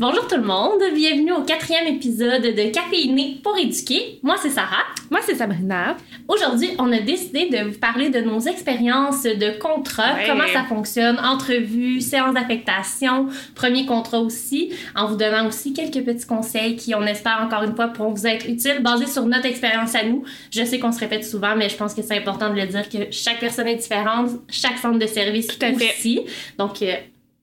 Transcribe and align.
Bonjour 0.00 0.26
tout 0.26 0.36
le 0.36 0.42
monde, 0.44 0.80
bienvenue 0.94 1.32
au 1.32 1.42
quatrième 1.42 1.86
épisode 1.86 2.40
de 2.40 2.70
Caféiné 2.72 3.38
pour 3.42 3.58
éduquer. 3.58 4.18
Moi 4.22 4.36
c'est 4.40 4.48
Sarah. 4.48 4.84
Moi 5.10 5.20
c'est 5.26 5.34
Sabrina. 5.34 5.94
Aujourd'hui, 6.26 6.70
on 6.78 6.90
a 6.90 7.00
décidé 7.00 7.50
de 7.50 7.68
vous 7.68 7.78
parler 7.78 8.08
de 8.08 8.20
nos 8.20 8.40
expériences 8.40 9.24
de 9.24 9.58
contrat, 9.58 10.14
Ouais. 10.14 10.24
comment 10.26 10.46
ça 10.50 10.64
fonctionne, 10.64 11.18
entrevue, 11.18 12.00
séance 12.00 12.32
d'affectation, 12.32 13.26
premier 13.54 13.84
contrat 13.84 14.20
aussi, 14.20 14.72
en 14.96 15.06
vous 15.06 15.16
donnant 15.16 15.46
aussi 15.46 15.74
quelques 15.74 16.02
petits 16.02 16.26
conseils 16.26 16.76
qui, 16.76 16.94
on 16.94 17.02
espère 17.02 17.42
encore 17.44 17.64
une 17.64 17.76
fois, 17.76 17.88
pourront 17.88 18.14
vous 18.14 18.26
être 18.26 18.48
utiles, 18.48 18.78
basés 18.80 19.06
sur 19.06 19.26
notre 19.26 19.44
expérience 19.46 19.94
à 19.94 20.04
nous. 20.04 20.24
Je 20.50 20.64
sais 20.64 20.78
qu'on 20.78 20.92
se 20.92 21.00
répète 21.00 21.26
souvent, 21.26 21.56
mais 21.56 21.68
je 21.68 21.76
pense 21.76 21.92
que 21.92 22.00
c'est 22.00 22.16
important 22.16 22.48
de 22.48 22.58
le 22.58 22.66
dire 22.66 22.88
que 22.88 23.10
chaque 23.10 23.38
personne 23.40 23.68
est 23.68 23.76
différente, 23.76 24.30
chaque 24.48 24.78
centre 24.78 24.98
de 24.98 25.06
service 25.06 25.48
Tout 25.48 25.56
à 25.66 25.74
fait. 25.74 25.90
aussi. 25.90 26.20
Donc, 26.56 26.80
euh, 26.80 26.94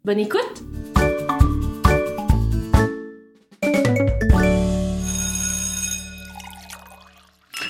bonne 0.04 0.20
écoute. 0.20 0.64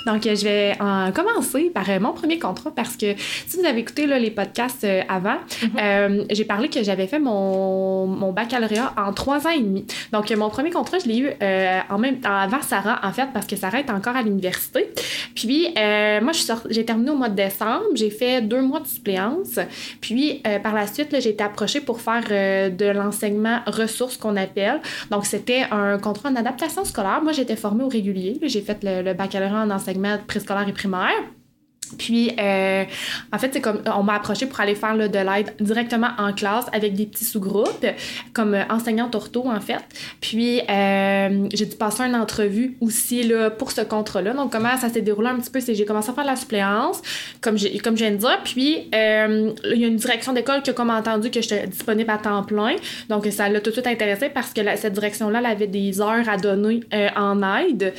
Donc, 0.08 0.26
euh, 0.26 0.36
je 0.36 0.44
vais 0.46 0.74
en 0.80 1.12
commencer 1.12 1.70
par 1.70 1.88
euh, 1.90 2.00
mon 2.00 2.14
premier 2.14 2.40
contrat 2.40 2.72
parce 2.74 2.96
que 2.96 3.14
si 3.46 3.60
vous 3.60 3.66
avez 3.66 3.82
écouté 3.82 4.08
là, 4.08 4.18
les 4.18 4.32
podcasts 4.32 4.86
euh, 4.86 5.02
avant, 5.10 5.36
euh, 5.80 6.24
j'ai 6.32 6.46
parlé 6.46 6.70
que 6.70 6.82
j'avais 6.82 7.08
fait 7.08 7.20
mon, 7.20 8.08
mon 8.08 8.32
baccalauréat 8.32 8.94
en 8.98 9.12
trois 9.12 9.46
ans 9.46 9.52
et 9.52 9.60
demi. 9.60 9.86
Donc, 10.14 10.32
euh, 10.32 10.38
mon 10.38 10.50
premier 10.50 10.72
contrat, 10.72 10.98
je 11.04 11.10
l'ai 11.10 11.18
eu 11.20 11.30
euh, 11.44 11.80
en 11.90 12.00
même 12.00 12.22
temps 12.22 12.36
avant 12.36 12.62
Sarah, 12.62 13.02
en 13.04 13.12
fait, 13.12 13.28
parce 13.34 13.46
que 13.48 13.58
Sarah 13.58 13.80
est 13.80 13.92
encore 13.92 14.16
à 14.16 14.22
l'université. 14.22 14.90
Puis, 15.36 15.68
euh, 15.78 16.22
moi, 16.22 16.32
j'ai 16.70 16.86
terminé 16.86 17.12
au 17.12 17.16
mois 17.16 17.30
de 17.30 17.36
décembre. 17.36 17.84
J'ai 17.94 18.10
fait 18.10 18.42
deux 18.42 18.62
mois 18.62 18.80
de 18.80 18.88
suppléance. 18.88 19.60
Puis, 20.00 20.42
euh, 20.48 20.60
par 20.60 20.74
la 20.74 20.88
suite, 20.88 21.14
j'ai 21.20 21.32
été 21.32 21.44
approchée 21.44 21.82
pour 21.82 22.00
faire 22.00 22.24
euh, 22.32 22.70
de 22.70 22.86
l'enseignement 22.86 23.60
ressources 23.68 24.16
qu'on 24.16 24.38
appelle. 24.38 24.80
Donc, 25.12 25.26
c'était 25.26 25.66
un 25.70 25.98
contrat 26.00 26.30
en 26.30 26.36
adaptation 26.38 26.86
scolaire. 26.86 27.20
Moi, 27.22 27.34
j'étais 27.34 27.58
formée 27.58 27.84
au 27.84 27.90
régulier. 27.90 28.40
J'ai 28.44 28.62
fait 28.62 28.78
le, 28.84 29.02
le 29.02 29.14
baccalauréat 29.14 29.64
en 29.64 29.70
enseignement 29.70 29.97
préscolaire 30.28 30.68
et 30.68 30.74
primaire. 30.74 31.24
Puis, 31.98 32.32
euh, 32.40 32.84
en 33.32 33.38
fait, 33.38 33.52
c'est 33.54 33.62
comme 33.62 33.82
on 33.86 34.04
m'a 34.04 34.16
approché 34.16 34.46
pour 34.46 34.60
aller 34.60 34.76
faire 34.76 34.96
de 34.98 35.04
l'aide 35.04 35.54
directement 35.60 36.10
en 36.18 36.34
classe 36.34 36.66
avec 36.74 36.94
des 36.94 37.06
petits 37.06 37.26
sous-groupes, 37.26 37.86
comme 38.34 38.54
euh, 38.54 38.64
enseignante 38.70 39.16
ortho, 39.16 39.50
en 39.50 39.62
fait. 39.62 39.84
Puis, 40.20 40.62
euh, 40.70 41.48
j'ai 41.54 41.66
dû 41.66 41.76
passer 41.76 42.04
une 42.04 42.16
entrevue 42.16 42.78
aussi 42.82 43.24
là, 43.24 43.50
pour 43.50 43.72
ce 43.72 43.82
contrat-là. 43.82 44.34
Donc, 44.34 44.52
comment 44.52 44.76
ça 44.78 44.90
s'est 44.90 45.02
déroulé 45.02 45.30
un 45.30 45.38
petit 45.38 45.52
peu, 45.52 45.60
c'est 45.60 45.74
que 45.74 45.78
j'ai 45.78 45.86
commencé 45.86 46.10
à 46.10 46.14
faire 46.14 46.26
la 46.26 46.36
suppléance, 46.36 47.02
comme, 47.42 47.58
comme 47.84 47.98
je 47.98 48.04
viens 48.04 48.12
de 48.12 48.18
dire. 48.18 48.40
Puis, 48.44 48.90
euh, 48.94 49.52
il 49.72 49.80
y 49.80 49.86
a 49.86 49.88
une 49.88 49.98
direction 49.98 50.34
d'école 50.34 50.62
qui 50.64 50.72
a 50.72 50.74
comme 50.74 50.90
entendu 50.90 51.32
que 51.32 51.42
j'étais 51.42 51.68
disponible 51.68 52.10
à 52.10 52.18
temps 52.18 52.44
plein. 52.44 52.76
Donc, 53.10 53.26
ça 53.28 53.50
l'a 53.50 53.62
tout 53.62 53.70
de 53.70 53.76
suite 53.76 53.88
intéressé 53.88 54.30
parce 54.30 54.54
que 54.54 54.62
cette 54.76 54.94
direction-là, 54.94 55.40
elle 55.40 55.46
avait 55.46 55.68
des 55.68 56.02
heures 56.02 56.28
à 56.28 56.38
donner 56.38 56.82
en 57.16 57.42
aide. 57.60 57.94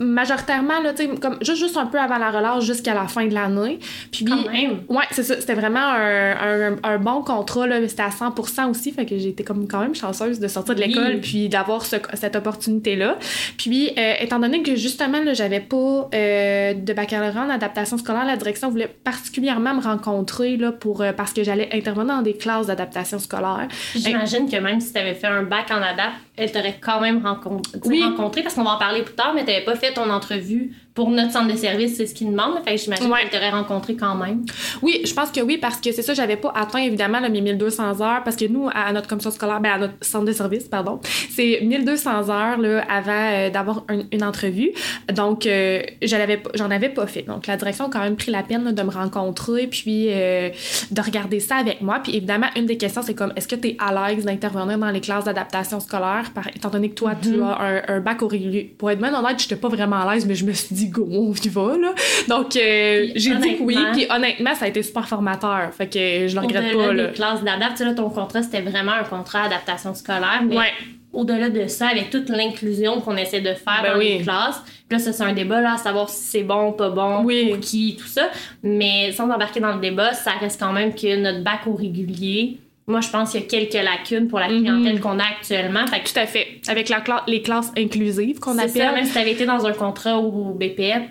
Majoritairement, 0.00 0.80
là, 0.80 0.92
tu 0.94 1.04
sais, 1.04 1.08
comme 1.20 1.36
juste, 1.42 1.58
juste 1.58 1.76
un 1.76 1.86
peu 1.86 1.98
avant 2.00 2.18
la 2.18 2.30
relâche 2.30 2.64
jusqu'à 2.64 2.94
la 2.94 3.06
fin 3.06 3.26
de 3.26 3.34
l'année. 3.34 3.78
Puis, 4.10 4.24
Quand 4.24 4.50
même. 4.50 4.80
Ouais, 4.88 5.04
c'est 5.10 5.22
ça. 5.22 5.38
C'était 5.38 5.54
vraiment 5.54 5.78
un, 5.80 6.72
un, 6.72 6.76
un 6.82 6.98
bon 6.98 7.22
contrat, 7.22 7.66
là. 7.66 7.86
C'était 7.86 8.02
à 8.02 8.08
100% 8.08 8.70
aussi. 8.70 8.92
Fait 8.92 9.04
que 9.06 9.14
été 9.14 9.44
comme 9.44 9.68
quand 9.68 9.80
même 9.80 9.94
chanceuse 9.94 10.40
de 10.40 10.48
sortir 10.48 10.74
de 10.74 10.80
Oui. 10.80 10.88
l'école 10.88 11.20
puis 11.20 11.48
d'avoir 11.50 11.84
ce- 11.84 11.96
cette 12.14 12.34
opportunité-là. 12.34 13.18
Puis, 13.58 13.90
euh, 13.98 14.14
étant 14.20 14.38
donné 14.38 14.62
que 14.62 14.74
justement, 14.74 15.22
là, 15.22 15.34
j'avais 15.34 15.60
pas 15.60 16.08
euh, 16.14 16.74
de 16.74 16.92
baccalauréat 16.92 17.44
en 17.44 17.50
adaptation 17.50 17.98
scolaire, 17.98 18.24
la 18.24 18.36
direction 18.36 18.70
voulait 18.70 18.88
particulièrement 18.88 19.74
me 19.74 19.82
rencontrer, 19.82 20.56
là, 20.56 20.72
pour, 20.72 21.02
euh, 21.02 21.12
parce 21.12 21.32
que 21.32 21.44
j'allais 21.44 21.68
intervenir 21.72 22.16
dans 22.16 22.22
des 22.22 22.34
classes 22.34 22.66
d'adaptation 22.68 23.18
scolaire. 23.18 23.68
J'imagine 23.94 24.50
que 24.50 24.56
même 24.56 24.80
si 24.80 24.92
tu 24.92 24.98
avais 24.98 25.14
fait 25.14 25.26
un 25.26 25.42
bac 25.42 25.70
en 25.70 25.76
ADAP, 25.82 26.12
elle 26.40 26.50
t'aurait 26.52 26.78
quand 26.80 27.00
même 27.00 27.24
rencontré, 27.24 27.78
Oui. 27.84 28.02
rencontré 28.02 28.42
parce 28.42 28.54
qu'on 28.54 28.64
va 28.64 28.70
en 28.72 28.78
parler 28.78 29.02
plus 29.02 29.14
tard, 29.14 29.32
mais 29.34 29.44
tu 29.44 29.50
n'avais 29.52 29.64
pas 29.64 29.76
fait 29.76 29.92
ton 29.92 30.08
entrevue 30.10 30.74
pour 30.94 31.10
notre 31.10 31.32
centre 31.32 31.52
de 31.52 31.56
service, 31.56 31.96
c'est 31.96 32.06
ce 32.06 32.14
qu'ils 32.14 32.30
demandent. 32.30 32.58
Fait 32.64 32.74
que 32.74 32.80
j'imagine 32.80 33.10
Ouais. 33.10 33.50
rencontré 33.50 33.94
quand 33.96 34.14
même. 34.14 34.44
Oui, 34.82 35.00
je 35.04 35.12
pense 35.14 35.30
que 35.30 35.40
oui, 35.40 35.56
parce 35.58 35.76
que 35.80 35.92
c'est 35.92 36.02
ça, 36.02 36.14
j'avais 36.14 36.36
pas 36.36 36.52
atteint 36.54 36.78
évidemment 36.80 37.20
là, 37.20 37.28
mes 37.28 37.40
1200 37.40 38.00
heures, 38.00 38.22
parce 38.24 38.36
que 38.36 38.44
nous, 38.46 38.68
à 38.72 38.92
notre 38.92 39.08
commission 39.08 39.30
scolaire, 39.30 39.60
ben, 39.60 39.72
à 39.72 39.78
notre 39.78 39.94
centre 40.02 40.24
de 40.24 40.32
service, 40.32 40.64
pardon, 40.64 41.00
c'est 41.30 41.60
1200 41.62 42.28
heures 42.28 42.58
là, 42.58 42.84
avant 42.88 43.12
euh, 43.32 43.50
d'avoir 43.50 43.84
un- 43.88 44.02
une 44.12 44.22
entrevue. 44.24 44.70
Donc, 45.12 45.46
euh, 45.46 45.82
j'en 46.02 46.70
avais 46.70 46.88
pas 46.88 47.06
fait. 47.06 47.22
Donc, 47.22 47.46
la 47.46 47.56
direction 47.56 47.86
a 47.86 47.90
quand 47.90 48.00
même 48.00 48.16
pris 48.16 48.30
la 48.32 48.42
peine 48.42 48.64
là, 48.64 48.72
de 48.72 48.82
me 48.82 48.90
rencontrer, 48.90 49.66
puis 49.66 50.06
euh, 50.10 50.50
de 50.90 51.00
regarder 51.00 51.40
ça 51.40 51.56
avec 51.56 51.80
moi. 51.82 52.00
Puis 52.02 52.16
évidemment, 52.16 52.46
une 52.56 52.66
des 52.66 52.76
questions, 52.76 53.02
c'est 53.02 53.14
comme, 53.14 53.32
est-ce 53.36 53.48
que 53.48 53.56
tu 53.56 53.68
es 53.68 53.76
à 53.78 54.10
l'aise 54.12 54.24
d'intervenir 54.24 54.78
dans 54.78 54.90
les 54.90 55.00
classes 55.00 55.24
d'adaptation 55.24 55.80
scolaire, 55.80 56.30
par, 56.34 56.46
étant 56.48 56.68
donné 56.70 56.90
que 56.90 56.94
toi, 56.94 57.12
tu 57.20 57.40
as 57.42 57.60
un, 57.60 57.82
un 57.96 58.00
bac 58.00 58.22
au 58.22 58.28
régulier? 58.28 58.74
Pour 58.78 58.90
être 58.90 58.98
bien 59.00 59.14
honnête, 59.14 59.38
j'étais 59.40 59.56
pas 59.56 59.68
vraiment 59.68 59.96
à 60.06 60.14
l'aise, 60.14 60.26
mais 60.26 60.34
je 60.34 60.44
me 60.44 60.52
suis 60.52 60.74
dit, 60.74 60.79
go, 60.88 61.06
on 61.10 61.32
y 61.32 61.48
va, 61.48 61.76
là. 61.78 61.94
Donc, 62.28 62.56
euh, 62.56 63.06
j'ai 63.14 63.34
dit 63.36 63.56
oui, 63.60 63.76
puis 63.92 64.06
honnêtement, 64.10 64.54
ça 64.54 64.64
a 64.64 64.68
été 64.68 64.82
super 64.82 65.06
formateur. 65.08 65.72
Fait 65.74 65.86
que 65.88 66.28
je 66.28 66.34
le 66.34 66.40
regrette 66.40 66.72
pas, 66.76 66.92
là. 66.92 67.08
classes 67.08 67.42
d'ADAP, 67.44 67.70
tu 67.72 67.76
sais, 67.78 67.84
là, 67.84 67.94
ton 67.94 68.10
contrat, 68.10 68.42
c'était 68.42 68.62
vraiment 68.62 68.92
un 68.92 69.04
contrat 69.04 69.44
d'adaptation 69.48 69.94
scolaire. 69.94 70.42
Mais 70.46 70.56
Ouais. 70.56 70.72
au-delà 71.12 71.48
de 71.50 71.66
ça, 71.66 71.88
avec 71.88 72.10
toute 72.10 72.28
l'inclusion 72.28 73.00
qu'on 73.00 73.16
essaie 73.16 73.40
de 73.40 73.54
faire 73.54 73.80
Ben 73.82 73.92
dans 73.94 73.98
oui. 73.98 74.18
les 74.18 74.22
classes, 74.24 74.62
là, 74.90 74.98
ça, 74.98 75.12
c'est 75.12 75.22
un 75.24 75.32
débat, 75.32 75.60
là, 75.60 75.74
à 75.74 75.76
savoir 75.78 76.08
si 76.08 76.22
c'est 76.22 76.42
bon, 76.42 76.72
pas 76.72 76.90
bon, 76.90 77.22
Oui. 77.24 77.48
pour 77.50 77.60
qui, 77.60 77.96
tout 78.00 78.06
ça. 78.06 78.28
Mais 78.62 79.12
sans 79.12 79.28
embarquer 79.30 79.60
dans 79.60 79.74
le 79.74 79.80
débat, 79.80 80.14
ça 80.14 80.32
reste 80.40 80.60
quand 80.60 80.72
même 80.72 80.94
que 80.94 81.16
notre 81.16 81.42
bac 81.42 81.60
au 81.66 81.74
régulier, 81.74 82.58
moi, 82.90 83.00
je 83.00 83.08
pense 83.08 83.30
qu'il 83.32 83.40
y 83.40 83.44
a 83.44 83.46
quelques 83.46 83.72
lacunes 83.84 84.28
pour 84.28 84.38
la 84.40 84.48
Mhm. 84.48 84.58
clientèle 84.60 85.00
qu'on 85.00 85.18
a 85.18 85.24
actuellement. 85.24 85.86
Fait 85.86 86.00
que 86.00 86.12
Tout 86.12 86.18
à 86.18 86.26
fait. 86.26 86.46
Avec 86.68 86.88
la 86.88 87.00
cla- 87.00 87.22
les 87.26 87.40
classes 87.42 87.72
inclusives 87.78 88.38
qu'on 88.40 88.54
C'est 88.58 88.68
ça, 88.68 88.82
appelle. 88.88 88.94
même 88.96 89.04
si 89.06 89.14
t'avais 89.14 89.32
été 89.32 89.46
dans 89.46 89.64
un 89.66 89.72
contrat 89.72 90.18
au 90.18 90.52
BPF, 90.54 91.02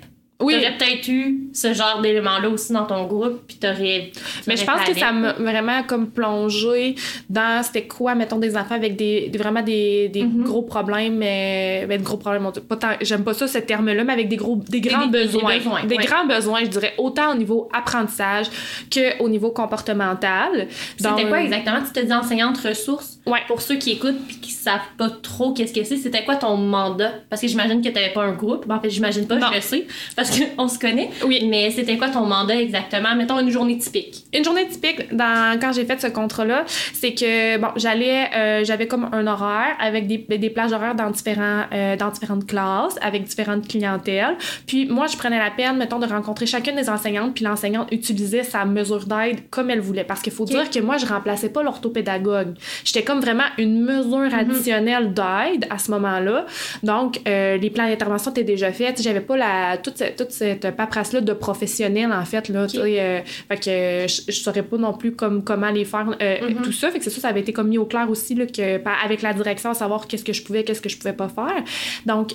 oui. 0.41 0.53
t'aurais 0.53 0.77
peut-être 0.77 1.07
eu 1.07 1.49
ce 1.53 1.73
genre 1.73 2.01
d'éléments-là 2.01 2.49
aussi 2.49 2.71
dans 2.73 2.85
ton 2.85 3.05
groupe, 3.05 3.41
puis 3.47 3.57
t'aurais. 3.57 4.11
Mais 4.47 4.55
je 4.57 4.63
pense 4.65 4.81
que 4.83 4.97
ça 4.97 5.11
m'a 5.11 5.33
vraiment 5.33 5.83
comme 5.83 6.09
plongé 6.09 6.95
dans 7.29 7.61
c'était 7.63 7.87
quoi, 7.87 8.15
mettons, 8.15 8.37
des 8.37 8.55
enfants 8.55 8.75
avec 8.75 8.95
des, 8.95 9.29
des- 9.29 9.37
vraiment 9.37 9.61
des, 9.61 10.09
des 10.09 10.23
Mhm. 10.23 10.43
gros 10.43 10.61
problèmes. 10.61 11.21
euh, 11.23 11.85
ben, 11.87 12.01
gros 12.01 12.17
problèmes, 12.17 12.49
pas 12.67 12.97
j'aime 13.01 13.23
pas 13.23 13.33
ça 13.33 13.47
ce 13.47 13.57
terme-là, 13.57 14.03
mais 14.03 14.13
avec 14.13 14.27
des 14.29 14.35
gros, 14.37 14.55
des 14.55 14.81
grands 14.81 15.07
des- 15.07 15.19
besoins. 15.25 15.57
besoins, 15.57 15.83
Des 15.85 15.95
ouais. 15.97 16.05
grands 16.05 16.25
besoins, 16.25 16.59
je 16.63 16.67
dirais, 16.69 16.93
autant 16.97 17.31
au 17.33 17.35
niveau 17.35 17.69
apprentissage 17.73 18.47
qu'au 18.93 19.27
niveau 19.29 19.51
comportemental. 19.51 20.67
C'était 20.97 21.27
quoi 21.27 21.41
exactement? 21.43 21.79
Tu 21.85 21.91
te 21.99 22.05
dis 22.05 22.13
enseignante 22.13 22.57
ressources. 22.59 23.19
Ouais. 23.25 23.39
Pour 23.47 23.61
ceux 23.61 23.75
qui 23.75 23.91
écoutent 23.91 24.25
puis 24.27 24.37
qui 24.39 24.51
savent 24.51 24.79
pas 24.97 25.09
trop 25.09 25.53
qu'est-ce 25.53 25.73
que 25.73 25.83
c'est, 25.83 25.97
c'était 25.97 26.23
quoi 26.23 26.35
ton 26.35 26.57
mandat? 26.57 27.11
Parce 27.29 27.41
que 27.41 27.47
j'imagine 27.47 27.81
que 27.81 27.89
t'avais 27.89 28.11
pas 28.13 28.23
un 28.23 28.33
groupe. 28.33 28.67
Ben, 28.67 28.75
en 28.75 28.79
fait, 28.81 28.89
j'imagine 28.89 29.27
pas, 29.27 29.35
Non. 29.35 29.47
je 29.51 29.55
le 29.55 29.61
sais, 29.61 29.87
parce 30.15 30.28
qu'on 30.29 30.67
se 30.67 30.79
connaît. 30.79 31.09
Oui. 31.25 31.45
Mais 31.49 31.71
c'était 31.71 31.97
quoi 31.97 32.09
ton 32.09 32.25
mandat 32.25 32.55
exactement? 32.55 33.15
Mettons 33.15 33.39
une 33.39 33.49
journée 33.49 33.77
typique. 33.77 34.25
Une 34.33 34.43
journée 34.43 34.67
typique 34.67 35.15
dans, 35.15 35.59
quand 35.59 35.71
j'ai 35.73 35.85
fait 35.85 35.99
ce 35.99 36.07
contrat-là, 36.07 36.65
c'est 36.93 37.13
que 37.13 37.57
bon, 37.57 37.69
j'allais, 37.75 38.29
euh, 38.35 38.63
j'avais 38.63 38.87
comme 38.87 39.09
un 39.11 39.25
horaire 39.27 39.75
avec 39.79 40.07
des, 40.07 40.17
des 40.17 40.49
plages 40.49 40.71
horaires 40.71 40.95
dans 40.95 41.09
différents, 41.09 41.63
euh, 41.73 41.95
dans 41.95 42.09
différentes 42.09 42.45
classes, 42.45 42.95
avec 43.01 43.23
différentes 43.23 43.67
clientèles. 43.67 44.37
Puis 44.67 44.87
moi, 44.87 45.07
je 45.07 45.17
prenais 45.17 45.39
la 45.39 45.51
peine, 45.51 45.77
mettons, 45.77 45.99
de 45.99 46.05
rencontrer 46.07 46.45
chacune 46.45 46.75
des 46.75 46.89
enseignantes, 46.89 47.33
puis 47.33 47.45
l'enseignante 47.45 47.91
utilisait 47.91 48.43
sa 48.43 48.65
mesure 48.65 49.05
d'aide 49.05 49.49
comme 49.49 49.69
elle 49.69 49.81
voulait. 49.81 50.03
Parce 50.03 50.21
qu'il 50.21 50.33
faut 50.33 50.45
dire 50.45 50.69
que 50.69 50.79
moi, 50.79 50.97
je 50.97 51.05
remplaçais 51.05 51.49
pas 51.49 51.63
l'orthopédagogue. 51.63 52.55
J'étais 52.83 53.03
comme 53.03 53.19
vraiment 53.19 53.43
une 53.57 53.81
mesure 53.83 54.33
additionnelle 54.33 55.13
d'aide 55.13 55.65
à 55.69 55.77
ce 55.77 55.91
moment-là. 55.91 56.45
Donc, 56.83 57.21
euh, 57.27 57.57
les 57.57 57.69
plans 57.69 57.87
d'intervention 57.87 58.31
étaient 58.31 58.43
déjà 58.43 58.71
faits. 58.71 59.01
J'avais 59.01 59.21
pas 59.21 59.37
la, 59.37 59.77
toute, 59.77 59.97
cette, 59.97 60.18
toute 60.23 60.31
cette 60.31 60.69
paperasse-là 60.75 61.21
de 61.21 61.33
professionnel, 61.33 62.11
en 62.11 62.25
fait. 62.25 62.47
Là, 62.49 62.67
euh, 62.75 63.21
fait 63.47 63.57
que 63.59 63.69
euh, 63.69 64.07
je, 64.07 64.21
je 64.27 64.39
saurais 64.39 64.63
pas 64.63 64.77
non 64.77 64.93
plus 64.93 65.13
comme, 65.13 65.43
comment 65.43 65.69
les 65.71 65.85
faire, 65.85 66.15
euh, 66.21 66.37
Mhm. 66.49 66.61
tout 66.63 66.71
ça. 66.71 66.91
Fait 66.91 66.97
que 66.99 67.03
c'est 67.03 67.09
ça, 67.09 67.21
ça 67.21 67.27
avait 67.29 67.41
été 67.41 67.53
comme 67.53 67.67
mis 67.69 67.77
au 67.77 67.85
clair 67.85 68.09
aussi, 68.09 68.35
là, 68.35 68.45
que, 68.45 68.81
avec 69.05 69.21
la 69.21 69.33
direction, 69.33 69.69
à 69.71 69.73
savoir 69.73 70.07
qu'est-ce 70.07 70.23
que 70.23 70.33
je 70.33 70.43
pouvais, 70.43 70.63
qu'est-ce 70.63 70.81
que 70.81 70.89
je 70.89 70.97
pouvais 70.97 71.13
pas 71.13 71.29
faire. 71.29 71.63
Donc, 72.05 72.33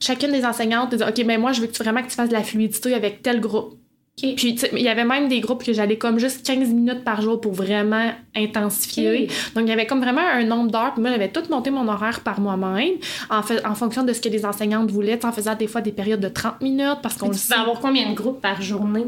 chacune 0.00 0.32
des 0.32 0.44
enseignantes 0.44 0.90
disait 0.90 1.04
OK, 1.08 1.22
mais 1.26 1.38
moi, 1.38 1.52
je 1.52 1.60
veux 1.60 1.66
que 1.66 1.72
tu, 1.72 1.82
vraiment 1.82 2.02
que 2.02 2.08
tu 2.08 2.14
fasses 2.16 2.28
de 2.28 2.34
la 2.34 2.42
fluidité 2.42 2.94
avec 2.94 3.22
tel 3.22 3.40
groupe. 3.40 3.78
Puis, 4.16 4.36
il 4.72 4.80
y 4.82 4.88
avait 4.88 5.04
même 5.04 5.28
des 5.28 5.40
groupes 5.40 5.64
que 5.64 5.72
j'allais 5.72 5.98
comme 5.98 6.18
juste 6.20 6.46
15 6.46 6.68
minutes 6.68 7.02
par 7.04 7.20
jour 7.20 7.40
pour 7.40 7.52
vraiment 7.52 8.12
intensifier. 8.36 9.26
Donc, 9.54 9.64
il 9.64 9.68
y 9.68 9.72
avait 9.72 9.86
comme 9.86 10.00
vraiment 10.00 10.20
un 10.20 10.44
nombre 10.44 10.70
d'heures. 10.70 10.92
Puis 10.94 11.02
moi, 11.02 11.10
j'avais 11.10 11.28
tout 11.30 11.42
monté 11.50 11.70
mon 11.70 11.88
horaire 11.88 12.20
par 12.20 12.40
moi-même 12.40 12.94
en, 13.28 13.42
fait, 13.42 13.64
en 13.66 13.74
fonction 13.74 14.04
de 14.04 14.12
ce 14.12 14.20
que 14.20 14.28
les 14.28 14.44
enseignantes 14.46 14.90
voulaient, 14.90 15.24
en 15.24 15.32
faisant 15.32 15.56
des 15.56 15.66
fois 15.66 15.80
des 15.80 15.92
périodes 15.92 16.20
de 16.20 16.28
30 16.28 16.60
minutes 16.60 16.98
parce 17.02 17.16
qu'on 17.16 17.30
Tu 17.30 17.38
peux 17.48 17.54
avoir 17.58 17.80
combien 17.80 18.08
de 18.10 18.14
groupes 18.14 18.40
par 18.40 18.62
journée? 18.62 19.06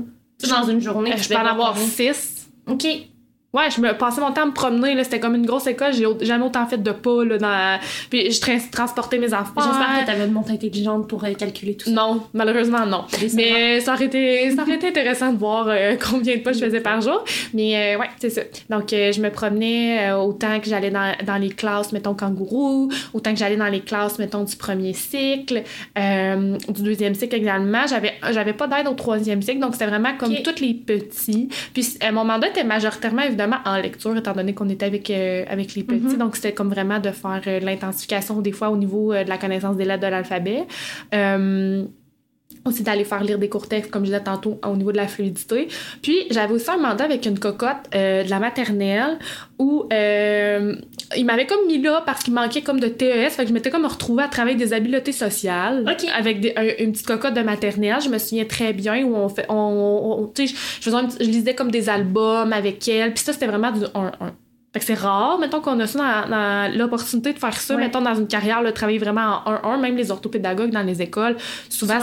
Dans 0.49 0.64
une 0.69 0.81
journée, 0.81 1.12
Euh, 1.14 1.17
Je 1.17 1.29
peux 1.29 1.37
en 1.37 1.47
avoir 1.47 1.73
combien? 1.75 1.87
6. 1.87 2.49
OK. 2.67 2.87
Ouais, 3.56 3.70
je 3.75 3.81
me 3.81 3.97
passais 3.97 4.20
mon 4.20 4.32
temps 4.32 4.43
à 4.43 4.47
me 4.47 4.53
promener. 4.53 5.03
C'était 5.03 5.19
comme 5.19 5.35
une 5.35 5.47
grosse 5.47 5.67
école. 5.67 5.94
J'ai 5.94 6.05
jamais 6.26 6.44
autant 6.44 6.67
fait 6.67 6.76
de 6.76 6.91
pas, 6.91 7.25
là, 7.25 7.38
dans... 7.38 7.81
Puis 8.11 8.31
je 8.31 8.38
tra- 8.38 8.70
transportais 8.70 9.17
mes 9.17 9.32
enfants. 9.32 9.62
J'espère 9.62 10.00
que 10.00 10.06
t'avais 10.06 10.26
une 10.26 10.32
montre 10.32 10.50
intelligente 10.50 11.08
pour 11.08 11.25
euh, 11.25 11.32
calculer 11.32 11.75
tout 11.75 11.87
ça. 11.87 11.91
Non, 11.91 12.23
malheureusement, 12.35 12.85
non. 12.85 13.05
Mais 13.32 13.81
ça 13.81 13.94
aurait 13.94 14.05
été, 14.05 14.50
ça 14.55 14.61
aurait 14.61 14.75
été 14.75 14.88
intéressant 14.88 15.32
de 15.32 15.38
voir 15.38 15.69
euh, 15.69 15.97
combien 16.11 16.37
de 16.37 16.41
pas 16.43 16.53
je 16.53 16.58
faisais 16.58 16.81
par 16.81 17.00
jour. 17.00 17.25
Mais 17.55 17.94
euh, 17.94 17.99
ouais, 17.99 18.11
c'est 18.19 18.29
ça. 18.29 18.43
Donc, 18.69 18.88
je 18.91 19.20
me 19.23 19.31
promenais 19.31 20.12
autant 20.12 20.61
que 20.61 20.69
j'allais 20.69 20.91
dans, 20.91 21.14
dans 21.25 21.37
les 21.37 21.49
classes, 21.50 21.93
mettons, 21.93 22.12
kangourou, 22.14 22.91
autant 23.14 23.32
que 23.32 23.38
j'allais 23.38 23.56
dans 23.56 23.69
les 23.69 23.81
classes, 23.81 24.19
mettons, 24.19 24.44
du 24.44 24.56
premier 24.56 24.93
cycle, 24.93 25.62
du 25.97 26.82
deuxième 26.82 27.14
cycle 27.14 27.37
également. 27.37 27.87
J'avais, 27.87 28.53
pas 28.53 28.67
d'aide 28.67 28.87
au 28.87 28.94
troisième 28.94 29.41
cycle, 29.41 29.61
donc 29.61 29.73
c'était 29.73 29.87
vraiment 29.87 30.14
comme 30.19 30.35
tous 30.44 30.61
les 30.61 30.75
petits. 30.75 31.49
Puis 31.73 31.97
mon 32.12 32.25
mandat 32.25 32.49
était 32.49 32.64
majoritairement, 32.64 33.23
évidemment, 33.23 33.45
en 33.64 33.76
lecture, 33.76 34.16
étant 34.16 34.32
donné 34.32 34.54
qu'on 34.54 34.69
était 34.69 34.87
avec, 34.87 35.10
euh, 35.10 35.44
avec 35.48 35.75
les 35.75 35.82
petits. 35.82 36.14
Mhm. 36.14 36.19
Donc, 36.19 36.37
c'était 36.37 36.52
comme 36.52 36.70
vraiment 36.70 36.98
de 36.98 37.10
faire 37.10 37.43
euh, 37.46 37.60
l'intensification, 37.60 38.40
des 38.40 38.52
fois, 38.52 38.70
au 38.70 38.76
niveau 38.76 39.12
euh, 39.12 39.25
de 39.25 39.28
la 39.28 39.38
connaissance 39.38 39.76
des 39.76 39.84
lettres 39.84 40.02
de 40.02 40.08
l'alphabet. 40.08 40.66
Aussi 42.67 42.83
d'aller 42.83 43.05
faire 43.05 43.23
lire 43.25 43.39
des 43.39 43.49
courts 43.49 43.69
textes, 43.69 43.91
comme 43.91 44.03
je 44.03 44.11
disais 44.11 44.23
tantôt, 44.23 44.59
au 44.67 44.77
niveau 44.77 44.93
de 44.93 44.97
la 44.97 45.07
fluidité. 45.09 45.69
Puis, 46.03 46.17
j'avais 46.31 46.53
aussi 46.53 46.69
un 46.71 46.77
mandat 46.77 47.05
avec 47.05 47.25
une 47.27 47.39
cocotte 47.39 47.77
euh, 47.95 48.25
de 48.25 48.31
la 48.31 48.39
maternelle 48.41 49.19
où 49.59 49.85
euh, 49.93 50.75
il 51.17 51.25
m'avait 51.25 51.47
comme 51.47 51.67
mis 51.67 51.81
là 51.81 52.03
parce 52.05 52.23
qu'il 52.25 52.35
manquait 52.35 52.63
comme 52.63 52.81
de 52.81 52.89
TES. 52.89 53.31
Fait 53.31 53.43
que 53.45 53.49
je 53.49 53.53
m'étais 53.55 53.71
comme 53.71 53.87
retrouvée 53.87 54.25
à 54.25 54.29
travailler 54.29 54.57
des 54.57 54.73
habiletés 54.73 55.13
sociales 55.13 55.85
Ok. 55.89 56.09
avec 56.19 56.41
des- 56.41 56.53
un- 56.57 56.83
une 56.85 56.93
petite 56.93 57.07
cocotte 57.07 57.35
de 57.35 57.41
maternelle. 57.43 58.01
Je 58.05 58.09
me 58.09 58.19
souviens 58.19 58.45
très 58.45 58.73
bien 58.73 59.03
où 59.05 59.15
on 59.15 59.29
fait... 59.29 59.47
On, 59.49 59.55
on- 59.55 60.33
je, 60.37 60.53
faisais 60.55 60.97
un 60.97 61.09
je 61.21 61.25
lisais 61.27 61.55
comme 61.55 61.71
des 61.71 61.89
albums 61.89 62.53
avec 62.53 62.87
elle. 62.89 63.15
Puis 63.15 63.23
ça, 63.25 63.33
c'était 63.33 63.47
vraiment 63.47 63.71
du 63.73 63.81
1-1. 63.85 64.11
Fait 64.76 64.81
que 64.81 64.84
c'est 64.84 64.94
rare, 64.94 65.38
mettons 65.38 65.62
qu'on 65.62 65.81
a 65.81 65.87
ça 65.87 65.99
dans, 66.26 66.31
dans 66.31 66.78
l'opportunité 66.78 67.32
de 67.32 67.38
faire 67.38 67.55
ça, 67.56 67.75
Ouais. 67.76 67.81
mettons 67.81 68.02
dans 68.02 68.14
une 68.14 68.26
carrière, 68.26 68.61
là, 68.61 68.73
travailler 68.73 68.99
vraiment 68.99 69.38
en 69.46 69.55
1-1, 69.55 69.81
même 69.81 69.96
les 69.96 70.11
orthopédagogues 70.11 70.69
dans 70.70 70.82
les 70.82 71.00
écoles, 71.00 71.37
souvent, 71.70 71.94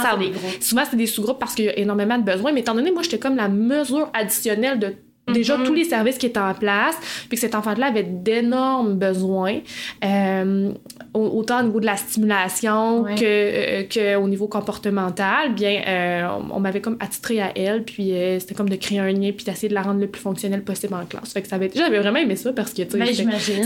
souvent 0.60 0.82
c'est 0.90 0.96
des 0.98 1.06
sous-groupes 1.06 1.38
parce 1.38 1.54
qu'il 1.54 1.66
y 1.66 1.70
a 1.70 1.78
énormément 1.78 2.18
de 2.18 2.24
besoins, 2.24 2.52
mais 2.52 2.62
étant 2.62 2.74
donné, 2.74 2.92
moi, 2.92 3.04
j'étais 3.04 3.20
comme 3.20 3.36
la 3.36 3.48
mesure 3.48 4.10
additionnelle 4.12 4.80
de 4.80 4.96
déjà 5.32 5.58
Mhm. 5.58 5.64
tous 5.66 5.74
les 5.74 5.86
services 5.86 6.18
qui 6.18 6.26
étaient 6.26 6.40
en 6.40 6.54
place, 6.54 6.96
puis 7.30 7.38
que 7.38 7.40
cet 7.40 7.56
enfant-là 7.56 7.88
avait 7.88 8.04
d'énormes 8.04 8.96
besoins, 8.96 9.60
euh, 10.04 10.72
au- 11.14 11.40
autant 11.40 11.60
au 11.62 11.64
niveau 11.64 11.80
de 11.80 11.86
la 11.86 11.96
stimulation 11.96 13.02
Ouais. 13.04 13.16
que, 13.16 13.24
euh, 13.24 13.84
que 13.84 14.16
au 14.18 14.28
niveau 14.28 14.48
comportemental, 14.48 15.54
bien, 15.54 15.82
euh, 15.88 16.28
on, 16.52 16.58
on 16.58 16.60
m'avait 16.60 16.82
comme 16.82 16.98
attitré 17.00 17.42
à 17.42 17.52
elle, 17.56 17.84
puis 17.84 18.14
c'était 18.40 18.54
comme 18.56 18.70
de 18.70 18.76
créer 18.76 19.00
un 19.00 19.12
lien, 19.12 19.32
puis 19.36 19.46
d'essayer 19.46 19.70
de 19.70 19.74
la 19.74 19.82
rendre 19.84 20.00
le 20.02 20.08
plus 20.08 20.22
fonctionnelle 20.22 20.64
possible 20.64 20.94
en 20.94 21.06
classe. 21.06 21.32
Fait 21.34 21.42
que 21.42 21.48
ça 21.48 21.56
avait, 21.56 21.72
j'avais 21.74 22.00
vraiment 22.00 22.20
aimé 22.20 22.36
ça 22.36 22.52
parce 22.52 22.74
que, 22.74 22.82
Ben, 22.84 23.06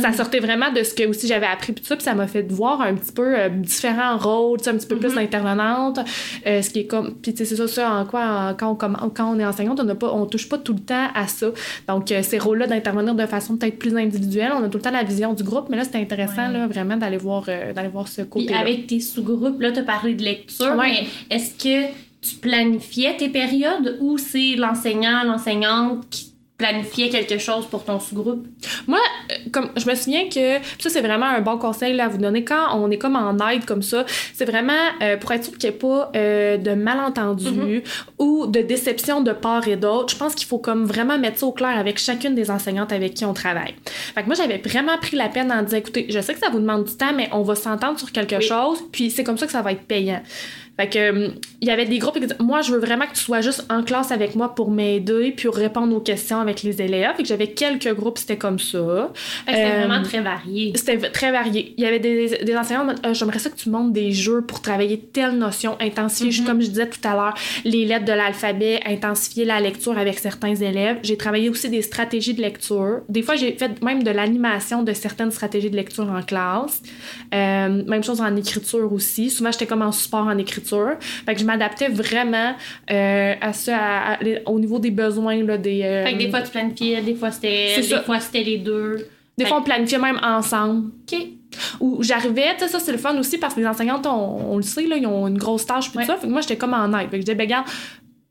ça 0.01 0.13
sortait 0.13 0.39
vraiment 0.39 0.71
de 0.71 0.83
ce 0.83 0.93
que 0.93 1.07
aussi 1.07 1.27
j'avais 1.27 1.45
appris 1.47 1.73
puis 1.73 1.81
tout 1.81 1.87
ça 1.87 1.95
puis 1.95 2.03
ça 2.03 2.13
m'a 2.13 2.27
fait 2.27 2.43
voir 2.51 2.81
un 2.81 2.93
petit 2.95 3.11
peu 3.11 3.35
différents 3.49 4.17
rôles 4.17 4.59
un 4.67 4.73
petit 4.77 4.87
peu 4.87 4.97
plus 4.97 5.09
Mhm. 5.09 5.15
d'intervenante 5.15 5.99
ce 6.45 6.69
qui 6.69 6.79
est 6.79 6.85
comme 6.85 7.15
puis 7.15 7.33
tu 7.33 7.45
sais 7.45 7.45
c'est 7.45 7.55
ça 7.55 7.67
ça 7.67 7.91
en 7.91 8.05
quoi 8.05 8.21
en- 8.25 8.53
quand 8.53 8.69
on 8.71 8.75
comm- 8.75 9.11
quand 9.13 9.33
on 9.33 9.39
est 9.39 9.45
enseignante 9.45 9.79
on 9.79 9.83
n'a 9.83 9.95
pas 9.95 10.11
on 10.13 10.25
touche 10.25 10.47
pas 10.49 10.57
tout 10.57 10.73
le 10.73 10.79
temps 10.79 11.07
à 11.13 11.27
ça 11.27 11.46
donc 11.87 12.11
euh, 12.11 12.21
ces 12.23 12.37
rôles 12.39 12.59
là 12.59 12.67
d'intervenir 12.67 13.15
de 13.15 13.25
façon 13.25 13.57
peut-être 13.57 13.77
plus 13.79 13.95
individuelle 13.97 14.51
on 14.53 14.63
a 14.63 14.69
tout 14.69 14.77
le 14.77 14.83
temps 14.83 14.91
la 14.91 15.03
vision 15.03 15.33
du 15.33 15.43
groupe 15.43 15.67
mais 15.69 15.77
là 15.77 15.83
c'était 15.83 15.99
intéressant 15.99 16.47
Ouais. 16.47 16.53
là 16.53 16.67
vraiment 16.67 16.97
d'aller 16.97 17.17
voir 17.17 17.45
euh, 17.47 17.73
d'aller 17.73 17.87
voir 17.89 18.07
ce 18.07 18.21
côté 18.21 18.49
là 18.49 18.59
avec 18.59 18.87
tes 18.87 18.99
sous-groupes, 18.99 19.59
là, 19.61 19.71
tu 19.71 19.79
as 19.79 19.83
parlé 19.83 20.13
de 20.13 20.23
lecture, 20.23 20.75
Ouais. 20.75 21.05
mais 21.29 21.35
est-ce 21.35 21.51
que 21.63 21.91
tu 22.21 22.35
planifiais 22.37 23.15
tes 23.17 23.29
périodes 23.29 23.97
ou 24.01 24.17
c'est 24.17 24.55
l'enseignant, 24.55 25.23
l'enseignante 25.23 26.07
qui 26.09 26.33
planifiait 26.57 27.09
quelque 27.09 27.37
chose 27.37 27.67
pour 27.67 27.83
ton 27.85 27.99
sous-groupe? 27.99 28.45
Moi, 28.87 28.99
euh, 29.31 29.35
comme 29.51 29.69
je 29.77 29.87
me 29.89 29.95
souviens 29.95 30.27
que 30.27 30.57
ça 30.79 30.89
c'est 30.89 31.01
vraiment 31.01 31.27
un 31.27 31.41
bon 31.41 31.57
conseil 31.57 31.93
là, 31.93 32.05
à 32.05 32.07
vous 32.07 32.17
donner 32.17 32.43
quand 32.43 32.75
on 32.75 32.89
est 32.89 32.97
comme 32.97 33.15
en 33.15 33.37
aide 33.49 33.65
comme 33.65 33.83
ça, 33.83 34.05
c'est 34.33 34.45
vraiment 34.45 34.73
euh, 35.01 35.17
pour 35.17 35.31
être 35.33 35.43
sûr 35.43 35.57
qu'il 35.57 35.69
n'y 35.69 35.75
ait 35.75 35.79
pas 35.79 36.11
euh, 36.15 36.57
de 36.57 36.71
malentendus 36.71 37.83
ou 38.17 38.47
de 38.47 38.61
déception 38.61 39.21
de 39.21 39.31
part 39.33 39.67
et 39.67 39.75
d'autre. 39.75 40.13
Je 40.13 40.17
pense 40.19 40.33
qu'il 40.33 40.47
faut 40.47 40.57
comme 40.57 40.85
vraiment 40.85 41.17
mettre 41.19 41.39
ça 41.39 41.45
au 41.45 41.51
clair 41.51 41.77
avec 41.77 41.99
chacune 41.99 42.33
des 42.33 42.49
enseignantes 42.49 42.91
avec 42.91 43.13
qui 43.13 43.25
on 43.25 43.33
travaille. 43.33 43.75
Fait 43.85 44.21
que 44.21 44.25
moi 44.25 44.35
j'avais 44.35 44.57
vraiment 44.57 44.97
pris 44.97 45.15
la 45.15 45.29
peine 45.29 45.51
en 45.51 45.61
disant 45.61 45.77
écoutez, 45.77 46.07
je 46.09 46.19
sais 46.19 46.33
que 46.33 46.39
ça 46.39 46.49
vous 46.49 46.59
demande 46.59 46.85
du 46.85 46.95
temps 46.97 47.13
mais 47.15 47.29
on 47.31 47.43
va 47.43 47.55
s'entendre 47.55 47.99
sur 47.99 48.11
quelque 48.11 48.35
Oui. 48.37 48.41
chose, 48.41 48.79
puis 48.91 49.09
c'est 49.11 49.23
comme 49.23 49.37
ça 49.37 49.45
que 49.45 49.51
ça 49.51 49.61
va 49.61 49.71
être 49.71 49.83
payant. 49.83 50.21
Fait 50.77 50.87
que 50.89 50.99
euh, 50.99 51.29
il 51.61 51.67
y 51.67 51.71
avait 51.71 51.85
des 51.85 51.97
groupes 51.97 52.13
qui 52.13 52.19
disaient 52.21 52.35
moi 52.39 52.61
je 52.61 52.71
veux 52.71 52.77
vraiment 52.79 53.05
que 53.05 53.13
tu 53.15 53.23
sois 53.23 53.41
juste 53.41 53.65
en 53.69 53.81
classe 53.83 54.11
avec 54.11 54.35
moi 54.35 54.53
pour 54.53 54.69
m'aider 54.69 55.33
puis 55.35 55.49
répondre 55.49 55.95
aux 55.95 55.99
questions 56.01 56.39
avec 56.39 56.61
les 56.63 56.81
élèves. 56.81 57.15
Fait 57.17 57.23
que 57.23 57.29
j'avais 57.29 57.47
quelques 57.47 57.91
groupes 57.95 58.17
c'était 58.19 58.37
comme 58.37 58.59
ça. 58.59 59.11
C'était 59.47 59.65
Euh, 59.65 59.85
vraiment 59.87 60.03
très 60.03 60.21
varié. 60.21 60.73
C'était 60.75 60.97
très 61.09 61.31
varié. 61.31 61.73
Il 61.77 61.83
y 61.83 61.87
avait 61.87 61.99
des, 61.99 62.43
des 62.43 62.55
enseignants, 62.55 62.87
en 62.87 63.07
Euh, 63.09 63.13
j'aimerais 63.13 63.39
ça 63.39 63.49
que 63.49 63.55
tu 63.57 63.69
montes 63.69 63.91
des 63.91 64.11
jeux 64.11 64.41
pour 64.41 64.61
travailler 64.61 64.99
telle 64.99 65.31
notion, 65.37 65.77
intensifier, 65.79 66.41
Mhm. 66.41 66.47
comme 66.47 66.61
je 66.61 66.67
disais 66.67 66.87
tout 66.89 66.99
à 67.07 67.13
l'heure, 67.15 67.33
les 67.65 67.85
lettres 67.85 68.05
de 68.05 68.13
l'alphabet, 68.13 68.79
intensifier 68.85 69.45
la 69.45 69.59
lecture 69.59 69.97
avec 69.97 70.19
certains 70.19 70.55
élèves. 70.55 70.97
J'ai 71.03 71.17
travaillé 71.17 71.49
aussi 71.49 71.69
des 71.69 71.81
stratégies 71.81 72.35
de 72.35 72.41
lecture. 72.41 73.01
Des 73.09 73.23
fois, 73.23 73.35
j'ai 73.35 73.53
fait 73.53 73.81
même 73.81 74.03
de 74.03 74.11
l'animation 74.11 74.83
de 74.83 74.93
certaines 74.93 75.31
stratégies 75.31 75.71
de 75.71 75.75
lecture 75.75 76.07
en 76.09 76.21
classe. 76.21 76.81
Euh, 77.33 77.83
même 77.87 78.03
chose 78.03 78.21
en 78.21 78.35
écriture 78.35 78.91
aussi. 78.93 79.29
Souvent, 79.31 79.51
j'étais 79.51 79.65
comme 79.65 79.81
en 79.81 79.91
support 79.91 80.27
en 80.27 80.37
écriture. 80.37 80.66
Fait 81.25 81.33
que 81.33 81.39
je 81.39 81.45
m'adaptais 81.45 81.87
vraiment 81.89 82.53
euh, 82.91 83.33
à 83.39 83.53
ça, 83.53 83.77
à- 83.77 84.13
à- 84.13 84.17
au 84.45 84.59
niveau 84.59 84.79
des 84.79 84.91
besoins 84.91 85.43
là, 85.43 85.57
des... 85.57 85.81
euh, 85.83 86.05
Fait 86.05 86.13
que 86.13 86.17
des 86.19 86.29
fois 86.29 86.41
tu 86.41 86.51
planifiais, 86.51 87.01
des 87.01 87.15
fois 87.15 87.31
c'était 87.31 87.75
des 87.77 87.83
ça. 87.83 88.01
fois 88.01 88.19
c'était 88.19 88.43
les 88.43 88.57
deux. 88.57 89.07
Des 89.37 89.43
Fait 89.43 89.49
fois, 89.49 89.59
on 89.59 89.63
planifiait 89.63 89.99
même 89.99 90.19
ensemble. 90.23 90.87
OK. 91.11 91.19
Où 91.79 92.01
j'arrivais, 92.01 92.55
tu 92.57 92.63
sais, 92.63 92.67
ça 92.69 92.79
c'est 92.79 92.91
le 92.91 92.97
fun 92.97 93.15
aussi 93.19 93.37
parce 93.37 93.53
que 93.53 93.59
les 93.59 93.67
enseignantes, 93.67 94.05
on, 94.07 94.53
on 94.53 94.57
le 94.57 94.63
sait, 94.63 94.87
là, 94.87 94.97
ils 94.97 95.05
ont 95.05 95.27
une 95.27 95.37
grosse 95.37 95.65
tâche 95.65 95.89
puis 95.89 95.99
Ouais. 95.99 96.05
tout 96.05 96.11
ça. 96.11 96.17
Fait 96.17 96.25
que 96.27 96.31
moi, 96.31 96.41
j'étais 96.41 96.57
comme 96.57 96.73
en 96.73 96.87
aide. 96.97 97.05
Fait 97.09 97.11
que 97.11 97.15
je 97.17 97.21
disais, 97.21 97.35
ben, 97.35 97.43
regarde, 97.43 97.67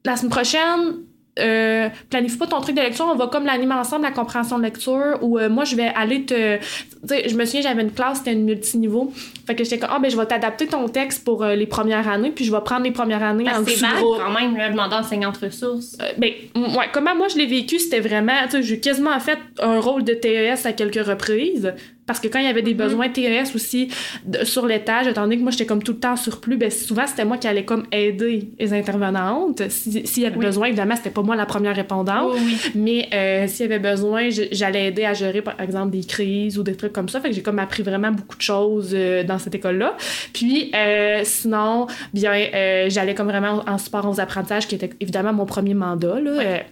la 0.05 0.17
semaine 0.17 0.31
prochaine, 0.31 0.97
euh, 1.39 1.89
planifie 2.09 2.39
pas 2.39 2.47
ton 2.47 2.61
truc 2.61 2.75
de 2.77 2.81
lecture, 2.81 3.07
on 3.13 3.15
va 3.15 3.27
comme 3.27 3.45
l'animer 3.45 3.75
ensemble, 3.75 4.05
la 4.05 4.11
compréhension 4.11 4.59
de 4.59 4.63
lecture, 4.63 5.19
ou 5.21 5.39
euh, 5.39 5.49
moi, 5.49 5.65
je 5.65 5.77
vais 5.77 5.89
aller 5.95 6.25
te. 6.25 6.57
Tu 6.57 6.63
sais, 7.07 7.29
je 7.29 7.37
me 7.37 7.45
souviens, 7.45 7.63
j'avais 7.63 7.83
une 7.83 7.93
classe, 7.93 8.19
c'était 8.19 8.33
une 8.33 8.45
multiniveau. 8.45 9.13
Fait 9.47 9.55
que 9.55 9.63
j'étais 9.63 9.79
comme, 9.79 9.91
ah, 9.93 9.99
ben, 9.99 10.11
je 10.11 10.17
vais 10.17 10.27
t'adapter 10.27 10.67
ton 10.67 10.89
texte 10.89 11.25
pour 11.25 11.45
euh, 11.45 11.55
les 11.55 11.67
premières 11.67 12.09
années, 12.09 12.31
puis 12.31 12.45
je 12.45 12.53
vais 12.53 12.61
prendre 12.63 12.85
les 12.85 12.91
premières 12.91 13.23
années 13.23 13.45
en 13.49 13.53
Parce 13.53 13.65
que 13.65 13.71
c'est 13.71 13.87
quand 13.87 14.31
même, 14.31 14.57
le 14.57 14.75
mandat 14.75 15.01
enseignante 15.01 15.37
ressources. 15.37 15.97
Euh, 16.01 16.13
ben, 16.17 16.33
ouais, 16.55 16.87
comment 16.93 17.15
moi 17.15 17.29
je 17.29 17.37
l'ai 17.37 17.47
vécu, 17.47 17.79
c'était 17.79 18.01
vraiment, 18.01 18.33
tu 18.45 18.53
sais, 18.53 18.63
j'ai 18.63 18.81
quasiment 18.81 19.19
fait 19.21 19.39
un 19.61 19.79
rôle 19.79 20.05
de 20.05 20.15
TES 20.15 20.67
à 20.67 20.73
quelques 20.73 21.07
reprises. 21.07 21.75
Parce 22.07 22.21
que 22.21 22.29
quand 22.29 22.39
il 22.39 22.45
y 22.45 22.49
avait 22.49 22.63
des 22.63 22.73
Mhm. 22.75 22.79
besoins 22.79 23.09
TES 23.09 23.55
aussi 23.55 23.89
de- 24.25 24.45
sur 24.45 24.67
l'étage, 24.67 25.07
étant 25.09 25.23
donné 25.23 25.37
que 25.39 25.43
moi 25.43 25.51
j'étais 25.51 25.67
comme 25.67 25.83
tout 25.83 25.93
le 25.93 25.99
temps 25.99 26.17
surplus, 26.17 26.57
ben 26.57 26.71
souvent 26.71 27.07
c'était 27.07 27.25
moi 27.25 27.37
qui 27.37 27.49
allais 27.49 27.65
comme 27.65 27.85
aider 27.93 28.51
les 28.59 28.73
intervenantes. 28.73 29.69
Si- 29.69 30.07
S'il 30.07 30.23
y 30.23 30.27
avait 30.27 30.37
Oui. 30.37 30.45
besoin, 30.47 30.67
évidemment, 30.69 30.95
c'était 30.97 31.11
pas 31.11 31.23
moi 31.23 31.37
la 31.37 31.47
première 31.47 31.75
répondante. 31.75 32.31
Oh, 32.33 32.37
oui. 32.39 32.57
Mais 32.75 33.09
euh, 33.13 33.47
s'il 33.49 33.67
y 33.69 33.73
avait 33.73 33.79
besoin, 33.81 34.29
j'allais 34.53 34.87
aider 34.89 35.05
à 35.05 35.15
gérer, 35.15 35.43
par 35.43 35.61
exemple, 35.61 35.91
des 35.91 36.05
crises 36.05 36.59
ou 36.59 36.63
des 36.63 36.77
trucs 36.77 36.93
comme 36.93 37.09
ça. 37.09 37.21
Fait 37.21 37.29
que 37.31 37.35
j'ai 37.35 37.43
comme 37.43 37.59
appris 37.59 37.83
vraiment 37.83 38.13
beaucoup 38.13 38.37
de 38.37 38.43
choses 38.43 38.93
euh, 38.95 39.25
dans 39.25 39.39
cette 39.39 39.55
école-là. 39.55 39.97
Puis, 40.33 40.71
euh, 40.75 41.21
sinon, 41.25 41.87
bien, 42.15 42.33
euh, 42.55 42.87
j'allais 42.89 43.15
comme 43.15 43.29
vraiment 43.29 43.63
en 43.67 43.79
support 43.79 44.09
aux 44.09 44.21
apprentissages, 44.21 44.69
qui 44.69 44.75
était 44.77 44.91
évidemment 45.01 45.33
mon 45.33 45.47
premier 45.47 45.75
mandat, 45.75 46.21
là. 46.21 46.37
Ouais. 46.37 46.67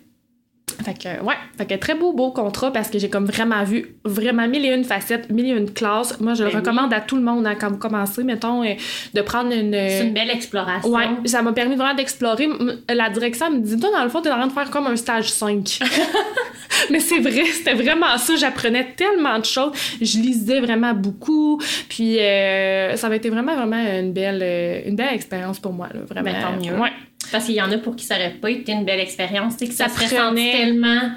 Euh, 0.70 0.82
fait 0.82 0.94
que, 0.94 1.22
ouais, 1.22 1.34
fait 1.56 1.66
que 1.66 1.74
très 1.74 1.94
beau, 1.94 2.12
beau 2.12 2.30
contrat 2.30 2.72
parce 2.72 2.90
que 2.90 2.98
j'ai 2.98 3.08
comme 3.08 3.26
vraiment 3.26 3.62
vu 3.64 3.96
vraiment 4.04 4.48
mille 4.48 4.64
et 4.64 4.74
une 4.74 4.84
facettes, 4.84 5.30
mille 5.30 5.46
et 5.46 5.50
une 5.50 5.70
classes. 5.70 6.18
Moi, 6.20 6.34
je 6.34 6.42
le 6.42 6.50
Ben 6.50 6.56
oui. 6.56 6.60
recommande 6.60 6.92
à 6.92 7.00
tout 7.00 7.16
le 7.16 7.22
monde 7.22 7.46
hein, 7.46 7.54
quand 7.58 7.70
vous 7.70 7.76
commencez, 7.78 8.24
mettons, 8.24 8.62
euh, 8.64 8.74
de 9.12 9.20
prendre 9.20 9.52
une. 9.52 9.72
C'est 9.72 10.06
une 10.06 10.14
belle 10.14 10.30
exploration. 10.30 10.90
Ouais, 10.90 11.06
ça 11.26 11.42
m'a 11.42 11.52
permis 11.52 11.76
vraiment 11.76 11.94
d'explorer. 11.94 12.48
La 12.88 13.10
direction 13.10 13.50
me 13.50 13.60
dit, 13.60 13.78
toi, 13.78 13.90
dans 13.96 14.02
le 14.04 14.10
fond, 14.10 14.20
t'es 14.20 14.30
en 14.30 14.36
train 14.36 14.46
de 14.46 14.52
faire 14.52 14.70
comme 14.70 14.86
un 14.86 14.96
stage 14.96 15.30
5. 15.30 15.80
Mais 16.90 17.00
c'est 17.00 17.20
vrai, 17.20 17.44
c'était 17.44 17.74
vraiment 17.74 18.18
ça. 18.18 18.34
J'apprenais 18.36 18.94
tellement 18.96 19.38
de 19.38 19.44
choses. 19.44 19.72
Je 20.00 20.18
lisais 20.18 20.60
vraiment 20.60 20.92
beaucoup. 20.92 21.60
Puis 21.88 22.18
euh, 22.18 22.96
ça 22.96 23.06
avait 23.06 23.18
été 23.18 23.30
vraiment, 23.30 23.54
vraiment 23.54 23.76
une 23.76 24.12
belle, 24.12 24.40
euh, 24.42 24.80
une 24.86 24.96
belle 24.96 25.14
expérience 25.14 25.58
pour 25.60 25.72
moi. 25.72 25.88
Là, 25.94 26.00
vraiment. 26.08 26.30
Ben, 26.32 26.42
tant 26.42 26.56
mieux. 26.56 26.78
Ouais. 26.78 26.90
Parce 27.32 27.46
qu'il 27.46 27.54
y 27.54 27.62
en 27.62 27.70
a 27.72 27.78
pour 27.78 27.96
qui 27.96 28.04
ça 28.04 28.16
aurait 28.16 28.30
pas 28.30 28.50
été 28.50 28.72
une 28.72 28.84
belle 28.84 29.00
expérience, 29.00 29.56
que 29.56 29.66
ça, 29.72 29.88
Ça 29.88 29.94
serait 29.94 30.06
senti 30.06 30.18
prenait- 30.26 30.52
tellement 30.52 31.10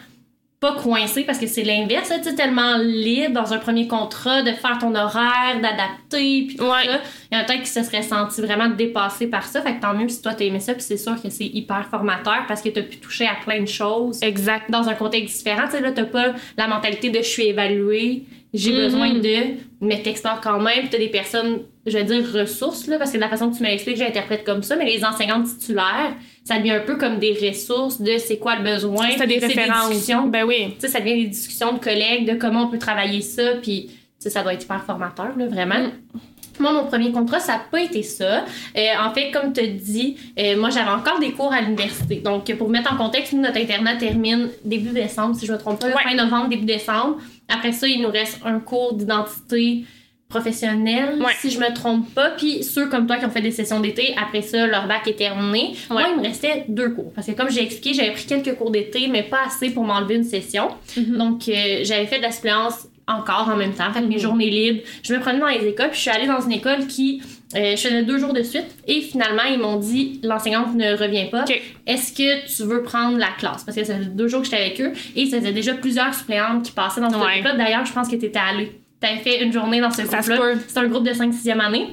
pas 0.60 0.74
coincé 0.74 1.22
parce 1.24 1.38
que 1.38 1.46
c'est 1.46 1.62
l'inverse, 1.64 2.12
tu 2.24 2.34
tellement 2.34 2.78
libre 2.80 3.32
dans 3.40 3.54
un 3.54 3.60
premier 3.60 3.88
contrat 3.88 4.42
de 4.42 4.52
faire 4.54 4.80
ton 4.80 4.96
horaire, 4.96 5.60
d'adapter, 5.62 6.46
puis 6.48 6.56
tout 6.58 6.64
Ouais. 6.64 6.84
ça. 6.86 7.00
Il 7.32 7.36
y 7.36 7.40
en 7.40 7.42
a 7.42 7.44
peut-être 7.44 7.62
qui 7.62 7.70
se 7.70 7.84
serait 7.84 8.02
senti 8.02 8.42
vraiment 8.42 8.68
dépassé 8.68 9.28
par 9.28 9.44
ça. 9.46 9.62
Fait 9.62 9.76
que 9.76 9.82
tant 9.82 9.94
mieux 9.94 10.10
si 10.10 10.20
toi 10.20 10.34
t'as 10.34 10.46
aimé 10.46 10.60
ça, 10.60 10.74
puis 10.74 10.82
c'est 10.82 10.98
sûr 10.98 11.22
que 11.22 11.30
c'est 11.30 11.46
hyper 11.46 11.86
formateur 11.92 12.46
parce 12.48 12.64
que 12.64 12.70
t'as 12.70 12.82
pu 12.82 12.98
toucher 12.98 13.28
à 13.28 13.36
plein 13.46 13.62
de 13.62 13.68
choses 13.68 14.18
Exact. 14.24 14.72
dans 14.72 14.90
un 14.90 14.96
contexte 14.96 15.38
différent. 15.38 15.66
Tu 15.66 15.74
sais, 15.74 15.82
là, 15.82 15.92
t'as 15.92 16.06
pas 16.06 16.34
la 16.58 16.68
mentalité 16.68 17.12
de 17.12 17.20
je 17.20 17.28
suis 17.28 17.46
évaluée 17.46 18.24
j'ai 18.54 18.72
Mhm. 18.72 18.78
besoin 18.84 19.14
de 19.14 19.36
mes 19.82 20.02
texteurs 20.02 20.40
quand 20.42 20.60
même. 20.60 20.80
Puis 20.82 20.90
t'as 20.92 20.98
des 20.98 21.10
personnes, 21.10 21.60
je 21.86 21.98
vais 21.98 22.04
dire 22.04 22.24
ressources, 22.34 22.88
là, 22.88 22.98
parce 22.98 23.12
que 23.12 23.18
de 23.18 23.22
la 23.22 23.30
façon 23.30 23.50
que 23.52 23.58
tu 23.58 23.64
m'expliques, 23.64 23.98
j'interprète 23.98 24.44
comme 24.46 24.64
ça, 24.64 24.76
mais 24.76 24.86
les 24.86 25.04
enseignantes 25.04 25.46
titulaires, 25.46 26.14
ça 26.44 26.58
devient 26.58 26.72
un 26.72 26.80
peu 26.82 26.96
comme 26.96 27.20
des 27.20 27.34
ressources 27.34 28.02
de 28.02 28.18
c'est 28.18 28.38
quoi 28.38 28.56
le 28.56 28.64
besoin. 28.64 29.10
C'était 29.12 29.28
des 29.28 29.40
C'est 29.40 29.48
références. 29.48 29.90
discussions. 29.90 30.28
Ben 30.28 30.46
oui. 30.46 30.70
Tu 30.76 30.82
sais, 30.82 30.88
ça 30.88 31.00
devient 31.00 31.24
des 31.24 31.28
discussions 31.30 31.74
de 31.74 31.80
collègues 31.80 32.28
de 32.28 32.36
comment 32.38 32.64
on 32.64 32.68
peut 32.68 32.80
travailler 32.80 33.22
ça, 33.22 33.54
puis 33.62 33.90
ça 34.20 34.44
doit 34.44 34.54
être 34.54 34.64
hyper 34.64 34.84
formateur, 34.84 35.38
là, 35.38 35.46
vraiment. 35.48 35.80
Mm. 35.80 36.20
Moi, 36.60 36.74
mon 36.74 36.86
premier 36.86 37.12
contrat, 37.12 37.40
ça 37.40 37.52
n'a 37.54 37.60
pas 37.70 37.82
été 37.82 38.02
ça. 38.02 38.44
Euh, 38.76 38.82
en 39.00 39.14
fait, 39.14 39.30
comme 39.30 39.54
tu 39.54 39.68
dis, 39.68 40.18
euh, 40.40 40.58
moi, 40.58 40.72
j'avais 40.72 40.90
encore 40.90 41.20
des 41.20 41.30
cours 41.32 41.54
à 41.54 41.62
l'université. 41.62 42.16
Donc, 42.16 42.52
pour 42.56 42.68
mettre 42.70 42.92
en 42.92 42.98
contexte, 42.98 43.34
notre 43.34 43.58
internat 43.60 43.96
termine 43.98 44.50
début 44.66 44.90
décembre, 44.90 45.36
si 45.36 45.46
je 45.46 45.52
ne 45.52 45.58
me 45.58 45.62
trompe 45.62 45.80
pas, 45.80 45.86
Ouais. 45.88 45.94
fin 46.04 46.16
novembre, 46.16 46.50
début 46.50 46.66
décembre. 46.66 47.18
Après 47.50 47.72
ça, 47.72 47.88
il 47.88 48.02
nous 48.02 48.10
reste 48.12 48.40
un 48.46 48.60
cours 48.60 48.94
d'identité 48.94 49.86
professionnelle, 50.30 51.20
Ouais. 51.22 51.32
si 51.40 51.50
je 51.50 51.60
me 51.60 51.74
trompe 51.74 52.14
pas. 52.14 52.32
Puis 52.32 52.64
ceux 52.64 52.88
comme 52.88 53.08
toi 53.08 53.18
qui 53.18 53.26
ont 53.26 53.30
fait 53.30 53.42
des 53.42 53.52
sessions 53.52 53.80
d'été, 53.80 54.14
après 54.22 54.42
ça, 54.42 54.68
leur 54.68 54.86
bac 54.88 55.08
est 55.08 55.14
terminé. 55.18 55.74
Moi, 55.90 56.04
il 56.12 56.18
me 56.22 56.24
restait 56.28 56.66
deux 56.68 56.90
cours. 56.90 57.14
Parce 57.14 57.28
que 57.28 57.32
comme 57.32 57.50
j'ai 57.50 57.64
expliqué, 57.64 57.94
j'avais 57.94 58.12
pris 58.12 58.26
quelques 58.26 58.56
cours 58.58 58.72
d'été, 58.72 59.08
mais 59.08 59.24
pas 59.24 59.46
assez 59.48 59.70
pour 59.70 59.84
m'enlever 59.86 60.16
une 60.16 60.26
session. 60.26 60.70
Mhm. 60.98 61.18
Donc, 61.18 61.48
euh, 61.48 61.80
j'avais 61.84 62.06
fait 62.08 62.18
de 62.18 62.24
la 62.24 62.32
suppléance 62.32 62.88
encore 63.08 63.48
en 63.50 63.56
même 63.56 63.74
temps. 63.74 63.92
Fait 63.94 64.02
que 64.02 64.06
mes 64.08 64.16
Mhm. 64.16 64.22
journées 64.22 64.50
libres, 64.50 64.82
je 65.02 65.14
me 65.14 65.20
prenais 65.22 65.40
dans 65.40 65.48
les 65.48 65.66
écoles, 65.66 65.88
puis 65.92 65.96
je 65.98 66.02
suis 66.02 66.12
allée 66.12 66.28
dans 66.28 66.42
une 66.42 66.52
école 66.52 66.88
qui, 66.88 67.22
euh, 67.56 67.72
je 67.76 67.82
faisais 67.82 68.04
deux 68.04 68.18
jours 68.18 68.34
de 68.34 68.44
suite, 68.44 68.66
et 68.88 69.02
finalement, 69.02 69.44
ils 69.50 69.58
m'ont 69.60 69.78
dit, 69.78 70.20
l'enseignante 70.24 70.76
ne 70.76 70.98
revient 70.98 71.30
pas. 71.32 71.46
Est-ce 71.86 72.12
que 72.14 72.46
tu 72.54 72.64
veux 72.64 72.84
prendre 72.84 73.18
la 73.18 73.30
classe? 73.38 73.64
Parce 73.64 73.78
que 73.78 73.84
ça 73.86 73.96
faisait 73.98 74.10
deux 74.10 74.28
jours 74.28 74.42
que 74.42 74.46
j'étais 74.48 74.58
avec 74.64 74.82
eux, 74.82 74.92
et 75.16 75.26
ça 75.28 75.40
faisait 75.40 75.54
déjà 75.54 75.74
plusieurs 75.76 76.14
suppléantes 76.14 76.64
qui 76.64 76.72
passaient 76.74 77.00
dans 77.02 77.10
ce 77.10 77.16
Ouais. 77.16 77.42
groupe-là. 77.42 77.56
D'ailleurs, 77.56 77.86
je 77.86 77.94
pense 77.94 78.08
que 78.10 78.16
tu 78.16 78.26
étais 78.26 78.40
allée. 78.40 78.72
Tu 79.02 79.08
avais 79.08 79.20
fait 79.20 79.44
une 79.44 79.54
journée 79.54 79.80
dans 79.80 79.92
ce 79.92 80.02
groupe-là. 80.02 80.54
C'est 80.68 80.78
un 80.80 80.88
groupe 80.88 81.04
de 81.06 81.14
5-6e 81.14 81.60
année. 81.62 81.88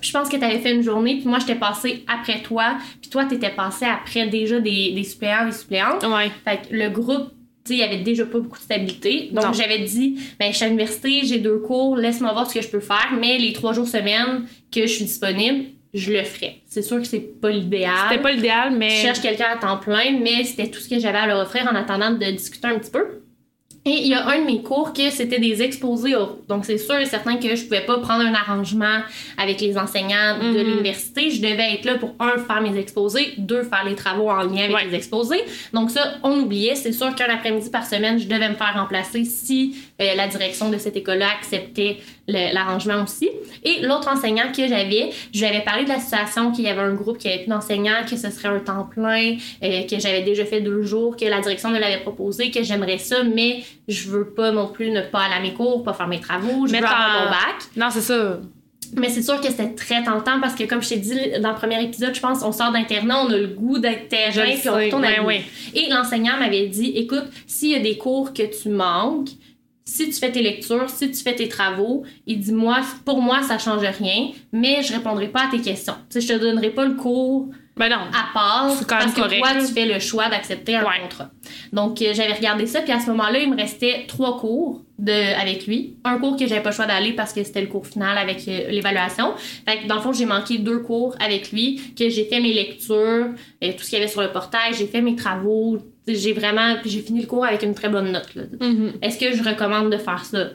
Puis 0.00 0.10
je 0.10 0.12
pense 0.12 0.28
que 0.28 0.36
tu 0.36 0.44
avais 0.44 0.58
fait 0.58 0.72
une 0.74 0.82
journée, 0.82 1.16
puis 1.16 1.26
moi, 1.26 1.38
j'étais 1.40 1.54
passée 1.54 2.04
après 2.06 2.42
toi, 2.42 2.76
puis 3.00 3.08
toi, 3.10 3.24
tu 3.24 3.34
étais 3.36 3.48
passée 3.50 3.86
après 3.86 4.26
déjà 4.28 4.60
des, 4.60 4.92
des 4.92 5.04
suppléants, 5.04 5.46
des 5.46 5.52
suppléantes. 5.52 6.04
Ouais. 6.04 6.30
Fait 6.44 6.68
que 6.68 6.74
le 6.76 6.90
groupe, 6.90 7.30
il 7.74 7.78
y 7.78 7.82
avait 7.82 7.98
déjà 7.98 8.24
pas 8.24 8.38
beaucoup 8.38 8.58
de 8.58 8.62
stabilité. 8.62 9.30
Donc, 9.32 9.54
j'avais 9.54 9.80
dit, 9.80 10.18
ben, 10.38 10.50
je 10.50 10.56
suis 10.56 10.64
à 10.64 10.68
l'université, 10.68 11.22
j'ai 11.24 11.38
deux 11.38 11.58
cours, 11.58 11.96
laisse-moi 11.96 12.32
voir 12.32 12.48
ce 12.48 12.54
que 12.54 12.62
je 12.62 12.68
peux 12.68 12.80
faire, 12.80 13.12
mais 13.18 13.38
les 13.38 13.52
trois 13.52 13.72
jours 13.72 13.88
semaine 13.88 14.46
que 14.72 14.82
je 14.82 14.92
suis 14.92 15.04
disponible, 15.04 15.66
je 15.94 16.12
le 16.12 16.22
ferai. 16.24 16.62
C'est 16.66 16.82
sûr 16.82 16.98
que 16.98 17.06
c'est 17.06 17.40
pas 17.40 17.50
l'idéal. 17.50 17.94
C'était 18.08 18.22
pas 18.22 18.32
l'idéal, 18.32 18.74
mais. 18.76 18.90
Je 18.90 19.02
cherche 19.02 19.20
quelqu'un 19.20 19.46
à 19.54 19.56
temps 19.56 19.78
plein, 19.78 20.18
mais 20.20 20.44
c'était 20.44 20.68
tout 20.68 20.80
ce 20.80 20.88
que 20.88 20.98
j'avais 20.98 21.18
à 21.18 21.26
leur 21.26 21.40
offrir 21.40 21.66
en 21.70 21.74
attendant 21.74 22.10
de 22.10 22.30
discuter 22.30 22.68
un 22.68 22.78
petit 22.78 22.90
peu. 22.90 23.22
Et 23.88 24.02
il 24.02 24.08
y 24.08 24.14
a 24.14 24.26
un 24.26 24.40
de 24.40 24.46
mes 24.46 24.62
cours 24.62 24.92
que 24.92 25.10
c'était 25.10 25.38
des 25.38 25.62
exposés 25.62 26.16
oraux. 26.16 26.40
Donc, 26.48 26.64
c'est 26.64 26.76
sûr 26.76 26.96
et 26.96 27.06
certain 27.06 27.36
que 27.36 27.54
je 27.54 27.62
pouvais 27.64 27.82
pas 27.86 27.98
prendre 27.98 28.24
un 28.26 28.34
arrangement 28.34 28.98
avec 29.38 29.60
les 29.60 29.78
enseignants 29.78 30.38
de 30.42 30.48
Mhm. 30.58 30.66
l'université. 30.66 31.30
Je 31.30 31.40
devais 31.40 31.74
être 31.74 31.84
là 31.84 31.94
pour, 31.94 32.12
un, 32.18 32.36
faire 32.38 32.60
mes 32.60 32.76
exposés, 32.76 33.34
deux, 33.38 33.62
faire 33.62 33.84
les 33.84 33.94
travaux 33.94 34.28
en 34.28 34.42
lien 34.42 34.64
avec 34.64 34.74
Ouais. 34.74 34.84
les 34.90 34.96
exposés. 34.96 35.40
Donc, 35.72 35.90
ça, 35.92 36.14
on 36.24 36.36
oubliait. 36.40 36.74
C'est 36.74 36.90
sûr 36.92 37.14
qu'un 37.14 37.32
après-midi 37.32 37.70
par 37.70 37.86
semaine, 37.86 38.18
je 38.18 38.26
devais 38.26 38.48
me 38.48 38.56
faire 38.56 38.74
remplacer 38.74 39.24
si 39.24 39.76
euh, 40.02 40.14
la 40.16 40.26
direction 40.26 40.68
de 40.68 40.78
cette 40.78 40.96
école-là 40.96 41.28
acceptait 41.38 41.98
l'arrangement 42.28 43.02
aussi. 43.02 43.30
Et 43.64 43.80
l'autre 43.82 44.08
enseignant 44.08 44.50
que 44.54 44.66
j'avais, 44.66 45.10
je 45.32 45.38
lui 45.40 45.46
avais 45.46 45.60
parlé 45.64 45.84
de 45.84 45.88
la 45.88 45.98
situation, 46.00 46.50
qu'il 46.52 46.64
y 46.64 46.68
avait 46.68 46.80
un 46.82 46.94
groupe 46.94 47.18
qui 47.18 47.28
avait 47.28 47.38
plus 47.38 47.48
d'enseignants, 47.50 48.02
que 48.08 48.16
ce 48.16 48.30
serait 48.30 48.48
un 48.48 48.58
temps 48.58 48.84
plein, 48.90 49.36
euh, 49.62 49.82
que 49.82 49.98
j'avais 49.98 50.22
déjà 50.22 50.44
fait 50.44 50.60
deux 50.60 50.82
jours, 50.82 51.16
que 51.16 51.24
la 51.24 51.40
direction 51.40 51.70
me 51.70 51.78
l'avait 51.78 52.00
proposé, 52.00 52.50
que 52.50 52.62
j'aimerais 52.62 52.98
ça, 52.98 53.22
mais 53.22 53.62
je 53.88 54.08
veux 54.08 54.28
pas 54.30 54.50
non 54.50 54.66
plus 54.68 54.90
ne 54.90 55.02
pas 55.02 55.20
aller 55.20 55.34
à 55.34 55.40
mes 55.40 55.54
cours, 55.54 55.82
pas 55.84 55.92
faire 55.92 56.08
mes 56.08 56.20
travaux, 56.20 56.66
je 56.66 56.72
Mettre 56.72 56.86
veux 56.88 56.92
avoir 56.94 57.16
en- 57.16 57.24
mon 57.26 57.30
bac. 57.30 57.56
Non, 57.76 57.86
c'est 57.90 58.00
ça. 58.00 58.40
Mais 58.96 59.08
c'est 59.08 59.22
sûr 59.22 59.40
que 59.40 59.48
c'était 59.48 59.74
très 59.74 60.04
tentant 60.04 60.40
parce 60.40 60.54
que, 60.54 60.62
comme 60.62 60.80
je 60.80 60.90
t'ai 60.90 60.96
dit 60.98 61.18
dans 61.40 61.50
le 61.50 61.56
premier 61.56 61.82
épisode, 61.82 62.14
je 62.14 62.20
pense 62.20 62.42
on 62.44 62.52
sort 62.52 62.70
d'internat, 62.70 63.24
on 63.24 63.30
a 63.32 63.36
le 63.36 63.48
goût 63.48 63.78
d'être 63.80 64.08
terrain, 64.08 64.44
puis 64.46 64.68
on 64.68 64.74
retourne 64.74 65.04
à 65.04 65.24
ouais. 65.24 65.42
Et 65.74 65.88
l'enseignant 65.90 66.36
m'avait 66.38 66.68
dit 66.68 66.92
écoute, 66.94 67.24
s'il 67.48 67.70
y 67.70 67.74
a 67.74 67.80
des 67.80 67.98
cours 67.98 68.32
que 68.32 68.44
tu 68.44 68.68
manques, 68.68 69.30
si 69.88 70.06
tu 70.10 70.12
fais 70.18 70.32
tes 70.32 70.42
lectures, 70.42 70.90
si 70.90 71.10
tu 71.10 71.22
fais 71.22 71.34
tes 71.34 71.48
travaux, 71.48 72.02
il 72.26 72.40
dit 72.40 72.52
moi, 72.52 72.80
pour 73.04 73.22
moi, 73.22 73.42
ça 73.42 73.56
change 73.56 73.86
rien, 73.98 74.30
mais 74.52 74.82
je 74.82 74.92
répondrai 74.92 75.28
pas 75.28 75.44
à 75.44 75.48
tes 75.48 75.60
questions. 75.60 75.94
Tu 76.10 76.20
sais, 76.20 76.26
je 76.26 76.34
te 76.34 76.38
donnerai 76.40 76.70
pas 76.70 76.84
le 76.84 76.94
cours 76.94 77.48
Ben 77.76 77.88
non. 77.88 77.96
à 77.96 78.32
part 78.34 78.68
quand 78.88 78.96
parce 78.98 79.12
que 79.12 79.20
correct, 79.20 79.38
toi, 79.38 79.54
là. 79.54 79.60
tu 79.64 79.72
fais 79.72 79.86
le 79.86 80.00
choix 80.00 80.28
d'accepter 80.28 80.74
un 80.74 80.82
Ouais. 80.82 81.00
contrat. 81.02 81.30
Donc, 81.72 82.02
euh, 82.02 82.12
j'avais 82.14 82.32
regardé 82.32 82.66
ça, 82.66 82.80
puis 82.82 82.90
à 82.90 82.98
ce 82.98 83.06
moment-là, 83.10 83.38
il 83.38 83.48
me 83.50 83.56
restait 83.56 84.06
trois 84.08 84.40
cours 84.40 84.82
de, 84.98 85.12
avec 85.40 85.66
lui. 85.68 85.96
Un 86.04 86.18
cours 86.18 86.36
que 86.36 86.46
j'avais 86.48 86.62
pas 86.62 86.70
le 86.70 86.74
choix 86.74 86.86
d'aller 86.86 87.12
parce 87.12 87.32
que 87.32 87.44
c'était 87.44 87.60
le 87.60 87.68
cours 87.68 87.86
final 87.86 88.18
avec 88.18 88.48
euh, 88.48 88.68
l'évaluation. 88.70 89.34
Fait 89.68 89.82
que 89.82 89.86
dans 89.86 89.96
le 89.96 90.00
fond, 90.00 90.12
j'ai 90.12 90.26
manqué 90.26 90.58
deux 90.58 90.80
cours 90.80 91.14
avec 91.20 91.52
lui, 91.52 91.80
que 91.96 92.08
j'ai 92.08 92.24
fait 92.24 92.40
mes 92.40 92.52
lectures, 92.54 93.28
euh, 93.62 93.72
tout 93.76 93.84
ce 93.84 93.90
qu'il 93.90 93.98
y 93.98 94.02
avait 94.02 94.10
sur 94.10 94.22
le 94.22 94.32
portail, 94.32 94.72
j'ai 94.76 94.86
fait 94.88 95.00
mes 95.02 95.14
travaux. 95.14 95.78
J'ai 96.08 96.32
vraiment, 96.32 96.76
j'ai 96.84 97.00
fini 97.00 97.20
le 97.22 97.26
cours 97.26 97.44
avec 97.44 97.62
une 97.62 97.74
très 97.74 97.88
bonne 97.88 98.12
note. 98.12 98.34
là. 98.34 98.42
Mhm. 98.60 98.92
Est-ce 99.02 99.18
que 99.18 99.36
je 99.36 99.42
recommande 99.42 99.90
de 99.90 99.96
faire 99.98 100.24
ça? 100.24 100.50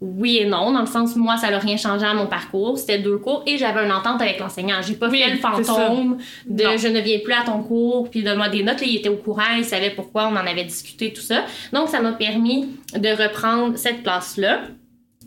Oui 0.00 0.38
et 0.38 0.44
non, 0.46 0.72
dans 0.72 0.80
le 0.80 0.86
sens 0.86 1.14
moi, 1.16 1.36
ça 1.36 1.48
n'a 1.50 1.58
rien 1.60 1.76
changé 1.76 2.04
à 2.04 2.12
mon 2.12 2.26
parcours. 2.26 2.76
C'était 2.76 2.98
deux 2.98 3.18
cours 3.18 3.42
et 3.46 3.56
j'avais 3.56 3.84
une 3.84 3.92
entente 3.92 4.20
avec 4.20 4.38
l'enseignant. 4.40 4.82
J'ai 4.86 4.94
pas 4.94 5.08
Oui, 5.08 5.20
fait 5.22 5.30
le 5.30 5.36
fantôme 5.38 6.18
de 6.48 6.64
Non. 6.64 6.76
je 6.76 6.88
ne 6.88 7.00
viens 7.00 7.20
plus 7.20 7.32
à 7.32 7.44
ton 7.46 7.62
cours 7.62 8.10
puis 8.10 8.22
donne-moi 8.24 8.48
des 8.48 8.62
notes. 8.64 8.80
Là, 8.80 8.86
il 8.86 8.96
était 8.96 9.08
au 9.08 9.16
courant, 9.16 9.54
il 9.56 9.64
savait 9.64 9.90
pourquoi, 9.90 10.26
on 10.26 10.32
en 10.32 10.46
avait 10.46 10.64
discuté, 10.64 11.12
tout 11.12 11.22
ça. 11.22 11.44
Donc, 11.72 11.88
ça 11.88 12.00
m'a 12.00 12.12
permis 12.12 12.68
de 12.94 13.08
reprendre 13.10 13.78
cette 13.78 14.02
place-là. 14.02 14.62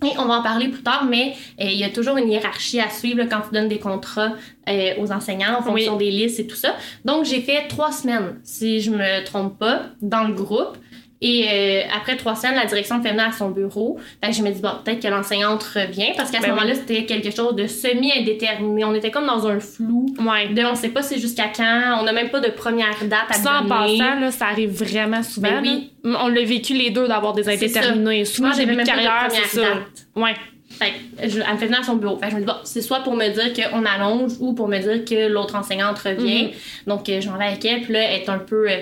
Et 0.05 0.17
on 0.17 0.25
va 0.25 0.35
en 0.35 0.43
parler 0.43 0.69
plus 0.69 0.81
tard, 0.81 1.05
mais 1.05 1.33
euh, 1.59 1.65
il 1.65 1.77
y 1.77 1.83
a 1.83 1.89
toujours 1.89 2.17
une 2.17 2.29
hiérarchie 2.29 2.79
à 2.79 2.89
suivre 2.89 3.17
là, 3.17 3.25
quand 3.25 3.41
tu 3.41 3.53
donnes 3.53 3.67
des 3.67 3.79
contrats 3.79 4.33
euh, 4.69 4.93
aux 4.99 5.11
enseignants 5.11 5.57
en 5.59 5.61
fonction 5.61 5.97
des 5.97 6.09
listes 6.09 6.39
et 6.39 6.47
tout 6.47 6.55
ça. 6.55 6.75
Donc, 7.03 7.25
j'ai 7.25 7.41
fait 7.41 7.67
trois 7.67 7.91
semaines, 7.91 8.39
si 8.43 8.79
je 8.79 8.91
me 8.91 9.23
trompe 9.25 9.59
pas, 9.59 9.87
dans 10.01 10.23
le 10.23 10.33
groupe. 10.33 10.77
Et 11.21 11.47
euh, 11.51 11.81
après 11.93 12.15
trois 12.15 12.33
semaines, 12.35 12.55
la 12.55 12.65
direction 12.65 12.97
me 12.97 13.03
fait 13.03 13.09
venir 13.09 13.25
à 13.27 13.31
son 13.33 13.49
bureau. 13.49 13.99
Fait 14.23 14.31
que 14.31 14.37
je 14.37 14.41
me 14.41 14.51
dis, 14.51 14.61
bon, 14.61 14.69
peut-être 14.85 15.01
que 15.01 15.07
l'enseignante 15.09 15.61
revient, 15.63 16.13
parce 16.15 16.31
qu'à 16.31 16.37
ce 16.37 16.43
Ben 16.43 16.51
moment-là, 16.51 16.75
c'était 16.75 17.05
quelque 17.05 17.29
chose 17.35 17.55
de 17.55 17.67
semi-indéterminé. 17.67 18.85
On 18.85 18.93
était 18.95 19.11
comme 19.11 19.25
dans 19.25 19.45
un 19.47 19.59
flou. 19.59 20.05
Ouais. 20.19 20.47
De 20.49 20.63
on 20.63 20.75
sait 20.75 20.89
pas 20.89 21.01
c'est 21.01 21.19
jusqu'à 21.19 21.49
quand, 21.55 21.97
on 21.99 22.03
n'a 22.03 22.13
même 22.13 22.29
pas 22.29 22.39
de 22.39 22.49
première 22.49 22.95
date 23.03 23.25
à 23.29 23.33
Ça, 23.33 23.61
en 23.61 23.67
passant, 23.67 24.19
là, 24.19 24.31
ça 24.31 24.47
arrive 24.47 24.71
vraiment 24.71 25.21
souvent. 25.23 25.61
Ben 25.61 25.61
oui. 25.61 25.91
On 26.05 26.27
l'a 26.29 26.43
vécu 26.43 26.73
les 26.73 26.89
deux 26.89 27.07
d'avoir 27.07 27.33
des 27.33 27.47
indéterminés. 27.49 28.23
Souvent, 28.25 28.51
de 28.51 28.63
même 28.63 28.83
carrière, 28.83 29.27
c'est 29.29 29.57
ça. 29.59 29.67
Ouais. 30.15 30.33
Fait 30.69 30.91
que 31.21 31.29
je- 31.29 31.39
elle 31.41 31.53
me 31.53 31.57
fait 31.57 31.65
venir 31.65 31.81
à 31.81 31.83
son 31.83 31.95
bureau. 31.95 32.15
Fait 32.17 32.27
que 32.27 32.31
je 32.31 32.35
me 32.35 32.41
dis, 32.41 32.45
bon, 32.45 32.53
c'est 32.63 32.81
soit 32.81 32.99
pour 33.01 33.15
me 33.15 33.27
dire 33.27 33.51
qu'on 33.69 33.83
allonge 33.85 34.33
ou 34.39 34.53
pour 34.53 34.69
me 34.69 34.77
dire 34.79 35.03
que 35.03 35.27
l'autre 35.27 35.55
enseignante 35.55 35.99
revient. 35.99 36.43
Mhm. 36.43 36.49
Donc, 36.87 37.09
euh, 37.09 37.19
je 37.19 37.29
m'en 37.29 37.37
vais 37.37 37.45
avec 37.47 37.65
elle. 37.65 37.81
Puis 37.81 37.91
là, 37.91 38.03
elle 38.03 38.21
est 38.21 38.29
un 38.29 38.37
peu, 38.37 38.69
euh, 38.69 38.77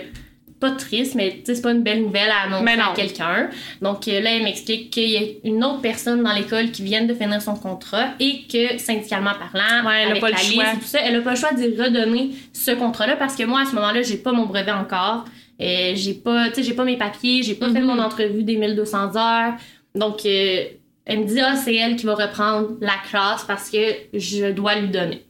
pas 0.60 0.72
triste, 0.72 1.14
mais 1.16 1.42
c'est 1.46 1.62
pas 1.62 1.72
une 1.72 1.84
belle 1.84 2.02
nouvelle 2.02 2.30
à 2.32 2.48
annoncer 2.48 2.80
à 2.80 2.94
quelqu'un. 2.96 3.50
Donc 3.82 4.08
euh, 4.08 4.20
là, 4.22 4.32
elle 4.36 4.44
m'explique 4.44 4.90
qu'il 4.90 5.10
y 5.10 5.18
a 5.18 5.22
une 5.44 5.64
autre 5.64 5.82
personne 5.82 6.24
dans 6.24 6.34
l'école 6.34 6.72
qui 6.72 6.82
vient 6.84 7.04
de 7.06 7.14
finir 7.14 7.42
son 7.42 7.56
contrat 7.56 8.08
et 8.20 8.44
que, 8.52 8.78
syndicalement 8.80 9.32
parlant, 9.34 9.88
Ouais, 9.88 10.02
elle 10.02 10.08
a 10.08 10.12
avec 10.12 10.22
pas 10.22 10.28
le 10.30 10.34
la 10.34 10.40
choix. 10.40 10.64
liste 10.64 10.80
tout 10.80 10.88
ça, 10.88 11.00
elle 11.04 11.16
a 11.16 11.22
pas 11.22 11.32
le 11.32 11.36
choix 11.38 11.54
d'y 11.54 11.66
redonner 11.82 12.32
ce 12.54 12.72
contrat-là 12.72 13.16
parce 13.18 13.36
que 13.36 13.44
moi, 13.44 13.62
à 13.62 13.66
ce 13.66 13.76
moment-là, 13.76 14.02
j'ai 14.02 14.18
pas 14.18 14.32
mon 14.32 14.46
brevet 14.46 14.72
encore. 14.72 15.26
Euh, 15.62 15.92
j'ai 15.96 16.14
pas, 16.14 16.50
tu 16.50 16.56
sais, 16.56 16.64
j'ai 16.64 16.74
pas 16.74 16.84
mes 16.86 16.98
papiers, 16.98 17.42
j'ai 17.44 17.56
pas 17.56 17.70
fait 17.70 17.80
Mhm. 17.80 17.86
mon 17.88 18.00
entrevue 18.00 18.44
des 18.44 18.58
1200 18.58 19.16
heures. 19.16 19.54
Donc, 19.96 20.26
euh, 20.26 20.64
elle 21.06 21.20
me 21.20 21.26
dit, 21.26 21.40
ah, 21.40 21.56
c'est 21.56 21.74
elle 21.76 21.96
qui 21.96 22.06
va 22.06 22.16
reprendre 22.16 22.72
la 22.82 22.94
classe 23.10 23.44
parce 23.46 23.70
que 23.70 23.78
je 24.14 24.52
dois 24.52 24.76
lui 24.76 24.90
donner. 24.90 25.24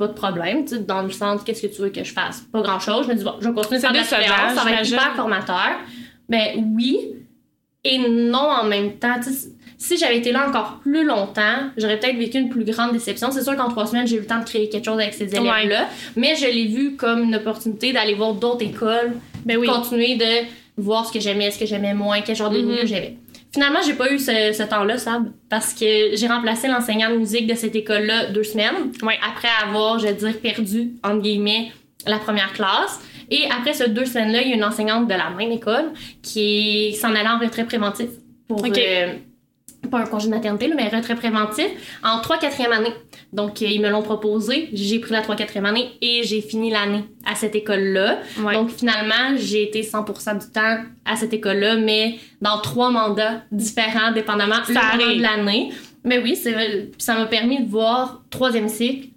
Pas 0.00 0.08
de 0.08 0.14
problème, 0.14 0.64
tu 0.64 0.76
sais, 0.76 0.78
dans 0.80 1.02
le 1.02 1.10
sens, 1.10 1.42
qu'est-ce 1.44 1.60
que 1.60 1.66
tu 1.66 1.82
veux 1.82 1.90
que 1.90 2.02
je 2.02 2.10
fasse? 2.14 2.40
Pas 2.50 2.62
grand 2.62 2.80
chose. 2.80 3.04
Je 3.06 3.12
me 3.12 3.16
dis, 3.18 3.22
bon, 3.22 3.34
je 3.38 3.48
vais 3.48 3.54
continuer 3.54 3.78
C'est 3.80 3.86
à 3.86 3.92
faire 3.92 4.02
de 4.02 4.02
la 4.02 4.04
suppléance, 4.22 4.54
ça 4.54 4.64
va 4.64 4.72
être 4.80 4.88
hyper 4.88 5.14
formateur. 5.14 5.70
Ben 6.26 6.64
oui 6.74 6.98
et 7.84 7.98
non 7.98 8.48
en 8.62 8.64
même 8.64 8.94
temps. 8.94 9.20
Tu 9.22 9.30
sais, 9.30 9.48
si 9.76 9.98
j'avais 9.98 10.16
été 10.16 10.32
là 10.32 10.48
encore 10.48 10.78
plus 10.82 11.04
longtemps, 11.04 11.68
j'aurais 11.76 11.98
peut-être 12.00 12.16
vécu 12.16 12.38
une 12.38 12.48
plus 12.48 12.64
grande 12.64 12.92
déception. 12.92 13.30
C'est 13.30 13.42
sûr 13.42 13.54
qu'en 13.56 13.68
trois 13.68 13.86
semaines, 13.86 14.06
j'ai 14.06 14.16
eu 14.16 14.20
le 14.20 14.26
temps 14.26 14.38
de 14.40 14.44
créer 14.44 14.70
quelque 14.70 14.86
chose 14.86 14.98
avec 14.98 15.12
ces 15.12 15.24
élèves-là, 15.34 15.88
mais 16.16 16.34
je 16.34 16.46
l'ai 16.46 16.66
vu 16.66 16.96
comme 16.96 17.24
une 17.24 17.34
opportunité 17.34 17.92
d'aller 17.92 18.14
voir 18.14 18.32
d'autres 18.32 18.64
écoles, 18.64 19.12
Ben 19.44 19.58
oui. 19.58 19.66
continuer 19.66 20.16
de 20.16 20.46
voir 20.78 21.04
ce 21.06 21.12
que 21.12 21.20
j'aimais, 21.20 21.50
ce 21.50 21.58
que 21.58 21.66
j'aimais 21.66 21.92
moins, 21.92 22.22
quel 22.22 22.36
genre 22.36 22.48
de 22.48 22.62
milieu 22.62 22.86
j'aimais. 22.86 23.18
Finalement, 23.52 23.80
j'ai 23.84 23.94
pas 23.94 24.12
eu 24.12 24.18
ce, 24.18 24.52
ce 24.52 24.62
temps-là, 24.62 24.96
Sab, 24.98 25.30
parce 25.48 25.74
que 25.74 26.14
j'ai 26.14 26.26
remplacé 26.28 26.68
l'enseignant 26.68 27.10
de 27.10 27.16
musique 27.16 27.46
de 27.48 27.54
cette 27.54 27.74
école-là 27.74 28.26
deux 28.26 28.44
semaines, 28.44 28.92
Ouais. 29.02 29.18
après 29.28 29.48
avoir, 29.66 29.98
je 29.98 30.06
vais 30.06 30.14
dire, 30.14 30.38
perdu, 30.40 30.92
entre 31.02 31.20
guillemets, 31.20 31.72
la 32.06 32.18
première 32.18 32.52
classe. 32.52 33.00
Et 33.30 33.44
après 33.50 33.72
ces 33.72 33.88
deux 33.88 34.04
semaines-là, 34.04 34.42
il 34.42 34.48
y 34.50 34.52
a 34.52 34.56
une 34.56 34.64
enseignante 34.64 35.06
de 35.08 35.14
la 35.14 35.30
même 35.30 35.50
école 35.52 35.92
qui 36.22 36.94
s'en 37.00 37.14
allait 37.14 37.28
en 37.28 37.38
retrait 37.38 37.64
préventif 37.64 38.08
pour 38.48 38.58
Ok. 38.64 38.76
euh, 38.78 39.14
pas 39.88 39.98
un 40.00 40.06
congé 40.06 40.26
de 40.26 40.30
maternité, 40.34 40.68
là, 40.68 40.74
mais 40.76 40.92
un 40.92 40.96
retrait 40.98 41.14
préventif 41.16 41.66
en 42.04 42.20
3 42.20 42.38
4e 42.38 42.70
année. 42.72 42.92
Donc, 43.32 43.62
euh, 43.62 43.66
ils 43.66 43.80
me 43.80 43.88
l'ont 43.88 44.02
proposé. 44.02 44.68
J'ai 44.72 44.98
pris 44.98 45.12
la 45.12 45.22
3 45.22 45.36
4e 45.36 45.64
année 45.64 45.90
et 46.02 46.22
j'ai 46.24 46.40
fini 46.40 46.70
l'année 46.70 47.04
à 47.24 47.34
cette 47.34 47.54
école-là. 47.54 48.18
Ouais. 48.40 48.54
Donc, 48.54 48.70
finalement, 48.70 49.36
j'ai 49.36 49.62
été 49.64 49.82
100% 49.82 50.38
du 50.38 50.52
temps 50.52 50.78
à 51.04 51.16
cette 51.16 51.32
école-là, 51.32 51.76
mais 51.76 52.16
dans 52.40 52.58
trois 52.60 52.90
mandats 52.90 53.42
différents, 53.52 54.12
dépendamment 54.12 54.56
Ça 54.66 54.96
le 54.98 55.16
de 55.16 55.22
l'année. 55.22 55.70
Mais 56.04 56.18
oui, 56.18 56.36
ça 56.98 57.14
m'a 57.14 57.26
permis 57.26 57.62
de 57.64 57.68
voir 57.70 58.22
troisième 58.30 58.68
cycle, 58.68 59.08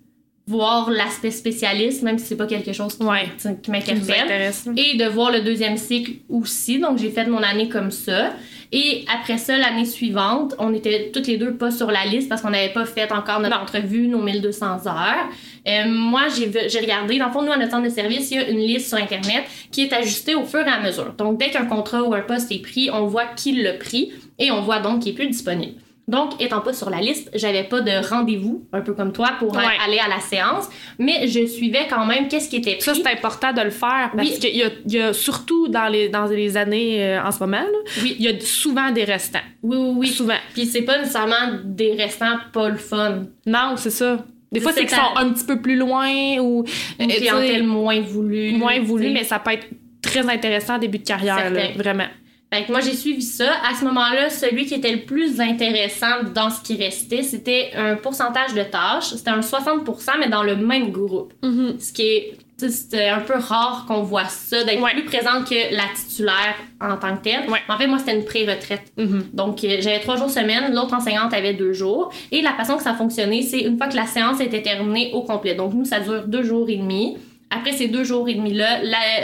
voir 0.46 0.90
l'aspect 0.90 1.32
spécialiste, 1.32 2.04
même 2.04 2.18
si 2.20 2.26
c'est 2.26 2.36
pas 2.36 2.46
quelque 2.48 2.74
chose 2.74 2.98
qui, 2.98 3.04
Ouais. 3.06 3.30
qui 3.38 3.48
Qui 3.62 3.68
vous 3.68 3.72
m'interpelle 3.72 4.22
intéresse. 4.26 4.66
là. 4.66 4.74
et 4.76 4.98
de 4.98 5.06
voir 5.06 5.32
le 5.32 5.42
deuxième 5.42 5.78
cycle 5.78 6.14
aussi. 6.30 6.80
Donc, 6.80 6.98
j'ai 6.98 7.10
fait 7.10 7.26
mon 7.28 7.42
année 7.42 7.70
comme 7.70 7.92
ça. 7.92 8.34
Et 8.76 9.06
après 9.08 9.38
ça, 9.38 9.56
l'année 9.56 9.86
suivante, 9.86 10.56
on 10.58 10.74
était 10.74 11.12
toutes 11.14 11.28
les 11.28 11.38
deux 11.38 11.54
pas 11.54 11.70
sur 11.70 11.92
la 11.92 12.06
liste 12.06 12.28
parce 12.28 12.42
qu'on 12.42 12.50
n'avait 12.50 12.74
pas 12.74 12.86
fait 12.86 13.12
encore 13.12 13.40
notre 13.40 13.62
entrevue, 13.62 14.08
nos 14.08 14.20
1200 14.20 14.88
heures. 14.88 15.30
Euh, 15.68 15.86
moi, 15.88 16.24
j'ai 16.28 16.80
regardé, 16.80 17.20
dans 17.20 17.28
le 17.28 17.32
fond, 17.32 17.44
nous, 17.44 17.52
à 17.52 17.58
notre 17.58 17.70
centre 17.70 17.84
de 17.84 17.90
service, 17.90 18.32
il 18.32 18.38
y 18.38 18.40
a 18.40 18.50
une 18.50 18.58
liste 18.58 18.88
sur 18.88 18.98
Internet 18.98 19.44
qui 19.72 19.84
est 19.84 19.94
ajustée 19.94 20.34
au 20.34 20.44
fur 20.44 20.62
et 20.62 20.72
à 20.72 20.80
mesure. 20.80 21.14
Donc, 21.14 21.40
dès 21.40 21.52
qu'un 21.52 21.66
contrat 21.66 22.02
ou 22.02 22.16
un 22.16 22.22
poste 22.22 22.52
est 22.52 22.64
pris, 22.64 22.90
on 22.92 23.06
voit 23.06 23.28
qui 23.36 23.62
l'a 23.62 23.74
pris 23.74 24.12
et 24.40 24.50
on 24.50 24.62
voit 24.62 24.80
donc 24.80 25.04
qu'il 25.04 25.12
est 25.12 25.16
plus 25.16 25.28
disponible. 25.28 25.83
Donc, 26.06 26.42
étant 26.42 26.60
pas 26.60 26.74
sur 26.74 26.90
la 26.90 27.00
liste, 27.00 27.30
j'avais 27.34 27.64
pas 27.64 27.80
de 27.80 27.92
rendez-vous, 28.10 28.66
un 28.74 28.82
peu 28.82 28.94
comme 28.94 29.14
toi, 29.14 29.32
pour 29.40 29.56
euh, 29.56 29.60
Ouais. 29.62 29.78
aller 29.86 30.00
à 30.00 30.10
la 30.10 30.20
séance, 30.20 30.68
mais 31.00 31.28
je 31.28 31.46
suivais 31.46 31.88
quand 31.90 32.06
même 32.06 32.28
qu'est-ce 32.28 32.50
qui 32.50 32.58
était 32.58 32.74
pris. 32.74 32.82
Ça, 32.84 32.94
c'est 32.94 33.08
important 33.08 33.54
de 33.54 33.62
le 33.62 33.70
faire 33.70 34.12
parce 34.14 34.30
Oui. 34.30 34.38
qu'il 34.40 34.56
y 34.58 34.64
a, 34.64 34.68
il 34.86 34.92
y 34.94 35.02
a 35.02 35.14
surtout 35.14 35.70
dans 35.70 35.88
les, 35.88 36.10
dans 36.10 36.26
les 36.26 36.58
années 36.58 37.02
euh, 37.02 37.24
en 37.24 37.32
ce 37.32 37.40
moment, 37.40 37.64
Oui. 38.02 38.18
il 38.20 38.26
y 38.26 38.28
a 38.28 38.38
souvent 38.42 38.92
des 38.92 39.06
restants. 39.06 39.40
Oui, 39.62 39.78
oui, 39.78 39.94
oui. 40.00 40.08
Souvent. 40.10 40.36
Puis 40.54 40.66
c'est 40.66 40.82
pas 40.82 40.98
nécessairement 40.98 41.60
des 41.64 41.94
restants 41.94 42.38
pas 42.52 42.68
le 42.68 42.76
fun. 42.78 43.24
Non, 43.46 43.76
c'est 43.78 43.90
ça. 43.90 44.26
Des 44.52 44.60
fois, 44.60 44.72
C'est 44.74 44.82
qu'ils 44.82 44.90
sont 44.98 45.16
un 45.16 45.32
petit 45.32 45.46
peu 45.46 45.62
plus 45.62 45.78
loin 45.78 46.38
ou 46.40 46.66
Une 47.00 47.10
euh, 47.10 47.14
sais, 47.14 47.22
clientèle 47.22 47.64
moins 47.64 48.02
voulue. 48.02 48.52
moins 48.52 48.80
voulu, 48.82 49.06
tu 49.06 49.10
sais. 49.10 49.14
mais 49.20 49.24
ça 49.24 49.40
peut 49.40 49.52
être 49.54 49.68
très 50.02 50.30
intéressant 50.30 50.76
en 50.76 50.80
début 50.80 51.00
de 51.00 51.08
carrière, 51.08 51.50
là, 51.50 51.62
vraiment. 51.78 52.08
Fait 52.54 52.66
que 52.66 52.72
moi, 52.72 52.82
j'ai 52.82 52.94
suivi 52.94 53.22
ça. 53.24 53.52
À 53.70 53.74
ce 53.74 53.84
moment-là, 53.86 54.30
celui 54.30 54.66
qui 54.68 54.76
était 54.76 54.92
le 54.92 55.02
plus 55.02 55.42
intéressant 55.42 56.24
dans 56.36 56.50
ce 56.52 56.62
qui 56.62 56.76
restait, 56.76 57.24
c'était 57.24 57.72
un 57.76 57.96
pourcentage 57.96 58.54
de 58.54 58.62
tâches. 58.64 59.06
C'était 59.16 59.32
un 59.32 59.40
60%, 59.40 60.12
mais 60.20 60.30
dans 60.30 60.44
le 60.44 60.56
même 60.56 60.92
groupe. 60.92 61.34
Ce 61.42 61.92
qui 61.92 62.02
est. 62.04 62.38
C'était 62.56 63.10
un 63.10 63.20
peu 63.20 63.34
rare 63.34 63.84
qu'on 63.88 64.04
voit 64.04 64.26
ça, 64.26 64.64
d'être 64.64 64.82
Ouais. 64.82 64.92
plus 64.92 65.04
présente 65.04 65.50
que 65.50 65.76
la 65.76 65.84
titulaire 65.96 66.56
en 66.80 66.96
tant 66.98 67.18
que 67.18 67.24
telle. 67.24 67.50
Ouais. 67.50 67.60
En 67.68 67.78
fait, 67.78 67.88
moi, 67.88 67.98
c'était 67.98 68.16
une 68.16 68.24
pré-retraite. 68.24 68.84
Mhm. 68.96 69.24
Donc, 69.34 69.62
euh, 69.64 69.78
j'avais 69.82 70.00
trois 70.00 70.16
jours 70.16 70.30
semaine, 70.30 70.74
l'autre 70.74 70.94
enseignante 70.94 71.34
avait 71.34 71.56
deux 71.56 71.74
jours. 71.74 72.14
Et 72.32 72.42
la 72.42 72.54
façon 72.54 72.78
que 72.78 72.84
ça 72.84 72.94
fonctionnait, 72.94 73.42
c'est 73.42 73.62
une 73.62 73.78
fois 73.78 73.88
que 73.88 73.96
la 73.98 74.06
séance 74.06 74.40
était 74.40 74.62
terminée 74.62 75.10
au 75.14 75.24
complet. 75.24 75.56
Donc, 75.56 75.74
nous, 75.74 75.84
ça 75.84 76.00
dure 76.00 76.26
deux 76.28 76.44
jours 76.44 76.70
et 76.70 76.78
demi. 76.78 77.18
Après 77.56 77.72
ces 77.74 77.88
deux 77.88 78.04
jours 78.04 78.28
et 78.30 78.34
demi-là, 78.36 78.80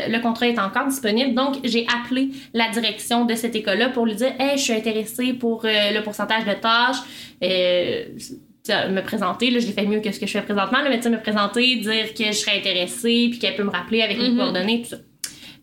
le 0.08 0.20
contrat 0.22 0.48
est 0.48 0.60
encore 0.60 0.88
disponible. 0.88 1.34
Donc, 1.34 1.56
j'ai 1.64 1.86
appelé 1.88 2.30
la 2.54 2.70
direction 2.70 3.26
de 3.26 3.34
cette 3.36 3.56
école-là 3.56 3.90
pour 3.90 4.06
lui 4.06 4.16
dire 4.16 4.34
Hey, 4.40 4.58
je 4.58 4.64
suis 4.64 4.74
intéressée 4.74 5.34
pour 5.34 5.66
euh, 5.66 5.92
le 5.92 6.04
pourcentage 6.04 6.46
de 6.46 6.54
tâches. 6.54 6.98
Euh, 7.44 8.04
me 8.92 9.02
présenter, 9.02 9.50
là, 9.50 9.60
je 9.60 9.66
l'ai 9.66 9.74
fait 9.74 9.86
mieux 9.86 10.00
que 10.00 10.12
ce 10.12 10.20
que 10.20 10.28
je 10.28 10.32
fais 10.34 10.42
présentement, 10.42 10.80
là, 10.82 10.90
mais 10.90 11.10
me 11.10 11.20
présenter, 11.20 11.78
dire 11.78 12.14
que 12.14 12.26
je 12.26 12.32
serais 12.34 12.58
intéressée, 12.58 13.28
puis 13.32 13.40
qu'elle 13.40 13.56
peut 13.56 13.64
me 13.64 13.72
rappeler 13.72 14.04
avec 14.04 14.20
mes 14.20 14.30
Mhm. 14.30 14.38
coordonnées, 14.38 14.82
tout 14.84 14.90
ça. 14.90 14.98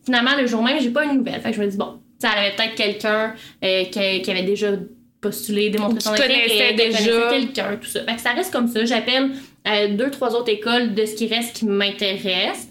Finalement, 0.04 0.32
le 0.37 0.46
jour 0.46 0.62
même, 0.62 0.80
j'ai 0.80 0.90
pas 0.90 1.04
une 1.04 1.18
nouvelle. 1.18 1.40
Fait 1.40 1.50
que 1.50 1.56
je 1.56 1.62
me 1.62 1.68
dis, 1.68 1.76
bon, 1.76 2.00
elle 2.23 2.28
avait 2.30 2.56
peut-être 2.56 2.75
quelqu'un 2.75 3.35
euh, 3.64 3.85
qui, 3.85 4.23
qui 4.23 4.30
avait 4.30 4.42
déjà 4.42 4.73
postulé, 5.20 5.70
démontré 5.70 5.99
Qui 5.99 6.04
son 6.04 6.12
intérêt, 6.12 6.73
déjà. 6.75 7.30
quelqu'un, 7.30 7.76
tout 7.80 7.88
ça. 7.88 8.04
Fait 8.04 8.14
que 8.16 8.20
ça 8.20 8.30
reste 8.32 8.52
comme 8.52 8.68
ça. 8.68 8.85
J'appelle 8.85 9.30
euh, 9.66 9.88
deux, 9.88 10.11
trois 10.11 10.35
autres 10.35 10.50
écoles 10.50 10.94
de 10.94 11.04
ce 11.06 11.14
qui 11.14 11.26
reste 11.26 11.56
qui 11.56 11.66
m'intéresse. 11.66 12.68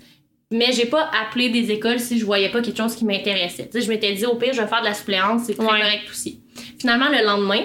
Mais 0.51 0.71
j'ai 0.71 0.85
pas 0.85 1.09
appelé 1.21 1.49
des 1.49 1.71
écoles 1.71 1.99
si 1.99 2.19
je 2.19 2.25
voyais 2.25 2.49
pas 2.49 2.61
quelque 2.61 2.77
chose 2.77 2.95
qui 2.95 3.03
m'intéressait. 3.03 3.69
Je 3.73 3.87
m'étais 3.89 4.13
dit, 4.13 4.25
au 4.25 4.35
pire, 4.35 4.53
je 4.53 4.61
vais 4.61 4.67
faire 4.67 4.81
de 4.81 4.85
la 4.85 4.93
suppléance, 4.93 5.43
c'est 5.47 5.55
très 5.55 5.65
Ouais. 5.65 5.79
correct 5.81 6.03
aussi. 6.09 6.39
Finalement, 6.79 7.07
le 7.09 7.25
lendemain, 7.25 7.61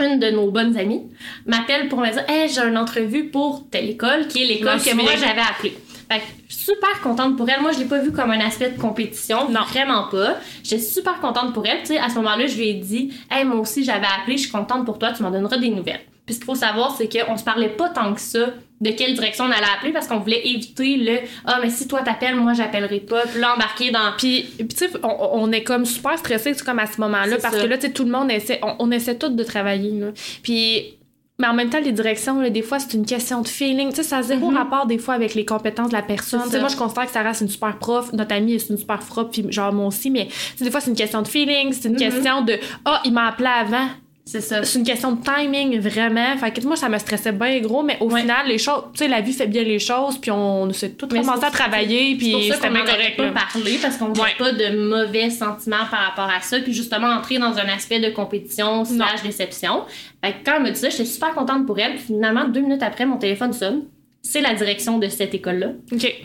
une 0.00 0.18
de 0.18 0.30
nos 0.30 0.50
bonnes 0.50 0.76
amies 0.78 1.02
m'appelle 1.44 1.88
pour 1.88 2.00
me 2.00 2.10
dire 2.10 2.24
Hey, 2.26 2.48
j'ai 2.48 2.62
une 2.62 2.78
entrevue 2.78 3.26
pour 3.28 3.66
telle 3.70 3.90
école, 3.90 4.26
qui 4.28 4.42
est 4.42 4.46
l'école 4.46 4.80
que 4.80 4.94
moi 4.94 5.12
j'avais 5.14 5.42
appelée. 5.42 5.74
Fait 6.10 6.18
que 6.18 6.24
je 6.48 6.54
suis 6.54 6.64
super 6.64 7.00
contente 7.02 7.36
pour 7.36 7.48
elle. 7.48 7.60
Moi, 7.60 7.72
je 7.72 7.78
l'ai 7.78 7.84
pas 7.84 7.98
vu 7.98 8.10
comme 8.10 8.30
un 8.30 8.40
aspect 8.40 8.70
de 8.70 8.80
compétition. 8.80 9.48
Non. 9.48 9.60
Vraiment 9.62 10.08
pas. 10.10 10.36
J'étais 10.64 10.82
super 10.82 11.20
contente 11.20 11.54
pour 11.54 11.64
elle. 11.66 11.80
Tu 11.80 11.86
sais, 11.86 11.98
à 11.98 12.08
ce 12.08 12.16
moment-là, 12.16 12.46
je 12.46 12.56
lui 12.56 12.68
ai 12.68 12.74
dit 12.74 13.12
Hey, 13.30 13.44
moi 13.44 13.60
aussi, 13.60 13.84
j'avais 13.84 14.06
appelé, 14.20 14.36
je 14.36 14.42
suis 14.42 14.50
contente 14.50 14.84
pour 14.84 14.98
toi, 14.98 15.12
tu 15.12 15.22
m'en 15.22 15.30
donneras 15.30 15.56
des 15.58 15.70
nouvelles. 15.70 16.00
Puis 16.26 16.34
ce 16.34 16.40
qu'il 16.40 16.46
faut 16.46 16.54
savoir, 16.54 16.94
c'est 16.96 17.08
qu'on 17.08 17.36
se 17.36 17.44
parlait 17.44 17.68
pas 17.68 17.88
tant 17.88 18.12
que 18.14 18.20
ça 18.20 18.46
de 18.80 18.90
quelle 18.90 19.14
direction 19.14 19.44
on 19.44 19.50
allait 19.50 19.66
appeler 19.76 19.92
parce 19.92 20.06
qu'on 20.06 20.18
voulait 20.18 20.46
éviter 20.46 20.96
le 20.96 21.18
Ah, 21.44 21.58
mais 21.62 21.70
si 21.70 21.86
toi 21.86 22.02
t'appelles, 22.02 22.34
moi 22.36 22.54
j'appellerai 22.54 23.00
pas. 23.00 23.22
Puis 23.26 23.40
là, 23.40 23.54
embarquer 23.54 23.90
dans. 23.90 24.12
Puis, 24.16 24.48
puis 24.58 24.68
tu 24.68 24.76
sais, 24.76 24.90
on, 25.02 25.28
on 25.32 25.52
est 25.52 25.62
comme 25.62 25.84
super 25.84 26.18
stressé, 26.18 26.54
comme 26.64 26.78
à 26.78 26.86
ce 26.86 27.00
moment-là, 27.00 27.36
parce 27.40 27.56
ça. 27.56 27.62
que 27.62 27.66
là, 27.66 27.76
tu 27.78 27.86
sais, 27.86 27.92
tout 27.92 28.04
le 28.04 28.10
monde 28.10 28.30
essaie, 28.30 28.58
on, 28.62 28.74
on 28.78 28.90
essaie 28.90 29.16
tous 29.16 29.28
de 29.28 29.44
travailler, 29.44 29.90
là. 29.92 30.08
Puis, 30.42 30.94
mais 31.40 31.46
en 31.48 31.54
même 31.54 31.70
temps, 31.70 31.80
les 31.80 31.90
directions, 31.92 32.40
là, 32.40 32.50
des 32.50 32.62
fois, 32.62 32.78
c'est 32.78 32.94
une 32.94 33.04
question 33.06 33.40
de 33.40 33.48
feeling. 33.48 33.88
Tu 33.90 33.96
sais, 33.96 34.02
ça 34.04 34.18
a 34.18 34.22
zéro 34.22 34.50
Mhm. 34.50 34.56
rapport, 34.58 34.86
des 34.86 34.98
fois, 34.98 35.14
avec 35.14 35.34
les 35.34 35.44
compétences 35.44 35.88
de 35.88 35.94
la 35.94 36.02
personne. 36.02 36.42
Tu 36.44 36.50
sais, 36.50 36.60
moi, 36.60 36.68
je 36.68 36.76
considère 36.76 37.06
que 37.06 37.12
Sarah, 37.12 37.34
c'est 37.34 37.44
une 37.46 37.50
super 37.50 37.76
prof. 37.78 38.12
Notre 38.12 38.34
amie, 38.34 38.60
c'est 38.60 38.70
une 38.70 38.78
super 38.78 38.98
prof, 39.00 39.28
puis 39.32 39.44
genre, 39.50 39.72
moi 39.72 39.86
aussi. 39.86 40.10
Mais, 40.10 40.26
tu 40.26 40.32
sais, 40.58 40.64
des 40.64 40.70
fois, 40.70 40.80
c'est 40.80 40.90
une 40.90 40.96
question 40.96 41.22
de 41.22 41.28
feeling. 41.28 41.72
C'est 41.72 41.88
une 41.88 41.94
Mhm. 41.94 41.98
question 41.98 42.42
de, 42.42 42.58
ah, 42.84 43.00
il 43.04 43.12
m'a 43.12 43.26
appelé 43.28 43.48
avant. 43.48 43.86
C'est 44.30 44.40
ça. 44.40 44.62
C'est 44.62 44.78
une 44.78 44.84
question 44.84 45.10
de 45.12 45.18
timing, 45.24 45.80
vraiment. 45.80 46.36
Fait 46.36 46.52
que 46.52 46.64
moi, 46.64 46.76
ça 46.76 46.88
me 46.88 46.96
stressait 46.98 47.32
bien 47.32 47.58
gros, 47.60 47.82
mais 47.82 47.96
au 48.00 48.08
Ouais. 48.08 48.20
final, 48.20 48.46
les 48.46 48.58
choses, 48.58 48.84
tu 48.92 48.98
sais, 48.98 49.08
la 49.08 49.20
vie 49.20 49.32
fait 49.32 49.48
bien 49.48 49.64
les 49.64 49.80
choses, 49.80 50.18
puis 50.18 50.30
on 50.30 50.72
s'est 50.72 50.90
tout 50.90 51.08
commencé 51.08 51.44
à 51.44 51.50
travailler, 51.50 52.14
puis 52.16 52.48
c'était 52.52 52.70
bien 52.70 52.84
correct. 52.84 53.16
pas 53.16 53.30
parlé 53.52 53.78
parce 53.82 53.96
qu'on 53.96 54.12
Ouais. 54.12 54.34
pas 54.38 54.52
de 54.52 54.88
mauvais 54.88 55.30
sentiments 55.30 55.84
par 55.90 56.00
rapport 56.06 56.30
à 56.32 56.40
ça 56.42 56.60
puis 56.60 56.72
justement 56.72 57.08
entrer 57.08 57.38
dans 57.38 57.58
un 57.58 57.68
aspect 57.74 57.98
de 57.98 58.10
compétition 58.10 58.84
slash 58.84 59.22
déception. 59.24 59.82
Fait 60.24 60.32
que 60.32 60.36
quand 60.44 60.52
elle 60.58 60.62
me 60.62 60.70
dit 60.70 60.78
ça, 60.78 60.90
j'étais 60.90 61.06
super 61.06 61.34
contente 61.34 61.66
pour 61.66 61.78
elle. 61.80 61.96
Puis 61.96 62.04
finalement, 62.06 62.44
deux 62.46 62.60
minutes 62.60 62.82
après, 62.84 63.06
mon 63.06 63.16
téléphone 63.16 63.52
sonne. 63.52 63.82
C'est 64.22 64.42
la 64.42 64.54
direction 64.54 64.98
de 64.98 65.08
cette 65.08 65.34
école-là 65.34 65.68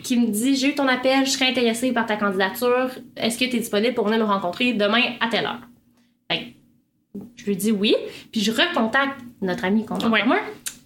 qui 0.04 0.16
me 0.18 0.26
dit 0.28 0.54
J'ai 0.54 0.68
eu 0.68 0.74
ton 0.76 0.86
appel, 0.86 1.24
je 1.24 1.30
serais 1.30 1.46
intéressée 1.48 1.90
par 1.92 2.06
ta 2.06 2.14
candidature. 2.16 2.90
Est-ce 3.16 3.36
que 3.38 3.46
tu 3.46 3.56
es 3.56 3.58
disponible 3.58 3.94
pour 3.94 4.06
venir 4.06 4.20
me 4.24 4.30
rencontrer 4.30 4.74
demain 4.74 5.02
à 5.20 5.28
telle 5.28 5.46
heure? 5.46 5.60
Je 7.36 7.44
lui 7.46 7.56
dis 7.56 7.72
oui. 7.72 7.94
Puis 8.32 8.40
je 8.40 8.50
recontacte 8.50 9.20
notre 9.42 9.64
amie 9.64 9.84
qu'on 9.84 9.96
a 9.96 10.08
Ouais. 10.08 10.22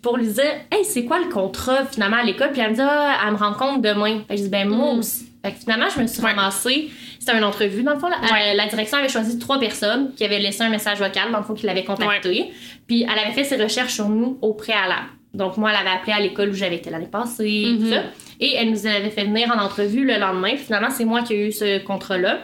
pour 0.03 0.17
lui 0.17 0.27
dire 0.29 0.45
Hey, 0.71 0.85
c'est 0.85 1.05
quoi 1.05 1.19
le 1.19 1.29
contrat 1.33 1.85
finalement 1.87 2.17
à 2.19 2.23
l'école? 2.25 2.51
Puis 2.53 2.61
elle 2.61 2.71
me 2.71 2.75
dit 2.75 2.81
Ah, 2.83 3.19
elle 3.27 3.33
me 3.33 3.39
rencontre 3.39 3.81
demain. 3.83 4.21
Fait 4.29 4.35
que 4.35 4.39
je 4.39 4.45
dis 4.45 4.49
Ben, 4.51 4.69
moi 4.69 4.95
Mm. 4.95 4.99
aussi. 4.99 5.27
Fait 5.45 5.53
que 5.53 5.59
finalement, 5.59 5.87
je 5.95 6.03
me 6.03 6.07
suis 6.07 6.21
Ouais. 6.23 6.31
ramassée. 6.33 6.91
C'était 7.19 7.37
une 7.37 7.45
entrevue, 7.45 7.83
dans 7.83 7.95
le 7.95 7.99
fond. 7.99 8.09
là. 8.09 8.17
Ouais. 8.21 8.53
Euh, 8.53 8.55
la 8.57 8.67
direction 8.67 8.99
avait 8.99 9.09
choisi 9.09 9.39
trois 9.39 9.59
personnes 9.59 10.13
qui 10.15 10.23
avaient 10.25 10.39
laissé 10.39 10.63
un 10.63 10.69
message 10.69 10.99
vocal, 10.99 11.33
dans 11.33 11.39
le 11.39 11.45
fond, 11.45 11.55
qui 11.55 11.65
l'avaient 11.67 11.85
contacté. 11.85 12.51
Puis 12.87 13.03
elle 13.11 13.19
avait 13.19 13.33
fait 13.33 13.45
ses 13.45 13.57
recherches 13.63 13.95
sur 13.95 14.09
nous 14.11 14.39
au 14.43 14.53
préalable. 14.53 15.07
Donc, 15.33 15.57
moi, 15.57 15.71
elle 15.71 15.77
avait 15.77 15.97
appelé 15.97 16.13
à 16.13 16.21
l'école 16.21 16.51
où 16.51 16.55
j'avais 16.55 16.77
été 16.77 16.91
l'année 16.91 17.07
passée, 17.07 17.63
tout 17.79 17.85
Mhm. 17.85 17.91
ça. 17.91 18.03
Et 18.41 18.55
elle 18.57 18.71
nous 18.71 18.87
avait 18.87 19.11
fait 19.11 19.25
venir 19.25 19.51
en 19.55 19.59
entrevue 19.63 20.05
le 20.05 20.19
lendemain. 20.19 20.51
Puis 20.51 20.65
finalement, 20.65 20.91
c'est 20.91 21.05
moi 21.05 21.23
qui 21.23 21.35
ai 21.35 21.49
eu 21.49 21.53
ce 21.53 21.79
contrat-là. 21.85 22.41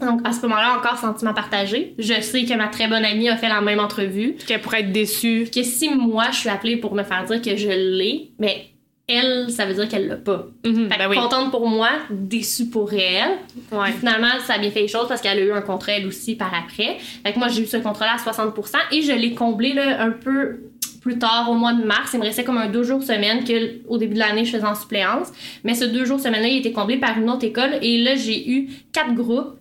Donc, 0.00 0.20
à 0.24 0.32
ce 0.32 0.40
moment-là, 0.42 0.76
encore 0.78 0.98
sentiment 0.98 1.34
partagé. 1.34 1.94
Je 1.98 2.20
sais 2.20 2.44
que 2.44 2.54
ma 2.54 2.68
très 2.68 2.88
bonne 2.88 3.04
amie 3.04 3.28
a 3.28 3.36
fait 3.36 3.48
la 3.48 3.60
même 3.60 3.80
entrevue. 3.80 4.36
Qu'elle 4.46 4.60
pourrait 4.60 4.80
être 4.80 4.92
déçue. 4.92 5.48
Que 5.54 5.62
si 5.62 5.90
moi, 5.90 6.26
je 6.32 6.38
suis 6.38 6.48
appelée 6.48 6.76
pour 6.76 6.94
me 6.94 7.02
faire 7.02 7.24
dire 7.24 7.42
que 7.42 7.56
je 7.56 7.68
l'ai, 7.68 8.30
mais 8.38 8.70
elle, 9.10 9.50
ça 9.50 9.66
veut 9.66 9.74
dire 9.74 9.88
qu'elle 9.88 10.06
l'a 10.06 10.16
pas. 10.16 10.46
Fait 10.64 10.70
que 10.70 10.98
ben 10.98 11.08
oui. 11.10 11.16
contente 11.16 11.50
pour 11.50 11.68
moi, 11.68 11.90
déçue 12.10 12.66
pour 12.66 12.92
elle. 12.92 13.38
Ouais. 13.72 13.92
Finalement, 13.92 14.28
ça 14.46 14.54
a 14.54 14.58
bien 14.58 14.70
fait 14.70 14.82
les 14.82 14.88
choses 14.88 15.08
parce 15.08 15.20
qu'elle 15.20 15.38
a 15.38 15.42
eu 15.42 15.52
un 15.52 15.62
contrat 15.62 15.92
elle 15.92 16.06
aussi 16.06 16.36
par 16.36 16.52
après. 16.54 16.98
Fait 17.24 17.32
que 17.32 17.38
moi, 17.38 17.48
j'ai 17.48 17.62
eu 17.62 17.66
ce 17.66 17.76
contrat-là 17.76 18.12
à 18.14 18.30
60% 18.32 18.76
et 18.92 19.02
je 19.02 19.12
l'ai 19.12 19.34
comblé 19.34 19.72
là, 19.72 20.00
un 20.02 20.10
peu 20.10 20.60
plus 21.00 21.18
tard, 21.18 21.48
au 21.50 21.54
mois 21.54 21.72
de 21.72 21.82
mars. 21.82 22.10
Il 22.12 22.20
me 22.20 22.24
restait 22.24 22.44
comme 22.44 22.58
un 22.58 22.68
deux 22.68 22.82
jours 22.82 23.02
semaine 23.02 23.42
que 23.42 23.86
au 23.88 23.98
début 23.98 24.14
de 24.14 24.18
l'année, 24.18 24.44
je 24.44 24.52
faisais 24.52 24.66
en 24.66 24.74
suppléance. 24.74 25.28
Mais 25.64 25.74
ce 25.74 25.84
deux 25.84 26.04
jours 26.04 26.20
semaine-là, 26.20 26.48
il 26.48 26.56
a 26.56 26.58
été 26.58 26.72
comblé 26.72 26.98
par 26.98 27.18
une 27.18 27.28
autre 27.30 27.44
école 27.44 27.78
et 27.82 27.98
là, 27.98 28.14
j'ai 28.14 28.48
eu 28.50 28.68
quatre 28.92 29.14
groupes 29.14 29.59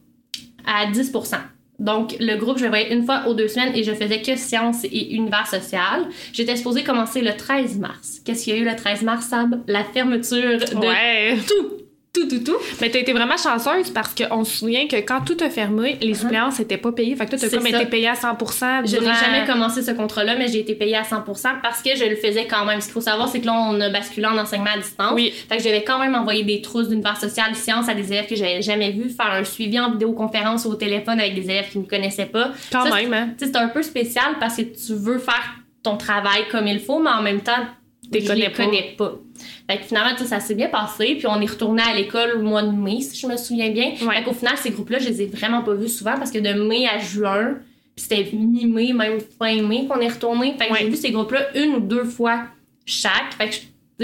à 0.65 0.85
10%. 0.91 1.37
Donc, 1.79 2.15
le 2.19 2.35
groupe, 2.35 2.57
je 2.57 2.63
le 2.63 2.69
voyais 2.69 2.93
une 2.93 3.05
fois 3.05 3.23
aux 3.27 3.33
deux 3.33 3.47
semaines 3.47 3.73
et 3.73 3.83
je 3.83 3.93
faisais 3.93 4.21
que 4.21 4.35
sciences 4.35 4.83
et 4.83 5.13
univers 5.13 5.47
social. 5.47 6.07
J'étais 6.33 6.57
supposée 6.57 6.83
commencer 6.83 7.21
le 7.21 7.31
13 7.37 7.77
mars. 7.77 8.19
Qu'est-ce 8.25 8.43
qu'il 8.43 8.53
y 8.53 8.57
a 8.57 8.59
eu 8.59 8.65
le 8.65 8.75
13 8.75 9.01
mars, 9.03 9.27
Sab? 9.27 9.61
La 9.67 9.85
fermeture 9.85 10.57
de 10.59 10.75
Ouais. 10.77 11.37
tout. 11.47 11.69
Tout, 12.13 12.27
tout, 12.27 12.39
tout. 12.43 12.57
Mais 12.81 12.89
t'as 12.89 12.99
été 12.99 13.13
vraiment 13.13 13.37
chanceuse 13.37 13.91
parce 13.91 14.15
qu'on 14.15 14.43
se 14.43 14.57
souvient 14.57 14.87
que 14.87 14.95
quand 14.97 15.21
tout 15.21 15.37
a 15.43 15.49
fermé, 15.49 15.97
les 16.01 16.15
suppléances 16.15 16.57
n'étaient 16.59 16.77
pas 16.77 16.91
payées. 16.91 17.15
Fait 17.15 17.25
que 17.25 17.31
toi, 17.31 17.39
t'as 17.39 17.49
comme 17.49 17.67
ça. 17.67 17.77
été 17.81 17.85
payée 17.89 18.07
à 18.07 18.13
100% 18.15 18.81
Je 18.85 18.93
n'ai 18.95 18.99
durant- 19.01 19.13
jamais 19.13 19.45
commencé 19.45 19.83
ce 19.83 19.91
contrat-là, 19.91 20.35
mais 20.35 20.47
j'ai 20.47 20.59
été 20.61 20.73
payée 20.75 20.95
à 20.97 21.03
100% 21.03 21.59
parce 21.61 21.81
que 21.83 21.95
je 21.95 22.05
le 22.05 22.15
faisais 22.15 22.47
quand 22.47 22.65
même. 22.65 22.81
Ce 22.81 22.85
qu'il 22.87 22.93
faut 22.93 23.01
savoir, 23.01 23.29
c'est 23.29 23.39
que 23.41 23.45
là, 23.45 23.53
on 23.53 23.79
a 23.79 23.89
basculé 23.89 24.25
en 24.25 24.37
enseignement 24.37 24.71
à 24.75 24.79
distance. 24.79 25.11
Oui. 25.13 25.31
Fait 25.47 25.57
que 25.57 25.63
j'avais 25.63 25.83
quand 25.83 25.99
même 25.99 26.15
envoyé 26.15 26.43
des 26.43 26.61
trousses 26.61 26.89
d'univers 26.89 27.17
social 27.17 27.53
sciences 27.55 27.87
à 27.89 27.93
des 27.93 28.11
élèves 28.11 28.27
que 28.27 28.35
j'avais 28.35 28.61
jamais 28.61 28.91
vus, 28.91 29.09
faire 29.09 29.31
un 29.31 29.43
suivi 29.43 29.79
en 29.79 29.91
vidéoconférence 29.91 30.65
ou 30.65 30.69
au 30.71 30.75
téléphone 30.75 31.19
avec 31.19 31.35
des 31.35 31.43
élèves 31.43 31.69
qui 31.71 31.77
ne 31.77 31.83
me 31.83 31.87
connaissaient 31.89 32.25
pas. 32.25 32.51
Quand 32.71 32.85
Ça, 32.85 32.95
même, 32.95 33.13
hein. 33.13 33.29
Tu 33.37 33.45
c'est 33.45 33.55
un 33.55 33.67
peu 33.69 33.83
spécial 33.83 34.35
parce 34.39 34.55
que 34.57 34.63
tu 34.63 34.93
veux 34.95 35.19
faire 35.19 35.55
ton 35.83 35.95
travail 35.95 36.41
comme 36.51 36.67
il 36.67 36.79
faut, 36.79 36.99
mais 36.99 37.11
en 37.11 37.21
même 37.21 37.41
temps, 37.41 37.51
connais 38.11 38.35
les 38.35 38.49
pas. 38.49 38.65
connais 38.65 38.95
pas. 38.97 39.13
Fait 39.69 39.77
que 39.77 39.83
finalement, 39.83 40.15
ça 40.17 40.39
s'est 40.39 40.55
bien 40.55 40.69
passé. 40.69 41.15
Puis 41.15 41.27
on 41.27 41.39
est 41.41 41.45
retourné 41.49 41.81
à 41.81 41.93
l'école 41.93 42.37
au 42.37 42.41
mois 42.41 42.63
de 42.63 42.71
mai, 42.71 43.01
si 43.01 43.19
je 43.19 43.27
me 43.27 43.37
souviens 43.37 43.69
bien. 43.71 43.91
Ouais. 44.01 44.15
Fait 44.17 44.23
qu'au 44.23 44.33
final, 44.33 44.55
ces 44.57 44.71
groupes-là, 44.71 44.99
je 44.99 45.09
les 45.09 45.21
ai 45.23 45.25
vraiment 45.27 45.61
pas 45.61 45.73
vus 45.73 45.89
souvent 45.89 46.15
parce 46.17 46.31
que 46.31 46.39
de 46.39 46.53
mai 46.67 46.87
à 46.87 46.99
juin, 46.99 47.55
puis 47.95 48.05
c'était 48.09 48.29
mi-mai, 48.35 48.93
même 48.93 49.19
fin 49.37 49.61
mai 49.61 49.85
qu'on 49.89 49.99
est 49.99 50.07
retourné. 50.09 50.55
Fait 50.57 50.67
que 50.67 50.73
Ouais. 50.73 50.79
j'ai 50.81 50.89
vu 50.89 50.95
ces 50.95 51.11
groupes-là 51.11 51.47
une 51.57 51.75
ou 51.75 51.79
deux 51.79 52.05
fois 52.05 52.43
chaque. 52.85 53.33
Fait 53.37 53.49
que 53.49 53.55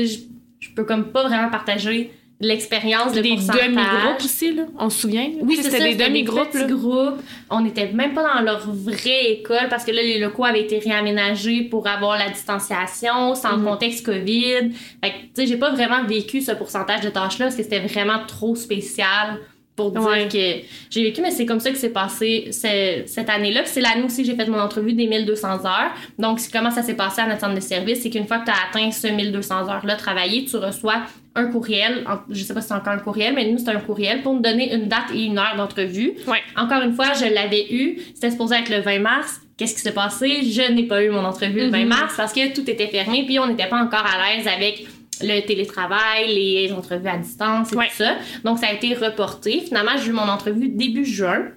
je, 0.03 0.05
je, 0.07 0.17
je 0.59 0.69
peux 0.75 0.83
comme 0.83 1.05
pas 1.11 1.23
vraiment 1.27 1.49
partager 1.49 2.11
l'expérience 2.41 3.13
de 3.13 3.21
Des 3.21 3.35
demi-groupes 3.35 4.19
aussi, 4.23 4.53
là. 4.53 4.63
On 4.77 4.89
se 4.89 4.99
souvient? 5.01 5.29
Oui, 5.41 5.57
C'était 5.61 5.95
des 5.95 5.95
demi-groupes, 5.95 6.53
là. 6.53 6.63
groupes. 6.65 7.21
On 7.49 7.61
n'était 7.61 7.91
même 7.93 8.13
pas 8.13 8.23
dans 8.35 8.41
leur 8.41 8.69
vraie 8.69 9.31
école 9.31 9.67
parce 9.69 9.85
que 9.85 9.91
là, 9.91 10.01
les 10.01 10.19
locaux 10.19 10.43
avaient 10.43 10.61
été 10.63 10.79
réaménagés 10.79 11.61
pour 11.63 11.87
avoir 11.87 12.17
la 12.17 12.29
distanciation, 12.29 13.35
sans 13.35 13.57
Mhm. 13.57 13.65
contexte 13.65 14.05
COVID. 14.05 14.71
Fait 15.03 15.11
que, 15.11 15.15
tu 15.15 15.29
sais, 15.35 15.47
j'ai 15.47 15.57
pas 15.57 15.71
vraiment 15.71 16.03
vécu 16.03 16.41
ce 16.41 16.51
pourcentage 16.51 17.01
de 17.01 17.09
tâches-là 17.09 17.45
parce 17.45 17.55
que 17.55 17.63
c'était 17.63 17.79
vraiment 17.87 18.19
trop 18.27 18.55
spécial 18.55 19.39
pour 19.75 19.91
dire 19.91 20.01
Ouais. 20.03 20.27
que 20.27 20.65
j'ai 20.89 21.03
vécu, 21.03 21.21
mais 21.21 21.31
c'est 21.31 21.45
comme 21.45 21.59
ça 21.59 21.69
que 21.71 21.77
c'est 21.77 21.89
passé 21.89 22.47
ce- 22.51 23.03
cette 23.05 23.29
année-là. 23.29 23.61
C'est 23.65 23.81
l'année 23.81 24.03
aussi 24.03 24.21
que 24.23 24.27
j'ai 24.29 24.35
fait 24.35 24.47
mon 24.47 24.59
entrevue 24.59 24.93
des 24.93 25.05
1200 25.07 25.65
heures. 25.65 25.91
Donc, 26.17 26.39
comment 26.53 26.71
ça 26.71 26.81
s'est 26.81 26.93
passé 26.95 27.21
à 27.21 27.27
notre 27.27 27.41
centre 27.41 27.55
de 27.55 27.59
service? 27.59 28.01
C'est 28.01 28.09
qu'une 28.09 28.25
fois 28.27 28.37
que 28.39 28.45
tu 28.45 28.51
as 28.51 28.69
atteint 28.69 28.91
ce 28.91 29.07
1200 29.07 29.67
heures-là 29.69 29.95
travaillé, 29.95 30.45
tu 30.45 30.55
reçois 30.57 31.01
un 31.35 31.47
courriel. 31.47 32.05
Je 32.29 32.41
sais 32.43 32.53
pas 32.53 32.61
si 32.61 32.69
c'est 32.69 32.73
encore 32.73 32.93
un 32.93 32.99
courriel, 32.99 33.33
mais 33.35 33.51
nous, 33.51 33.57
c'est 33.57 33.69
un 33.69 33.79
courriel 33.81 34.21
pour 34.21 34.33
nous 34.33 34.39
donner 34.41 34.73
une 34.73 34.87
date 34.87 35.11
et 35.13 35.23
une 35.25 35.37
heure 35.37 35.55
d'entrevue. 35.57 36.13
Ouais. 36.27 36.41
Encore 36.55 36.81
une 36.81 36.93
fois, 36.93 37.07
je 37.13 37.25
l'avais 37.33 37.67
eu. 37.73 37.99
C'était 38.13 38.31
supposé 38.31 38.55
être 38.55 38.69
le 38.69 38.79
20 38.79 38.99
mars. 38.99 39.41
Qu'est-ce 39.57 39.73
qui 39.75 39.81
s'est 39.81 39.93
passé? 39.93 40.43
Je 40.43 40.71
n'ai 40.73 40.83
pas 40.83 41.01
eu 41.03 41.09
mon 41.09 41.23
entrevue 41.23 41.61
le 41.61 41.69
20 41.69 41.83
Mhm. 41.83 41.87
mars 41.89 42.13
parce 42.17 42.33
que 42.33 42.53
tout 42.53 42.69
était 42.69 42.87
fermé 42.87 43.23
puis 43.25 43.39
on 43.39 43.47
n'était 43.47 43.67
pas 43.67 43.81
encore 43.81 44.03
à 44.05 44.35
l'aise 44.35 44.47
avec 44.47 44.85
le 45.21 45.45
télétravail, 45.45 46.27
les 46.33 46.71
entrevues 46.73 47.07
à 47.07 47.17
distance 47.17 47.71
et 47.73 47.75
Ouais. 47.75 47.87
tout 47.89 47.95
ça. 48.03 48.15
Donc, 48.43 48.59
ça 48.59 48.67
a 48.67 48.73
été 48.73 48.93
reporté. 48.93 49.61
Finalement, 49.61 49.91
j'ai 50.01 50.09
eu 50.09 50.13
mon 50.13 50.21
entrevue 50.29 50.69
début 50.69 51.05
juin. 51.05 51.49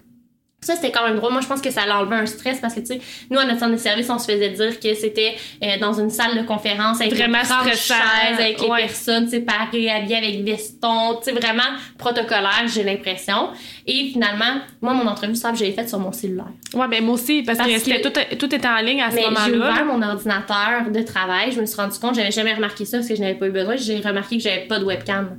Ça, 0.61 0.75
c'était 0.75 0.91
quand 0.91 1.07
même 1.07 1.17
drôle. 1.17 1.31
Moi, 1.33 1.41
je 1.41 1.47
pense 1.47 1.61
que 1.61 1.71
ça 1.71 1.83
a 1.83 2.01
enlevé 2.01 2.17
un 2.17 2.27
stress 2.27 2.59
parce 2.61 2.75
que, 2.75 2.81
tu 2.81 2.87
sais, 2.87 3.01
nous, 3.31 3.39
à 3.39 3.45
notre 3.45 3.61
centre 3.61 3.73
de 3.73 3.77
service, 3.77 4.11
on 4.11 4.19
se 4.19 4.31
faisait 4.31 4.51
dire 4.51 4.81
que 4.81 4.93
c'était 4.95 5.37
euh, 5.63 5.79
dans 5.81 5.93
une 5.93 6.11
salle 6.11 6.37
de 6.37 6.43
conférence 6.43 7.01
avec 7.01 7.15
Vraiment 7.15 7.45
stressant. 7.45 7.95
chaises, 7.95 8.41
avec 8.41 8.61
les 8.61 8.67
Ouais. 8.69 8.81
personnes 8.81 9.29
séparées, 9.29 9.89
habillées 9.89 10.17
avec 10.17 10.43
veston, 10.45 11.15
tu 11.23 11.27
sais, 11.27 11.33
vraiment 11.33 11.63
protocolaire, 11.97 12.65
j'ai 12.67 12.83
l'impression. 12.83 13.51
Et 13.87 14.11
finalement, 14.13 14.61
moi, 14.81 14.95
mon 14.95 15.07
entrevue, 15.07 15.37
ça, 15.37 15.55
je 15.55 15.63
l'ai 15.65 15.71
faite 15.73 15.89
sur 15.89 16.01
mon 16.01 16.11
cellulaire. 16.11 16.47
Ouais, 16.75 16.89
ben 16.89 17.05
moi 17.05 17.15
aussi, 17.15 17.43
parce, 17.45 17.59
Parce 17.59 17.71
que, 17.85 18.03
tout, 18.03 18.37
tout 18.37 18.53
était 18.55 18.69
en 18.69 18.79
ligne 18.79 19.01
à 19.01 19.11
ce 19.11 19.15
Mais 19.15 19.23
j'ai 19.23 19.31
moment-là. 19.53 19.73
ouvert 19.73 19.85
mon 19.87 20.03
ordinateur 20.03 20.91
de 20.93 21.03
travail, 21.03 21.53
je 21.53 21.61
me 21.61 21.67
suis 21.67 21.81
rendu 21.81 21.99
compte, 22.01 22.17
j'avais 22.17 22.33
jamais 22.33 22.53
remarqué 22.55 22.85
ça 22.85 22.99
parce 22.99 23.09
que 23.09 23.15
je 23.15 23.21
n'avais 23.21 23.35
pas 23.37 23.47
eu 23.47 23.53
besoin. 23.53 23.77
J'ai 23.77 24.01
remarqué 24.01 24.37
que 24.39 24.43
j'avais 24.43 24.67
pas 24.67 24.81
de 24.81 24.85
webcam. 24.85 25.39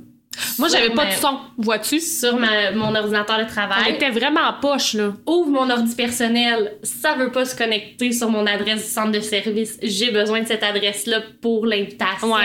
Moi, 0.58 0.68
j'avais 0.68 0.90
pas 0.90 1.04
ma- 1.04 1.10
de 1.10 1.14
son, 1.20 1.38
vois-tu? 1.58 2.00
Sur 2.00 2.36
ma- 2.38 2.70
mon 2.72 2.94
ordinateur 2.94 3.38
de 3.38 3.44
travail. 3.44 3.94
était 3.94 4.10
vraiment 4.10 4.40
en 4.40 4.60
poche, 4.60 4.94
là. 4.94 5.12
ouvre 5.26 5.50
mon 5.50 5.68
ordi 5.70 5.94
personnel, 5.94 6.72
ça 6.82 7.14
veut 7.14 7.30
pas 7.30 7.44
se 7.44 7.56
connecter 7.56 8.12
sur 8.12 8.30
mon 8.30 8.46
adresse 8.46 8.82
du 8.84 8.90
centre 8.90 9.12
de 9.12 9.20
service. 9.20 9.78
J'ai 9.82 10.10
besoin 10.10 10.40
de 10.42 10.46
cette 10.46 10.62
adresse-là 10.62 11.20
pour 11.40 11.66
l'invitation. 11.66 12.32
Ouais. 12.32 12.40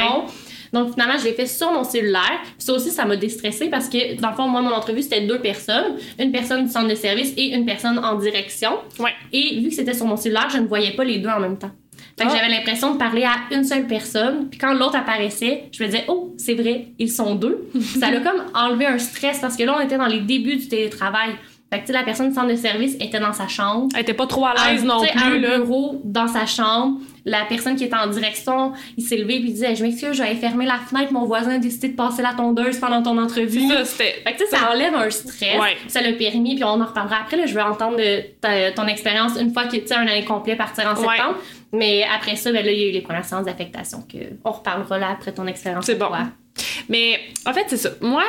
Donc 0.73 0.91
finalement, 0.93 1.17
je 1.17 1.23
l'ai 1.25 1.33
fait 1.33 1.45
sur 1.45 1.71
mon 1.71 1.83
cellulaire. 1.85 2.39
Puis 2.43 2.53
ça 2.65 2.73
aussi, 2.73 2.91
ça 2.91 3.05
m'a 3.05 3.15
déstressé 3.15 3.69
parce 3.69 3.87
que 3.87 4.19
dans 4.19 4.31
le 4.31 4.35
fond, 4.35 4.47
moi, 4.47 4.61
mon 4.61 4.71
entrevue, 4.73 5.01
c'était 5.03 5.21
deux 5.21 5.39
personnes. 5.39 5.95
Une 6.19 6.31
personne 6.31 6.65
du 6.65 6.71
centre 6.71 6.89
de 6.89 6.95
service 6.95 7.33
et 7.37 7.53
une 7.53 7.65
personne 7.65 7.97
en 7.99 8.15
direction. 8.15 8.71
Ouais. 8.99 9.13
Et 9.31 9.59
vu 9.61 9.69
que 9.69 9.75
c'était 9.75 9.93
sur 9.93 10.05
mon 10.05 10.17
cellulaire, 10.17 10.49
je 10.51 10.57
ne 10.57 10.67
voyais 10.67 10.91
pas 10.91 11.05
les 11.05 11.19
deux 11.19 11.29
en 11.29 11.39
même 11.39 11.57
temps. 11.57 11.71
Fait 12.17 12.25
que 12.25 12.29
Ah. 12.31 12.35
j'avais 12.37 12.49
l'impression 12.49 12.93
de 12.93 12.97
parler 12.97 13.23
à 13.25 13.53
une 13.53 13.63
seule 13.65 13.87
personne. 13.87 14.47
Puis 14.49 14.57
quand 14.57 14.73
l'autre 14.73 14.95
apparaissait, 14.95 15.65
je 15.71 15.83
me 15.83 15.89
disais, 15.89 16.05
oh, 16.07 16.33
c'est 16.37 16.53
vrai, 16.53 16.87
ils 16.97 17.11
sont 17.11 17.35
deux. 17.35 17.67
ça 17.99 18.09
l'a 18.09 18.19
comme 18.21 18.41
enlevé 18.53 18.85
un 18.85 18.97
stress 18.99 19.39
parce 19.39 19.57
que 19.57 19.63
là, 19.63 19.75
on 19.77 19.81
était 19.81 19.97
dans 19.97 20.05
les 20.07 20.21
débuts 20.21 20.55
du 20.55 20.67
télétravail. 20.67 21.31
Fait 21.73 21.79
que, 21.79 21.87
tu 21.87 21.87
sais, 21.87 21.93
la 21.93 22.03
personne 22.03 22.29
du 22.29 22.35
centre 22.35 22.47
de 22.47 22.55
service 22.55 22.93
était 23.01 23.19
dans 23.19 23.33
sa 23.33 23.47
chambre. 23.47 23.89
Elle 23.95 24.01
était 24.03 24.13
pas 24.13 24.27
trop 24.27 24.45
à 24.45 24.53
l'aise 24.53 24.83
non 24.85 25.01
plus, 25.01 25.09
un 25.19 25.39
là. 25.39 25.57
bureau 25.57 25.99
dans 26.05 26.27
sa 26.27 26.45
chambre. 26.45 26.99
La 27.27 27.39
personne 27.49 27.75
qui 27.75 27.85
était 27.85 27.95
en 27.95 28.05
direction, 28.05 28.73
il 28.97 29.03
s'est 29.03 29.17
levé 29.17 29.39
puis 29.39 29.47
il 29.49 29.53
disait 29.53 29.75
Je 29.75 29.81
m'excuse, 29.83 30.13
j'avais 30.13 30.35
fermé 30.35 30.67
la 30.67 30.75
fenêtre, 30.77 31.11
mon 31.11 31.25
voisin 31.25 31.55
a 31.55 31.57
décidé 31.57 31.87
de 31.89 31.95
passer 31.95 32.21
la 32.21 32.33
tondeuse 32.33 32.77
pendant 32.79 33.01
ton 33.01 33.17
entrevue. 33.17 33.67
Ça, 33.67 33.83
c'était. 33.83 34.21
Fait 34.23 34.33
que 34.33 34.37
tu 34.37 34.45
sais, 34.45 34.55
ça 34.55 34.69
enlève 34.71 34.93
un 34.93 35.09
stress. 35.09 35.59
Ouais. 35.59 35.75
Ça 35.87 36.01
l'a 36.01 36.13
permis, 36.13 36.53
puis 36.53 36.63
on 36.63 36.79
en 36.79 36.85
reparlera 36.85 37.17
après. 37.23 37.35
Là, 37.35 37.47
je 37.47 37.55
veux 37.55 37.63
entendre 37.63 37.97
de 37.97 38.21
ta- 38.39 38.71
ton 38.73 38.85
expérience 38.85 39.31
une 39.41 39.51
fois 39.51 39.65
que 39.65 39.75
tu 39.77 39.87
sais, 39.87 39.95
un 39.95 40.01
année 40.05 40.23
complet 40.23 40.55
partir 40.55 40.85
en 40.85 40.93
Ouais. 41.01 41.17
Mais 41.75 42.03
après 42.15 42.35
ça, 42.35 42.51
ben 42.51 42.65
là, 42.65 42.71
il 42.71 42.79
y 42.79 42.83
a 42.85 42.87
eu 42.89 42.91
les 42.91 43.01
premières 43.01 43.25
séances 43.25 43.45
d'affectation 43.45 43.99
que 44.11 44.17
on 44.43 44.51
reparlera 44.51 44.97
là 44.97 45.09
après 45.11 45.31
ton 45.33 45.45
expérience. 45.47 45.85
C'est 45.85 45.95
bon. 45.95 46.07
toi. 46.07 46.19
Mais 46.87 47.19
en 47.45 47.53
fait, 47.53 47.65
c'est 47.67 47.77
ça. 47.77 47.89
Moi, 47.99 48.23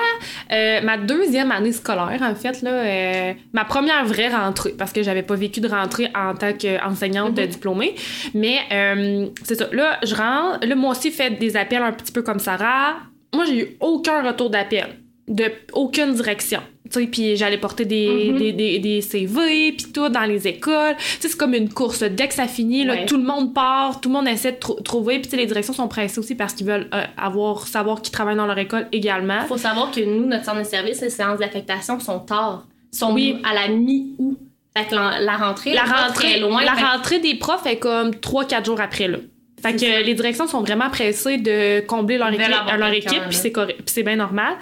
euh, 0.53 0.81
ma 0.81 0.97
deuxième 0.97 1.53
année 1.53 1.71
scolaire, 1.73 2.19
en 2.23 2.35
fait, 2.35 2.61
là, 2.63 2.71
euh, 2.71 3.33
ma 3.53 3.65
première 3.65 4.05
vraie 4.05 4.29
rentrée, 4.29 4.75
parce 4.77 4.93
que 4.93 5.03
j'avais 5.03 5.23
pas 5.23 5.37
vécu 5.37 5.61
de 5.61 5.69
rentrée 5.69 6.09
en 6.15 6.35
tant 6.35 6.53
qu'enseignante 6.53 7.39
Mhm. 7.39 7.47
diplômée, 7.47 7.95
mais 8.35 8.59
euh, 8.73 9.27
c'est 9.45 9.55
ça. 9.55 9.69
Là, 9.73 9.99
je 10.03 10.15
rentre. 10.15 10.67
Là, 10.67 10.75
moi 10.75 10.91
aussi, 10.93 11.11
fait 11.13 11.31
des 11.39 11.57
appels 11.57 11.83
un 11.83 11.93
petit 11.93 12.11
peu 12.13 12.23
comme 12.23 12.41
Sarah. 12.41 12.97
Moi, 13.35 13.45
j'ai 13.45 13.59
eu 13.61 13.77
aucun 13.81 14.23
retour 14.27 14.51
d'appel, 14.51 14.89
de 15.29 15.45
aucune 15.73 16.15
direction. 16.15 16.61
Tu 16.91 17.01
sais, 17.01 17.07
puis 17.07 17.37
j'allais 17.37 17.59
porter 17.59 17.85
des, 17.85 18.31
Mhm. 18.33 18.39
des, 18.39 18.53
des, 18.53 18.79
des 18.79 19.01
CV, 19.01 19.73
puis 19.73 19.87
tout, 19.93 20.09
dans 20.09 20.25
les 20.25 20.47
écoles. 20.47 20.95
Tu 20.99 21.05
sais, 21.21 21.29
c'est 21.29 21.37
comme 21.37 21.55
une 21.55 21.69
course. 21.69 22.03
Dès 22.03 22.29
que 22.29 22.35
ça 22.35 22.47
finit, 22.47 22.85
là, 22.85 22.93
Ouais. 22.95 23.07
tout 23.07 23.17
le 23.17 23.25
monde 23.25 23.53
part, 23.55 24.01
tout 24.01 24.09
le 24.09 24.15
monde 24.15 24.29
essaie 24.29 24.53
de 24.53 24.59
trou- 24.59 24.81
trouver. 24.83 25.15
Puis 25.19 25.25
tu 25.25 25.31
sais, 25.31 25.37
les 25.37 25.47
directions 25.47 25.73
sont 25.75 25.89
pressées 25.89 26.19
aussi 26.19 26.35
parce 26.35 26.53
qu'ils 26.53 26.67
veulent 26.67 26.89
euh, 26.95 27.05
avoir, 27.17 27.67
savoir 27.67 28.03
qui 28.03 28.11
travaille 28.11 28.37
dans 28.37 28.47
leur 28.47 28.59
école 28.59 28.87
également. 28.93 29.41
Il 29.43 29.47
faut 29.49 29.57
savoir 29.57 29.91
que 29.91 30.01
nous, 30.01 30.27
notre 30.27 30.45
centre 30.45 30.59
de 30.61 30.65
service, 30.65 31.01
les 31.01 31.11
séances 31.11 31.39
d'affectation 31.39 31.99
sont 32.01 32.21
tard. 32.21 32.67
Sont 32.93 33.13
Oui. 33.13 33.37
à 33.45 33.53
la 33.55 33.69
mi-août. 33.69 34.39
Fait 34.77 34.85
que 34.85 34.95
la, 34.95 35.21
la 35.21 35.37
rentrée, 35.37 35.73
La 35.73 35.85
rentrée, 35.85 36.39
loin. 36.39 36.63
la 36.63 36.75
Fait 36.75 36.85
rentrée 36.85 37.19
des 37.19 37.35
profs 37.37 37.65
est 37.67 37.79
comme 37.79 38.11
3-4 38.11 38.65
jours 38.67 38.81
après, 38.81 39.09
là. 39.09 39.19
Fait 39.67 39.75
que 39.75 39.81
ça. 39.81 40.03
les 40.03 40.15
directions 40.15 40.47
sont 40.47 40.63
vraiment 40.63 40.91
pressées 40.91 41.39
de 41.39 41.81
combler 41.87 42.19
leur 42.19 42.33
équipe, 42.33 42.49
leur 42.79 42.93
équipe 42.93 43.23
puis 43.29 43.37
c'est 43.37 43.53
correct, 43.53 43.79
puis 43.79 43.93
c'est 43.95 44.03
bien 44.03 44.17
normal. 44.17 44.55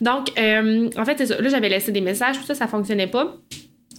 Donc, 0.00 0.30
euh, 0.38 0.88
en 0.96 1.04
fait, 1.04 1.16
c'est 1.18 1.26
ça. 1.26 1.40
Là, 1.40 1.48
j'avais 1.48 1.68
laissé 1.68 1.92
des 1.92 2.00
messages, 2.00 2.38
tout 2.38 2.44
ça, 2.44 2.54
ça 2.54 2.66
fonctionnait 2.66 3.06
pas. 3.06 3.36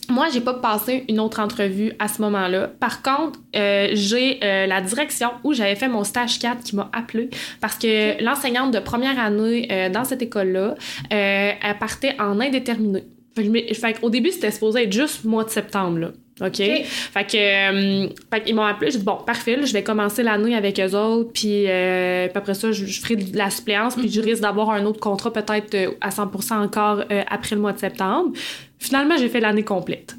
Moi, 0.10 0.28
j'ai 0.34 0.42
pas 0.42 0.56
passé 0.56 1.06
une 1.08 1.20
autre 1.20 1.40
entrevue 1.40 1.94
à 2.00 2.08
ce 2.08 2.22
moment-là. 2.24 2.72
Par 2.80 3.04
contre, 3.04 3.40
euh, 3.56 3.90
j'ai 3.94 4.40
euh, 4.44 4.66
la 4.66 4.82
direction 4.82 5.30
où 5.44 5.54
j'avais 5.54 5.76
fait 5.76 5.88
mon 5.88 6.04
stage 6.04 6.40
4 6.40 6.64
qui 6.64 6.76
m'a 6.76 6.90
appelé 6.94 7.30
parce 7.62 7.78
que 7.78 8.22
l'enseignante 8.24 8.74
de 8.74 8.80
première 8.80 9.20
année 9.20 9.68
euh, 9.72 9.90
dans 9.90 10.04
cette 10.04 10.24
école-là, 10.24 10.76
elle 11.12 11.78
partait 11.80 12.16
en 12.20 12.40
indéterminé. 12.40 13.04
Fait 13.36 13.94
qu'au 13.94 14.10
début, 14.10 14.32
c'était 14.32 14.52
supposé 14.52 14.84
être 14.84 14.92
juste 14.92 15.24
mois 15.24 15.44
de 15.44 15.50
septembre, 15.50 16.00
là. 16.00 16.12
OK? 16.42 16.56
Fait 16.56 17.26
que, 17.26 17.38
euh, 17.38 18.10
fait 18.32 18.42
qu'ils 18.42 18.56
m'ont 18.56 18.64
appelé, 18.64 18.92
j'ai 18.92 19.00
dit 19.00 19.04
bon, 19.04 19.18
parfait, 19.18 19.56
là, 19.56 19.66
je 19.66 19.74
vais 19.74 19.84
commencer 19.84 20.24
l'année 20.24 20.56
avec 20.56 20.80
eux 20.80 20.96
autres, 20.96 21.32
puis, 21.34 21.66
euh, 21.68 22.28
puis 22.28 22.38
après 22.38 22.54
ça, 22.54 22.72
je, 22.72 22.86
je 22.86 23.02
ferai 23.02 23.16
de 23.18 23.38
la 23.38 23.50
suppléance, 23.50 23.96
puis 23.96 24.10
je 24.10 24.22
risque 24.22 24.42
d'avoir 24.42 24.70
un 24.70 24.86
autre 24.86 25.00
contrat 25.00 25.32
peut-être 25.32 25.76
euh, 25.76 25.92
à 26.02 26.10
100% 26.10 26.54
encore 26.54 27.04
euh, 27.12 27.24
après 27.30 27.56
le 27.56 27.62
mois 27.62 27.74
de 27.74 27.80
septembre. 27.80 28.32
Finalement, 28.78 29.18
j'ai 29.18 29.30
fait 29.30 29.40
l'année 29.40 29.64
complète. 29.64 30.16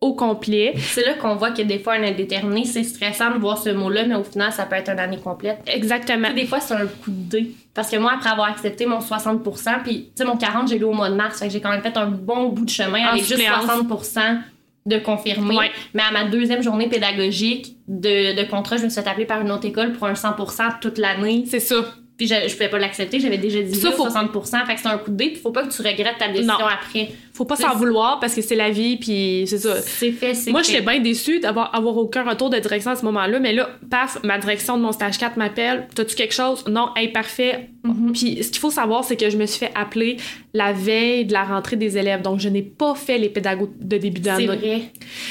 Au 0.00 0.14
complet. 0.14 0.72
C'est 0.78 1.04
là 1.04 1.12
qu'on 1.12 1.36
voit 1.36 1.50
que 1.50 1.60
des 1.60 1.78
fois, 1.78 1.92
un 1.92 2.02
indéterminé, 2.02 2.64
c'est 2.64 2.84
stressant 2.84 3.34
de 3.34 3.38
voir 3.38 3.58
ce 3.58 3.68
mot-là, 3.68 4.06
mais 4.06 4.14
au 4.14 4.24
final, 4.24 4.50
ça 4.50 4.64
peut 4.64 4.76
être 4.76 4.90
une 4.90 4.98
année 4.98 5.18
complète. 5.18 5.58
Exactement. 5.66 6.32
Des 6.32 6.46
fois, 6.46 6.58
c'est 6.58 6.72
un 6.72 6.86
coup 6.86 7.10
de 7.10 7.28
dé. 7.28 7.50
Parce 7.74 7.90
que 7.90 7.96
moi, 7.98 8.12
après 8.16 8.30
avoir 8.30 8.48
accepté 8.48 8.86
mon 8.86 9.02
60 9.02 9.42
puis 9.84 10.04
tu 10.04 10.10
sais, 10.14 10.24
mon 10.24 10.38
40, 10.38 10.68
j'ai 10.68 10.78
lu 10.78 10.84
au 10.84 10.94
mois 10.94 11.10
de 11.10 11.16
mars. 11.16 11.38
Fait 11.38 11.48
que 11.48 11.52
j'ai 11.52 11.60
quand 11.60 11.70
même 11.70 11.82
fait 11.82 11.96
un 11.98 12.06
bon 12.06 12.48
bout 12.48 12.64
de 12.64 12.70
chemin 12.70 13.04
En 13.04 13.10
avec 13.10 13.24
juste 13.24 13.38
suppléance. 13.38 13.66
60 13.66 13.88
de 14.86 14.98
confirmé. 14.98 15.56
Ouais. 15.56 15.70
Mais 15.94 16.02
à 16.02 16.10
ma 16.10 16.24
deuxième 16.24 16.62
journée 16.62 16.88
pédagogique 16.88 17.76
de, 17.86 18.34
de 18.40 18.48
contrat, 18.48 18.76
je 18.76 18.84
me 18.84 18.88
suis 18.88 19.00
fait 19.02 19.08
appeler 19.08 19.26
par 19.26 19.40
une 19.40 19.50
autre 19.50 19.66
école 19.66 19.92
pour 19.92 20.06
un 20.06 20.14
100% 20.14 20.80
toute 20.80 20.98
l'année. 20.98 21.44
C'est 21.46 21.60
ça. 21.60 21.76
Puis 22.20 22.28
je, 22.28 22.34
je 22.48 22.52
pouvais 22.52 22.68
pas 22.68 22.78
l'accepter, 22.78 23.18
j'avais 23.18 23.38
déjà 23.38 23.62
dit 23.62 23.74
Ça, 23.74 23.88
oui, 23.88 23.94
faut- 23.96 24.04
60%, 24.06 24.66
fait 24.66 24.74
que 24.74 24.80
c'est 24.82 24.88
un 24.88 24.98
coup 24.98 25.10
de 25.10 25.16
dé, 25.16 25.28
puis 25.30 25.36
faut 25.40 25.52
pas 25.52 25.62
que 25.66 25.72
tu 25.74 25.80
regrettes 25.80 26.18
ta 26.18 26.28
décision 26.28 26.52
Non. 26.52 26.66
après. 26.66 27.08
Faut 27.32 27.46
pas 27.46 27.56
C'est- 27.56 27.62
s'en 27.62 27.74
vouloir 27.76 28.20
parce 28.20 28.34
que 28.34 28.42
c'est 28.42 28.56
la 28.56 28.68
vie, 28.68 28.98
puis 28.98 29.44
c'est 29.46 29.56
ça. 29.56 29.80
C'est 29.80 30.12
fait, 30.12 30.34
c'est 30.34 30.50
Moi, 30.50 30.60
j'étais 30.62 30.82
bien 30.82 31.00
déçue 31.00 31.40
d'avoir 31.40 31.74
avoir 31.74 31.96
aucun 31.96 32.22
retour 32.28 32.50
de 32.50 32.58
direction 32.58 32.90
à 32.90 32.96
ce 32.96 33.06
moment-là, 33.06 33.38
mais 33.40 33.54
là, 33.54 33.70
paf, 33.90 34.18
ma 34.22 34.36
direction 34.36 34.76
de 34.76 34.82
mon 34.82 34.92
stage 34.92 35.16
4 35.16 35.38
m'appelle. 35.38 35.88
T'as-tu 35.94 36.14
quelque 36.14 36.34
chose? 36.34 36.62
Non, 36.68 36.90
hey, 36.94 37.08
parfait. 37.08 37.70
Mhm. 37.84 38.12
Puis 38.12 38.44
ce 38.44 38.50
qu'il 38.50 38.60
faut 38.60 38.70
savoir, 38.70 39.02
c'est 39.02 39.16
que 39.16 39.30
je 39.30 39.38
me 39.38 39.46
suis 39.46 39.58
fait 39.60 39.72
appeler 39.74 40.18
la 40.52 40.74
veille 40.74 41.24
de 41.24 41.32
la 41.32 41.44
rentrée 41.44 41.76
des 41.76 41.96
élèves. 41.96 42.20
Donc, 42.20 42.38
je 42.40 42.50
n'ai 42.50 42.60
pas 42.62 42.94
fait 42.94 43.16
les 43.16 43.30
pédagogues 43.30 43.70
de 43.80 43.96
début 43.96 44.18
C'est 44.18 44.24
d'année. 44.24 44.46
vrai. 44.46 44.82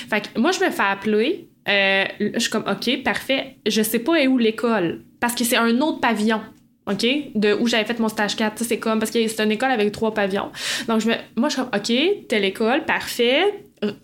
Fait 0.10 0.22
que 0.34 0.40
moi, 0.40 0.50
je 0.52 0.66
me 0.66 0.72
fais 0.72 0.82
appeler. 0.82 1.46
euh, 1.68 2.04
je 2.20 2.40
suis 2.40 2.50
comme, 2.50 2.64
OK, 2.68 3.04
parfait. 3.04 3.58
Je 3.68 3.84
sais 3.84 4.00
pas 4.00 4.16
est 4.16 4.26
où 4.28 4.40
l'école. 4.40 5.02
Parce 5.20 5.36
que 5.36 5.44
c'est 5.44 5.58
un 5.58 5.80
autre 5.82 6.00
pavillon. 6.00 6.40
OK? 6.90 7.06
De 7.36 7.54
où 7.54 7.68
j'avais 7.68 7.86
fait 7.86 8.00
mon 8.00 8.10
stage 8.10 8.36
4. 8.36 8.56
Tu 8.56 8.64
sais, 8.64 8.70
C'est 8.70 8.80
comme, 8.80 9.00
parce 9.00 9.12
que 9.12 9.28
c'est 9.28 9.44
une 9.44 9.52
école 9.52 9.72
avec 9.72 9.92
trois 9.92 10.14
pavillons. 10.14 10.50
Donc, 10.88 11.02
je 11.02 11.08
me, 11.10 11.14
moi, 11.36 11.50
je 11.50 11.54
suis 11.56 11.62
comme, 11.62 11.72
OK, 11.76 12.28
telle 12.28 12.46
école, 12.46 12.86
parfait. 12.86 13.44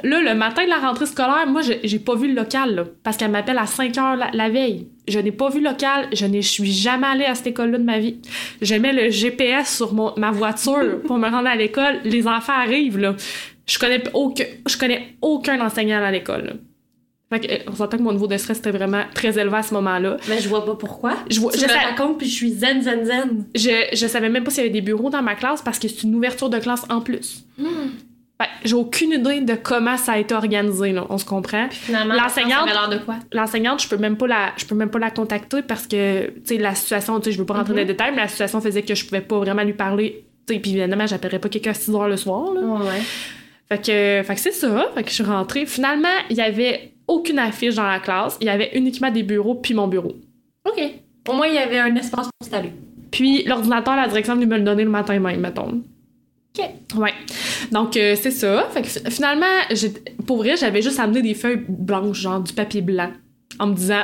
Là, 0.03 0.21
le 0.21 0.33
matin 0.35 0.63
de 0.63 0.69
la 0.69 0.77
rentrée 0.79 1.05
scolaire, 1.05 1.45
moi, 1.47 1.61
je- 1.61 1.73
j'ai 1.83 1.99
pas 1.99 2.15
vu 2.15 2.29
le 2.29 2.33
local, 2.33 2.75
là, 2.75 2.83
parce 3.03 3.17
qu'elle 3.17 3.31
m'appelle 3.31 3.57
à 3.57 3.65
5 3.65 3.97
heures 3.97 4.15
la, 4.15 4.29
la 4.33 4.49
veille. 4.49 4.87
Je 5.07 5.19
n'ai 5.19 5.33
pas 5.33 5.49
vu 5.49 5.59
le 5.59 5.69
local. 5.69 6.07
Je 6.13 6.25
ne 6.25 6.39
suis 6.41 6.71
jamais 6.71 7.07
allée 7.07 7.25
à 7.25 7.35
cette 7.35 7.47
école-là 7.47 7.77
de 7.77 7.83
ma 7.83 7.99
vie. 7.99 8.19
Je 8.61 8.75
mets 8.75 8.93
le 8.93 9.09
GPS 9.09 9.75
sur 9.75 9.93
mon, 9.93 10.13
ma 10.15 10.31
voiture 10.31 11.01
pour 11.07 11.17
me 11.17 11.29
rendre 11.29 11.49
à 11.49 11.55
l'école. 11.55 11.99
Les 12.05 12.25
enfants 12.25 12.53
arrivent, 12.53 12.97
là. 12.99 13.15
Je 13.67 13.77
connais 13.79 14.01
aucun, 14.13 14.45
je 14.69 14.77
connais 14.77 15.15
aucun 15.21 15.59
enseignant 15.59 16.01
à 16.01 16.11
l'école. 16.11 16.59
Fait 17.31 17.39
que, 17.39 17.51
euh, 17.51 17.57
on 17.67 17.75
s'entend 17.75 17.97
que 17.97 18.03
mon 18.03 18.11
niveau 18.13 18.27
de 18.27 18.37
stress 18.37 18.59
était 18.59 18.71
vraiment 18.71 19.03
très 19.15 19.37
élevé 19.39 19.57
à 19.57 19.63
ce 19.63 19.73
moment-là. 19.73 20.17
Mais 20.29 20.39
je 20.39 20.47
vois 20.47 20.63
pas 20.65 20.75
pourquoi. 20.75 21.13
Je 21.29 21.39
vois- 21.39 21.51
tu 21.51 21.59
je 21.59 21.65
me 21.65 21.71
racontes, 21.73 22.19
puis 22.19 22.27
je 22.27 22.33
suis 22.35 22.51
zen, 22.51 22.81
zen, 22.83 23.03
zen. 23.03 23.45
Je, 23.55 23.87
je 23.93 24.07
savais 24.07 24.29
même 24.29 24.43
pas 24.43 24.51
s'il 24.51 24.63
y 24.63 24.65
avait 24.67 24.73
des 24.73 24.81
bureaux 24.81 25.09
dans 25.09 25.23
ma 25.23 25.33
classe 25.35 25.61
parce 25.61 25.79
que 25.79 25.87
c'est 25.87 26.03
une 26.03 26.13
ouverture 26.15 26.49
de 26.49 26.59
classe 26.59 26.83
en 26.89 27.01
plus. 27.01 27.43
Hmm. 27.57 27.65
Fait 28.39 28.47
que 28.61 28.67
j'ai 28.67 28.75
aucune 28.75 29.11
idée 29.13 29.39
de 29.41 29.55
comment 29.55 29.95
ça 29.97 30.11
a 30.13 30.17
été 30.19 30.35
organisé, 30.35 30.91
là. 30.91 31.05
On 31.09 31.17
se 31.17 31.23
comprend? 31.25 31.67
Finalement, 31.71 32.13
L'enseignante- 32.15 32.51
Ça 32.51 32.61
avait 32.63 32.73
l'air 32.73 32.89
de 32.89 32.97
quoi? 33.03 33.15
L'enseignante, 33.31 33.81
je 33.81 33.87
peux 33.87 33.97
même 33.97 34.17
pas 34.17 34.27
la, 34.27 34.51
je 34.57 34.65
peux 34.65 34.75
même 34.75 34.89
pas 34.89 34.99
la 34.99 35.09
contacter 35.09 35.61
parce 35.61 35.87
que, 35.87 36.27
tu 36.27 36.33
sais, 36.43 36.57
la 36.57 36.75
situation, 36.75 37.17
tu 37.19 37.25
sais, 37.25 37.31
je 37.31 37.37
veux 37.39 37.45
pas 37.45 37.53
rentrer 37.55 37.71
Mhm. 37.71 37.75
dans 37.75 37.81
les 37.81 37.85
détails, 37.87 38.11
mais 38.13 38.21
la 38.23 38.27
situation 38.27 38.59
faisait 38.61 38.81
que 38.83 38.93
je 38.93 39.05
pouvais 39.05 39.21
pas 39.21 39.39
vraiment 39.39 39.63
lui 39.63 39.73
parler. 39.73 40.25
Tu 40.47 40.53
sais, 40.53 40.59
puis 40.59 40.77
évidemment, 40.77 41.07
j'appellerais 41.07 41.39
pas 41.39 41.49
quelqu'un 41.49 41.71
à 41.71 41.73
6 41.73 41.95
heures 41.95 42.07
le 42.09 42.17
soir, 42.17 42.53
là. 42.53 42.61
Ouais. 42.61 43.01
Fait 43.69 43.77
que, 43.79 44.27
fait 44.27 44.35
que 44.35 44.41
c'est 44.41 44.51
ça. 44.51 44.91
Fait 44.93 45.01
que 45.03 45.09
je 45.09 45.15
suis 45.15 45.23
rentrée. 45.23 45.65
Finalement, 45.65 46.07
il 46.29 46.35
y 46.37 46.41
avait 46.41 46.91
aucune 47.07 47.39
affiche 47.39 47.75
dans 47.75 47.87
la 47.87 47.99
classe. 47.99 48.37
Il 48.41 48.47
y 48.47 48.49
avait 48.49 48.71
uniquement 48.75 49.11
des 49.11 49.23
bureaux 49.23 49.55
puis 49.55 49.73
mon 49.73 49.87
bureau. 49.87 50.15
OK. 50.65 50.81
Au 51.29 51.33
moins, 51.33 51.47
il 51.47 51.55
y 51.55 51.57
avait 51.57 51.79
un 51.79 51.95
espace 51.95 52.25
pour 52.25 52.31
s'installer. 52.41 52.71
Puis 53.11 53.43
l'ordinateur, 53.43 53.95
la 53.95 54.07
direction 54.07 54.35
venait 54.35 54.45
me 54.45 54.57
le 54.57 54.63
donner 54.63 54.83
le 54.83 54.89
matin 54.89 55.19
même, 55.19 55.39
mettons. 55.39 55.81
OK. 56.57 56.65
Ouais. 56.97 57.13
Donc, 57.71 57.95
euh, 57.97 58.15
c'est 58.19 58.31
ça. 58.31 58.67
Fait 58.71 58.81
que 58.81 58.87
fi- 58.87 58.99
finalement, 59.09 59.45
pour 60.25 60.37
vrai, 60.37 60.55
j'avais 60.57 60.81
juste 60.81 60.99
amené 60.99 61.21
des 61.21 61.33
feuilles 61.33 61.63
blanches, 61.67 62.19
genre 62.21 62.39
du 62.41 62.53
papier 62.53 62.81
blanc, 62.81 63.11
en 63.59 63.67
me 63.67 63.73
disant, 63.75 64.03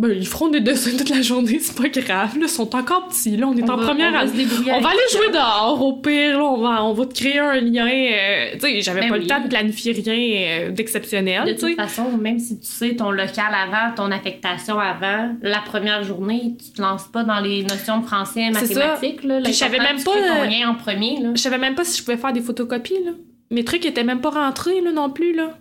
ben, 0.00 0.12
ils 0.12 0.26
feront 0.28 0.48
des 0.48 0.60
dessins 0.60 0.96
toute 0.96 1.08
la 1.08 1.22
journée, 1.22 1.58
c'est 1.60 1.76
pas 1.76 1.88
grave. 1.88 2.36
Là, 2.38 2.42
ils 2.44 2.48
sont 2.48 2.76
encore 2.76 3.08
petits, 3.08 3.36
là, 3.36 3.48
on 3.48 3.56
est 3.56 3.62
On 3.64 3.70
en 3.72 3.76
va- 3.76 3.84
première 3.86 4.08
on 4.10 4.12
va 4.12 4.18
année. 4.20 4.44
se 4.46 4.60
On 4.70 4.80
va 4.80 4.90
aller 4.90 4.98
ça. 5.08 5.18
jouer 5.18 5.28
dehors, 5.32 5.82
au 5.84 5.94
pire, 5.94 6.38
là, 6.38 6.44
on 6.44 6.60
va, 6.60 6.84
on 6.84 6.92
va 6.92 7.06
te 7.06 7.14
créer 7.14 7.38
un 7.40 7.60
lien. 7.60 7.88
euh, 7.88 8.52
tu 8.54 8.60
sais, 8.60 8.80
j'avais 8.80 9.00
Ben 9.00 9.08
pas 9.08 9.14
oui. 9.16 9.22
le 9.22 9.26
temps 9.26 9.40
de 9.42 9.48
planifier 9.48 9.92
rien 9.92 10.68
euh, 10.68 10.70
d'exceptionnel, 10.70 11.46
De 11.46 11.52
toute 11.58 11.74
façon, 11.74 12.16
même 12.16 12.38
si 12.38 12.60
tu 12.60 12.66
sais 12.66 12.94
ton 12.94 13.10
local 13.10 13.52
avant, 13.52 13.94
ton 13.96 14.12
affectation 14.12 14.78
avant, 14.78 15.34
la 15.42 15.58
première 15.60 16.04
journée, 16.04 16.54
tu 16.64 16.72
te 16.72 16.80
lances 16.80 17.08
pas 17.08 17.24
dans 17.24 17.40
les 17.40 17.64
notions 17.64 17.98
de 17.98 18.06
français, 18.06 18.50
mathématiques. 18.50 19.20
Je 19.24 19.52
savais 19.52 19.78
même 19.78 20.02
pas, 20.04 20.12
euh. 20.16 21.32
Je 21.34 21.40
savais 21.40 21.58
même 21.58 21.74
pas 21.74 21.84
si 21.84 21.98
je 21.98 22.04
pouvais 22.04 22.16
faire 22.16 22.32
des 22.32 22.40
photocopies, 22.42 23.02
là. 23.04 23.12
Mes 23.50 23.64
trucs 23.64 23.84
étaient 23.86 24.04
même 24.04 24.20
pas 24.20 24.30
rentrés, 24.30 24.80
là, 24.80 24.92
non 24.92 25.10
plus, 25.10 25.34
là. 25.34 25.58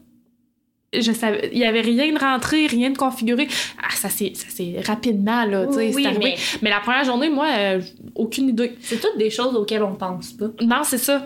Je 0.93 1.11
savais, 1.11 1.49
il 1.51 1.59
y 1.59 1.65
avait 1.65 1.81
rien 1.81 2.13
de 2.13 2.17
rentré, 2.17 2.65
rien 2.67 2.89
de 2.91 2.97
configuré. 2.97 3.47
Ah, 3.83 3.93
ça 3.95 4.07
c'est, 4.09 4.31
ça 4.35 4.45
c'est 4.49 4.75
rapidement, 4.85 5.43
là, 5.45 5.67
tu 5.67 5.73
sais, 5.73 5.91
Oui, 5.93 6.05
arrivé. 6.05 6.21
mais 6.23 6.35
Mais 6.61 6.69
la 6.69 6.79
première 6.79 7.03
journée, 7.03 7.29
moi, 7.29 7.47
euh, 7.57 7.81
aucune 8.15 8.49
idée. 8.49 8.73
c'est 8.81 9.01
toutes 9.01 9.17
des 9.17 9.29
choses 9.29 9.53
auxquelles 9.55 9.83
on 9.83 9.95
pense 9.95 10.31
pas. 10.33 10.45
Non, 10.61 10.83
c'est 10.83 10.97
ça. 10.97 11.23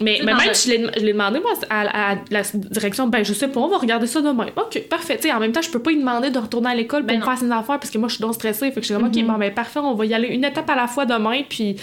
Mais, 0.00 0.20
même, 0.24 0.36
je 0.52 0.70
l'ai, 1.00 1.12
demandé, 1.12 1.38
moi, 1.40 1.52
à, 1.70 2.12
à 2.12 2.16
la 2.30 2.42
direction, 2.42 3.06
ben, 3.06 3.24
je 3.24 3.32
sais 3.32 3.48
pas, 3.48 3.60
on 3.60 3.68
va 3.68 3.78
regarder 3.78 4.06
ça 4.08 4.20
demain. 4.20 4.48
OK, 4.56 4.82
parfait. 4.90 5.16
Tu 5.16 5.22
sais, 5.28 5.32
en 5.32 5.38
même 5.40 5.52
temps, 5.52 5.62
je 5.62 5.70
peux 5.70 5.78
pas 5.80 5.90
lui 5.90 5.98
demander 6.00 6.30
de 6.30 6.38
retourner 6.38 6.70
à 6.70 6.74
l'école 6.74 7.02
pour 7.02 7.12
Ben 7.12 7.20
me 7.20 7.24
faire 7.24 7.38
ses 7.38 7.46
affaires 7.50 7.78
parce 7.78 7.90
que 7.90 7.96
moi, 7.96 8.08
je 8.08 8.14
suis 8.16 8.22
donc 8.22 8.34
stressée. 8.34 8.66
Fait 8.72 8.74
que 8.74 8.80
je 8.80 8.86
suis 8.86 8.94
comme, 8.94 9.06
OK, 9.06 9.14
Mhm. 9.16 9.26
bon, 9.26 9.38
ben, 9.38 9.54
parfait, 9.54 9.78
on 9.78 9.94
va 9.94 10.04
y 10.04 10.12
aller 10.12 10.28
une 10.28 10.44
étape 10.44 10.68
à 10.68 10.74
la 10.74 10.86
fois 10.88 11.06
demain. 11.06 11.42
Puis 11.48 11.76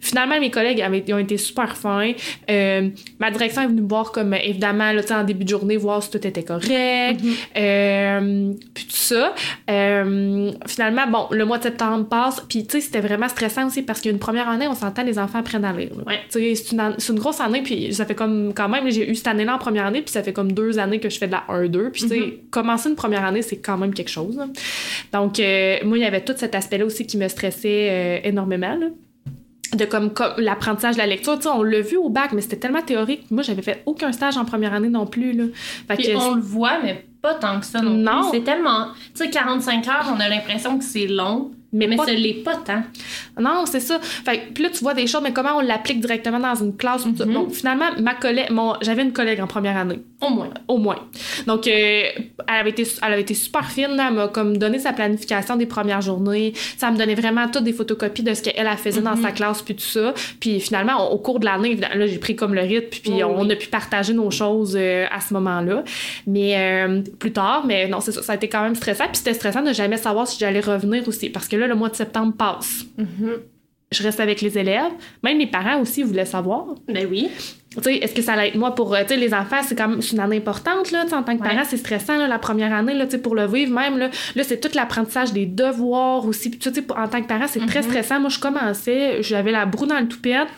finalement, 0.00 0.38
mes 0.40 0.50
collègues 0.50 0.80
avaient, 0.80 1.04
ils 1.06 1.14
ont 1.14 1.18
été 1.18 1.36
super 1.36 1.76
fins. 1.76 2.12
Euh, 2.50 2.88
ma 3.18 3.30
direction 3.30 3.62
est 3.62 3.66
venue 3.66 3.82
me 3.82 3.88
voir, 3.88 4.12
comme, 4.12 4.34
évidemment, 4.34 4.92
là, 4.92 5.02
en 5.10 5.24
début 5.24 5.44
de 5.44 5.48
journée, 5.48 5.76
voir 5.76 6.02
si 6.02 6.10
tout 6.10 6.26
était 6.26 6.42
correct. 6.42 7.22
Mhm. 7.22 7.34
Euh, 7.56 8.52
puis 8.74 8.84
tout 8.84 8.96
ça. 8.96 9.34
Euh, 9.70 10.52
finalement, 10.66 11.06
bon, 11.06 11.26
le 11.30 11.44
mois 11.44 11.58
de 11.58 11.64
septembre 11.64 12.08
passe, 12.08 12.40
puis 12.48 12.66
tu 12.66 12.72
sais, 12.72 12.80
c'était 12.80 13.00
vraiment 13.00 13.28
stressant 13.28 13.66
aussi 13.66 13.82
parce 13.82 14.00
qu'une 14.00 14.18
première 14.18 14.48
année, 14.48 14.68
on 14.68 14.74
s'entend, 14.74 15.02
les 15.02 15.18
enfants 15.18 15.40
apprennent 15.40 15.64
à 15.64 15.72
lire. 15.72 15.90
Ouais. 16.06 16.20
Tu 16.30 16.54
sais, 16.54 16.74
c'est 16.96 17.12
une, 17.12 17.18
grosse 17.18 17.40
année, 17.40 17.62
puis 17.62 17.92
ça 17.92 18.04
fait 18.04 18.14
comme, 18.14 18.52
quand 18.54 18.68
même, 18.68 18.90
j'ai 18.90 19.10
eu 19.10 19.14
cette 19.14 19.28
année-là 19.28 19.56
en 19.56 19.58
première 19.58 19.86
année, 19.86 20.02
puis 20.02 20.12
ça 20.12 20.22
fait 20.22 20.32
comme 20.32 20.52
deux 20.52 20.78
années 20.78 21.00
que 21.00 21.10
je 21.10 21.18
fais 21.18 21.26
de 21.26 21.32
la 21.32 21.44
1-2, 21.48 21.90
puis 21.90 22.02
tu 22.02 22.08
sais, 22.08 22.38
commencer 22.50 22.88
une 22.88 22.96
première 22.96 23.24
année, 23.24 23.42
c'est 23.42 23.58
quand 23.58 23.76
même 23.76 23.94
quelque 23.94 24.10
chose. 24.10 24.36
là. 24.36 24.46
Donc, 25.12 25.38
moi, 25.38 25.98
il 25.98 26.02
y 26.02 26.04
avait 26.04 26.20
tout 26.20 26.34
cet 26.36 26.54
aspect-là 26.54 26.84
aussi 26.84 27.06
qui 27.06 27.16
me 27.16 27.28
stressait 27.28 28.22
énormément, 28.24 28.76
là 28.76 28.86
de 29.74 29.84
comme, 29.84 30.12
comme 30.12 30.32
l'apprentissage 30.38 30.94
de 30.94 30.98
la 30.98 31.06
lecture, 31.06 31.36
tu 31.36 31.42
sais, 31.42 31.48
on 31.48 31.62
l'a 31.62 31.80
vu 31.80 31.96
au 31.96 32.08
bac, 32.08 32.32
mais 32.32 32.40
c'était 32.40 32.56
tellement 32.56 32.82
théorique. 32.82 33.30
Moi, 33.30 33.42
j'avais 33.42 33.62
fait 33.62 33.82
aucun 33.86 34.12
stage 34.12 34.36
en 34.36 34.44
première 34.44 34.72
année 34.72 34.88
non 34.88 35.06
plus, 35.06 35.32
là. 35.32 35.44
Fait 35.88 35.96
Puis 35.96 36.06
que 36.06 36.16
on 36.16 36.34
le 36.34 36.40
voit, 36.40 36.78
mais 36.82 37.06
pas 37.20 37.34
tant 37.34 37.60
que 37.60 37.66
ça 37.66 37.80
non, 37.80 37.90
Non. 37.90 38.30
C'est 38.30 38.44
tellement. 38.44 38.88
Tu 39.14 39.24
sais, 39.24 39.30
45 39.30 39.88
heures, 39.88 40.12
on 40.14 40.20
a 40.20 40.28
l'impression 40.28 40.78
que 40.78 40.84
c'est 40.84 41.06
long, 41.06 41.52
mais, 41.72 41.86
mais 41.86 41.96
pas 41.96 42.06
ce 42.06 42.10
l'est 42.12 42.42
pas 42.42 42.56
tant. 42.56 42.82
Non, 43.38 43.64
c'est 43.66 43.80
ça. 43.80 43.98
Fait 44.00 44.38
que, 44.38 44.52
puis 44.54 44.62
là, 44.64 44.70
tu 44.70 44.78
vois 44.80 44.94
des 44.94 45.06
choses, 45.06 45.20
mais 45.22 45.32
comment 45.32 45.56
on 45.56 45.60
l'applique 45.60 46.00
directement 46.00 46.38
dans 46.40 46.54
une 46.54 46.76
classe. 46.76 47.02
tout 47.04 47.14
ça. 47.16 47.26
Mhm. 47.26 47.32
Donc, 47.34 47.52
finalement, 47.52 47.86
ma 48.00 48.14
collègue, 48.14 48.50
mon, 48.50 48.74
j'avais 48.80 49.02
une 49.02 49.12
collègue 49.12 49.40
en 49.40 49.46
première 49.46 49.76
année, 49.76 50.00
Au 50.20 50.30
moins. 50.30 50.50
au 50.66 50.78
moins. 50.78 50.98
Donc, 51.46 51.66
euh, 51.66 51.70
elle, 51.70 52.14
avait 52.48 52.70
été, 52.70 52.84
elle 53.02 53.12
avait 53.12 53.22
été 53.22 53.34
super 53.34 53.70
fine. 53.70 53.96
là. 53.96 54.06
Elle 54.08 54.14
m'a 54.14 54.28
comme 54.28 54.56
donné 54.56 54.78
sa 54.78 54.92
planification 54.92 55.56
des 55.56 55.66
premières 55.66 56.00
journées. 56.00 56.52
Ça 56.76 56.90
me 56.90 56.96
donnait 56.96 57.14
vraiment 57.14 57.48
toutes 57.48 57.64
des 57.64 57.72
photocopies 57.72 58.22
de 58.22 58.34
ce 58.34 58.42
qu'elle 58.42 58.54
elle 58.56 58.76
faisait 58.76 59.02
dans 59.02 59.16
Mhm. 59.16 59.22
sa 59.22 59.30
classe, 59.32 59.62
puis 59.62 59.74
tout 59.74 59.82
ça. 59.82 60.14
Puis 60.40 60.60
finalement, 60.60 61.10
au, 61.10 61.14
au 61.14 61.18
cours 61.18 61.38
de 61.40 61.44
l'année, 61.44 61.76
là, 61.76 62.06
j'ai 62.06 62.18
pris 62.18 62.34
comme 62.36 62.54
le 62.54 62.62
rythme, 62.62 62.88
puis, 62.90 63.22
Oh, 63.22 63.34
on 63.36 63.48
a 63.50 63.56
pu 63.56 63.68
partager 63.68 64.14
nos 64.14 64.30
choses 64.30 64.76
euh, 64.78 65.06
à 65.10 65.20
ce 65.20 65.34
moment-là. 65.34 65.82
Mais 66.26 66.54
euh, 66.56 67.02
plus 67.18 67.32
tard, 67.32 67.64
mais 67.66 67.88
non, 67.88 68.00
c'est 68.00 68.12
ça. 68.12 68.22
Ça 68.22 68.32
a 68.32 68.36
été 68.36 68.48
quand 68.48 68.62
même 68.62 68.74
stressant. 68.74 69.04
Puis 69.08 69.16
c'était 69.18 69.34
stressant 69.34 69.62
de 69.62 69.72
jamais 69.72 69.96
savoir 69.96 70.26
si 70.26 70.38
j'allais 70.38 70.60
revenir 70.60 71.06
aussi. 71.08 71.28
Parce 71.30 71.46
que 71.48 71.56
là, 71.58 71.66
le 71.66 71.74
mois 71.74 71.88
de 71.90 71.96
septembre 71.96 72.34
passe 72.36 72.84
Mhm. 72.96 73.32
je 73.90 74.02
reste 74.02 74.20
avec 74.20 74.40
les 74.42 74.58
élèves. 74.58 74.92
Même 75.22 75.38
mes 75.38 75.46
parents 75.46 75.80
aussi 75.80 76.02
voulaient 76.02 76.26
savoir. 76.26 76.66
Ben 76.88 77.06
oui. 77.10 77.30
Tu 77.74 77.82
sais, 77.82 77.96
est-ce 77.96 78.14
que 78.14 78.20
ça 78.22 78.32
allait 78.34 78.48
être 78.48 78.54
moi 78.56 78.74
pour. 78.74 78.94
euh, 78.94 79.02
Tu 79.02 79.08
sais, 79.08 79.16
les 79.16 79.32
enfants, 79.32 79.60
c'est 79.62 79.74
quand 79.76 79.88
même 79.88 80.00
une 80.12 80.20
année 80.20 80.36
importante, 80.38 80.90
là. 80.90 81.04
En 81.12 81.22
tant 81.22 81.36
que 81.36 81.42
Ouais. 81.42 81.48
parent, 81.48 81.62
c'est 81.64 81.76
stressant, 81.78 82.16
là, 82.18 82.26
la 82.28 82.38
première 82.38 82.74
année, 82.74 82.92
là, 82.94 83.06
pour 83.22 83.34
le 83.34 83.46
vivre 83.46 83.72
même, 83.72 83.96
là. 83.98 84.10
Là, 84.34 84.44
c'est 84.44 84.58
tout 84.60 84.68
l'apprentissage 84.74 85.32
des 85.32 85.46
devoirs 85.46 86.26
aussi. 86.26 86.50
Puis, 86.50 86.58
tu 86.58 86.72
sais, 86.72 86.82
pour- 86.82 86.98
en 86.98 87.08
tant 87.08 87.22
que 87.22 87.28
parent, 87.28 87.46
c'est 87.46 87.64
très 87.66 87.80
Mhm. 87.80 87.88
stressant. 87.90 88.20
Moi, 88.20 88.28
je 88.30 88.38
commençais, 88.38 89.22
j'avais 89.22 89.52
la 89.52 89.64
broue 89.64 89.86
dans 89.86 90.00
le 90.00 90.08
toupette. 90.08 90.48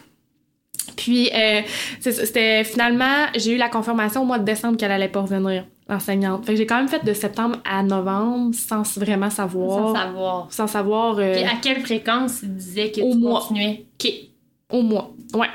Puis, 0.97 1.31
euh, 1.35 1.61
c'était 2.01 2.65
finalement, 2.65 3.27
j'ai 3.37 3.53
eu 3.55 3.57
la 3.59 3.69
confirmation 3.69 4.23
au 4.23 4.25
mois 4.25 4.39
de 4.39 4.45
décembre 4.45 4.77
qu'elle 4.77 4.93
allait 4.93 5.09
pas 5.09 5.21
revenir, 5.21 5.65
l'enseignante. 5.91 6.47
Fait 6.47 6.53
que 6.53 6.59
j'ai 6.59 6.67
quand 6.67 6.77
même 6.79 6.89
fait 6.89 7.05
de 7.05 7.13
septembre 7.13 7.57
à 7.69 7.83
novembre 7.83 8.55
sans 8.55 8.83
vraiment 8.99 9.31
savoir. 9.31 9.89
Sans 9.89 9.95
savoir. 9.95 10.47
Sans 10.51 10.67
savoir. 10.67 11.19
euh, 11.19 11.35
Puis 11.35 11.43
à 11.45 11.57
quelle 11.61 11.81
fréquence 11.81 12.41
il 12.43 12.55
disait 12.57 12.91
que 12.91 13.01
Au 13.03 13.13
tu 13.13 13.19
mois. 13.19 13.41
continuais? 13.41 13.85
OK. 14.03 14.13
Au 14.73 14.83
mois. 14.83 15.11
Ouais. 15.35 15.49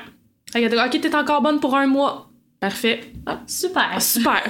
Fait 0.52 0.62
était, 0.62 0.76
ok, 0.76 1.00
t'es 1.00 1.14
encore 1.14 1.42
bonne 1.42 1.58
pour 1.60 1.74
un 1.74 1.86
mois. 1.86 2.22
Parfait. 2.58 3.00
Ah, 3.26 3.40
super. 3.46 3.86
Ah, 3.92 4.00
super. 4.00 4.42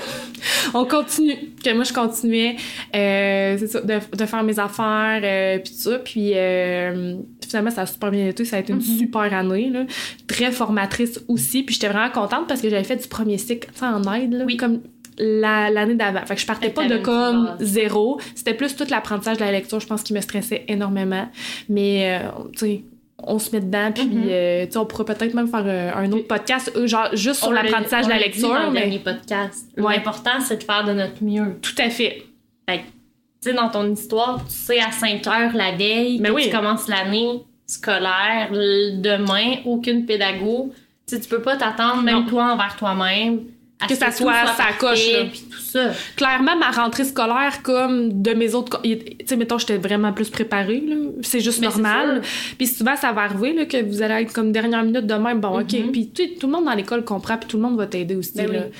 On 0.74 0.84
continue. 0.84 1.34
Que 1.62 1.74
moi, 1.74 1.82
je 1.82 1.92
continuais 1.92 2.54
euh, 2.94 3.58
ça, 3.66 3.80
de, 3.80 3.98
de 4.16 4.26
faire 4.26 4.42
mes 4.44 4.58
affaires, 4.60 5.20
euh, 5.24 5.58
puis 5.58 5.72
tout 5.72 5.80
ça. 5.90 5.98
Puis 5.98 6.30
euh, 6.34 7.16
finalement, 7.46 7.70
ça 7.72 7.82
a 7.82 7.86
super 7.86 8.12
bien 8.12 8.28
été. 8.28 8.44
Ça 8.44 8.56
a 8.56 8.58
été 8.60 8.72
une 8.72 8.78
Mhm. 8.78 8.98
super 8.98 9.34
année. 9.34 9.70
Là. 9.70 9.86
Très 10.28 10.52
formatrice 10.52 11.20
aussi. 11.26 11.64
Puis 11.64 11.74
j'étais 11.74 11.88
vraiment 11.88 12.10
contente 12.10 12.46
parce 12.46 12.60
que 12.60 12.70
j'avais 12.70 12.84
fait 12.84 12.96
du 12.96 13.08
premier 13.08 13.38
cycle 13.38 13.68
en 13.82 14.00
aide, 14.14 14.34
là, 14.34 14.44
Oui. 14.44 14.56
comme 14.56 14.82
la- 15.18 15.70
l'année 15.70 15.94
d'avant. 15.94 16.24
Fait 16.26 16.34
que 16.34 16.40
je 16.40 16.46
partais 16.46 16.70
pas 16.70 16.86
de 16.86 16.98
comme 16.98 17.56
zéro. 17.60 18.20
C'était 18.34 18.54
plus 18.54 18.76
tout 18.76 18.84
l'apprentissage 18.90 19.36
de 19.38 19.44
la 19.44 19.52
lecture, 19.52 19.80
je 19.80 19.86
pense, 19.86 20.02
qui 20.02 20.12
me 20.12 20.20
stressait 20.20 20.64
énormément. 20.68 21.28
Mais, 21.68 22.20
euh, 22.22 22.28
tu 22.52 22.58
sais, 22.58 22.84
on 23.22 23.38
se 23.38 23.50
met 23.54 23.60
dedans, 23.62 23.90
puis 23.94 24.04
Mhm. 24.04 24.24
euh, 24.28 24.66
tu 24.66 24.72
sais, 24.72 24.78
on 24.78 24.84
pourrait 24.86 25.06
peut-être 25.06 25.32
même 25.34 25.48
faire 25.48 25.64
euh, 25.64 25.90
un 25.94 26.12
autre 26.12 26.26
podcast, 26.28 26.70
euh, 26.76 26.86
genre 26.86 27.08
juste 27.14 27.40
sur 27.40 27.52
l'a- 27.52 27.62
l'apprentissage 27.62 28.04
de 28.04 28.10
la 28.10 28.18
l'a 28.18 28.28
dit 28.28 28.40
dans 28.42 28.48
lecture. 28.48 28.66
le 28.68 28.72
Mais 28.74 28.80
dernier 28.80 28.98
podcast. 28.98 29.66
Ouais. 29.78 29.96
L'important, 29.96 30.38
c'est 30.40 30.58
de 30.58 30.62
faire 30.64 30.84
de 30.84 30.92
notre 30.92 31.24
mieux. 31.24 31.58
tout 31.62 31.74
à 31.78 31.88
fait. 31.88 32.22
Tu 32.68 33.50
sais, 33.52 33.54
dans 33.56 33.68
ton 33.68 33.88
histoire, 33.92 34.42
tu 34.46 34.54
sais 34.54 34.80
à 34.80 34.90
5 34.90 35.24
heures 35.28 35.52
la 35.54 35.72
veille, 35.72 36.20
que 36.20 36.30
oui. 36.30 36.44
tu 36.44 36.50
commences 36.50 36.88
l'année, 36.88 37.42
scolaire, 37.66 38.48
demain, 38.50 39.56
aucune 39.64 40.04
pédago. 40.04 40.72
Tu 41.06 41.14
sais, 41.14 41.20
tu 41.20 41.28
peux 41.28 41.42
pas 41.42 41.56
t'attendre, 41.56 42.02
même 42.02 42.20
Non. 42.20 42.26
toi 42.26 42.52
envers 42.52 42.76
toi-même, 42.76 43.42
Que 43.88 43.94
ça 43.94 44.10
soit 44.10 44.32
ça 44.32 44.44
parfait, 44.56 44.74
coche, 44.78 45.12
là. 45.12 45.24
Puis 45.30 45.42
tout 45.50 45.60
ça. 45.60 45.90
Clairement, 46.16 46.56
ma 46.56 46.70
rentrée 46.70 47.04
scolaire, 47.04 47.60
comme 47.62 48.22
de 48.22 48.32
mes 48.32 48.54
autres. 48.54 48.80
Tu 48.82 48.98
sais, 49.26 49.36
mettons, 49.36 49.58
j'étais 49.58 49.76
vraiment 49.76 50.14
plus 50.14 50.30
préparée, 50.30 50.80
là. 50.86 50.96
C'est 51.20 51.40
juste 51.40 51.60
Mais 51.60 51.66
normal. 51.66 52.22
Puis 52.56 52.68
souvent, 52.68 52.96
ça 52.96 53.12
va 53.12 53.22
arriver, 53.22 53.52
là, 53.52 53.66
que 53.66 53.76
vous 53.84 54.00
allez 54.00 54.22
être 54.24 54.32
comme 54.32 54.50
dernière 54.50 54.82
minute 54.82 55.06
de 55.06 55.14
même. 55.14 55.40
Bon, 55.40 55.60
OK. 55.60 55.72
Mhm. 55.74 55.92
Puis 55.92 56.08
tu 56.08 56.24
sais, 56.24 56.30
tout 56.40 56.46
le 56.46 56.54
monde 56.54 56.64
dans 56.64 56.72
l'école 56.72 57.04
comprend, 57.04 57.36
puis 57.36 57.48
tout 57.48 57.58
le 57.58 57.64
monde 57.64 57.76
va 57.76 57.86
t'aider 57.86 58.16
aussi, 58.16 58.32
Ben 58.34 58.50
là. 58.50 58.60
oui. 58.64 58.72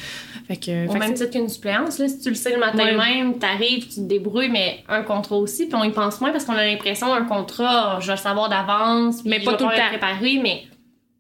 Fait 0.49 0.57
que. 0.57 0.89
Au 0.89 0.93
fait 0.93 0.99
même 0.99 1.09
c'est- 1.17 1.25
titre 1.27 1.39
qu'une 1.39 1.49
suppléance, 1.51 1.99
là, 1.99 2.09
si 2.09 2.19
tu 2.21 2.29
le 2.31 2.35
sais 2.35 2.53
le 2.53 2.59
matin 2.61 2.79
Ouais. 2.85 2.97
même, 2.97 3.39
t'arrives, 3.39 3.89
tu 3.89 3.97
te 3.97 4.01
débrouilles, 4.01 4.49
mais 4.49 4.83
un 4.89 5.03
contrat 5.03 5.37
aussi, 5.37 5.67
puis 5.67 5.75
on 5.75 5.85
y 5.85 5.91
pense 5.91 6.21
moins 6.23 6.31
parce 6.31 6.45
qu'on 6.45 6.55
a 6.55 6.65
l'impression 6.65 7.13
un 7.13 7.25
contrat, 7.25 7.99
je 8.01 8.07
vais 8.07 8.13
le 8.15 8.19
savoir 8.19 8.49
d'avance, 8.49 9.21
puis 9.21 9.29
Mais 9.31 9.41
je 9.41 9.45
pas 9.45 9.51
vais 9.53 9.57
tout 9.59 9.65
le 9.69 9.77
temps. 9.77 9.89
préparé, 9.91 10.39
mais 10.43 10.63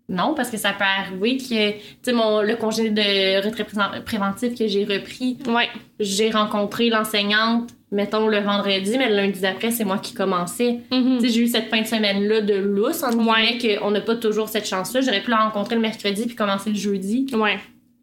non, 0.09 0.35
parce 0.35 0.51
que 0.51 0.57
ça 0.57 0.73
peut 0.73 0.85
arriver 0.85 1.37
que, 1.37 1.71
tu 1.73 1.79
sais, 2.03 2.13
le 2.13 2.55
congé 2.57 2.91
de 2.91 3.45
retraite 3.45 3.67
pré- 3.67 4.01
préventif 4.05 4.57
que 4.57 4.67
j'ai 4.69 4.85
repris, 4.85 5.37
Ouais. 5.49 5.69
j'ai 5.99 6.31
rencontré 6.31 6.89
l'enseignante, 6.91 7.71
mettons 7.91 8.29
le 8.29 8.39
vendredi, 8.39 8.97
mais 8.99 9.09
le 9.09 9.17
lundi 9.17 9.41
d'après, 9.41 9.71
c'est 9.71 9.85
moi 9.85 9.99
qui 9.99 10.15
commençais. 10.15 10.79
Mhm. 10.93 11.19
Tu 11.21 11.27
sais, 11.27 11.35
j'ai 11.35 11.41
eu 11.43 11.47
cette 11.49 11.69
fin 11.69 11.81
de 11.81 11.87
semaine-là 11.87 12.41
de 12.41 12.55
lousse, 12.55 13.03
en 13.03 13.13
Ouais. 13.27 13.59
qu'on 13.81 13.91
n'a 13.91 14.01
pas 14.01 14.15
toujours 14.17 14.49
cette 14.49 14.67
chance-là. 14.69 15.01
J'aurais 15.01 15.23
pu 15.23 15.31
la 15.31 15.39
rencontrer 15.39 15.75
le 15.75 15.81
mercredi 15.81 16.27
puis 16.27 16.37
commencer 16.37 16.71
le 16.71 16.77
jeudi. 16.77 17.27
Ouais. 17.33 17.59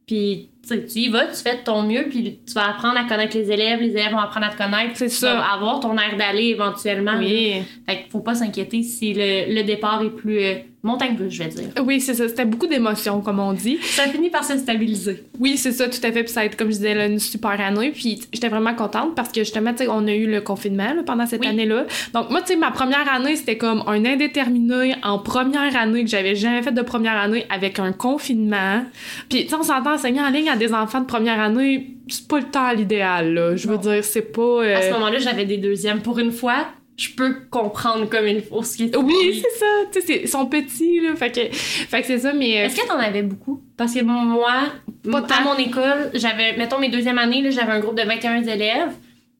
Puis 0.05 0.49
tu 0.67 0.75
y 0.99 1.09
vas, 1.09 1.27
tu 1.27 1.35
fais 1.35 1.57
de 1.57 1.63
ton 1.63 1.83
mieux, 1.83 2.07
puis 2.09 2.39
tu 2.45 2.53
vas 2.53 2.69
apprendre 2.69 2.97
à 2.97 3.03
connaître 3.05 3.37
les 3.37 3.49
élèves, 3.51 3.79
les 3.79 3.91
élèves 3.91 4.11
vont 4.11 4.19
apprendre 4.19 4.45
à 4.47 4.49
te 4.49 4.57
connaître. 4.57 4.91
C'est 4.95 5.07
ça. 5.09 5.33
vas 5.35 5.53
avoir 5.53 5.79
ton 5.79 5.97
air 5.97 6.17
d'aller 6.17 6.47
éventuellement. 6.47 7.17
Oui. 7.17 7.55
là. 7.59 7.61
Fait 7.87 8.01
qu'il 8.01 8.11
faut 8.11 8.19
pas 8.19 8.35
s'inquiéter 8.35 8.83
si 8.83 9.13
le, 9.13 9.53
le 9.53 9.63
départ 9.63 10.01
est 10.03 10.09
plus 10.09 10.39
euh, 10.39 10.55
montagne 10.83 11.15
russe, 11.17 11.33
je 11.33 11.43
vais 11.43 11.49
dire. 11.49 11.63
Oui, 11.85 11.99
c'est 12.01 12.13
ça. 12.13 12.27
C'était 12.27 12.45
beaucoup 12.45 12.67
d'émotions, 12.67 13.21
comme 13.21 13.39
on 13.39 13.53
dit. 13.53 13.77
Ça 13.81 14.03
finit 14.03 14.29
par 14.29 14.43
se 14.43 14.57
stabiliser. 14.57 15.23
Oui, 15.39 15.57
c'est 15.57 15.71
ça, 15.71 15.87
tout 15.87 15.97
à 16.03 16.11
fait. 16.11 16.23
Puis 16.23 16.31
ça 16.33 16.41
a 16.41 16.45
été, 16.45 16.55
comme 16.57 16.67
je 16.67 16.73
disais, 16.75 16.93
là, 16.93 17.05
une 17.07 17.19
super 17.19 17.59
année. 17.59 17.91
Puis 17.91 18.21
j'étais 18.33 18.49
vraiment 18.49 18.73
contente 18.75 19.15
parce 19.15 19.29
que 19.31 19.41
justement, 19.41 19.71
tu 19.71 19.83
sais, 19.85 19.87
on 19.89 20.05
a 20.07 20.13
eu 20.13 20.29
le 20.29 20.41
confinement 20.41 20.93
là, 20.93 21.01
pendant 21.05 21.25
cette 21.25 21.41
Oui. 21.41 21.47
année-là. 21.47 21.85
Donc 22.13 22.29
moi, 22.29 22.41
tu 22.41 22.47
sais, 22.53 22.55
ma 22.57 22.71
première 22.71 23.11
année, 23.11 23.35
c'était 23.35 23.57
comme 23.57 23.83
un 23.87 24.03
indéterminé 24.05 24.95
en 25.03 25.19
première 25.19 25.75
année 25.75 26.03
que 26.03 26.09
j'avais 26.09 26.35
jamais 26.35 26.61
fait 26.61 26.71
de 26.73 26.81
première 26.81 27.17
année 27.17 27.45
avec 27.49 27.79
un 27.79 27.91
confinement. 27.93 28.83
Puis 29.29 29.43
tu 29.43 29.49
sais, 29.49 29.55
on 29.55 29.63
s'entend 29.63 29.93
enseigner 29.93 30.21
en 30.21 30.29
ligne 30.29 30.49
à 30.49 30.55
des 30.57 30.73
enfants 30.73 31.01
de 31.01 31.05
première 31.05 31.39
année, 31.39 31.95
c'est 32.09 32.27
pas 32.27 32.39
le 32.39 32.45
temps 32.45 32.65
à 32.65 32.73
l'idéal, 32.73 33.33
là. 33.33 33.55
Je 33.55 33.67
veux 33.67 33.77
dire, 33.77 34.03
c'est 34.03 34.33
pas... 34.33 34.41
euh, 34.41 34.75
À 34.77 34.81
ce 34.81 34.91
moment-là, 34.91 35.19
j'avais 35.19 35.45
des 35.45 35.57
deuxièmes. 35.57 36.01
Pour 36.01 36.19
une 36.19 36.31
fois, 36.31 36.65
je 36.97 37.09
peux 37.15 37.35
comprendre 37.49 38.07
comme 38.09 38.27
il 38.27 38.41
faut 38.41 38.61
ce 38.63 38.77
qui 38.77 38.83
est 38.85 38.95
Oui, 38.95 39.41
c'est 39.43 39.59
ça. 39.59 39.65
Tu 39.91 39.99
sais, 40.01 40.05
c'est- 40.07 40.21
ils 40.23 40.27
sont 40.29 40.45
petits, 40.45 40.99
là. 41.01 41.15
Fait 41.15 41.31
que, 41.31 41.55
fait 41.55 42.01
que 42.01 42.07
c'est 42.07 42.19
ça, 42.19 42.33
mais... 42.33 42.61
euh, 42.61 42.65
Est-ce 42.65 42.75
que 42.81 42.87
t'en 42.87 42.99
avais 42.99 43.23
beaucoup? 43.23 43.61
Parce 43.77 43.93
que 43.93 44.01
moi, 44.03 44.65
Pas 45.11 45.17
à 45.19 45.21
tant. 45.23 45.41
mon 45.43 45.55
école, 45.57 46.11
j'avais, 46.13 46.55
mettons 46.57 46.79
mes 46.79 46.89
deuxièmes 46.89 47.17
années, 47.17 47.41
là, 47.41 47.49
j'avais 47.49 47.71
un 47.71 47.79
groupe 47.79 47.97
de 47.99 48.03
21 48.05 48.43
élèves. 48.43 48.91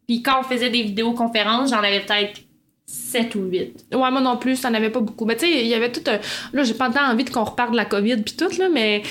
Puis 0.08 0.22
quand 0.22 0.40
on 0.40 0.44
faisait 0.44 0.70
des 0.70 0.82
vidéoconférences, 0.84 1.70
j'en 1.70 1.78
avais 1.80 2.00
peut-être 2.02 2.42
7 2.86 3.36
ou 3.36 3.44
8. 3.46 3.86
Ouais, 3.94 4.12
moi 4.12 4.20
non 4.22 4.38
plus, 4.38 4.56
ça 4.58 4.70
n'avait 4.70 4.90
pas 4.90 5.00
beaucoup. 5.00 5.26
Mais 5.26 5.36
tu 5.36 5.46
sais, 5.46 5.62
il 5.62 5.68
y 5.68 5.74
avait 5.74 5.92
tout. 5.92 6.02
un- 6.08 6.20
Là, 6.54 6.64
j'ai 6.64 6.74
pas 6.74 6.90
tant 6.90 7.10
envie 7.10 7.24
de 7.24 7.30
qu'on 7.30 7.44
reparte 7.46 7.72
de 7.72 7.78
la 7.78 7.86
COVID 7.86 8.18
puis 8.18 8.36
tout, 8.36 8.50
là, 8.60 8.68
mais 8.70 9.02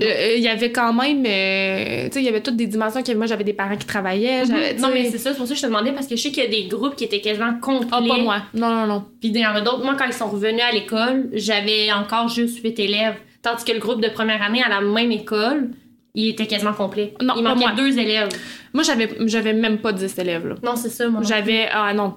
euh, 0.00 0.04
euh, 0.06 0.34
il 0.36 0.42
y 0.42 0.48
avait 0.48 0.72
quand 0.72 0.92
même. 0.92 1.24
euh, 1.26 2.06
tu 2.06 2.12
sais, 2.12 2.20
il 2.20 2.24
y 2.24 2.28
avait 2.28 2.40
toutes 2.40 2.56
des 2.56 2.66
dimensions. 2.66 3.02
Que 3.02 3.12
moi, 3.12 3.26
j'avais 3.26 3.44
des 3.44 3.52
parents 3.52 3.76
qui 3.76 3.86
travaillaient. 3.86 4.44
j'avais- 4.46 4.74
Non, 4.74 4.88
mais 4.92 5.10
c'est 5.10 5.18
ça, 5.18 5.32
c'est 5.32 5.36
pour 5.36 5.46
ça 5.46 5.52
que 5.54 5.58
je 5.58 5.62
te 5.62 5.66
demandais, 5.68 5.92
parce 5.92 6.06
que 6.06 6.16
je 6.16 6.22
sais 6.22 6.30
qu'il 6.30 6.42
y 6.42 6.46
a 6.46 6.50
des 6.50 6.64
groupes 6.68 6.96
qui 6.96 7.04
étaient 7.04 7.20
quasiment 7.20 7.54
complets. 7.60 7.88
Ah, 7.92 8.00
pas 8.06 8.18
moi. 8.18 8.36
Non, 8.54 8.70
non, 8.74 8.86
non. 8.86 9.04
Puis 9.20 9.30
il 9.30 9.36
y 9.38 9.46
en 9.46 9.54
a 9.54 9.60
d'autres. 9.60 9.84
Moi, 9.84 9.94
quand 9.98 10.06
ils 10.06 10.12
sont 10.14 10.28
revenus 10.28 10.62
à 10.62 10.72
l'école, 10.72 11.28
j'avais 11.32 11.92
encore 11.92 12.28
juste 12.28 12.62
8 12.62 12.78
élèves. 12.80 13.16
Tandis 13.42 13.64
que 13.64 13.72
le 13.72 13.80
groupe 13.80 14.00
de 14.00 14.08
première 14.08 14.40
année 14.42 14.62
à 14.62 14.68
la 14.68 14.80
même 14.80 15.10
école, 15.12 15.70
il 16.14 16.28
était 16.28 16.46
quasiment 16.46 16.72
complet. 16.72 17.14
Non, 17.22 17.34
il 17.36 17.42
manquait 17.42 17.58
moi. 17.60 17.72
deux 17.72 17.98
élèves. 17.98 18.28
Moi, 18.72 18.84
j'avais, 18.84 19.08
j'avais 19.26 19.52
même 19.52 19.78
pas 19.78 19.92
10 19.92 20.16
élèves, 20.18 20.46
là. 20.48 20.54
Non, 20.62 20.76
c'est 20.76 20.88
ça, 20.90 21.08
moi. 21.08 21.20
J'avais. 21.24 21.66
Ah 21.72 21.92
non. 21.92 22.14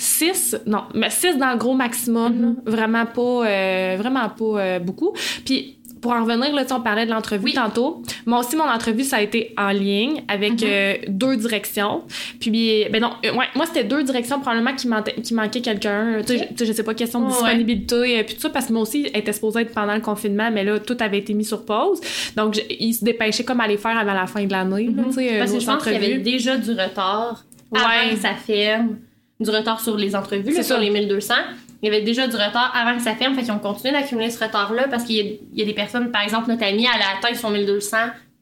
6, 0.00 0.56
non, 0.66 0.82
mais 0.94 1.10
6 1.10 1.36
dans 1.38 1.50
le 1.50 1.56
gros 1.58 1.74
maximum, 1.74 2.32
Mhm. 2.32 2.56
vraiment 2.66 3.04
pas, 3.06 3.46
euh, 3.48 3.96
vraiment 3.98 4.28
pas 4.28 4.78
beaucoup. 4.78 5.12
Puis 5.44 5.77
pour 6.00 6.12
en 6.12 6.22
revenir, 6.24 6.54
là, 6.54 6.64
on 6.70 6.80
parlait 6.80 7.06
de 7.06 7.10
l'entrevue 7.10 7.44
Oui. 7.46 7.52
tantôt. 7.54 8.02
Moi 8.26 8.38
aussi, 8.40 8.56
mon 8.56 8.64
entrevue, 8.68 9.04
ça 9.04 9.16
a 9.16 9.20
été 9.22 9.54
en 9.58 9.70
ligne 9.70 10.22
avec 10.28 10.52
Mhm. 10.52 10.58
euh, 10.64 10.94
deux 11.08 11.36
directions. 11.36 12.02
Puis, 12.40 12.84
ben 12.90 13.00
non, 13.02 13.10
euh, 13.24 13.32
ouais, 13.34 13.46
moi, 13.54 13.66
c'était 13.66 13.84
deux 13.84 14.02
directions 14.04 14.40
probablement 14.40 14.74
qui, 14.74 14.88
qui 15.22 15.34
manquait 15.34 15.60
quelqu'un. 15.60 16.20
Tu 16.26 16.38
sais, 16.38 16.48
je- 16.66 16.72
sais, 16.72 16.82
pas, 16.82 16.94
question 16.94 17.20
de 17.20 17.26
Ouais. 17.26 17.32
disponibilité, 17.32 18.18
euh, 18.18 18.22
puis 18.24 18.34
tout 18.36 18.40
ça, 18.42 18.50
parce 18.50 18.66
que 18.66 18.72
moi 18.72 18.82
aussi, 18.82 19.08
elle 19.12 19.20
était 19.20 19.32
supposée 19.32 19.60
être 19.62 19.74
pendant 19.74 19.94
le 19.94 20.00
confinement, 20.00 20.50
mais 20.52 20.64
là, 20.64 20.78
tout 20.78 20.96
avait 21.00 21.18
été 21.18 21.34
mis 21.34 21.44
sur 21.44 21.64
pause. 21.64 22.00
Donc, 22.36 22.54
je- 22.54 22.60
ils 22.78 22.94
se 22.94 23.04
dépêchaient 23.04 23.44
comme 23.44 23.60
à 23.60 23.66
les 23.68 23.76
faire 23.78 23.96
avant 23.98 24.14
la 24.14 24.26
fin 24.26 24.44
de 24.44 24.52
l'année, 24.52 24.90
sais, 25.12 25.34
euh, 25.34 25.38
Parce 25.38 25.52
que 25.52 25.60
je 25.60 25.66
pense 25.66 25.82
qu'il 25.82 25.92
y 25.92 25.96
avait 25.96 26.18
déjà 26.18 26.56
du 26.56 26.70
retard 26.70 27.44
Ouais. 27.70 27.80
avant 27.80 28.10
que 28.14 28.16
ça 28.20 28.34
ferme. 28.34 28.96
Du 29.40 29.50
retard 29.50 29.80
sur 29.80 29.96
les 29.96 30.16
entrevues, 30.16 30.46
là, 30.50 30.52
C'est 30.56 30.62
sur 30.64 30.78
les 30.78 30.90
1200. 30.90 31.34
Il 31.82 31.86
y 31.92 31.94
avait 31.94 32.02
déjà 32.04 32.26
du 32.26 32.34
retard 32.34 32.72
avant 32.74 32.96
que 32.96 33.02
ça 33.02 33.14
ferme. 33.14 33.34
Fait 33.34 33.42
qu'ils 33.42 33.52
ont 33.52 33.58
continué 33.58 33.92
d'accumuler 33.92 34.30
ce 34.30 34.42
retard-là 34.42 34.88
parce 34.88 35.04
qu'il 35.04 35.38
y, 35.52 35.62
a- 35.62 35.64
des 35.64 35.74
personnes, 35.74 36.10
par 36.10 36.22
exemple, 36.22 36.48
notre 36.48 36.64
amie, 36.64 36.86
elle 36.92 37.02
a 37.02 37.16
atteint 37.18 37.34
son 37.34 37.50
1200 37.50 37.96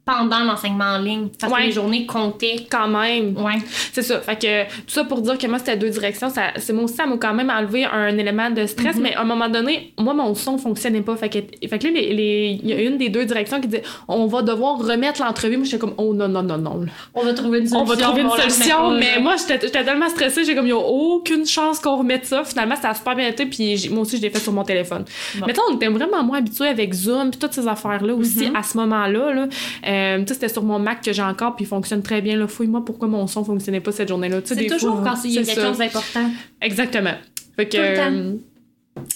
pendant 0.06 0.38
l'enseignement 0.44 0.84
en 0.94 0.98
ligne. 0.98 1.28
Parce 1.38 1.52
Ouais. 1.52 1.62
que 1.62 1.66
les 1.66 1.72
journées 1.72 2.06
comptaient. 2.06 2.64
Quand 2.70 2.86
même. 2.88 3.36
Ouais. 3.36 3.56
C'est 3.92 4.02
ça. 4.02 4.20
Fait 4.20 4.36
que 4.40 4.62
tout 4.64 4.70
ça 4.94 5.04
pour 5.04 5.20
dire 5.20 5.36
que 5.36 5.46
moi, 5.48 5.58
c'était 5.58 5.76
deux 5.76 5.90
directions. 5.90 6.30
Ça, 6.30 6.52
c'est 6.56 6.72
moi 6.72 6.84
aussi, 6.84 6.94
ça 6.94 7.06
m'a 7.06 7.16
quand 7.16 7.34
même 7.34 7.50
enlevé 7.50 7.84
un 7.84 8.16
élément 8.16 8.48
de 8.50 8.64
stress. 8.66 8.96
Mhm. 8.96 9.02
Mais 9.02 9.14
à 9.14 9.22
un 9.22 9.24
moment 9.24 9.48
donné, 9.48 9.92
moi, 9.98 10.14
mon 10.14 10.32
son 10.36 10.58
fonctionnait 10.58 11.02
pas. 11.02 11.16
Fait 11.16 11.28
que, 11.28 11.38
fait 11.68 11.78
que 11.78 11.86
là, 11.88 11.90
les- 11.92 12.14
les- 12.14 12.60
il 12.62 12.68
y 12.70 12.72
a 12.72 12.80
une 12.82 12.98
des 12.98 13.08
deux 13.08 13.24
directions 13.24 13.60
qui 13.60 13.66
dit 13.68 13.78
on 14.06 14.26
va 14.26 14.42
devoir 14.42 14.78
remettre 14.78 15.20
l'entrevue. 15.22 15.56
Moi, 15.56 15.64
j'étais 15.64 15.78
comme 15.78 15.94
oh 15.98 16.14
non, 16.14 16.28
non, 16.28 16.42
non, 16.44 16.56
non. 16.58 16.84
On 17.14 17.24
va 17.24 17.34
trouver 17.34 17.58
une 17.58 17.64
On 17.74 17.84
solution. 17.84 17.84
va 17.84 17.96
trouver 17.96 18.20
une 18.22 18.26
on 18.28 18.36
solution. 18.36 18.90
Mais 18.92 19.18
moi, 19.20 19.34
j'étais 19.36 19.66
j'étais 19.66 19.84
tellement 19.84 20.08
stressée. 20.08 20.44
J'ai 20.44 20.54
comme 20.54 20.66
il 20.66 20.70
y 20.70 20.72
a 20.72 20.76
aucune 20.78 21.44
chance 21.46 21.80
qu'on 21.80 21.96
remette 21.96 22.26
ça. 22.26 22.44
Finalement, 22.44 22.76
ça 22.76 22.90
a 22.90 22.94
super 22.94 23.16
bien 23.16 23.26
été. 23.28 23.44
Puis 23.46 23.88
moi 23.90 24.02
aussi, 24.02 24.18
je 24.18 24.22
l'ai 24.22 24.30
fait 24.30 24.38
sur 24.38 24.52
mon 24.52 24.62
téléphone. 24.62 25.04
Bon. 25.34 25.46
Mais 25.48 25.54
on 25.68 25.74
était 25.74 25.88
vraiment 25.88 26.22
moins 26.22 26.38
habitués 26.38 26.68
avec 26.68 26.92
Zoom. 26.94 27.30
Puis 27.30 27.40
toutes 27.40 27.54
ces 27.54 27.66
affaires-là 27.66 28.14
aussi 28.14 28.48
Mhm. 28.50 28.54
à 28.56 28.62
ce 28.62 28.76
moment-là. 28.76 29.32
Là. 29.32 29.46
Euh, 29.88 29.95
tu 30.20 30.28
sais, 30.28 30.34
c'était 30.34 30.48
sur 30.48 30.62
mon 30.62 30.78
Mac 30.78 31.02
que 31.02 31.12
j'ai 31.12 31.22
encore. 31.22 31.56
Puis 31.56 31.64
il 31.64 31.68
fonctionne 31.68 32.02
très 32.02 32.20
bien. 32.22 32.36
Là. 32.36 32.46
Fouille-moi 32.48 32.84
pourquoi 32.84 33.08
mon 33.08 33.26
son 33.26 33.44
fonctionnait 33.44 33.80
pas 33.80 33.92
cette 33.92 34.08
journée-là. 34.08 34.38
C'est 34.44 34.66
toujours 34.66 35.00
fois, 35.00 35.12
quand 35.14 35.24
il 35.24 35.32
y 35.32 35.38
a 35.38 35.42
quelque 35.42 35.60
chose 35.62 35.78
d'important. 35.78 36.30
Exactement. 36.60 37.14
Fait 37.56 37.66
que. 37.68 37.76
Tout 37.76 37.82
le 37.82 37.96
temps. 37.96 38.12
euh, 38.12 38.34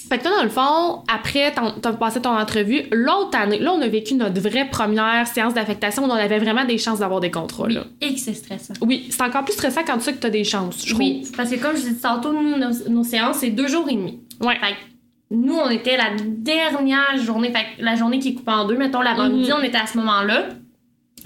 Fait 0.09 0.17
que 0.19 0.23
toi, 0.23 0.31
dans 0.37 0.43
le 0.43 0.49
fond, 0.49 1.03
après, 1.11 1.51
t'as 1.81 1.93
passé 1.93 2.21
ton 2.21 2.29
entrevue. 2.37 2.83
L'autre 2.91 3.35
année, 3.37 3.57
là, 3.59 3.73
on 3.73 3.81
a 3.81 3.87
vécu 3.87 4.13
notre 4.13 4.39
vraie 4.39 4.69
première 4.69 5.25
séance 5.25 5.55
d'affectation 5.55 6.03
où 6.03 6.07
on 6.07 6.11
avait 6.11 6.37
vraiment 6.39 6.65
des 6.65 6.77
chances 6.77 6.99
d'avoir 6.99 7.19
des 7.19 7.31
contrats. 7.31 7.65
Oui. 7.65 7.73
Là. 7.73 7.85
Et 7.99 8.13
que 8.13 8.19
c'est 8.19 8.35
stressant. 8.35 8.73
Oui, 8.81 9.07
c'est 9.09 9.21
encore 9.23 9.43
plus 9.43 9.53
stressant 9.53 9.81
quand 9.85 9.97
tu 9.97 10.03
sais 10.03 10.13
que 10.13 10.19
t'as 10.19 10.29
des 10.29 10.43
chances, 10.43 10.83
je 10.85 10.89
trouve. 10.93 10.99
Oui, 10.99 11.23
parce 11.35 11.49
que 11.49 11.55
comme 11.55 11.75
je 11.75 11.81
disais 11.81 11.95
tantôt, 12.01 12.31
nous, 12.31 12.57
nos, 12.57 12.89
nos 12.89 13.03
séances, 13.03 13.37
c'est 13.37 13.49
deux 13.49 13.67
jours 13.67 13.87
et 13.89 13.95
demi. 13.95 14.19
Ouais. 14.39 14.55
Fait 14.59 14.73
que 14.73 14.77
nous, 15.31 15.55
on 15.55 15.69
était 15.69 15.97
la 15.97 16.09
dernière 16.27 17.17
journée, 17.17 17.51
fait 17.51 17.65
que 17.77 17.83
la 17.83 17.95
journée 17.95 18.19
qui 18.19 18.29
est 18.29 18.33
coupée 18.35 18.51
en 18.51 18.67
deux, 18.67 18.77
mettons 18.77 19.01
l'avant-midi, 19.01 19.49
Mhm. 19.49 19.55
on 19.61 19.63
était 19.63 19.77
à 19.79 19.87
ce 19.87 19.97
moment-là. 19.97 20.49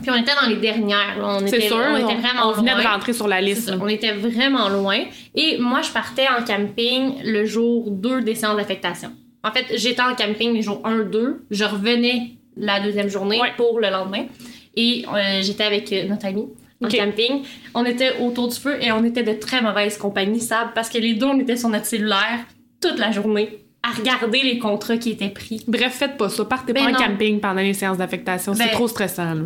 Puis 0.02 0.12
on 0.12 0.16
était 0.16 0.34
dans 0.40 0.48
les 0.50 0.58
dernières. 0.58 1.18
là. 1.18 1.38
On 1.42 1.48
C'est 1.48 1.58
était, 1.58 1.68
sûr. 1.68 1.78
on 1.78 1.96
était 1.96 2.06
on- 2.06 2.20
vraiment 2.20 2.50
on 2.50 2.52
venait 2.52 2.74
loin. 2.74 2.84
de 2.84 2.88
rentrer 2.88 3.14
sur 3.14 3.28
la 3.28 3.42
liste. 3.42 3.72
on 3.82 3.88
était 3.88 4.12
vraiment 4.14 4.70
loin. 4.70 5.00
Et 5.36 5.58
moi, 5.58 5.82
je 5.82 5.92
partais 5.92 6.28
en 6.28 6.44
camping 6.44 7.16
le 7.24 7.46
jour 7.46 7.90
2 7.92 8.22
des 8.22 8.36
séances 8.36 8.58
d'affectation. 8.58 9.12
En 9.44 9.52
fait, 9.52 9.66
j'étais 9.76 10.02
en 10.02 10.16
camping 10.16 10.54
les 10.54 10.62
jours 10.62 10.82
1, 10.84 11.04
2. 11.06 11.46
Je 11.52 11.64
revenais 11.64 12.32
la 12.58 12.80
deuxième 12.80 13.10
journée 13.10 13.40
Ouais. 13.40 13.52
pour 13.58 13.80
le 13.80 13.90
lendemain. 13.90 14.26
Et 14.76 15.06
euh, 15.14 15.42
j'étais 15.42 15.64
avec 15.64 15.92
euh, 15.94 16.06
notre 16.08 16.26
ami 16.26 16.46
en 16.84 16.88
camping. 16.90 17.44
On 17.74 17.86
était 17.86 18.18
autour 18.20 18.50
du 18.50 18.56
feu 18.60 18.78
et 18.82 18.92
on 18.92 19.04
était 19.06 19.24
de 19.24 19.34
très 19.34 19.62
mauvaise 19.62 19.98
compagnie, 19.98 20.42
Sab, 20.42 20.74
parce 20.76 20.90
que 20.90 20.98
les 20.98 21.14
deux, 21.14 21.28
on 21.28 21.40
était 21.40 21.56
sur 21.56 21.70
notre 21.70 21.86
cellulaire 21.86 22.40
toute 22.82 23.00
la 23.00 23.12
journée 23.12 23.60
à 23.88 23.92
regarder 23.98 24.42
les 24.42 24.58
contrats 24.58 24.98
qui 24.98 25.12
étaient 25.12 25.30
pris. 25.30 25.62
Bref, 25.68 25.94
faites 25.94 26.18
pas 26.18 26.30
ça. 26.30 26.44
Partez 26.46 26.74
Ben 26.74 26.84
pas 26.86 26.90
en 26.90 26.94
non. 26.94 26.98
camping 27.08 27.40
pendant 27.40 27.62
les 27.62 27.74
séances 27.74 27.98
d'affectation. 27.98 28.54
Ben- 28.54 28.66
c'est 28.66 28.72
trop 28.74 28.88
stressant. 28.88 29.34
là. 29.36 29.44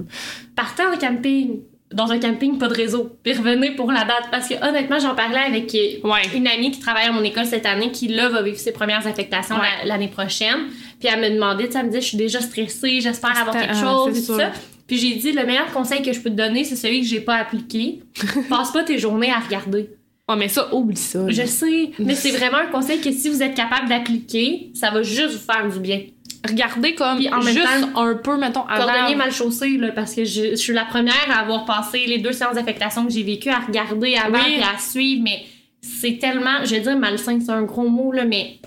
Partez 0.55 0.83
en 0.85 0.97
camping, 0.97 1.59
dans 1.91 2.11
un 2.11 2.19
camping, 2.19 2.57
pas 2.57 2.67
de 2.67 2.73
réseau, 2.75 3.17
puis 3.23 3.33
revenez 3.33 3.71
pour 3.71 3.91
la 3.91 4.05
date. 4.05 4.27
Parce 4.31 4.47
que 4.47 4.53
honnêtement, 4.67 4.99
j'en 4.99 5.15
parlais 5.15 5.39
avec 5.39 5.73
euh, 5.75 6.07
Ouais. 6.07 6.21
une 6.35 6.47
amie 6.47 6.71
qui 6.71 6.79
travaille 6.79 7.07
à 7.07 7.11
mon 7.11 7.23
école 7.23 7.45
cette 7.45 7.65
année, 7.65 7.91
qui 7.91 8.07
là 8.07 8.29
va 8.29 8.41
vivre 8.43 8.57
ses 8.59 8.71
premières 8.71 9.05
affectations 9.07 9.55
Ouais. 9.55 9.85
l'année 9.87 10.07
prochaine. 10.07 10.67
Puis 10.99 11.09
elle 11.11 11.19
me 11.19 11.29
demandait, 11.35 11.65
tu 11.67 11.73
sais, 11.73 11.79
elle 11.79 11.85
me 11.85 11.89
disait, 11.89 12.01
je 12.01 12.07
suis 12.07 12.17
déjà 12.17 12.39
stressée, 12.41 13.01
j'espère 13.01 13.37
avoir 13.37 13.55
quelque 13.57 13.75
chose, 13.75 14.17
et 14.17 14.25
tout 14.25 14.37
ça. 14.37 14.51
Puis 14.87 14.97
j'ai 14.97 15.15
dit, 15.15 15.31
le 15.33 15.45
meilleur 15.45 15.71
conseil 15.71 16.01
que 16.01 16.11
je 16.13 16.19
peux 16.19 16.29
te 16.31 16.35
donner, 16.35 16.63
c'est 16.63 16.75
celui 16.75 17.01
que 17.01 17.07
j'ai 17.07 17.19
pas 17.21 17.35
appliqué. 17.35 18.01
Passe 18.49 18.71
pas 18.71 18.83
tes 18.83 18.97
journées 18.97 19.31
à 19.31 19.39
regarder. 19.39 19.89
Ouais, 20.29 20.35
mais 20.35 20.47
ça, 20.47 20.73
oublie 20.73 20.95
ça. 20.95 21.25
Je 21.27 21.43
sais, 21.43 21.91
mais 21.97 22.13
c'est 22.13 22.31
vraiment 22.31 22.57
un 22.59 22.67
conseil 22.67 23.01
que 23.01 23.11
si 23.11 23.29
vous 23.29 23.41
êtes 23.41 23.55
capable 23.55 23.89
d'appliquer, 23.89 24.69
ça 24.75 24.91
va 24.91 25.01
juste 25.01 25.31
vous 25.31 25.51
faire 25.53 25.67
du 25.67 25.79
bien. 25.79 26.01
Regardez 26.47 26.93
comme 26.95 27.17
Puis 27.17 27.27
en 27.29 27.41
même 27.41 27.53
juste 27.53 27.65
temps, 27.93 28.01
un 28.01 28.13
peu, 28.15 28.37
mettons, 28.37 28.63
avant. 28.65 28.85
Cordonnier 28.85 29.15
mal 29.15 29.31
chaussé, 29.31 29.77
là, 29.77 29.91
parce 29.91 30.13
que 30.13 30.23
je, 30.23 30.51
je 30.51 30.55
suis 30.55 30.73
la 30.73 30.85
première 30.85 31.15
à 31.29 31.39
avoir 31.41 31.65
passé 31.65 32.05
les 32.05 32.19
deux 32.19 32.31
séances 32.31 32.55
d'affectation 32.55 33.05
que 33.05 33.11
j'ai 33.11 33.23
vécues, 33.23 33.49
à 33.49 33.59
regarder 33.59 34.15
avant 34.15 34.37
Oui. 34.37 34.57
et 34.59 34.61
à 34.61 34.77
suivre, 34.77 35.21
mais 35.23 35.43
c'est 35.81 36.17
tellement, 36.19 36.63
je 36.63 36.75
vais 36.75 36.81
dire 36.81 36.97
malsain, 36.97 37.39
c'est 37.43 37.51
un 37.51 37.63
gros 37.63 37.89
mot, 37.89 38.11
là, 38.11 38.23
mais 38.23 38.59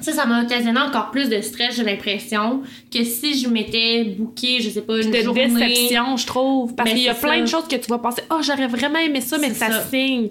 Ça, 0.00 0.12
ça 0.12 0.26
m'a 0.26 0.42
occasionné 0.42 0.78
encore 0.78 1.10
plus 1.10 1.28
de 1.28 1.40
stress, 1.40 1.76
j'ai 1.76 1.84
l'impression, 1.84 2.62
que 2.92 3.04
si 3.04 3.38
je 3.40 3.48
m'étais 3.48 4.04
booké, 4.04 4.60
je 4.60 4.70
sais 4.70 4.82
pas, 4.82 5.00
une 5.00 5.10
de 5.10 5.20
journée... 5.22 5.48
déception, 5.48 6.16
je 6.16 6.26
trouve. 6.26 6.74
Parce 6.74 6.90
Ben, 6.90 6.96
qu'il 6.96 7.04
y 7.04 7.08
a 7.08 7.14
plein 7.14 7.40
de 7.40 7.46
choses 7.46 7.66
que 7.68 7.76
tu 7.76 7.88
vas 7.88 7.98
penser, 7.98 8.22
oh, 8.30 8.38
j'aurais 8.42 8.68
vraiment 8.68 8.98
aimé 8.98 9.20
ça, 9.20 9.38
mais 9.38 9.50
ça, 9.54 9.70
ça. 9.70 9.84
signe. 9.84 10.28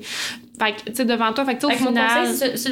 Fait 0.60 0.72
que, 0.74 0.90
tu 0.90 0.96
sais, 0.96 1.06
devant 1.06 1.32
toi, 1.34 1.46
fait 1.46 1.56
que, 1.56 1.68
Fait 1.68 1.76
au 1.76 1.80
mon 1.84 1.88
final. 1.90 2.28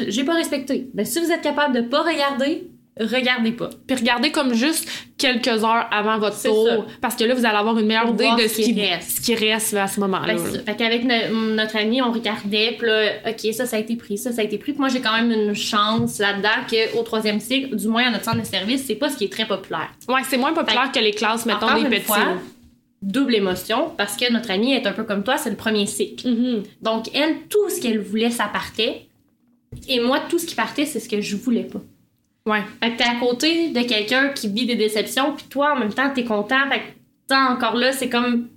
j'ai 0.08 0.24
pas 0.24 0.34
respecté. 0.34 0.88
Ben, 0.94 1.06
si 1.06 1.20
vous 1.20 1.32
êtes 1.32 1.42
capable 1.42 1.76
de 1.76 1.82
pas 1.82 2.02
regarder, 2.02 2.68
regardez 3.00 3.52
pas. 3.52 3.70
Puis 3.88 3.96
regardez 3.98 4.32
comme 4.32 4.54
juste 4.54 4.90
quelques 5.18 5.48
heures 5.64 5.88
avant 5.92 6.18
votre 6.20 6.42
tour. 6.42 6.68
ça. 6.68 6.78
Parce 7.02 7.16
que 7.16 7.24
là, 7.26 7.34
vous 7.36 7.46
allez 7.46 7.58
avoir 7.58 7.78
une 7.78 7.86
meilleure 7.88 8.10
idée 8.10 8.30
de 8.42 8.48
ce 8.48 8.62
qui 8.62 8.80
reste. 8.82 9.12
ce 9.18 9.22
qui 9.22 9.36
reste 9.36 9.74
à 9.74 9.88
ce 9.88 10.00
moment-là. 10.00 10.36
Ben. 10.36 10.64
Fait 10.66 10.76
qu'avec 10.76 11.04
no- 11.04 11.54
notre 11.56 11.76
ami, 11.78 12.02
on 12.02 12.12
regardait, 12.12 12.76
puis 12.78 12.88
là, 12.88 13.10
OK, 13.28 13.54
ça, 13.54 13.66
ça 13.66 13.76
a 13.78 13.80
été 13.80 13.96
pris, 13.96 14.18
ça, 14.18 14.32
ça 14.32 14.42
a 14.42 14.44
été 14.44 14.58
pris. 14.58 14.72
Puis 14.74 14.80
moi, 14.80 14.90
j'ai 14.90 15.02
quand 15.02 15.14
même 15.16 15.32
une 15.32 15.54
chance 15.56 16.20
là-dedans 16.20 16.50
qu'au 16.94 17.02
troisième 17.04 17.40
cycle, 17.40 17.76
du 17.76 17.88
moins 17.88 18.08
à 18.08 18.12
notre 18.12 18.26
centre 18.26 18.40
de 18.42 18.46
service, 18.46 18.86
c'est 18.86 18.96
pas 18.96 19.10
ce 19.10 19.18
qui 19.18 19.26
est 19.26 19.32
très 19.32 19.46
populaire. 19.46 19.90
Ouais, 20.08 20.22
c'est 20.30 20.38
moins 20.38 20.54
populaire 20.54 20.92
que 20.94 21.00
les 21.00 21.12
classes, 21.12 21.46
mettons, 21.46 21.82
des 21.82 21.90
petits. 21.90 22.02
fois, 22.02 22.38
double 23.02 23.36
émotion, 23.36 23.92
parce 23.98 24.16
que 24.16 24.32
notre 24.32 24.50
amie 24.52 24.74
est 24.74 24.88
un 24.88 24.94
peu 24.94 25.04
comme 25.04 25.24
toi, 25.24 25.38
c'est 25.38 25.50
le 25.50 25.56
premier 25.58 25.86
cycle. 25.86 26.28
Mhm. 26.28 26.64
Donc, 26.82 27.10
elle, 27.14 27.36
tout 27.50 27.70
ce 27.70 27.80
qu'elle 27.82 28.00
voulait, 28.00 28.32
ça 28.32 28.46
partait. 28.46 29.08
Et 29.90 30.00
moi, 30.00 30.22
tout 30.30 30.40
ce 30.40 30.46
qui 30.46 30.56
partait, 30.56 30.86
c'est 30.86 31.00
ce 31.00 31.10
que 31.10 31.20
je 31.22 31.36
voulais 31.36 31.64
pas. 31.66 31.82
Ouais. 32.46 32.62
Fait 32.82 32.92
que 32.92 32.98
t'es 32.98 33.04
à 33.04 33.16
côté 33.16 33.70
de 33.70 33.82
quelqu'un 33.82 34.30
qui 34.30 34.48
vit 34.50 34.66
des 34.66 34.76
déceptions, 34.76 35.34
puis 35.36 35.46
toi, 35.50 35.74
en 35.74 35.80
même 35.80 35.94
temps, 35.94 36.12
t'es 36.14 36.24
content. 36.24 36.70
Fait 36.70 36.80
que, 36.80 37.54
encore 37.54 37.76
là, 37.76 37.92
c'est 37.92 38.10
comme 38.10 38.50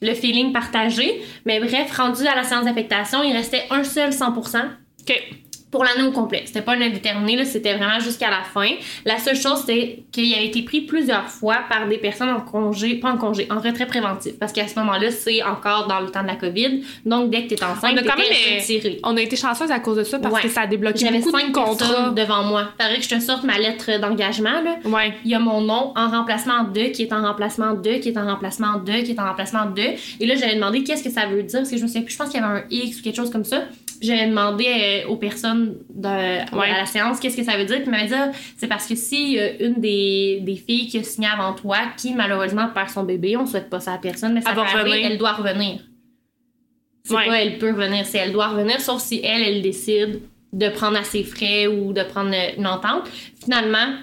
le 0.00 0.14
feeling 0.14 0.52
partagé. 0.52 1.22
Mais 1.44 1.58
bref, 1.58 1.96
rendu 1.96 2.26
à 2.26 2.36
la 2.36 2.44
séance 2.44 2.64
d'affectation, 2.64 3.22
il 3.22 3.32
restait 3.32 3.64
un 3.70 3.82
seul 3.82 4.10
100% 4.10 4.68
OK. 5.00 5.43
Pour 5.74 5.82
l'année 5.82 6.06
au 6.06 6.12
complet. 6.12 6.42
C'était 6.46 6.62
pas 6.62 6.74
un 6.76 6.80
indéterminé, 6.82 7.34
là, 7.34 7.44
c'était 7.44 7.74
vraiment 7.74 7.98
jusqu'à 7.98 8.30
la 8.30 8.42
fin. 8.44 8.68
La 9.04 9.18
seule 9.18 9.34
chose, 9.34 9.58
c'était 9.62 10.04
qu'il 10.12 10.32
avait 10.32 10.46
été 10.46 10.62
pris 10.62 10.82
plusieurs 10.82 11.28
fois 11.28 11.56
par 11.68 11.88
des 11.88 11.98
personnes 11.98 12.28
en 12.30 12.40
congé, 12.40 12.94
pas 13.00 13.10
en 13.10 13.16
congé, 13.16 13.48
en 13.50 13.58
retrait 13.58 13.86
préventif. 13.86 14.38
Parce 14.38 14.52
qu'à 14.52 14.68
ce 14.68 14.78
moment-là, 14.78 15.10
c'est 15.10 15.42
encore 15.42 15.88
dans 15.88 15.98
le 15.98 16.10
temps 16.10 16.22
de 16.22 16.28
la 16.28 16.36
COVID. 16.36 16.84
Donc, 17.04 17.30
dès 17.30 17.42
que 17.48 17.54
t'es 17.56 17.64
enceinte, 17.64 17.92
On 17.94 17.96
a 17.96 18.02
même, 18.16 18.26
euh. 18.30 18.90
On 19.02 19.16
a 19.16 19.20
été 19.20 19.34
chanceuse 19.34 19.72
à 19.72 19.80
cause 19.80 19.96
de 19.96 20.04
ça 20.04 20.20
parce 20.20 20.32
Ouais. 20.36 20.42
que 20.42 20.48
ça 20.48 20.60
a 20.60 20.66
débloqué 20.68 20.98
J'avais 21.00 21.18
beaucoup 21.18 21.36
cinq 21.36 21.48
de 21.48 21.52
contrats. 21.52 22.10
devant 22.10 22.44
moi. 22.44 22.68
Faudrait 22.80 22.98
que 22.98 23.02
je 23.02 23.08
te 23.08 23.18
sorte 23.20 23.42
ma 23.42 23.58
lettre 23.58 23.98
d'engagement, 24.00 24.60
là. 24.62 24.76
Ouais. 24.84 25.12
Il 25.24 25.32
y 25.32 25.34
a 25.34 25.40
mon 25.40 25.60
nom 25.60 25.92
en 25.96 26.08
remplacement 26.08 26.62
de, 26.62 26.84
qui 26.92 27.02
est 27.02 27.12
en 27.12 27.22
remplacement 27.22 27.74
de, 27.74 27.94
qui 27.94 28.10
est 28.10 28.16
en 28.16 28.26
remplacement 28.26 28.76
de, 28.76 28.92
qui 29.02 29.10
est 29.10 29.18
en 29.18 29.24
remplacement 29.26 29.66
de. 29.66 29.82
Et 30.20 30.26
là, 30.26 30.36
j'avais 30.36 30.54
demandé 30.54 30.84
qu'est-ce 30.84 31.02
que 31.02 31.10
ça 31.10 31.26
veut 31.26 31.42
dire, 31.42 31.58
parce 31.60 31.70
que 31.70 31.76
je 31.78 31.82
me 31.82 31.88
souviens 31.88 32.02
plus, 32.02 32.12
je 32.12 32.18
pense 32.18 32.28
qu'il 32.28 32.40
y 32.40 32.44
avait 32.44 32.60
un 32.60 32.64
X 32.70 33.00
ou 33.00 33.02
quelque 33.02 33.16
chose 33.16 33.30
comme 33.30 33.44
ça. 33.44 33.62
J'avais 34.02 34.26
demandé 34.28 34.66
euh, 34.66 35.08
aux 35.08 35.16
personnes 35.16 35.76
de, 35.88 36.08
Ouais. 36.56 36.70
à 36.70 36.78
la 36.78 36.86
séance 36.86 37.20
qu'est-ce 37.20 37.36
que 37.36 37.44
ça 37.44 37.56
veut 37.56 37.64
dire, 37.64 37.76
puis 37.76 37.86
ils 37.86 37.90
m'avaient 37.90 38.06
dit 38.06 38.14
Ah, 38.14 38.30
c'est 38.56 38.66
parce 38.68 38.86
que 38.86 38.94
si 38.94 39.38
une 39.60 39.80
des, 39.80 40.40
des 40.42 40.56
filles 40.56 40.88
qui 40.88 40.98
a 40.98 41.02
signé 41.02 41.28
avant 41.28 41.52
toi, 41.54 41.78
qui 41.96 42.14
malheureusement 42.14 42.68
perd 42.74 42.90
son 42.90 43.04
bébé, 43.04 43.36
on 43.36 43.46
souhaite 43.46 43.70
pas 43.70 43.80
ça 43.80 43.94
à 43.94 43.98
personne, 43.98 44.34
mais 44.34 44.40
ça 44.42 44.52
va 44.52 44.64
revenir. 44.64 45.10
elle 45.10 45.18
doit 45.18 45.32
revenir. 45.32 45.80
C'est 47.04 47.14
Ouais. 47.14 47.26
pas 47.26 47.42
elle 47.42 47.58
peut 47.58 47.70
revenir, 47.72 48.06
c'est 48.06 48.18
elle 48.18 48.32
doit 48.32 48.48
revenir, 48.48 48.80
sauf 48.80 49.00
si 49.02 49.20
elle, 49.22 49.42
elle 49.42 49.62
décide 49.62 50.20
de 50.52 50.68
prendre 50.68 50.96
à 50.96 51.04
ses 51.04 51.22
frais 51.24 51.66
ou 51.66 51.92
de 51.92 52.02
prendre 52.02 52.32
une 52.56 52.66
entente. 52.66 53.08
Finalement, 53.42 53.94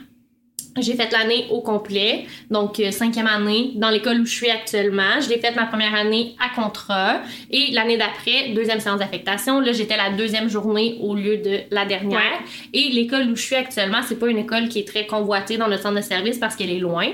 j'ai 0.80 0.95
fait 0.95 1.11
l'année 1.11 1.47
au 1.49 1.61
complet, 1.61 2.26
donc 2.49 2.80
euh, 2.80 2.91
cinquième 2.91 3.28
année 3.28 3.72
dans 3.76 3.89
l'école 3.89 4.22
où 4.22 4.26
je 4.26 4.34
suis 4.34 4.49
actuellement. 4.49 5.19
Je 5.22 5.30
l'ai 5.30 5.39
faite 5.39 5.55
ma 5.55 5.65
première 5.65 5.93
année 5.93 6.36
à 6.39 6.55
contrat 6.55 7.22
et 7.49 7.72
l'année 7.72 7.97
d'après, 7.97 8.49
deuxième 8.53 8.80
séance 8.80 8.99
d'affectation. 8.99 9.59
Là, 9.59 9.74
j'étais 9.74 9.97
la 9.97 10.11
deuxième 10.11 10.49
journée 10.49 10.97
au 11.01 11.15
lieu 11.15 11.38
de 11.38 11.59
la 11.72 11.86
dernière. 11.86 12.19
Ouais. 12.19 12.39
Et 12.74 12.89
l'école 12.89 13.30
où 13.30 13.36
je 13.36 13.41
suis 13.41 13.55
actuellement, 13.55 13.99
c'est 14.07 14.17
pas 14.19 14.28
une 14.28 14.38
école 14.38 14.69
qui 14.69 14.80
est 14.80 14.88
très 14.88 15.05
convoitée 15.05 15.57
dans 15.57 15.67
notre 15.67 15.84
centre 15.84 15.97
de 15.97 16.01
service 16.01 16.38
parce 16.38 16.55
qu'elle 16.55 16.72
est 16.72 16.80
loin. 16.80 17.07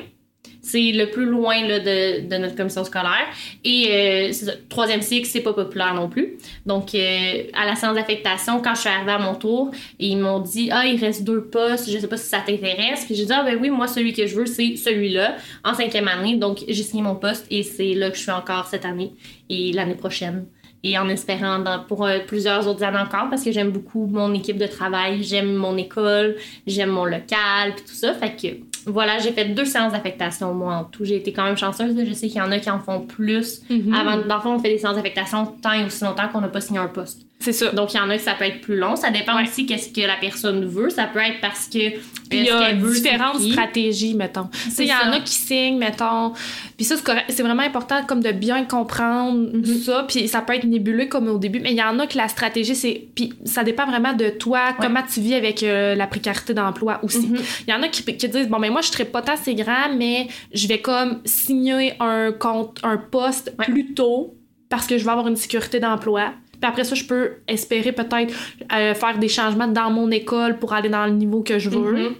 C'est 0.70 0.92
le 0.92 1.10
plus 1.10 1.26
loin 1.26 1.66
là, 1.66 1.80
de, 1.80 2.38
notre 2.38 2.56
commission 2.56 2.84
scolaire. 2.84 3.26
Et 3.64 3.88
euh, 3.90 4.32
troisième 4.68 5.02
cycle, 5.02 5.26
c'est 5.26 5.40
pas 5.40 5.54
populaire 5.54 5.94
non 5.94 6.10
plus. 6.10 6.38
Donc, 6.66 6.94
euh, 6.94 7.44
à 7.54 7.66
la 7.66 7.76
séance 7.76 7.96
d'affectation, 7.96 8.62
quand 8.62 8.76
je 8.76 8.82
suis 8.82 8.90
arrivée 8.90 9.14
à 9.14 9.18
mon 9.20 9.36
tour, 9.36 9.72
ils 9.98 10.18
m'ont 10.18 10.40
dit 10.40 10.68
Ah, 10.72 10.86
il 10.86 11.00
reste 11.00 11.24
deux 11.24 11.44
postes, 11.46 11.90
je 11.90 11.98
sais 11.98 12.08
pas 12.08 12.18
si 12.18 12.28
ça 12.28 12.40
t'intéresse. 12.46 13.06
Puis 13.06 13.16
j'ai 13.16 13.26
dit 13.26 13.32
Ah, 13.34 13.44
ben 13.44 13.58
oui, 13.62 13.70
moi, 13.70 13.88
celui 13.88 14.12
que 14.12 14.28
je 14.28 14.36
veux, 14.36 14.46
c'est 14.46 14.76
celui-là, 14.76 15.38
en 15.64 15.74
cinquième 15.74 16.10
année. 16.10 16.36
Donc, 16.36 16.64
j'ai 16.68 16.84
signé 16.84 17.02
mon 17.02 17.16
poste 17.16 17.46
et 17.50 17.64
c'est 17.64 17.94
là 17.94 18.10
que 18.10 18.18
je 18.18 18.22
suis 18.24 18.32
encore 18.32 18.66
cette 18.68 18.84
année 18.84 19.14
et 19.50 19.72
l'année 19.72 19.96
prochaine. 19.96 20.48
Et 20.84 20.98
en 20.98 21.10
espérant 21.10 21.60
dans- 21.60 21.84
pour 21.84 22.06
euh, 22.06 22.20
plusieurs 22.26 22.68
autres 22.68 22.84
années 22.84 23.00
encore, 23.00 23.30
parce 23.30 23.44
que 23.44 23.52
j'aime 23.52 23.72
beaucoup 23.72 24.06
mon 24.06 24.32
équipe 24.34 24.58
de 24.58 24.68
travail, 24.68 25.24
j'aime 25.24 25.54
mon 25.56 25.76
école, 25.76 26.36
j'aime 26.68 26.92
mon 26.92 27.04
local, 27.06 27.74
puis 27.76 27.84
tout 27.86 27.96
ça. 27.96 28.14
Fait 28.14 28.36
que 28.36 28.48
voilà, 28.88 29.20
j'ai 29.20 29.32
fait 29.32 29.46
deux 29.46 29.66
séances 29.66 29.92
d'affectation, 29.94 30.54
moi, 30.54 30.76
en 30.76 30.84
tout. 30.86 31.06
J'ai 31.06 31.18
été 31.18 31.32
quand 31.34 31.44
même 31.44 31.58
chanceuse. 31.58 31.96
là. 31.96 32.06
Je 32.06 32.14
sais 32.14 32.28
qu'il 32.28 32.38
y 32.38 32.42
en 32.42 32.52
a 32.52 32.60
qui 32.60 32.70
en 32.70 32.80
font 32.80 33.02
plus. 33.02 33.62
Mhm. 33.70 33.94
Avant, 33.94 34.18
dans 34.26 34.36
le 34.36 34.42
fond, 34.42 34.54
on 34.56 34.60
fait 34.60 34.70
des 34.70 34.78
séances 34.78 34.96
d'affectation 34.96 35.46
tant 35.62 35.74
et 35.74 35.86
aussi 35.86 36.04
longtemps 36.04 36.28
qu'on 36.30 36.42
n'a 36.42 36.48
pas 36.48 36.62
signé 36.62 36.80
un 36.80 36.88
poste. 36.88 37.27
C'est 37.40 37.54
ça. 37.54 37.70
Donc, 37.72 37.94
il 37.94 37.98
y 37.98 38.00
en 38.00 38.10
a 38.10 38.18
que 38.18 38.24
ça 38.24 38.34
peut 38.34 38.46
être 38.46 38.62
plus 38.62 38.76
long. 38.78 38.96
Ça 38.96 39.12
dépend 39.12 39.36
Ouais. 39.38 39.44
aussi 39.44 39.66
qu'est-ce 39.68 39.90
que 39.90 40.02
la 40.02 40.16
personne 40.20 40.66
veut. 40.66 40.90
Ça 40.90 41.06
peut 41.06 41.20
être 41.20 41.40
parce 41.40 41.68
que. 41.68 41.92
Puis 42.30 42.40
il 42.40 42.46
y 42.46 42.50
a 42.50 42.74
différentes 42.74 43.40
stratégies, 43.42 44.16
mettons. 44.16 44.50
Il 44.80 44.86
y 44.86 44.92
en 44.92 45.12
a 45.14 45.20
qui 45.20 45.34
signent, 45.34 45.78
mettons. 45.78 46.34
Puis 46.76 46.86
ça, 46.86 46.96
c'est 47.30 47.44
vraiment 47.44 47.62
important 47.62 48.04
comme 48.06 48.22
de 48.22 48.32
bien 48.32 48.66
comprendre 48.66 49.50
Mhm. 49.54 49.66
ça. 49.66 50.06
Puis 50.08 50.28
ça 50.28 50.42
peut 50.42 50.54
être 50.56 50.66
nébuleux 50.66 51.06
comme 51.06 51.28
au 51.30 51.38
début, 51.38 51.60
mais 51.60 51.72
il 51.72 51.78
y 51.78 51.84
en 51.84 52.00
a 52.00 52.08
que 52.08 52.18
la 52.18 52.28
stratégie, 52.28 52.76
c'est. 52.76 53.08
Puis 53.16 53.32
ça 53.46 53.64
dépend 53.64 53.86
vraiment 53.86 54.14
de 54.14 54.30
toi, 54.30 54.74
comment 54.82 55.04
tu 55.04 55.22
vis 55.22 55.36
avec 55.36 55.62
euh, 55.64 55.94
la 55.96 56.08
précarité 56.08 56.54
d'emploi 56.56 57.00
aussi. 57.04 57.28
Mhm. 57.28 57.38
Il 57.68 57.72
y 57.72 57.74
en 57.74 57.84
a 57.84 57.88
qui, 57.88 58.04
qui 58.04 58.28
disent, 58.30 58.48
bon, 58.50 58.58
mais 58.60 58.72
moi, 58.72 58.82
je 58.82 58.88
serais 58.90 59.06
pas 59.06 59.22
tant 59.22 59.34
assez 59.34 59.54
grand, 59.56 59.94
mais 59.96 60.28
je 60.54 60.68
vais 60.68 60.80
comme 60.82 61.22
signer 61.24 61.94
un 62.00 62.32
compte, 62.32 62.80
un 62.84 62.98
poste 62.98 63.54
Ouais. 63.60 63.66
plus 63.66 63.94
tôt 63.94 64.34
parce 64.70 64.88
que 64.88 64.98
je 64.98 65.06
vais 65.06 65.12
avoir 65.12 65.28
une 65.28 65.36
sécurité 65.38 65.80
d'emploi. 65.80 66.34
Puis 66.60 66.70
après 66.70 66.84
ça, 66.84 66.96
je 66.96 67.04
peux 67.04 67.34
espérer 67.48 67.92
peut-être 67.92 68.34
euh, 68.74 68.94
faire 68.96 69.18
des 69.20 69.28
changements 69.28 69.68
dans 69.68 69.92
mon 69.92 70.10
école 70.12 70.58
pour 70.58 70.74
aller 70.74 70.90
dans 70.90 71.06
le 71.06 71.12
niveau 71.12 71.42
que 71.44 71.60
je 71.60 71.70
veux. 71.70 71.92
Mhm. 71.92 72.16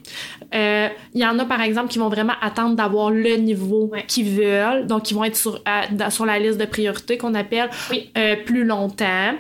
Euh, 0.54 0.88
Il 1.14 1.22
y 1.22 1.26
en 1.26 1.38
a, 1.40 1.46
par 1.46 1.62
exemple, 1.62 1.90
qui 1.90 1.98
vont 2.00 2.10
vraiment 2.10 2.34
attendre 2.42 2.76
d'avoir 2.76 3.10
le 3.12 3.36
niveau 3.38 3.90
Ouais. 3.92 4.04
qu'ils 4.08 4.30
veulent. 4.30 4.86
Donc, 4.88 5.10
ils 5.12 5.14
vont 5.16 5.24
être 5.24 5.36
sur, 5.36 5.62
sur 6.10 6.26
la 6.26 6.40
liste 6.40 6.60
de 6.60 6.66
priorité 6.66 7.18
qu'on 7.18 7.34
appelle 7.34 7.70
Oui. 7.90 8.12
euh, 8.18 8.36
plus 8.46 8.64
longtemps. 8.64 9.34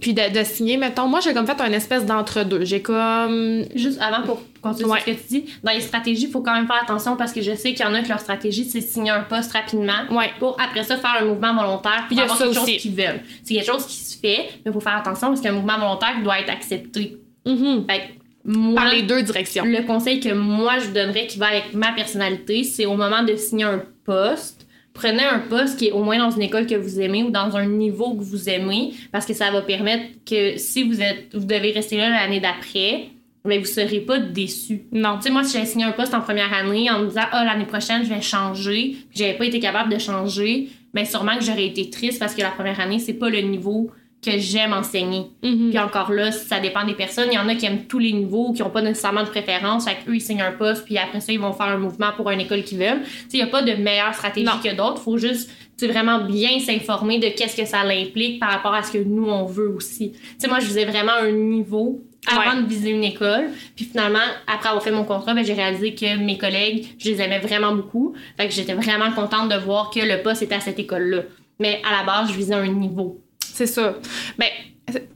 Puis 0.00 0.12
de, 0.12 0.36
de 0.38 0.44
signer, 0.44 0.76
mettons, 0.76 1.06
moi, 1.06 1.20
j'ai 1.20 1.32
comme 1.32 1.46
fait 1.46 1.60
un 1.60 1.72
espèce 1.72 2.04
d'entre-deux. 2.04 2.64
J'ai 2.64 2.82
comme... 2.82 3.64
Juste 3.74 4.00
avant 4.00 4.22
pour 4.26 4.42
continuer 4.60 4.90
Ouais. 4.90 5.00
ce 5.00 5.04
que 5.06 5.10
tu 5.12 5.22
dis, 5.28 5.44
dans 5.62 5.72
les 5.72 5.80
stratégies, 5.80 6.24
il 6.26 6.30
faut 6.30 6.40
quand 6.40 6.54
même 6.54 6.66
faire 6.66 6.80
attention 6.82 7.16
parce 7.16 7.32
que 7.32 7.40
je 7.42 7.54
sais 7.54 7.74
qu'il 7.74 7.84
y 7.86 7.88
en 7.88 7.94
a 7.94 8.02
que 8.02 8.08
leur 8.08 8.18
stratégie, 8.20 8.64
c'est 8.64 8.80
signer 8.80 9.10
un 9.12 9.22
poste 9.22 9.52
rapidement 9.52 9.92
Ouais. 10.10 10.30
pour 10.38 10.60
après 10.60 10.82
ça 10.82 10.96
faire 10.96 11.16
un 11.20 11.24
mouvement 11.26 11.54
volontaire 11.54 12.06
Il 12.10 12.16
y 12.16 12.20
a 12.20 12.24
avoir 12.24 12.38
ça 12.38 12.44
quelque 12.46 12.58
aussi. 12.60 12.72
chose 12.72 12.82
qu'ils 12.82 12.94
veulent. 12.96 13.20
C'est 13.42 13.54
quelque 13.54 13.66
chose 13.72 13.86
qui 13.86 13.94
se 13.96 14.18
fait, 14.18 14.38
mais 14.64 14.70
il 14.70 14.72
faut 14.72 14.80
faire 14.80 14.96
attention 14.96 15.28
parce 15.28 15.40
qu'un 15.40 15.52
mouvement 15.52 15.78
volontaire 15.78 16.16
doit 16.24 16.40
être 16.40 16.50
accepté. 16.50 17.16
Fait 17.46 18.14
moi, 18.46 18.74
Par 18.82 18.90
les 18.92 19.02
deux 19.02 19.22
directions. 19.22 19.64
le 19.64 19.82
conseil 19.86 20.20
que 20.20 20.30
moi 20.34 20.78
je 20.78 20.86
vous 20.88 20.92
donnerais 20.94 21.26
qui 21.26 21.38
va 21.38 21.46
avec 21.46 21.72
ma 21.72 21.92
personnalité, 21.92 22.62
c'est 22.64 22.84
au 22.84 22.94
moment 22.94 23.22
de 23.22 23.34
signer 23.36 23.64
un 23.64 23.82
poste, 24.04 24.63
prenez 24.94 25.24
un 25.24 25.40
poste 25.40 25.78
qui 25.78 25.88
est 25.88 25.92
au 25.92 26.02
moins 26.02 26.18
dans 26.18 26.30
une 26.30 26.42
école 26.42 26.66
que 26.66 26.74
vous 26.74 27.00
aimez 27.00 27.22
ou 27.24 27.30
dans 27.30 27.56
un 27.56 27.66
niveau 27.66 28.14
que 28.14 28.22
vous 28.22 28.48
aimez 28.48 28.94
parce 29.12 29.26
que 29.26 29.34
ça 29.34 29.50
va 29.50 29.60
permettre 29.60 30.04
que 30.24 30.56
si 30.56 30.84
vous 30.84 31.02
êtes 31.02 31.34
vous 31.34 31.44
devez 31.44 31.72
rester 31.72 31.98
là 31.98 32.08
l'année 32.08 32.40
d'après, 32.40 33.08
mais 33.44 33.58
vous 33.58 33.66
serez 33.66 34.00
pas 34.00 34.18
déçus. 34.18 34.84
Non. 34.92 35.16
Tu 35.16 35.24
sais, 35.24 35.30
moi, 35.30 35.44
si 35.44 35.52
j'avais 35.52 35.66
signé 35.66 35.84
un 35.84 35.92
poste 35.92 36.14
en 36.14 36.22
première 36.22 36.52
année 36.54 36.90
en 36.90 37.00
me 37.00 37.08
disant, 37.08 37.24
ah, 37.30 37.44
l'année 37.44 37.66
prochaine, 37.66 38.02
je 38.02 38.08
vais 38.08 38.22
changer, 38.22 38.96
puis 39.10 39.18
j'avais 39.18 39.34
pas 39.34 39.44
été 39.44 39.60
capable 39.60 39.92
de 39.92 39.98
changer, 39.98 40.70
ben 40.94 41.04
sûrement 41.04 41.36
que 41.36 41.44
j'aurais 41.44 41.66
été 41.66 41.90
triste 41.90 42.18
parce 42.18 42.34
que 42.34 42.40
la 42.40 42.50
première 42.50 42.80
année, 42.80 42.98
c'est 42.98 43.14
pas 43.14 43.28
le 43.28 43.40
niveau 43.40 43.90
que 44.24 44.38
j'aime 44.38 44.72
enseigner. 44.72 45.26
Mhm. 45.42 45.70
Puis 45.70 45.78
encore 45.78 46.12
là, 46.12 46.32
ça 46.32 46.60
dépend 46.60 46.84
des 46.84 46.94
personnes. 46.94 47.28
Il 47.30 47.34
y 47.34 47.38
en 47.38 47.48
a 47.48 47.54
qui 47.54 47.66
aiment 47.66 47.84
tous 47.86 47.98
les 47.98 48.12
niveaux, 48.12 48.52
qui 48.52 48.62
ont 48.62 48.70
pas 48.70 48.82
nécessairement 48.82 49.22
de 49.22 49.28
préférence. 49.28 49.84
Fait 49.88 49.96
qu'eux, 50.04 50.14
ils 50.16 50.20
signent 50.20 50.42
un 50.42 50.52
poste, 50.52 50.84
puis 50.84 50.96
après 50.98 51.20
ça, 51.20 51.32
ils 51.32 51.40
vont 51.40 51.52
faire 51.52 51.66
un 51.66 51.78
mouvement 51.78 52.10
pour 52.16 52.30
une 52.30 52.40
école 52.40 52.62
qu'ils 52.64 52.78
veulent. 52.78 53.02
Tu 53.02 53.10
sais, 53.10 53.26
il 53.34 53.38
y 53.40 53.42
a 53.42 53.46
pas 53.48 53.62
de 53.62 53.72
meilleure 53.74 54.14
stratégie 54.14 54.46
Non. 54.46 54.52
que 54.62 54.74
d'autres. 54.74 55.00
Faut 55.02 55.18
juste, 55.18 55.50
vraiment 55.82 56.20
bien 56.24 56.58
s'informer 56.60 57.18
de 57.18 57.26
qu'est-ce 57.28 57.54
que 57.56 57.66
ça 57.66 57.80
implique 57.80 58.40
par 58.40 58.50
rapport 58.50 58.72
à 58.72 58.82
ce 58.82 58.90
que 58.92 58.98
nous, 59.04 59.26
on 59.28 59.44
veut 59.44 59.68
aussi. 59.68 60.12
Tu 60.12 60.18
sais, 60.38 60.48
moi, 60.48 60.58
je 60.60 60.64
faisais 60.64 60.86
vraiment 60.86 61.12
un 61.20 61.30
niveau 61.30 62.02
avant 62.26 62.56
Ouais. 62.56 62.62
de 62.62 62.66
viser 62.66 62.88
une 62.90 63.04
école. 63.04 63.48
Puis 63.76 63.84
finalement, 63.84 64.18
après 64.46 64.68
avoir 64.70 64.82
fait 64.82 64.92
mon 64.92 65.04
contrat, 65.04 65.34
ben, 65.34 65.44
j'ai 65.44 65.52
réalisé 65.52 65.94
que 65.94 66.16
mes 66.16 66.38
collègues, 66.38 66.86
je 66.98 67.10
les 67.10 67.20
aimais 67.20 67.38
vraiment 67.40 67.74
beaucoup. 67.74 68.14
Fait 68.38 68.46
que 68.48 68.54
j'étais 68.54 68.72
vraiment 68.72 69.10
contente 69.12 69.50
de 69.50 69.56
voir 69.56 69.90
que 69.90 70.00
le 70.00 70.22
poste 70.22 70.40
était 70.42 70.54
à 70.54 70.60
cette 70.60 70.78
école-là. 70.78 71.24
Mais 71.60 71.82
à 71.86 71.98
la 72.00 72.04
base, 72.06 72.30
je 72.32 72.36
visais 72.36 72.54
un 72.54 72.66
niveau. 72.66 73.20
C'est 73.54 73.66
ça. 73.68 73.94
Ben, 74.38 74.48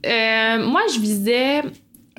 euh, 0.05 0.65
moi, 0.65 0.81
je 0.93 0.99
visais 0.99 1.61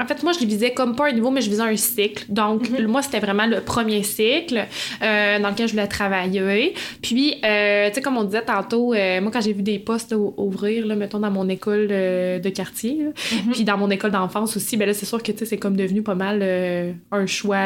en 0.03 0.07
fait, 0.07 0.23
moi, 0.23 0.33
je 0.33 0.41
les 0.41 0.47
visais 0.47 0.71
comme 0.73 0.97
pas 0.97 1.09
un 1.11 1.13
niveau, 1.13 1.31
mais 1.31 1.43
je 1.43 1.51
visais 1.51 1.61
un 1.63 1.77
cycle. 1.77 2.25
Donc, 2.31 2.71
Mhm. 2.71 2.87
moi, 2.87 3.03
c'était 3.03 3.19
vraiment 3.21 3.45
le 3.45 3.61
premier 3.61 4.03
cycle 4.03 4.65
euh, 5.03 5.39
dans 5.39 5.51
lequel 5.51 5.67
je 5.69 5.73
voulais 5.75 5.87
travailler. 5.89 6.73
Puis, 7.03 7.35
euh, 7.45 7.89
tu 7.89 7.97
sais, 7.97 8.01
comme 8.01 8.17
on 8.17 8.25
disait 8.25 8.41
tantôt, 8.41 8.95
euh, 8.95 9.21
moi, 9.21 9.31
quand 9.31 9.43
j'ai 9.43 9.53
vu 9.53 9.63
des 9.63 9.79
postes 9.79 10.15
ou- 10.17 10.33
ouvrir, 10.39 10.87
là, 10.87 10.95
mettons, 10.97 11.19
dans 11.19 11.31
mon 11.31 11.47
école 11.51 11.89
de 11.89 12.49
quartier, 12.49 12.97
là, 13.05 13.11
Mhm. 13.45 13.53
puis 13.53 13.65
dans 13.65 13.77
mon 13.77 13.91
école 13.91 14.13
d'enfance 14.13 14.57
aussi, 14.57 14.79
ben 14.79 14.87
là, 14.87 14.95
c'est 14.95 15.05
sûr 15.05 15.23
que, 15.23 15.33
tu 15.33 15.39
sais, 15.41 15.45
c'est 15.45 15.59
comme 15.59 15.77
devenu 15.77 16.03
pas 16.03 16.15
mal 16.15 16.43
un 17.13 17.27
choix 17.27 17.61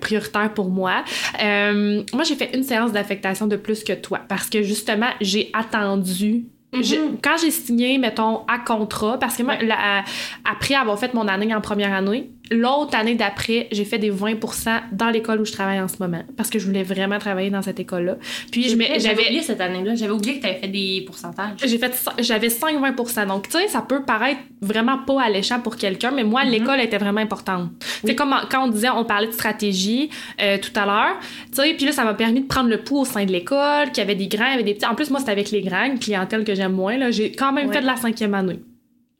prioritaire 0.00 0.52
pour 0.54 0.70
moi. 0.70 1.04
Moi, 1.40 2.24
j'ai 2.26 2.34
fait 2.34 2.50
une 2.56 2.64
séance 2.64 2.90
d'affectation 2.90 3.46
de 3.46 3.54
plus 3.54 3.84
que 3.84 3.92
toi 3.92 4.20
parce 4.28 4.50
que, 4.50 4.60
justement, 4.64 5.10
j'ai 5.20 5.50
attendu 5.52 6.46
je- 6.82 6.94
Mhm. 6.96 7.16
quand 7.22 7.36
j'ai 7.40 7.50
signé, 7.50 7.98
mettons, 7.98 8.42
à 8.48 8.58
contrat, 8.58 9.18
parce 9.18 9.36
que 9.36 9.42
moi, 9.42 9.54
Ouais. 9.54 9.66
la- 9.66 10.04
après 10.44 10.74
avoir 10.74 10.98
fait 10.98 11.14
mon 11.14 11.26
année 11.28 11.54
en 11.54 11.60
première 11.60 11.92
année, 11.92 12.30
l'autre 12.50 12.96
année 12.96 13.14
d'après, 13.14 13.68
j'ai 13.72 13.84
fait 13.84 13.98
des 13.98 14.10
20% 14.12 14.80
dans 14.92 15.10
l'école 15.10 15.40
où 15.40 15.44
je 15.44 15.52
travaille 15.52 15.80
en 15.80 15.88
ce 15.88 15.96
moment, 16.00 16.22
parce 16.36 16.48
que 16.50 16.58
je 16.58 16.66
voulais 16.66 16.82
vraiment 16.82 17.18
travailler 17.18 17.50
dans 17.50 17.62
cette 17.62 17.80
école-là. 17.80 18.16
Puis 18.52 18.68
J'avais 18.98 19.24
oublié 19.24 19.42
cette 19.42 19.60
année-là. 19.60 19.94
J'avais 19.94 20.12
oublié 20.12 20.36
que 20.36 20.42
tu 20.42 20.46
avais 20.48 20.60
fait 20.60 20.68
des 20.68 21.02
pourcentages. 21.06 21.58
j'ai 21.64 21.78
fait 21.78 21.92
j'avais 22.20 22.48
5-20% 22.48 23.26
donc 23.26 23.48
tu 23.48 23.58
sais 23.58 23.68
ça 23.68 23.82
peut 23.82 24.02
paraître 24.04 24.40
vraiment 24.60 24.98
pas 24.98 25.22
alléchant 25.22 25.60
pour 25.60 25.76
quelqu'un 25.76 26.10
mais 26.10 26.24
moi 26.24 26.44
Mhm. 26.44 26.50
l'école 26.50 26.80
était 26.80 26.98
vraiment 26.98 27.20
importante 27.20 27.70
c'est 28.02 28.08
Oui. 28.10 28.16
comme 28.16 28.34
quand 28.50 28.64
on 28.64 28.68
disait 28.68 28.90
on 28.90 29.04
parlait 29.04 29.26
de 29.28 29.32
stratégie 29.32 30.10
euh, 30.40 30.58
tout 30.58 30.70
à 30.78 30.86
l'heure 30.86 31.16
tu 31.52 31.62
sais 31.62 31.74
puis 31.74 31.86
là 31.86 31.92
ça 31.92 32.04
m'a 32.04 32.14
permis 32.14 32.40
de 32.42 32.46
prendre 32.46 32.68
le 32.68 32.78
pouls 32.82 33.00
au 33.00 33.04
sein 33.04 33.24
de 33.24 33.32
l'école 33.32 33.86
qu'il 33.88 33.98
y 33.98 34.00
avait 34.00 34.14
des 34.14 34.28
grands 34.28 34.46
il 34.46 34.50
y 34.52 34.54
avait 34.54 34.62
des 34.62 34.74
petits 34.74 34.86
en 34.86 34.94
plus 34.94 35.10
moi 35.10 35.20
c'était 35.20 35.32
avec 35.32 35.50
les 35.50 35.62
grands 35.62 35.84
une 35.84 35.98
clientèle 35.98 36.44
que 36.44 36.54
j'aime 36.54 36.72
moins 36.72 36.96
là 36.96 37.10
j'ai 37.10 37.32
quand 37.32 37.52
même 37.52 37.68
Ouais. 37.68 37.74
fait 37.74 37.80
de 37.82 37.86
la 37.86 37.96
cinquième 37.96 38.34
année 38.34 38.60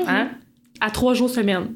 hein 0.07 0.29
à 0.81 0.91
trois 0.91 1.15
jours 1.15 1.31
semaine 1.31 1.69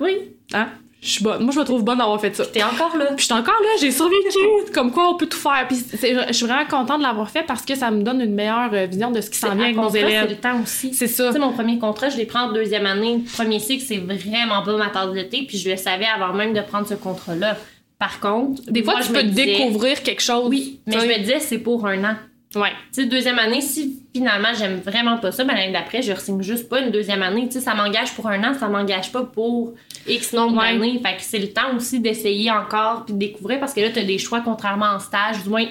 Oui. 0.00 0.12
hein? 0.54 0.68
Je 1.02 1.08
suis 1.10 1.24
bonne 1.24 1.42
moi 1.42 1.52
je 1.52 1.58
me 1.58 1.64
trouve 1.64 1.82
bonne 1.84 1.98
d'avoir 1.98 2.20
fait 2.20 2.34
ça 2.34 2.46
T'es 2.46 2.62
encore 2.62 2.96
là. 2.96 3.06
puis 3.06 3.16
je 3.18 3.24
suis 3.24 3.32
encore 3.34 3.60
là, 3.60 3.68
j'ai 3.80 3.90
survécu. 3.90 4.38
Comme 4.72 4.92
quoi, 4.92 5.10
on 5.10 5.16
peut 5.16 5.26
tout 5.26 5.36
faire. 5.38 5.66
Puis 5.68 5.78
je 5.92 6.32
suis 6.32 6.46
vraiment 6.46 6.64
contente 6.64 6.98
de 6.98 7.02
l'avoir 7.02 7.28
fait 7.28 7.42
parce 7.42 7.62
que 7.64 7.74
ça 7.74 7.90
me 7.90 8.02
donne 8.02 8.20
une 8.20 8.34
meilleure 8.34 8.70
euh, 8.72 8.86
vision 8.86 9.10
de 9.10 9.20
ce 9.20 9.28
qui 9.28 9.36
s'en 9.38 9.54
vient 9.54 9.64
avec 9.64 9.76
nos 9.76 9.82
contrat, 9.82 9.98
C'est 9.98 10.06
élèves. 10.06 10.30
le 10.30 10.36
temps 10.36 10.62
aussi. 10.62 10.94
C'est 10.94 11.08
ça. 11.08 11.26
Tu 11.26 11.32
sais, 11.34 11.38
mon 11.40 11.52
premier 11.52 11.78
contrat, 11.78 12.08
je 12.08 12.16
l'ai 12.16 12.24
pris 12.26 12.38
en 12.38 12.52
deuxième 12.52 12.86
année. 12.86 13.24
Premier 13.36 13.58
cycle, 13.58 13.84
c'est 13.84 13.96
vraiment 13.98 14.62
pas 14.62 14.76
ma 14.76 14.88
tasse 14.90 15.12
de 15.12 15.22
thé, 15.22 15.44
puis 15.46 15.58
je 15.58 15.68
le 15.70 15.76
savais 15.76 16.06
avant 16.06 16.32
même 16.32 16.52
de 16.54 16.60
prendre 16.60 16.86
ce 16.86 16.94
contrat-là. 16.94 17.56
Par 17.98 18.20
contre, 18.20 18.62
Des 18.70 18.82
fois, 18.82 18.94
moi, 18.94 19.02
tu 19.02 19.08
je 19.08 19.12
peux 19.12 19.22
me 19.22 19.28
disais- 19.30 19.44
découvrir 19.58 20.02
quelque 20.02 20.22
chose. 20.22 20.48
Oui, 20.48 20.80
mais 20.86 20.94
tu 20.94 21.00
je 21.00 21.06
me 21.06 21.18
disais, 21.18 21.40
c'est 21.40 21.58
pour 21.58 21.86
un 21.86 22.02
an. 22.04 22.14
Ouais. 22.54 22.70
Tu 22.94 23.02
sais, 23.02 23.06
deuxième 23.06 23.38
année, 23.38 23.60
si 23.60 24.01
finalement 24.14 24.48
j'aime 24.58 24.80
vraiment 24.80 25.18
pas 25.18 25.32
ça, 25.32 25.44
ben 25.44 25.54
l'année 25.54 25.72
d'après, 25.72 26.02
je 26.02 26.12
re 26.12 26.42
juste 26.42 26.68
pas 26.68 26.80
une 26.80 26.90
deuxième 26.90 27.22
année. 27.22 27.46
Tu 27.46 27.52
sais, 27.54 27.60
ça 27.60 27.74
m'engage 27.74 28.14
pour 28.14 28.26
un 28.28 28.42
an, 28.44 28.54
ça 28.54 28.68
m'engage 28.68 29.10
pas 29.12 29.22
pour 29.22 29.72
X 30.06 30.32
nombre 30.32 30.58
Ouais. 30.60 30.72
d'années. 30.72 31.00
Fait 31.04 31.16
que 31.16 31.22
c'est 31.22 31.38
le 31.38 31.48
temps 31.52 31.74
aussi 31.76 32.00
d'essayer 32.00 32.50
encore 32.50 33.04
puis 33.04 33.14
de 33.14 33.18
découvrir 33.18 33.58
parce 33.60 33.72
que 33.72 33.80
là, 33.80 33.88
t'as 33.92 34.04
des 34.04 34.18
choix 34.18 34.40
contrairement 34.40 34.86
en 34.94 34.98
stage, 34.98 35.42
du 35.42 35.48
moins 35.48 35.64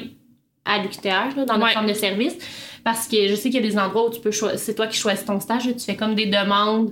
à 0.65 0.77
l'UQTR, 0.79 1.35
là, 1.37 1.45
dans 1.45 1.53
notre 1.55 1.65
Ouais. 1.65 1.73
centre 1.73 1.87
de 1.87 1.93
service. 1.93 2.35
Parce 2.83 3.07
que 3.07 3.27
je 3.27 3.35
sais 3.35 3.49
qu'il 3.49 3.61
y 3.63 3.65
a 3.65 3.67
des 3.69 3.77
endroits 3.77 4.07
où 4.07 4.11
tu 4.11 4.19
peux 4.21 4.31
choisir, 4.31 4.57
c'est 4.59 4.73
toi 4.75 4.87
qui 4.87 4.97
choisis 4.97 5.23
ton 5.25 5.39
stage, 5.39 5.63
tu 5.63 5.79
fais 5.79 5.95
comme 5.95 6.15
des 6.15 6.25
demandes 6.25 6.91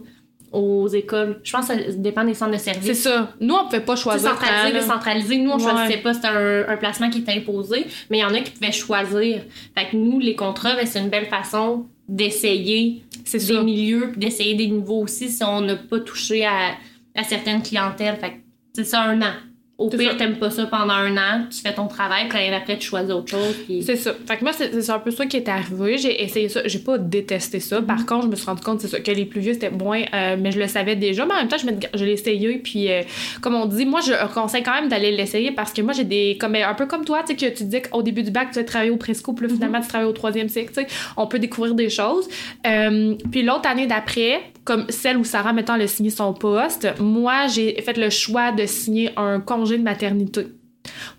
aux 0.51 0.87
écoles. 0.87 1.39
Je 1.43 1.51
pense 1.51 1.67
que 1.67 1.73
ça 1.75 1.81
dépend 1.95 2.23
des 2.23 2.33
centres 2.33 2.51
de 2.53 2.57
service. 2.57 2.83
C'est 2.85 2.93
ça. 2.93 3.33
Nous, 3.39 3.53
on 3.53 3.65
pouvait 3.65 3.81
pas 3.81 3.95
choisir. 3.95 4.29
centralisé, 4.31 4.73
décentralisé. 4.79 5.37
Nous, 5.37 5.51
on 5.51 5.57
Ouais. 5.57 5.63
choisissait 5.71 5.97
pas, 5.99 6.13
c'était 6.13 6.27
un, 6.27 6.67
un 6.69 6.77
placement 6.77 7.09
qui 7.09 7.19
était 7.19 7.33
imposé, 7.33 7.85
mais 8.09 8.17
il 8.17 8.21
y 8.21 8.23
en 8.23 8.33
a 8.33 8.39
qui 8.41 8.51
pouvaient 8.51 8.71
choisir. 8.71 9.41
Fait 9.77 9.89
que 9.91 9.95
nous, 9.95 10.19
les 10.19 10.35
contrats, 10.35 10.75
ben, 10.75 10.85
c'est 10.85 10.99
une 10.99 11.09
belle 11.09 11.27
façon 11.27 11.85
d'essayer 12.07 13.03
des 13.31 13.39
ça. 13.39 13.61
milieux, 13.63 14.11
d'essayer 14.17 14.55
des 14.55 14.67
niveaux 14.67 15.03
aussi 15.03 15.29
si 15.29 15.43
on 15.43 15.61
n'a 15.61 15.75
pas 15.75 15.99
touché 15.99 16.45
à, 16.45 16.71
à 17.15 17.23
certaines 17.23 17.61
clientèles. 17.61 18.15
Fait 18.17 18.29
que 18.31 18.35
c'est 18.73 18.83
ça, 18.85 19.01
un 19.03 19.21
an. 19.21 19.33
Au 19.79 19.89
pire, 19.89 20.17
t'aimes 20.17 20.35
pas 20.35 20.49
ça 20.49 20.65
pendant 20.65 20.93
un 20.93 21.15
an, 21.15 21.45
tu 21.49 21.61
fais 21.61 21.73
ton 21.73 21.87
travail, 21.87 22.27
puis 22.27 22.37
l'année 22.37 22.51
d'après, 22.51 22.77
tu 22.77 22.85
choisis 22.85 23.11
autre 23.11 23.31
chose. 23.31 23.55
Puis... 23.65 23.81
C'est 23.81 23.95
ça. 23.95 24.13
Fait 24.27 24.35
que 24.37 24.43
moi, 24.43 24.51
c'est 24.51 24.81
c'est 24.81 24.91
un 24.91 24.99
peu 24.99 25.09
ça 25.09 25.25
qui 25.25 25.37
est 25.37 25.47
arrivé. 25.47 25.97
J'ai 25.97 26.21
essayé 26.21 26.49
ça. 26.49 26.61
J'ai 26.65 26.79
pas 26.79 26.97
détesté 26.97 27.61
ça. 27.61 27.79
Mm-hmm. 27.79 27.85
Par 27.85 28.05
contre, 28.05 28.25
je 28.25 28.27
me 28.27 28.35
suis 28.35 28.45
rendu 28.45 28.61
compte, 28.61 28.81
c'est 28.81 28.89
ça, 28.89 28.99
que 28.99 29.11
les 29.11 29.25
plus 29.25 29.39
vieux, 29.39 29.53
c'était 29.53 29.69
moins. 29.69 30.01
euh, 30.13 30.35
mais 30.37 30.51
je 30.51 30.59
le 30.59 30.67
savais 30.67 30.97
déjà. 30.97 31.25
Mais 31.25 31.33
en 31.33 31.37
même 31.37 31.47
temps, 31.47 31.57
je, 31.57 31.65
me, 31.65 31.71
je 31.93 32.03
l'ai 32.03 32.11
essayé. 32.11 32.57
Puis, 32.57 32.91
euh, 32.91 33.03
comme 33.41 33.55
on 33.55 33.65
dit, 33.65 33.85
moi, 33.85 34.01
je 34.01 34.11
conseille 34.33 34.63
quand 34.63 34.73
même 34.73 34.89
d'aller 34.89 35.11
l'essayer 35.11 35.51
parce 35.51 35.71
que 35.71 35.81
moi, 35.81 35.93
j'ai 35.93 36.03
des. 36.03 36.37
Comme, 36.39 36.55
un 36.55 36.73
peu 36.73 36.85
comme 36.85 37.05
toi, 37.05 37.23
tu 37.25 37.37
sais, 37.37 37.51
que 37.51 37.57
tu 37.57 37.63
dis 37.63 37.81
qu'au 37.81 38.01
début 38.01 38.23
du 38.23 38.31
bac, 38.31 38.49
tu 38.51 38.59
vas 38.59 38.65
travailler 38.65 38.91
au 38.91 38.97
presco, 38.97 39.31
puis 39.31 39.47
là, 39.47 39.53
finalement, 39.53 39.79
tu 39.79 39.87
travailles 39.87 40.09
au 40.09 40.13
troisième 40.13 40.49
cycle. 40.49 40.73
Tu 40.73 40.81
sais, 40.81 40.87
on 41.15 41.27
peut 41.27 41.39
découvrir 41.39 41.73
des 41.75 41.89
choses. 41.89 42.27
Euh, 42.67 43.15
puis, 43.31 43.43
l'autre 43.43 43.69
année 43.69 43.87
d'après, 43.87 44.41
comme 44.65 44.85
celle 44.89 45.17
où 45.17 45.23
Sarah, 45.23 45.53
mettons, 45.53 45.75
elle 45.75 45.83
a 45.83 45.87
signé 45.87 46.09
son 46.09 46.33
poste, 46.33 46.87
moi, 46.99 47.47
j'ai 47.47 47.81
fait 47.81 47.97
le 47.97 48.09
choix 48.09 48.51
de 48.51 48.65
signer 48.65 49.11
un 49.17 49.39
congé 49.39 49.68
de 49.77 49.83
maternité 49.83 50.47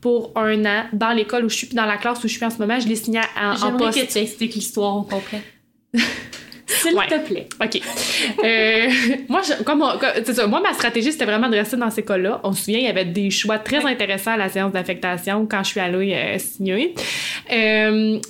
pour 0.01 0.33
un 0.37 0.65
an 0.65 0.85
dans 0.93 1.11
l'école 1.13 1.45
où 1.45 1.49
je 1.49 1.55
suis, 1.57 1.67
puis 1.67 1.77
dans 1.77 1.85
la 1.87 1.97
classe 1.97 2.19
où 2.25 2.29
je 2.29 2.33
suis 2.35 2.45
en 2.45 2.51
ce 2.51 2.59
moment, 2.59 2.81
je 2.81 2.89
l'ai 2.89 2.97
signé 2.97 3.21
en, 3.41 3.51
en 3.53 3.57
J'aimerais 3.57 3.77
poste. 3.93 4.07
que 4.09 4.13
tu 4.13 4.19
expliques 4.19 4.55
l'histoire 4.55 4.97
au 4.97 5.03
complet. 5.03 5.43
S'il 6.67 6.95
Ouais. 6.95 7.07
te 7.09 7.19
plaît. 7.27 7.49
OK. 7.61 7.81
Euh, 8.45 8.89
moi, 9.29 9.41
je- 9.43 9.61
comme, 9.65 9.83
on- 9.83 9.99
comme- 9.99 10.25
ça, 10.35 10.47
moi, 10.47 10.61
ma 10.61 10.73
stratégie, 10.73 11.11
c'était 11.11 11.25
vraiment 11.25 11.49
de 11.49 11.57
rester 11.57 11.77
dans 11.77 11.91
ces 11.91 12.05
cas-là. 12.05 12.41
On 12.45 12.53
se 12.53 12.65
souvient, 12.65 12.79
il 12.79 12.85
y 12.85 12.89
avait 12.89 13.05
des 13.05 13.31
choix 13.31 13.59
très 13.59 13.85
intéressants 13.85 14.33
à 14.33 14.37
la 14.37 14.49
séance 14.49 14.73
d'affectation 14.73 15.47
quand 15.47 15.65
je 15.65 15.71
suis 15.71 15.81
allée 15.81 16.15
euh, 16.15 16.39
signer. 16.39 16.95
Euh, 17.53 18.21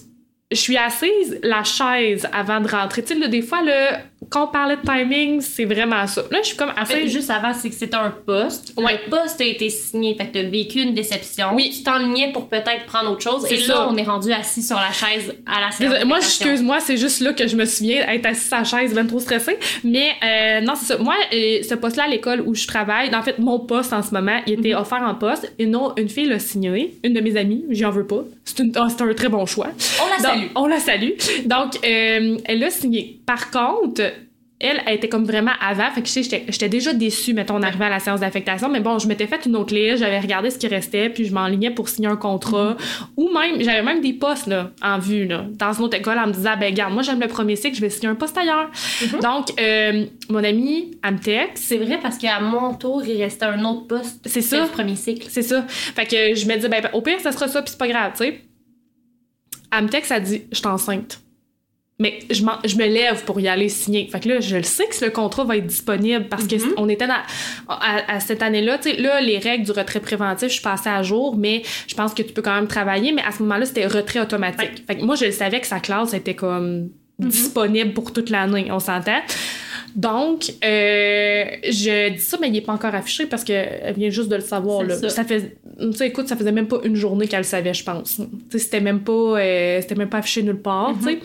je 0.50 0.56
suis 0.56 0.76
assise 0.78 1.38
la 1.42 1.62
chaise 1.64 2.26
avant 2.32 2.60
de 2.60 2.68
rentrer. 2.68 3.04
Tu 3.04 3.14
sais, 3.20 3.28
des 3.28 3.42
fois, 3.42 3.62
là, 3.62 4.00
quand 4.28 4.44
on 4.44 4.46
parlait 4.48 4.76
de 4.76 4.82
timing, 4.82 5.40
c'est 5.40 5.64
vraiment 5.64 6.06
ça. 6.06 6.22
Là, 6.30 6.38
je 6.42 6.48
suis 6.48 6.56
comme 6.56 6.72
En 6.80 6.84
fait, 6.84 7.08
juste 7.08 7.30
avant, 7.30 7.52
c'est 7.54 7.68
que 7.70 7.74
c'était 7.74 7.96
un 7.96 8.10
poste. 8.10 8.72
Ouais. 8.76 9.00
Le 9.04 9.10
poste 9.10 9.40
a 9.40 9.44
été 9.44 9.70
signé, 9.70 10.14
fait 10.14 10.26
que 10.28 10.34
t'as 10.34 10.42
vécu 10.42 10.80
une 10.82 10.94
déception. 10.94 11.48
Oui. 11.54 11.70
Tu 11.74 11.82
t'enlignais 11.82 12.30
pour 12.32 12.48
peut-être 12.48 12.84
prendre 12.86 13.10
autre 13.12 13.22
chose. 13.22 13.50
Et 13.50 13.56
ça. 13.58 13.72
là, 13.74 13.88
on 13.90 13.96
est 13.96 14.02
rendu 14.04 14.30
assis 14.32 14.62
sur 14.62 14.76
la 14.76 14.92
chaise 14.92 15.34
à 15.46 15.60
la 15.60 15.70
séance. 15.70 16.04
Moi, 16.04 16.18
excuse-moi, 16.18 16.80
c'est 16.80 16.96
juste 16.96 17.20
là 17.20 17.32
que 17.32 17.46
je 17.48 17.56
me 17.56 17.64
souviens 17.64 18.06
être 18.08 18.26
assise 18.26 18.52
à 18.52 18.58
la 18.58 18.64
chaise, 18.64 18.94
ben 18.94 19.06
trop 19.06 19.18
stressée. 19.20 19.58
Mais 19.84 20.10
euh, 20.22 20.60
non, 20.60 20.74
c'est 20.76 20.86
ça. 20.94 20.98
Moi, 20.98 21.14
euh, 21.32 21.62
ce 21.68 21.74
poste-là 21.74 22.04
à 22.04 22.08
l'école 22.08 22.42
où 22.46 22.54
je 22.54 22.66
travaille, 22.66 23.12
en 23.14 23.22
fait, 23.22 23.38
mon 23.38 23.58
poste 23.58 23.92
en 23.92 24.02
ce 24.02 24.12
moment, 24.12 24.40
il 24.46 24.52
était 24.60 24.74
Mhm. 24.74 24.80
offert 24.80 25.02
en 25.02 25.14
poste. 25.14 25.52
Une, 25.58 25.74
autre- 25.74 25.94
une 25.96 26.08
fille 26.08 26.26
l'a 26.26 26.38
signé, 26.38 26.94
une 27.02 27.14
de 27.14 27.20
mes 27.20 27.36
amies, 27.36 27.64
j'y 27.70 27.84
en 27.84 27.90
veux 27.90 28.06
pas. 28.06 28.22
C'est 28.44 28.58
une- 28.60 28.72
c'est 28.74 29.02
un 29.02 29.14
très 29.14 29.28
bon 29.28 29.46
choix. 29.46 29.68
On 30.02 30.08
la 30.08 30.16
Donc, 30.16 30.26
salue. 30.26 30.46
on 30.54 30.66
la 30.66 30.78
salue. 30.78 31.10
Donc, 31.46 31.76
euh, 31.84 32.36
elle 32.44 32.58
l'a 32.60 32.70
signé. 32.70 33.18
Par 33.26 33.50
contre, 33.50 34.02
elle, 34.60 34.82
elle 34.86 34.94
était 34.96 35.08
comme 35.08 35.24
vraiment 35.24 35.52
avant. 35.60 35.90
Fait 35.90 36.02
que, 36.02 36.08
je 36.08 36.12
sais, 36.12 36.22
j'étais- 36.22 36.68
déjà 36.68 36.92
déçue, 36.92 37.32
mettons, 37.34 37.56
on 37.56 37.62
arrivait 37.62 37.86
à 37.86 37.88
la 37.88 37.98
séance 37.98 38.20
d'affectation. 38.20 38.68
Mais 38.68 38.80
bon, 38.80 38.98
je 38.98 39.08
m'étais 39.08 39.26
fait 39.26 39.44
une 39.46 39.56
autre 39.56 39.74
liste, 39.74 39.98
j'avais 39.98 40.20
regardé 40.20 40.50
ce 40.50 40.58
qui 40.58 40.68
restait, 40.68 41.08
puis 41.10 41.24
je 41.24 41.32
m'enlignais 41.32 41.70
pour 41.70 41.88
signer 41.88 42.08
un 42.08 42.16
contrat. 42.16 42.76
Ou 43.16 43.30
même, 43.32 43.60
j'avais 43.62 43.82
même 43.82 44.00
des 44.00 44.12
postes, 44.12 44.46
là, 44.46 44.70
en 44.82 44.98
vue, 44.98 45.26
là, 45.26 45.46
dans 45.50 45.72
une 45.72 45.84
autre 45.84 45.96
école, 45.96 46.18
en 46.18 46.26
me 46.26 46.32
disant, 46.32 46.54
ben, 46.60 46.66
regarde, 46.66 46.92
moi, 46.92 47.02
j'aime 47.02 47.20
le 47.20 47.28
premier 47.28 47.56
cycle, 47.56 47.74
je 47.74 47.80
vais 47.80 47.90
signer 47.90 48.08
un 48.08 48.14
poste 48.14 48.36
ailleurs. 48.36 48.70
Mhm. 49.02 49.20
Donc, 49.20 49.60
euh, 49.60 50.04
mon 50.28 50.44
ami, 50.44 50.92
elle 51.02 51.14
me 51.14 51.18
texte. 51.18 51.64
C'est 51.64 51.78
vrai 51.78 51.98
parce 52.00 52.18
qu'à 52.18 52.38
mon 52.40 52.74
tour, 52.74 53.02
il 53.04 53.20
restait 53.22 53.46
un 53.46 53.64
autre 53.64 53.86
poste. 53.86 54.20
C'est 54.26 54.42
ça. 54.42 54.60
le 54.62 54.68
premier 54.68 54.96
cycle. 54.96 55.26
C'est 55.30 55.42
ça. 55.42 55.64
Fait 55.68 56.04
que 56.06 56.34
je 56.34 56.46
me 56.46 56.56
dis, 56.56 56.68
ben, 56.68 56.82
au 56.92 57.00
pire, 57.00 57.18
ça 57.20 57.32
sera 57.32 57.48
ça, 57.48 57.62
puis 57.62 57.70
c'est 57.70 57.78
pas 57.78 57.88
grave, 57.88 58.12
tu 58.16 58.24
sais. 58.24 58.40
Elle 59.76 59.84
me 59.84 59.88
texte, 59.88 60.10
elle 60.10 60.22
dit, 60.22 60.42
je 60.50 60.56
suis 60.58 60.66
enceinte. 60.66 61.20
Mais 62.00 62.18
je, 62.30 62.42
m'en- 62.42 62.58
je 62.64 62.74
me 62.76 62.86
lève 62.86 63.22
pour 63.24 63.38
y 63.40 63.46
aller 63.46 63.68
signer. 63.68 64.08
Fait 64.10 64.18
que 64.20 64.28
là, 64.28 64.40
je 64.40 64.56
le 64.56 64.62
sais 64.64 64.86
que 64.86 65.04
le 65.04 65.10
contrat 65.10 65.44
va 65.44 65.56
être 65.58 65.66
disponible 65.66 66.26
parce 66.28 66.46
que 66.48 66.56
Mhm. 66.56 66.72
on 66.78 66.88
était 66.88 67.06
dans, 67.06 67.22
à, 67.68 68.14
à 68.16 68.18
cette 68.20 68.42
année-là, 68.42 68.78
tu 68.78 68.90
sais, 68.90 68.96
là, 68.96 69.20
les 69.20 69.38
règles 69.38 69.64
du 69.66 69.70
retrait 69.70 70.00
préventif, 70.00 70.48
je 70.48 70.54
suis 70.54 70.62
passée 70.62 70.88
à 70.88 71.02
jour, 71.02 71.36
mais 71.36 71.62
je 71.86 71.94
pense 71.94 72.14
que 72.14 72.22
tu 72.22 72.32
peux 72.32 72.42
quand 72.42 72.54
même 72.54 72.66
travailler, 72.68 73.12
mais 73.12 73.22
à 73.22 73.30
ce 73.32 73.42
moment-là, 73.42 73.66
c'était 73.66 73.86
retrait 73.86 74.20
automatique. 74.20 74.82
Fait 74.86 74.96
que 74.96 75.04
moi, 75.04 75.14
je 75.14 75.26
le 75.26 75.30
savais 75.32 75.60
que 75.60 75.66
sa 75.66 75.78
classe 75.78 76.14
était 76.14 76.34
comme 76.34 76.88
disponible 77.18 77.92
pour 77.92 78.12
toute 78.14 78.30
l'année, 78.30 78.68
on 78.72 78.80
s'entend. 78.80 79.20
Donc, 79.94 80.52
euh, 80.64 81.44
je 81.64 82.10
dis 82.10 82.20
ça, 82.20 82.38
mais 82.40 82.48
il 82.48 82.56
est 82.56 82.60
pas 82.60 82.72
encore 82.72 82.94
affiché 82.94 83.26
parce 83.26 83.44
qu'elle 83.44 83.94
vient 83.96 84.10
juste 84.10 84.28
de 84.28 84.36
le 84.36 84.40
savoir. 84.40 84.82
Là. 84.84 84.96
ça. 84.96 85.08
Ça. 85.08 85.24
fait, 85.24 85.56
tu 85.78 85.92
sais, 85.92 86.08
écoute, 86.08 86.28
ça 86.28 86.36
faisait 86.36 86.52
même 86.52 86.68
pas 86.68 86.78
une 86.84 86.96
journée 86.96 87.26
qu'elle 87.26 87.40
le 87.40 87.44
savait, 87.44 87.74
je 87.74 87.84
pense. 87.84 88.16
Tu 88.16 88.22
sais, 88.50 88.58
c'était 88.58 88.80
même 88.80 89.00
pas, 89.00 89.12
euh, 89.12 89.80
c'était 89.80 89.94
même 89.94 90.08
pas 90.08 90.18
affiché 90.18 90.42
nulle 90.42 90.60
part, 90.60 90.94
tu 90.98 91.04
sais. 91.04 91.18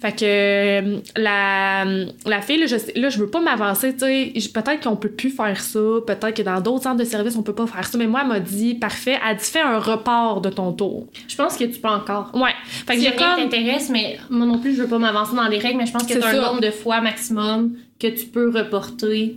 Fait 0.00 0.12
que 0.12 0.24
euh, 0.24 0.98
la, 1.16 1.84
la 2.26 2.40
fille, 2.42 2.58
là, 2.58 2.66
je, 2.66 2.76
là, 3.00 3.08
je 3.08 3.18
veux 3.18 3.30
pas 3.30 3.40
m'avancer, 3.40 3.92
tu 3.92 4.00
sais. 4.00 4.32
Peut-être 4.52 4.82
qu'on 4.82 4.96
peut 4.96 5.10
plus 5.10 5.30
faire 5.30 5.60
ça, 5.60 5.80
peut-être 6.06 6.34
que 6.34 6.42
dans 6.42 6.60
d'autres 6.60 6.84
centres 6.84 6.98
de 6.98 7.04
services, 7.04 7.36
on 7.36 7.42
peut 7.42 7.54
pas 7.54 7.66
faire 7.66 7.86
ça. 7.86 7.98
Mais 7.98 8.06
moi, 8.06 8.20
elle 8.22 8.28
m'a 8.28 8.40
dit, 8.40 8.74
parfait, 8.74 9.18
elle 9.28 9.36
dit, 9.36 9.44
fais 9.44 9.60
un 9.60 9.78
report 9.78 10.40
de 10.40 10.50
ton 10.50 10.72
tour. 10.72 11.06
Je 11.28 11.36
pense 11.36 11.56
que 11.56 11.64
tu 11.64 11.80
peux 11.80 11.88
encore. 11.88 12.30
Ouais. 12.34 12.50
Fait 12.86 12.94
que 12.94 13.00
Si 13.00 13.08
rien 13.08 13.16
comme. 13.16 13.44
t'intéresse, 13.44 13.88
mais 13.90 14.18
moi 14.28 14.46
non 14.46 14.58
plus, 14.58 14.74
je 14.74 14.82
veux 14.82 14.88
pas 14.88 14.98
m'avancer 14.98 15.34
dans 15.34 15.48
les 15.48 15.58
règles, 15.58 15.78
mais 15.78 15.86
je 15.86 15.92
pense 15.92 16.04
que 16.04 16.12
C'est 16.12 16.24
un 16.24 16.40
nombre 16.40 16.60
de 16.60 16.70
fois 16.70 17.00
maximum 17.00 17.72
que 18.00 18.06
tu 18.08 18.26
peux 18.26 18.48
reporter 18.50 19.36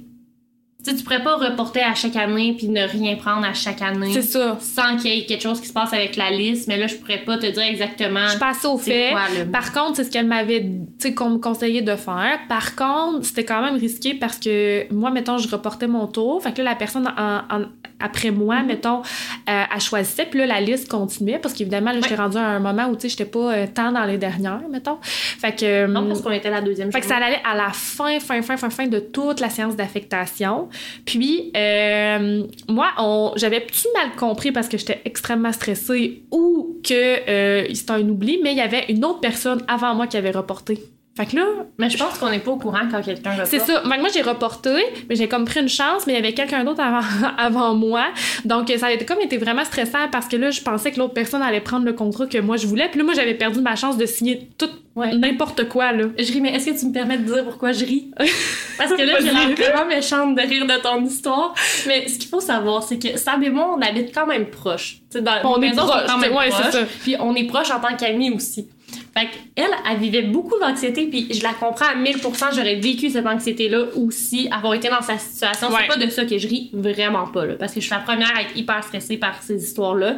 Tu 0.84 0.91
sais, 0.91 0.97
tu 0.97 1.03
pourrais 1.03 1.24
pas 1.24 1.36
reporter 1.38 1.82
à 1.82 1.95
chaque 1.95 2.16
année 2.18 2.55
puis 2.57 2.68
ne 2.68 2.82
rien 2.86 3.16
prendre 3.16 3.45
à 3.45 3.53
chaque 3.53 3.82
année. 3.82 4.11
C'est 4.14 4.22
ça. 4.22 4.57
Sans 4.59 4.97
qu'il 4.97 5.14
y 5.16 5.20
ait 5.20 5.26
quelque 5.26 5.41
chose 5.41 5.61
qui 5.61 5.68
se 5.68 5.74
passe 5.74 5.93
avec 5.93 6.16
la 6.18 6.30
liste, 6.30 6.68
mais 6.68 6.78
là, 6.78 6.88
je 6.88 6.95
pourrais 6.95 7.20
pas 7.24 7.38
te 7.38 7.45
dire 7.45 7.64
exactement. 7.64 8.28
Je 8.28 8.38
passe 8.38 8.66
au 8.66 8.78
fait. 8.78 9.11
quoi. 9.11 9.22
Par 9.51 9.72
contre, 9.72 9.95
c'est 9.97 10.03
ce 10.05 10.11
qu'elle 10.11 10.28
m'avait, 10.28 10.61
tu 10.61 10.70
sais, 10.97 11.14
qu'on 11.14 11.30
me 11.30 11.38
conseillait 11.38 11.82
de 11.84 11.95
faire. 11.95 12.38
Par 12.49 12.76
contre, 12.76 13.26
c'était 13.26 13.45
quand 13.45 13.61
même 13.64 13.76
risqué 13.76 14.14
parce 14.14 14.38
que 14.38 14.91
moi, 14.93 15.09
mettons, 15.11 15.38
je 15.38 15.47
reportais 15.47 15.88
mon 15.88 16.07
tour. 16.07 16.41
Fait 16.43 16.51
que 16.53 16.61
là, 16.61 16.72
la 16.72 16.76
personne 16.76 17.07
en- 17.18 17.55
en- 17.55 17.66
après 18.04 18.32
moi, 18.32 18.54
Mm-hmm. 18.54 18.66
mettons, 18.66 19.01
euh, 19.01 19.64
elle 19.74 19.82
choisissait. 19.82 20.26
Puis 20.26 20.39
là, 20.39 20.45
la 20.45 20.62
liste 20.62 20.89
continuait 20.89 21.39
parce 21.39 21.54
qu'évidemment, 21.54 21.91
là, 21.91 21.99
j'étais 22.01 22.16
rendue 22.16 22.38
à 22.38 22.47
un 22.47 22.60
moment 22.60 22.88
où, 22.88 22.95
tu 22.95 23.04
sais, 23.04 23.10
j'étais 23.10 23.26
pas 23.26 23.54
euh, 23.54 23.68
tant 23.74 23.91
dans 23.91 24.06
les 24.06 24.18
dernières, 24.18 24.62
mettons. 24.70 24.97
Fait 25.01 25.56
que. 25.56 25.88
Non, 25.88 26.01
hum, 26.01 26.08
parce 26.10 26.22
qu'on 26.22 26.32
était 26.32 26.49
la 26.49 26.62
deuxième 26.62 26.91
fait 26.91 27.01
que 27.01 27.06
ça 27.06 27.18
allait 27.18 27.41
à 27.43 27.56
la 27.56 27.72
fin, 27.72 28.20
fin, 28.20 28.41
fin, 28.41 28.58
fin, 28.58 28.70
fin 28.70 28.88
de 28.88 28.99
toute 28.99 29.39
la 29.39 29.49
séance 29.49 29.76
d'affectation. 29.76 30.70
Puis, 31.06 31.51
euh, 31.56 32.43
moi, 32.68 32.89
on, 32.97 33.34
j'avais-tu 33.36 33.88
mal 33.95 34.16
compris 34.18 34.51
parce 34.51 34.68
que 34.68 34.78
j'étais 34.78 35.01
extrêmement 35.06 35.51
stressée 35.51 36.24
ou 36.32 36.80
que 36.84 37.30
euh, 37.30 37.68
c'était 37.74 37.91
un 37.91 38.08
oubli, 38.10 38.39
mais 38.43 38.51
il 38.51 38.58
y 38.58 38.62
avait 38.62 38.86
une 38.89 39.04
autre 39.06 39.20
personne 39.20 39.62
avant 39.68 39.95
moi 39.95 40.08
qui 40.08 40.18
avait 40.18 40.32
reporté. 40.32 40.80
Fait 41.16 41.28
que 41.28 41.36
là, 41.36 41.43
Mais 41.78 41.91
je 41.91 41.97
pense 41.97 42.18
qu'on 42.18 42.32
n'est 42.32 42.39
pas 42.39 42.49
au 42.49 42.57
courant 42.57 42.82
quand 42.89 42.99
quelqu'un 43.03 43.32
reporte. 43.34 43.47
c'est 43.47 43.59
ça. 43.59 43.82
Fait 43.84 43.89
que 43.95 43.99
moi, 43.99 44.09
j'ai 44.11 44.24
reporté, 44.24 44.72
mais 45.07 45.16
j'ai 45.16 45.28
comme 45.28 45.45
pris 45.45 45.59
une 45.59 45.70
chance, 45.70 46.07
mais 46.07 46.14
il 46.14 46.16
y 46.16 46.20
avait 46.20 46.34
quelqu'un 46.34 46.64
d'autre 46.64 46.82
avant, 46.82 47.05
avant 47.38 47.76
moi. 47.76 48.05
Donc, 48.45 48.74
ça 48.80 48.88
a 48.88 48.91
été 48.91 49.05
comme 49.05 49.22
été 49.22 49.38
vraiment 49.38 49.64
stressant 49.64 50.07
parce 50.11 50.28
que 50.28 50.38
là, 50.38 50.49
je 50.49 50.61
pensais 50.61 50.91
que 50.91 50.97
l'autre 50.97 51.14
personne 51.14 51.43
allait 51.43 51.61
prendre 51.61 51.86
le 51.86 51.93
contrat 51.93 52.26
que 52.26 52.39
moi, 52.39 52.57
je 52.57 52.66
voulais. 52.66 52.88
Puis 52.89 52.97
là, 52.97 53.03
moi, 53.05 53.14
j'avais 53.14 53.36
perdu 53.36 53.61
ma 53.61 53.76
chance 53.76 53.95
de 53.97 54.07
signer 54.07 54.49
tout, 54.57 54.70
Ouais. 54.95 55.16
n'importe 55.16 55.68
quoi, 55.70 55.91
là. 55.91 56.05
Je 56.20 56.32
ris, 56.32 56.39
mais 56.41 56.53
est-ce 56.55 56.68
que 56.72 56.80
tu 56.80 56.86
me 56.88 56.91
permets 56.93 57.18
de 57.18 57.24
dire 57.24 57.43
pourquoi 57.43 57.72
je 57.72 57.84
ris? 57.86 58.11
Parce 58.78 58.91
que 58.93 59.01
là, 59.01 59.14
j'ai 59.20 59.32
l'air 59.32 59.49
vraiment 59.55 59.88
méchante 59.88 60.36
de 60.36 60.41
rire 60.41 60.66
de 60.68 60.82
ton 60.82 61.03
histoire. 61.03 61.53
Mais 61.88 62.07
ce 62.07 62.18
qu'il 62.20 62.30
faut 62.30 62.39
savoir, 62.39 62.84
c'est 62.84 62.97
que 62.99 63.18
Sam 63.18 63.41
et 63.43 63.49
moi, 63.49 63.76
on 63.76 63.82
habite 63.82 64.14
quand 64.14 64.28
même 64.28 64.45
dans 64.45 65.32
On 65.45 65.61
est 65.61 65.72
proches, 65.76 66.05
quand 66.07 66.18
même 66.20 66.34
ouais, 66.36 66.45
c'est 66.51 66.61
proches. 66.61 66.72
ça. 66.74 66.80
Puis 67.01 67.16
on 67.20 67.36
est 67.36 67.45
proches 67.45 67.72
en 67.72 67.80
tant 67.80 67.95
qu'amis 67.95 68.32
aussi. 68.32 68.68
Fait 69.16 69.28
qu'elle, 69.55 69.70
elle 69.91 69.99
vivait 69.99 70.24
beaucoup 70.24 70.57
d'anxiété, 70.59 71.05
puis 71.07 71.28
je 71.32 71.43
la 71.43 71.53
comprends 71.53 71.86
à 71.86 71.95
1000%. 71.95 72.55
J'aurais 72.55 72.76
vécu 72.80 73.09
cette 73.11 73.28
anxiété-là 73.28 73.84
aussi, 73.95 74.47
avoir 74.51 74.74
été 74.74 74.89
dans 74.89 75.01
sa 75.03 75.18
situation. 75.20 75.68
Ouais. 75.70 75.82
C'est 75.82 75.88
pas 75.99 76.03
de 76.03 76.09
ça 76.09 76.26
que 76.26 76.38
je 76.38 76.47
ris, 76.47 76.72
vraiment 76.74 77.28
pas, 77.28 77.45
là, 77.45 77.53
parce 77.53 77.74
que 77.74 77.80
je 77.80 77.86
suis 77.86 77.93
la 77.93 78.01
première 78.01 78.36
à 78.36 78.41
être 78.41 78.57
hyper 78.57 78.84
stressée 78.84 79.18
par 79.18 79.41
ces 79.43 79.64
histoires-là. 79.64 80.16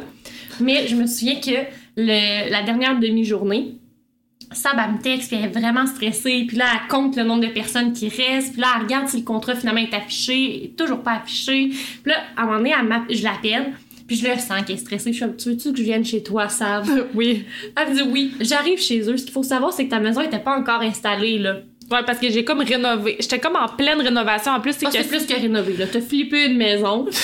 Mais 0.60 0.86
je 0.88 0.96
me 0.96 1.06
souviens 1.06 1.36
que 1.40 1.66
le- 1.98 2.50
la 2.50 2.62
dernière 2.62 2.98
demi-journée, 2.98 3.74
Sab, 4.52 4.76
elle 4.78 4.92
me 4.94 4.98
texte, 5.02 5.28
puis 5.28 5.36
elle 5.42 5.46
est 5.50 5.60
vraiment 5.60 5.86
stressée. 5.86 6.44
Puis 6.46 6.56
là, 6.56 6.66
elle 6.72 6.88
compte 6.88 7.16
le 7.16 7.24
nombre 7.24 7.42
de 7.42 7.48
personnes 7.52 7.92
qui 7.92 8.08
restent. 8.08 8.52
Puis 8.52 8.60
là, 8.60 8.68
elle 8.76 8.82
regarde 8.84 9.08
si 9.08 9.16
le 9.18 9.24
contrat 9.24 9.56
finalement 9.56 9.80
est 9.80 9.92
affiché. 9.92 10.64
Est 10.66 10.76
toujours 10.76 11.00
pas 11.02 11.14
affiché. 11.14 11.70
Puis 11.70 12.12
là, 12.12 12.14
à 12.36 12.42
un 12.42 12.46
moment 12.46 12.58
donné, 12.58 12.72
elle 12.78 13.16
je 13.16 13.24
l'appelle. 13.24 13.72
Puis 14.06 14.16
je 14.16 14.26
le 14.28 14.38
sens 14.38 14.62
qu'elle 14.64 14.76
est 14.76 14.78
stressée. 14.78 15.12
Je 15.12 15.16
suis 15.16 15.24
comme, 15.24 15.36
tu 15.36 15.50
veux-tu 15.50 15.72
que 15.72 15.78
je 15.78 15.82
vienne 15.82 16.04
chez 16.04 16.22
toi, 16.22 16.48
Sab? 16.48 16.86
Oui. 17.14 17.44
Elle 17.76 17.90
me 17.90 17.94
dit 17.94 18.02
oui. 18.10 18.34
J'arrive 18.40 18.78
chez 18.78 19.00
eux. 19.10 19.16
Ce 19.16 19.24
qu'il 19.24 19.32
faut 19.32 19.42
savoir, 19.42 19.72
c'est 19.72 19.86
que 19.86 19.90
ta 19.90 20.00
maison 20.00 20.20
était 20.20 20.38
pas 20.38 20.56
encore 20.56 20.80
installée, 20.82 21.38
là. 21.38 21.58
Ouais, 21.90 22.00
parce 22.04 22.18
que 22.18 22.28
j'ai 22.30 22.44
comme 22.44 22.60
rénové. 22.60 23.16
J'étais 23.20 23.38
comme 23.38 23.54
en 23.56 23.68
pleine 23.68 24.00
rénovation. 24.00 24.50
En 24.52 24.60
plus, 24.60 24.72
c'est 24.76 24.86
Ah, 24.86 24.90
que. 24.90 24.96
c'est 24.98 25.04
plus 25.08 25.24
que 25.26 25.40
rénové, 25.40 25.76
là. 25.76 25.86
T'as 25.90 26.00
flippé 26.00 26.46
une 26.46 26.56
maison. 26.56 27.06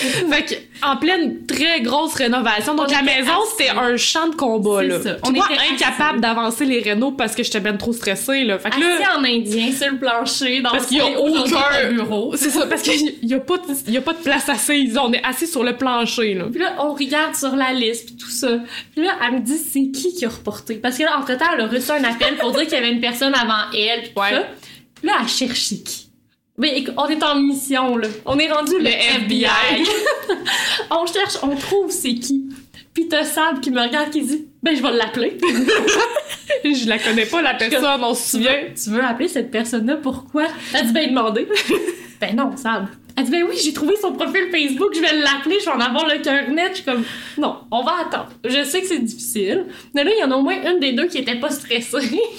Fait 0.00 0.42
que, 0.44 0.54
en 0.86 0.96
pleine 0.96 1.44
très 1.46 1.82
grosse 1.82 2.14
rénovation. 2.14 2.74
Donc, 2.74 2.86
On 2.88 2.92
la 2.92 3.02
maison, 3.02 3.32
c'était 3.50 3.70
un 3.70 3.96
champ 3.98 4.28
de 4.28 4.34
combat, 4.34 4.82
là. 4.82 5.02
ça. 5.02 5.16
On 5.26 5.30
moi, 5.32 5.46
était 5.50 5.60
incapable 5.74 6.20
d'avancer 6.20 6.64
les 6.64 6.80
rénaux 6.80 7.10
parce 7.12 7.34
que 7.34 7.42
j'étais 7.42 7.60
bien 7.60 7.76
trop 7.76 7.92
stressée, 7.92 8.44
là. 8.44 8.58
Fait 8.58 8.70
que 8.70 8.80
là. 8.80 8.86
Assis 8.94 9.18
en 9.18 9.24
indien, 9.24 9.70
sur 9.72 9.90
le 9.92 9.98
plancher, 9.98 10.60
dans 10.62 10.70
Parce 10.70 10.86
qu'il 10.86 10.96
y 10.96 11.00
a 11.00 11.20
aucun- 11.20 11.58
un 11.84 11.92
bureau. 11.92 12.32
C'est 12.36 12.48
ça, 12.50 12.66
parce 12.66 12.80
qu'il 12.80 13.14
y 13.22 13.34
a 13.34 13.40
pas 13.40 13.58
de, 13.58 13.90
y 13.90 13.96
a 13.98 14.00
pas 14.00 14.14
de 14.14 14.22
place 14.22 14.48
assise. 14.48 14.96
On 14.96 15.12
est 15.12 15.22
assis 15.24 15.46
sur 15.46 15.62
le 15.62 15.76
plancher, 15.76 16.32
là. 16.34 16.44
Puis 16.50 16.60
là, 16.60 16.74
on 16.78 16.94
regarde 16.94 17.34
sur 17.34 17.54
la 17.54 17.72
liste, 17.74 18.06
puis 18.06 18.16
tout 18.16 18.30
ça. 18.30 18.60
Puis 18.96 19.04
là, 19.04 19.12
elle 19.26 19.34
me 19.34 19.40
dit, 19.40 19.58
c'est 19.58 19.90
qui 19.90 20.14
qui 20.14 20.24
a 20.24 20.30
reporté? 20.30 20.76
Parce 20.76 20.96
que 20.96 21.02
là, 21.02 21.18
entre-temps, 21.18 21.44
elle 21.54 21.64
a 21.64 21.66
reçu 21.66 21.90
un 21.90 22.02
appel 22.04 22.36
pour 22.40 22.52
dire 22.52 22.62
qu'il 22.62 22.72
y 22.72 22.76
avait 22.76 22.90
une 22.92 23.00
personne 23.00 23.34
avant 23.34 23.70
elle, 23.76 23.89
puis 24.02 24.10
tout 24.14 24.20
Ouais. 24.20 24.30
ça. 24.30 24.46
Puis 24.94 25.06
là, 25.06 25.14
elle 25.22 25.28
cherche 25.28 25.68
qui? 25.68 26.10
Mais 26.58 26.78
écoute, 26.78 26.94
on 26.96 27.06
est 27.08 27.22
en 27.22 27.36
mission, 27.40 27.96
là. 27.96 28.08
On 28.26 28.38
est 28.38 28.50
rendu 28.52 28.72
le, 28.78 28.84
Le 28.84 28.90
FBI. 28.90 29.44
FBI. 29.46 29.88
on 30.90 31.06
cherche, 31.06 31.36
on 31.42 31.56
trouve 31.56 31.90
c'est 31.90 32.14
qui. 32.14 32.44
Puis 32.92 33.08
t'as 33.08 33.24
Sab 33.24 33.60
qui 33.60 33.70
me 33.70 33.80
regarde, 33.80 34.10
qui 34.10 34.20
dit, 34.22 34.46
ben, 34.62 34.76
je 34.76 34.82
vais 34.82 34.92
l'appeler. 34.92 35.38
Je 36.64 36.88
la 36.88 36.98
connais 36.98 37.24
pas, 37.26 37.40
la 37.40 37.54
personne, 37.54 38.02
on 38.02 38.12
se 38.14 38.36
tu, 38.36 38.42
veux, 38.42 38.48
souvient. 38.48 38.60
tu 38.84 38.90
veux 38.90 39.04
appeler 39.04 39.28
cette 39.28 39.50
personne-là, 39.50 39.96
pourquoi? 40.02 40.46
Elle 40.74 40.86
dit, 40.88 40.92
ben, 40.92 41.08
demander. 41.08 41.48
ben 42.20 42.36
non, 42.36 42.56
Sab. 42.56 42.88
Elle 43.20 43.26
dit, 43.26 43.32
ben 43.32 43.44
oui, 43.46 43.56
j'ai 43.62 43.74
trouvé 43.74 43.96
son 44.00 44.14
profil 44.14 44.48
Facebook, 44.50 44.94
je 44.94 45.00
vais 45.00 45.20
l'appeler, 45.20 45.58
je 45.60 45.66
vais 45.66 45.72
en 45.72 45.80
avoir 45.80 46.08
le 46.08 46.22
cœur 46.22 46.48
net. 46.48 46.70
Je 46.70 46.74
suis 46.76 46.84
comme, 46.84 47.04
non, 47.36 47.58
on 47.70 47.82
va 47.82 47.96
attendre. 48.06 48.30
Je 48.46 48.64
sais 48.64 48.80
que 48.80 48.86
c'est 48.86 48.98
difficile. 48.98 49.66
Mais 49.94 50.04
là, 50.04 50.10
il 50.16 50.20
y 50.20 50.24
en 50.24 50.30
a 50.30 50.36
au 50.36 50.42
moins 50.42 50.56
une 50.62 50.80
des 50.80 50.94
deux 50.94 51.06
qui 51.06 51.18
était 51.18 51.38
pas 51.38 51.50
stressée. 51.50 52.18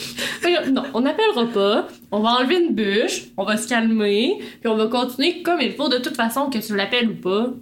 Non, 0.71 0.84
on 0.93 1.01
n'appellera 1.01 1.45
pas. 1.45 1.88
On 2.11 2.19
va 2.19 2.29
enlever 2.39 2.57
une 2.57 2.73
bûche, 2.73 3.25
on 3.38 3.43
va 3.43 3.57
se 3.57 3.67
calmer, 3.67 4.39
puis 4.59 4.67
on 4.67 4.75
va 4.75 4.88
continuer 4.88 5.43
comme 5.43 5.61
il 5.61 5.73
faut. 5.73 5.88
De 5.88 5.97
toute 5.97 6.15
façon, 6.15 6.49
que 6.49 6.57
tu 6.57 6.75
l'appelles 6.75 7.09
ou 7.09 7.15
pas, 7.15 7.53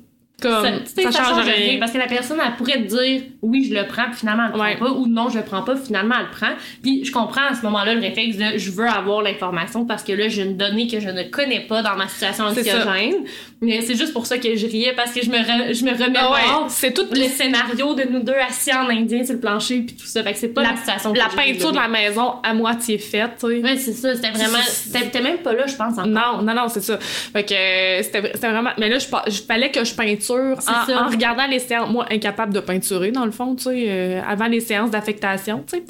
Comme, 0.41 0.63
ça, 0.85 1.11
ça, 1.11 1.23
change 1.23 1.45
rien. 1.45 1.77
Parce 1.79 1.91
que 1.91 1.97
la 1.97 2.07
personne, 2.07 2.39
elle 2.45 2.55
pourrait 2.55 2.81
te 2.83 2.87
dire 3.03 3.21
oui, 3.41 3.67
je 3.69 3.73
le 3.75 3.85
prends, 3.87 4.05
puis 4.09 4.19
finalement, 4.19 4.43
elle 4.47 4.53
le 4.53 4.59
Ouais. 4.59 4.75
prend 4.77 4.85
pas, 4.87 4.91
ou 4.93 5.07
non, 5.07 5.29
je 5.29 5.37
le 5.37 5.43
prends 5.43 5.61
pas, 5.63 5.75
puis 5.75 5.85
finalement, 5.87 6.15
elle 6.19 6.25
le 6.25 6.31
prend. 6.31 6.53
Puis 6.81 7.05
je 7.05 7.11
comprends 7.11 7.47
à 7.49 7.55
ce 7.55 7.61
moment-là 7.63 7.93
le 7.95 8.01
réflexe 8.01 8.37
de 8.37 8.57
je 8.57 8.71
veux 8.71 8.87
avoir 8.87 9.21
l'information 9.21 9.85
parce 9.85 10.03
que 10.03 10.11
là, 10.11 10.27
j'ai 10.27 10.43
une 10.43 10.57
donnée 10.57 10.87
que 10.87 10.99
je 10.99 11.09
ne 11.09 11.23
connais 11.23 11.61
pas 11.61 11.81
dans 11.81 11.95
ma 11.95 12.07
situation 12.07 12.45
anxiogène. 12.45 13.15
Mais 13.61 13.81
c'est 13.81 13.95
juste 13.95 14.13
pour 14.13 14.25
ça 14.25 14.37
que 14.37 14.55
je 14.55 14.65
riais 14.67 14.93
parce 14.95 15.11
que 15.11 15.21
je 15.23 15.29
me, 15.29 15.37
re- 15.37 15.73
je 15.73 15.83
me 15.83 15.91
Ah 15.91 16.03
remémore 16.05 16.31
ouais, 16.31 16.69
c'est 16.69 16.93
tout 16.93 17.05
le 17.11 17.23
scénario 17.27 17.93
de 17.93 18.03
nous 18.03 18.21
deux 18.23 18.33
assis 18.47 18.73
en 18.73 18.89
indien 18.89 19.23
sur 19.25 19.33
le 19.33 19.39
plancher, 19.41 19.81
puis 19.81 19.95
tout 19.95 20.05
ça. 20.05 20.23
Fait 20.23 20.31
que 20.33 20.37
c'est 20.37 20.47
pas 20.49 20.63
la, 20.63 20.71
la, 20.71 20.77
situation 20.77 21.13
la 21.13 21.27
peinture 21.35 21.71
de 21.71 21.77
la 21.77 21.87
maison 21.89 22.35
à 22.43 22.53
moitié 22.53 22.97
faite, 22.97 23.31
tu 23.39 23.47
sais. 23.47 23.61
Ouais, 23.61 23.77
c'est 23.77 23.93
ça. 23.93 24.15
C'était 24.15 24.31
vraiment. 24.31 24.59
T'étais 24.93 25.21
même 25.21 25.37
pas 25.39 25.53
là, 25.53 25.67
je 25.67 25.75
pense. 25.75 25.93
encore. 25.93 26.07
Non, 26.07 26.41
non, 26.41 26.53
non, 26.53 26.67
c'est 26.69 26.81
ça. 26.83 26.97
Fait 26.99 27.43
que 27.43 27.53
euh, 27.53 28.03
c'était 28.03 28.47
vraiment. 28.47 28.71
Mais 28.77 28.87
là, 28.89 28.97
je 28.99 29.07
je 29.31 29.41
fallait 29.41 29.71
que 29.71 29.83
je 29.83 29.93
peinture 29.93 30.28
En, 30.29 31.09
regardant 31.09 31.47
les 31.47 31.59
séances. 31.59 31.89
Moi, 31.89 32.05
incapable 32.11 32.53
de 32.53 32.59
peinturer, 32.59 33.11
dans 33.11 33.25
le 33.25 33.31
fond, 33.31 33.55
tu 33.55 33.63
sais, 33.63 33.85
euh, 33.87 34.21
avant 34.27 34.47
les 34.47 34.59
séances 34.59 34.91
d'affectation, 34.91 35.63
tu 35.67 35.77
sais. 35.77 35.83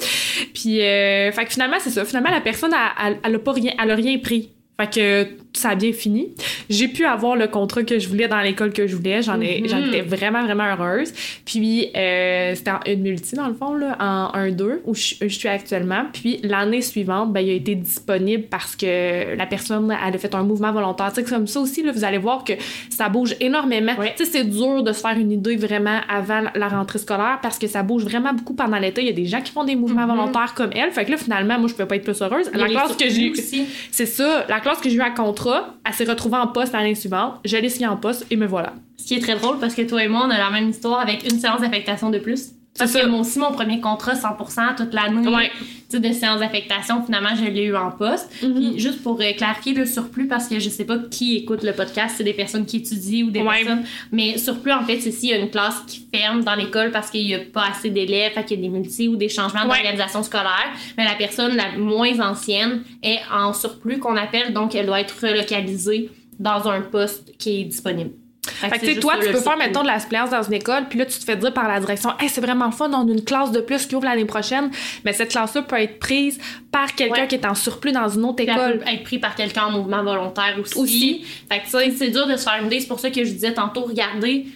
Puis, 0.54 0.82
euh, 0.82 1.32
fait 1.32 1.44
que 1.44 1.52
finalement, 1.52 1.76
c'est 1.80 1.90
ça. 1.90 2.04
Finalement, 2.04 2.30
la 2.30 2.40
personne, 2.40 2.72
elle, 2.72 3.06
elle, 3.06 3.18
elle 3.24 3.34
a 3.34 3.38
pas 3.38 3.52
rien, 3.52 3.72
elle 3.82 3.90
a 3.90 3.94
rien 3.94 4.18
pris. 4.18 4.50
Fait 4.80 4.90
que 4.90 5.28
ça 5.52 5.70
a 5.70 5.74
bien 5.74 5.92
fini. 5.92 6.28
J'ai 6.68 6.88
pu 6.88 7.04
avoir 7.04 7.34
le 7.36 7.48
contrat 7.48 7.82
que 7.82 7.98
je 7.98 8.08
voulais 8.08 8.28
dans 8.28 8.40
l'école 8.40 8.72
que 8.72 8.86
je 8.86 8.94
voulais. 8.96 9.20
J'en 9.22 9.40
ai, 9.40 9.60
Mhm. 9.60 9.68
j'en 9.68 9.84
étais 9.86 10.00
vraiment, 10.02 10.44
vraiment 10.44 10.64
heureuse. 10.64 11.12
Puis, 11.44 11.88
euh, 11.96 12.54
c'était 12.54 12.70
en 12.70 12.80
une 12.86 13.02
multi, 13.02 13.34
dans 13.34 13.48
le 13.48 13.54
fond, 13.54 13.74
là, 13.74 13.96
en 14.00 14.30
1-2, 14.38 14.80
où 14.84 14.94
je, 14.94 15.14
je 15.20 15.28
suis 15.28 15.48
actuellement. 15.48 16.04
Puis, 16.12 16.38
l'année 16.42 16.82
suivante, 16.82 17.32
ben, 17.32 17.40
il 17.40 17.50
a 17.50 17.54
été 17.54 17.74
disponible 17.74 18.44
parce 18.50 18.76
que 18.76 19.36
la 19.36 19.46
personne, 19.46 19.94
elle 20.06 20.14
a 20.14 20.18
fait 20.18 20.34
un 20.34 20.42
mouvement 20.44 20.72
volontaire. 20.72 21.12
Tu 21.12 21.22
sais, 21.22 21.28
comme 21.28 21.46
ça 21.46 21.60
aussi, 21.60 21.82
là, 21.82 21.92
vous 21.92 22.04
allez 22.04 22.18
voir 22.18 22.44
que 22.44 22.52
ça 22.88 23.08
bouge 23.08 23.34
énormément. 23.40 23.94
Ouais. 23.98 24.14
Tu 24.16 24.24
sais, 24.24 24.30
c'est 24.30 24.44
dur 24.44 24.82
de 24.82 24.92
se 24.92 25.00
faire 25.00 25.18
une 25.18 25.32
idée 25.32 25.56
vraiment 25.56 25.98
avant 26.08 26.42
la 26.54 26.68
rentrée 26.68 26.98
scolaire 27.00 27.38
parce 27.42 27.58
que 27.58 27.66
ça 27.66 27.82
bouge 27.82 28.04
vraiment 28.04 28.32
beaucoup 28.32 28.54
pendant 28.54 28.78
l'été. 28.78 29.00
Il 29.02 29.06
y 29.08 29.10
a 29.10 29.14
des 29.14 29.26
gens 29.26 29.40
qui 29.40 29.50
font 29.52 29.64
des 29.64 29.76
mouvements 29.76 30.06
Mhm. 30.06 30.16
volontaires 30.16 30.54
comme 30.54 30.70
elle. 30.74 30.90
Fait 30.92 31.04
que 31.04 31.10
là, 31.10 31.16
finalement, 31.16 31.58
moi, 31.58 31.68
je 31.68 31.74
peux 31.74 31.86
pas 31.86 31.96
être 31.96 32.04
plus 32.04 32.20
heureuse. 32.22 32.50
La 32.54 32.68
classe 32.68 32.96
que 32.96 33.08
j'ai 33.08 33.32
c'est 33.90 34.06
ça, 34.06 34.46
la 34.48 34.60
classe 34.60 34.80
que 34.80 34.88
j'ai 34.88 34.96
eu 34.96 35.00
à 35.00 35.10
elle 35.84 35.94
s'est 35.94 36.04
retrouvée 36.04 36.36
en 36.36 36.48
poste 36.48 36.72
l'année 36.72 36.94
suivante. 36.94 37.34
Je 37.44 37.56
l'ai 37.56 37.68
signé 37.68 37.86
en 37.86 37.96
poste 37.96 38.26
et 38.30 38.36
me 38.36 38.46
voilà. 38.46 38.74
Ce 38.96 39.06
qui 39.06 39.14
est 39.14 39.20
très 39.20 39.36
drôle 39.36 39.58
parce 39.58 39.74
que 39.74 39.82
toi 39.82 40.02
et 40.04 40.08
moi, 40.08 40.22
on 40.26 40.30
a 40.30 40.38
la 40.38 40.50
même 40.50 40.68
histoire 40.68 41.00
avec 41.00 41.24
une 41.24 41.38
séance 41.38 41.60
d'affectation 41.60 42.10
de 42.10 42.18
plus. 42.18 42.52
Parce 42.78 42.92
C'est 42.92 42.98
que 43.00 43.04
ça. 43.04 43.10
moi 43.10 43.20
aussi, 43.20 43.38
mon 43.38 43.50
premier 43.52 43.80
contrat 43.80 44.14
100% 44.14 44.74
toute 44.76 44.94
l'année 44.94 45.26
Ouais. 45.28 45.50
tu 45.90 45.96
sais, 45.96 46.00
de 46.00 46.12
séance 46.12 46.38
d'affectation, 46.40 47.02
finalement, 47.04 47.30
je 47.36 47.44
l'ai 47.44 47.64
eu 47.64 47.76
en 47.76 47.90
poste. 47.90 48.30
Mhm. 48.42 48.54
Puis 48.54 48.78
juste 48.78 49.02
pour 49.02 49.20
euh, 49.20 49.32
clarifier 49.36 49.74
le 49.74 49.84
surplus, 49.84 50.28
parce 50.28 50.46
que 50.48 50.58
je 50.60 50.68
sais 50.70 50.84
pas 50.84 50.96
qui 51.10 51.36
écoute 51.36 51.62
le 51.64 51.72
podcast, 51.72 52.14
c'est 52.16 52.24
des 52.24 52.32
personnes 52.32 52.64
qui 52.64 52.76
étudient 52.78 53.26
ou 53.26 53.30
des 53.30 53.42
Ouais. 53.42 53.58
personnes. 53.64 53.84
Mais 54.12 54.38
surplus, 54.38 54.72
en 54.72 54.84
fait, 54.84 55.00
c'est 55.00 55.10
s'il 55.10 55.30
y 55.30 55.32
a 55.32 55.38
une 55.38 55.50
classe 55.50 55.82
qui 55.88 56.06
ferme 56.14 56.42
dans 56.44 56.54
l'école 56.54 56.90
parce 56.92 57.10
qu'il 57.10 57.26
y 57.26 57.34
a 57.34 57.40
pas 57.40 57.64
assez 57.70 57.90
d'élèves, 57.90 58.32
fait 58.34 58.44
qu'il 58.44 58.56
y 58.58 58.60
a 58.60 58.62
des 58.62 58.68
multis 58.70 59.08
ou 59.08 59.16
des 59.16 59.28
changements 59.28 59.62
Ouais. 59.62 59.68
d'organisation 59.82 60.22
scolaire. 60.22 60.70
Mais 60.96 61.04
la 61.04 61.14
personne 61.16 61.56
la 61.56 61.76
moins 61.76 62.18
ancienne 62.20 62.82
est 63.02 63.18
en 63.34 63.52
surplus 63.52 63.98
qu'on 63.98 64.16
appelle, 64.16 64.52
donc 64.54 64.74
elle 64.76 64.86
doit 64.86 65.00
être 65.00 65.16
relocalisée 65.20 66.08
dans 66.38 66.66
un 66.68 66.80
poste 66.82 67.36
qui 67.36 67.60
est 67.60 67.64
disponible. 67.64 68.12
Fait 68.50 68.78
que, 68.78 69.00
toi, 69.00 69.14
tu 69.20 69.30
peux 69.30 69.40
faire, 69.40 69.56
mettons, 69.56 69.82
de 69.82 69.86
la 69.86 69.98
suppléance 70.00 70.30
dans 70.30 70.42
une 70.42 70.54
école, 70.54 70.84
puis 70.88 70.98
là, 70.98 71.06
tu 71.06 71.18
te 71.18 71.24
fais 71.24 71.36
dire 71.36 71.52
par 71.52 71.68
la 71.68 71.80
direction, 71.80 72.10
hey, 72.18 72.28
c'est 72.28 72.40
vraiment 72.40 72.70
fun, 72.70 72.90
on 72.92 73.08
a 73.08 73.12
une 73.12 73.24
classe 73.24 73.52
de 73.52 73.60
plus 73.60 73.86
qui 73.86 73.94
ouvre 73.94 74.04
l'année 74.04 74.24
prochaine. 74.24 74.70
Mais 75.04 75.12
cette 75.12 75.30
classe-là 75.30 75.62
peut 75.62 75.76
être 75.80 75.98
prise 75.98 76.38
par 76.70 76.94
quelqu'un 76.94 77.22
Ouais. 77.22 77.28
qui 77.28 77.34
est 77.36 77.46
en 77.46 77.54
surplus 77.54 77.92
dans 77.92 78.08
une 78.08 78.24
autre 78.24 78.42
école. 78.42 78.78
peut 78.80 78.84
être 78.88 79.04
pris 79.04 79.18
par 79.18 79.34
quelqu'un 79.34 79.64
en 79.64 79.70
mouvement 79.72 80.02
volontaire 80.02 80.56
aussi. 80.60 80.78
Aussi. 80.78 81.24
Fait 81.50 81.60
que, 81.60 81.90
c'est 81.96 82.10
dur 82.10 82.26
de 82.26 82.36
se 82.36 82.44
faire 82.44 82.58
une 82.60 82.66
idée. 82.66 82.80
C'est 82.80 82.88
pour 82.88 83.00
ça 83.00 83.10
que 83.10 83.24
je 83.24 83.30
disais 83.32 83.52
tantôt, 83.54 83.82
regardez, 83.82 84.46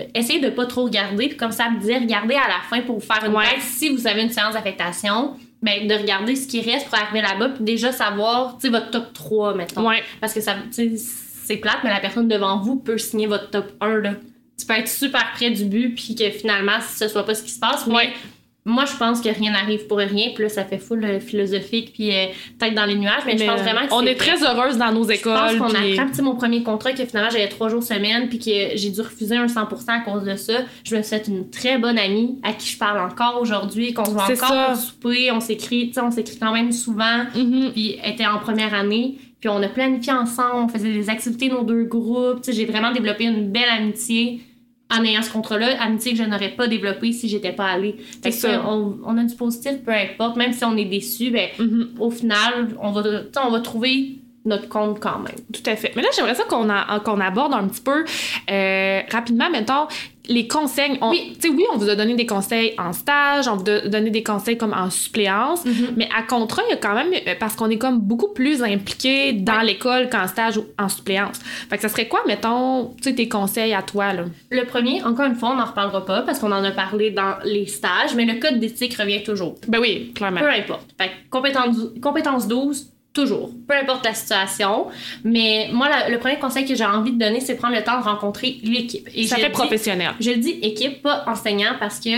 euh, 0.00 0.04
essayez 0.14 0.40
de 0.40 0.50
pas 0.50 0.66
trop 0.66 0.84
regarder. 0.84 1.28
Puis 1.28 1.36
comme 1.36 1.52
ça 1.52 1.70
me 1.70 1.78
disait, 1.80 1.98
regardez 1.98 2.34
à 2.34 2.48
la 2.48 2.60
fin 2.68 2.80
pour 2.82 2.98
vous 2.98 3.04
faire 3.06 3.24
une 3.24 3.34
Ouais. 3.34 3.44
tête. 3.44 3.62
Si 3.62 3.88
vous 3.90 4.06
avez 4.06 4.22
une 4.22 4.30
séance 4.30 4.54
d'affectation, 4.54 5.36
ben, 5.62 5.86
de 5.88 5.94
regarder 5.94 6.36
ce 6.36 6.46
qui 6.46 6.60
reste 6.60 6.88
pour 6.88 6.98
arriver 6.98 7.22
là-bas. 7.22 7.50
Puis 7.50 7.64
déjà 7.64 7.90
savoir, 7.92 8.56
tu 8.58 8.62
sais, 8.62 8.68
votre 8.68 8.90
top 8.90 9.12
3, 9.14 9.54
mettons. 9.54 9.88
Ouais. 9.88 10.02
Parce 10.20 10.34
que 10.34 10.40
ça, 10.40 10.56
c'est 11.44 11.56
plate, 11.58 11.78
mais 11.84 11.90
la 11.90 12.00
personne 12.00 12.28
devant 12.28 12.58
vous 12.60 12.76
peut 12.76 12.98
signer 12.98 13.26
votre 13.26 13.50
top 13.50 13.72
1, 13.80 13.98
là. 14.00 14.14
Tu 14.58 14.66
peux 14.66 14.74
être 14.74 14.88
super 14.88 15.32
près 15.34 15.50
du 15.50 15.64
but, 15.64 15.94
puis 15.94 16.14
que 16.14 16.30
finalement, 16.30 16.78
ce 16.80 17.08
soit 17.08 17.24
pas 17.26 17.34
ce 17.34 17.42
qui 17.42 17.50
se 17.50 17.58
passe. 17.58 17.86
Mais 17.88 17.94
Ouais. 17.94 18.12
moi, 18.64 18.84
je 18.86 18.96
pense 18.96 19.20
que 19.20 19.28
rien 19.28 19.50
n'arrive 19.50 19.86
pour 19.88 19.98
rien. 19.98 20.30
Puis 20.32 20.44
là, 20.44 20.48
ça 20.48 20.64
fait 20.64 20.78
full 20.78 21.04
euh, 21.04 21.18
philosophique, 21.18 21.92
puis 21.92 22.14
euh, 22.14 22.26
peut-être 22.58 22.74
dans 22.74 22.84
les 22.86 22.94
nuages. 22.94 23.22
Mais, 23.26 23.36
je 23.36 23.44
pense 23.44 23.60
vraiment 23.60 23.86
que 23.86 23.92
on 23.92 24.02
est 24.02 24.14
très 24.14 24.42
heureuse 24.44 24.78
dans 24.78 24.92
nos 24.92 25.02
Je 25.02 25.08
pense 25.08 25.18
écoles. 25.18 25.58
qu'on 25.58 25.66
puis- 25.74 25.92
apprend, 25.98 26.08
tu 26.08 26.14
sais, 26.14 26.22
mon 26.22 26.36
premier 26.36 26.62
contrat, 26.62 26.92
que 26.92 27.04
finalement 27.04 27.30
j'avais 27.30 27.48
trois 27.48 27.68
jours 27.68 27.82
semaine, 27.82 28.28
puis 28.28 28.38
que 28.38 28.76
j'ai 28.76 28.90
dû 28.90 29.00
refuser 29.00 29.36
un 29.36 29.48
100% 29.48 29.90
à 29.92 30.00
cause 30.00 30.22
de 30.22 30.36
ça. 30.36 30.54
Je 30.84 30.96
me 30.96 31.02
suis 31.02 31.16
fait 31.16 31.26
une 31.26 31.50
très 31.50 31.76
bonne 31.78 31.98
amie 31.98 32.38
à 32.44 32.52
qui 32.52 32.68
je 32.70 32.78
parle 32.78 33.00
encore 33.00 33.40
aujourd'hui, 33.42 33.92
qu'on 33.92 34.04
se 34.04 34.10
voit 34.12 34.22
encore 34.22 34.36
ça. 34.48 34.66
pour 34.68 34.76
souper, 34.76 35.32
on 35.32 35.40
s'écrit, 35.40 35.88
tu 35.88 35.94
sais, 35.94 36.00
on 36.00 36.12
s'écrit 36.12 36.38
quand 36.38 36.52
même 36.52 36.70
souvent, 36.70 37.24
Mhm. 37.34 37.72
puis 37.72 37.98
elle 38.02 38.12
était 38.12 38.24
en 38.26 38.38
première 38.38 38.72
année, 38.72 39.16
puis 39.44 39.50
on 39.50 39.62
a 39.62 39.68
planifié 39.68 40.10
ensemble, 40.10 40.54
on 40.64 40.68
faisait 40.68 40.90
des 40.90 41.10
activités 41.10 41.50
nos 41.50 41.64
deux 41.64 41.84
groupes, 41.84 42.40
j'ai 42.50 42.64
vraiment 42.64 42.92
développé 42.92 43.24
une 43.24 43.50
belle 43.50 43.68
amitié 43.68 44.40
en 44.90 45.04
ayant 45.04 45.20
ce 45.20 45.30
contrat-là, 45.30 45.82
amitié 45.82 46.12
que 46.12 46.16
je 46.18 46.22
n'aurais 46.22 46.52
pas 46.52 46.66
développée 46.66 47.12
si 47.12 47.28
j'étais 47.28 47.52
pas 47.52 47.66
allée. 47.66 47.96
Fait 48.22 48.30
que 48.30 48.34
ça. 48.36 48.64
On, 48.66 48.96
on 49.04 49.18
a 49.18 49.22
du 49.24 49.34
positif, 49.34 49.84
peu 49.84 49.92
importe, 49.92 50.38
même 50.38 50.54
si 50.54 50.64
on 50.64 50.74
est 50.78 50.86
déçu, 50.86 51.30
ben, 51.30 51.48
Mhm. 51.58 51.88
au 52.00 52.10
final, 52.10 52.68
on 52.80 52.90
va, 52.92 53.02
on 53.44 53.50
va 53.50 53.60
trouver 53.60 54.16
notre 54.44 54.68
compte 54.68 55.00
quand 55.00 55.18
même. 55.18 55.36
Tout 55.52 55.62
à 55.70 55.76
fait. 55.76 55.92
Mais 55.96 56.02
là, 56.02 56.08
j'aimerais 56.14 56.34
ça 56.34 56.44
qu'on 56.44 56.68
a- 56.70 57.00
qu'on 57.00 57.20
aborde 57.20 57.54
un 57.54 57.66
petit 57.68 57.80
peu 57.80 58.04
euh, 58.50 59.00
rapidement, 59.10 59.48
mettons, 59.50 59.86
les 60.26 60.48
conseils. 60.48 60.98
On, 61.02 61.10
Oui. 61.10 61.36
Oui, 61.44 61.64
on 61.72 61.76
vous 61.78 61.88
a 61.90 61.94
donné 61.96 62.14
des 62.14 62.24
conseils 62.26 62.74
en 62.78 62.92
stage, 62.92 63.46
on 63.46 63.56
vous 63.56 63.68
a 63.68 63.80
donné 63.88 64.10
des 64.10 64.22
conseils 64.22 64.56
comme 64.56 64.72
en 64.72 64.88
suppléance, 64.90 65.64
mais 65.96 66.08
à 66.16 66.22
contrat, 66.22 66.62
il 66.66 66.70
y 66.70 66.74
a 66.74 66.76
quand 66.78 66.94
même, 66.94 67.12
euh, 67.12 67.34
parce 67.38 67.54
qu'on 67.56 67.68
est 67.70 67.76
comme 67.78 68.00
beaucoup 68.00 68.32
plus 68.32 68.62
impliqué 68.62 69.32
dans 69.34 69.60
l'école 69.60 70.08
qu'en 70.10 70.26
stage 70.26 70.56
ou 70.56 70.64
en 70.78 70.88
suppléance. 70.88 71.38
Fait 71.68 71.76
que 71.76 71.82
ça 71.82 71.88
serait 71.90 72.08
quoi, 72.08 72.20
mettons, 72.26 72.94
tu 72.96 73.10
sais, 73.10 73.14
tes 73.14 73.28
conseils 73.28 73.74
à 73.74 73.82
toi, 73.82 74.12
là? 74.14 74.24
Le 74.50 74.64
premier, 74.64 75.02
encore 75.04 75.26
une 75.26 75.34
fois, 75.36 75.50
on 75.50 75.56
n'en 75.56 75.66
reparlera 75.66 76.04
pas 76.06 76.22
parce 76.22 76.38
qu'on 76.38 76.52
en 76.52 76.64
a 76.64 76.70
parlé 76.70 77.10
dans 77.10 77.34
les 77.44 77.66
stages, 77.66 78.14
mais 78.16 78.24
le 78.24 78.40
code 78.40 78.58
d'éthique 78.60 78.94
revient 78.96 79.22
toujours. 79.22 79.56
Ben 79.68 79.78
oui, 79.78 80.12
clairement. 80.14 80.40
Peu 80.40 80.48
importe. 80.50 80.86
Fait 80.98 81.08
que 81.08 81.12
compétence, 81.30 81.76
compétence 82.02 82.48
12, 82.48 82.90
toujours. 83.14 83.50
Peu 83.66 83.74
importe 83.74 84.04
la 84.04 84.12
situation. 84.14 84.88
Mais 85.24 85.68
moi, 85.72 85.88
la- 85.88 86.08
le 86.10 86.18
premier 86.18 86.38
conseil 86.38 86.66
que 86.66 86.74
j'ai 86.74 86.84
envie 86.84 87.12
de 87.12 87.18
donner, 87.18 87.40
c'est 87.40 87.54
prendre 87.54 87.74
le 87.76 87.82
temps 87.82 87.98
de 87.98 88.04
rencontrer 88.04 88.58
l'équipe. 88.62 89.08
Et 89.14 89.26
Ça 89.26 89.36
fait 89.36 89.48
professionnel. 89.50 90.10
Je 90.20 90.30
le 90.32 90.36
dis 90.36 90.50
équipe, 90.62 91.00
pas 91.02 91.24
enseignant, 91.26 91.72
parce 91.80 92.00
que 92.00 92.10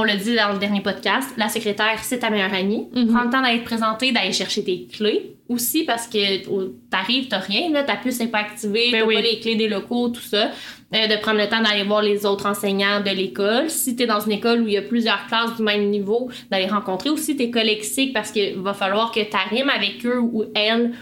on 0.00 0.04
l'a 0.04 0.14
dit 0.14 0.36
dans 0.36 0.52
le 0.52 0.60
dernier 0.60 0.80
podcast, 0.80 1.28
la 1.36 1.48
secrétaire, 1.48 1.98
c'est 2.02 2.20
ta 2.20 2.30
meilleure 2.30 2.54
amie. 2.54 2.86
Mhm. 2.94 3.08
Prends 3.08 3.24
le 3.24 3.30
temps 3.30 3.42
d'aller 3.42 3.58
te 3.58 3.64
présenter, 3.64 4.12
d'aller 4.12 4.32
chercher 4.32 4.62
tes 4.62 4.86
clés. 4.86 5.32
Aussi 5.48 5.82
parce 5.82 6.06
que 6.06 6.44
t'arrives, 6.88 7.26
t'as 7.26 7.38
rien, 7.40 7.70
là, 7.72 7.82
ta 7.82 7.96
puce 7.96 8.20
n'est 8.20 8.28
pas 8.28 8.38
activée, 8.38 8.92
Ben 8.92 9.00
t'as 9.00 9.06
oui. 9.06 9.14
pas 9.16 9.20
les 9.22 9.40
clés 9.40 9.56
des 9.56 9.66
locaux, 9.66 10.10
tout 10.10 10.20
ça. 10.20 10.52
Euh, 10.94 11.06
de 11.06 11.20
prendre 11.20 11.38
le 11.38 11.48
temps 11.48 11.60
d'aller 11.60 11.82
voir 11.82 12.00
les 12.02 12.24
autres 12.24 12.46
enseignants 12.46 13.00
de 13.00 13.10
l'école. 13.10 13.68
Si 13.68 13.96
t'es 13.96 14.06
dans 14.06 14.20
une 14.20 14.32
école 14.32 14.62
où 14.62 14.68
il 14.68 14.74
y 14.74 14.76
a 14.76 14.82
plusieurs 14.82 15.26
classes 15.26 15.56
du 15.56 15.62
même 15.62 15.90
niveau, 15.90 16.30
d'aller 16.50 16.66
rencontrer 16.66 17.10
aussi 17.10 17.36
tes 17.36 17.50
collègues 17.50 17.82
parce 18.14 18.30
qu'il 18.30 18.54
va 18.58 18.74
falloir 18.74 19.10
que 19.10 19.20
t'arrimes 19.20 19.68
avec 19.68 20.06
eux 20.06 20.18
ou 20.18 20.44
elles 20.54 20.92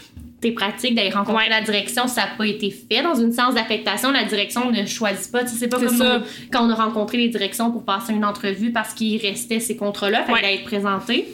tes 0.49 0.53
pratiques, 0.53 0.95
d'aller 0.95 1.11
rencontrer 1.11 1.45
Ouais. 1.45 1.51
la 1.51 1.61
direction, 1.61 2.07
ça 2.09 2.23
n'a 2.23 2.27
pas 2.39 2.47
été 2.47 2.71
fait 2.71 3.03
dans 3.03 3.15
une 3.15 3.33
séance 3.33 3.55
d'affectation. 3.55 4.11
La 4.13 4.25
direction 4.25 4.71
ne 4.71 4.87
choisit 4.87 5.31
pas. 5.33 5.43
Tu 5.45 5.51
sais, 5.51 5.57
C'est 5.59 5.69
pas 5.69 5.79
C'est 5.79 5.87
comme 5.87 5.97
ça. 5.97 6.23
quand 6.53 6.67
on 6.67 6.71
a 6.71 6.75
rencontré 6.75 7.19
les 7.19 7.29
directions 7.29 7.71
pour 7.71 7.85
passer 7.85 8.13
une 8.13 8.25
entrevue 8.25 8.73
parce 8.73 8.95
qu'il 8.95 9.21
restait 9.21 9.61
ces 9.61 9.77
contrats-là, 9.77 10.25
fait 10.25 10.33
Ouais. 10.33 10.43
d'aller 10.43 10.59
te 10.61 10.65
présenter. 10.67 11.27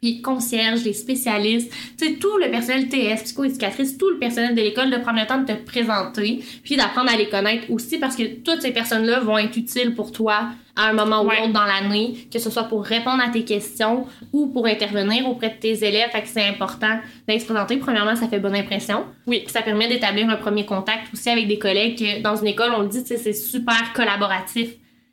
Puis 0.00 0.22
concierge, 0.22 0.82
les 0.84 0.94
spécialistes, 0.94 1.70
tu 1.98 2.06
sais, 2.06 2.12
tout 2.14 2.38
le 2.42 2.50
personnel 2.50 2.88
TS, 2.88 3.22
psycho-éducatrice, 3.24 3.98
tout 3.98 4.08
le 4.08 4.18
personnel 4.18 4.54
de 4.54 4.62
l'école, 4.62 4.90
de 4.90 4.96
prendre 4.96 5.20
le 5.20 5.26
temps 5.26 5.42
de 5.42 5.46
te 5.46 5.52
présenter, 5.52 6.40
puis 6.62 6.76
d'apprendre 6.76 7.12
à 7.12 7.16
les 7.16 7.28
connaître 7.28 7.70
aussi 7.70 7.98
parce 7.98 8.16
que 8.16 8.22
toutes 8.42 8.62
ces 8.62 8.70
personnes-là 8.70 9.20
vont 9.20 9.36
être 9.36 9.58
utiles 9.58 9.94
pour 9.94 10.10
toi 10.10 10.44
à 10.80 10.88
un 10.88 10.92
moment 10.92 11.22
ou 11.22 11.28
Ouais. 11.28 11.38
l'autre 11.40 11.52
dans 11.52 11.64
l'année, 11.64 12.26
que 12.32 12.38
ce 12.38 12.50
soit 12.50 12.64
pour 12.64 12.84
répondre 12.84 13.22
à 13.22 13.28
tes 13.28 13.44
questions 13.44 14.06
ou 14.32 14.46
pour 14.48 14.66
intervenir 14.66 15.28
auprès 15.28 15.50
de 15.50 15.54
tes 15.54 15.84
élèves. 15.84 16.10
Fait 16.10 16.22
que 16.22 16.28
c'est 16.28 16.46
important 16.46 16.98
d'être 17.28 17.40
se 17.40 17.46
présenter. 17.46 17.76
Premièrement, 17.76 18.16
ça 18.16 18.28
fait 18.28 18.38
bonne 18.38 18.56
impression. 18.56 19.04
Oui. 19.26 19.40
Puis 19.44 19.52
ça 19.52 19.62
permet 19.62 19.88
d'établir 19.88 20.28
un 20.28 20.36
premier 20.36 20.64
contact 20.64 21.12
aussi 21.12 21.28
avec 21.30 21.46
des 21.48 21.58
collègues 21.58 21.98
que 21.98 22.22
dans 22.22 22.36
une 22.36 22.46
école, 22.48 22.72
on 22.76 22.80
le 22.82 22.88
dit, 22.88 23.02
c'est 23.04 23.32
super 23.32 23.92
collaboratif. 23.94 24.70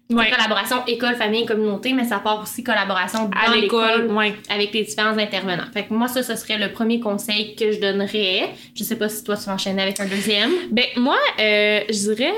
Ouais. 0.09 0.29
Collaboration 0.31 0.77
école, 0.87 1.15
famille, 1.15 1.45
communauté, 1.45 1.91
mais 1.91 2.05
ça 2.05 2.19
part 2.19 2.41
aussi 2.41 2.63
collaboration 2.63 3.25
dans 3.27 3.53
À 3.53 3.53
l'école, 3.53 4.09
ouais. 4.13 4.33
avec 4.49 4.73
les 4.73 4.83
différents 4.83 5.17
intervenants. 5.17 5.65
Fait 5.73 5.83
que 5.83 5.93
moi, 5.93 6.07
ça, 6.07 6.23
ce 6.23 6.33
serait 6.37 6.57
le 6.57 6.71
premier 6.71 7.01
conseil 7.01 7.55
que 7.55 7.73
je 7.73 7.81
donnerais. 7.81 8.51
Je 8.73 8.85
sais 8.85 8.95
pas 8.95 9.09
si 9.09 9.21
toi, 9.25 9.35
tu 9.35 9.43
vas 9.43 9.53
enchaîner 9.55 9.81
avec 9.81 9.99
un 9.99 10.05
deuxième. 10.05 10.49
Ben, 10.71 10.85
moi, 10.95 11.17
euh, 11.41 11.81
je 11.89 12.13
dirais 12.13 12.31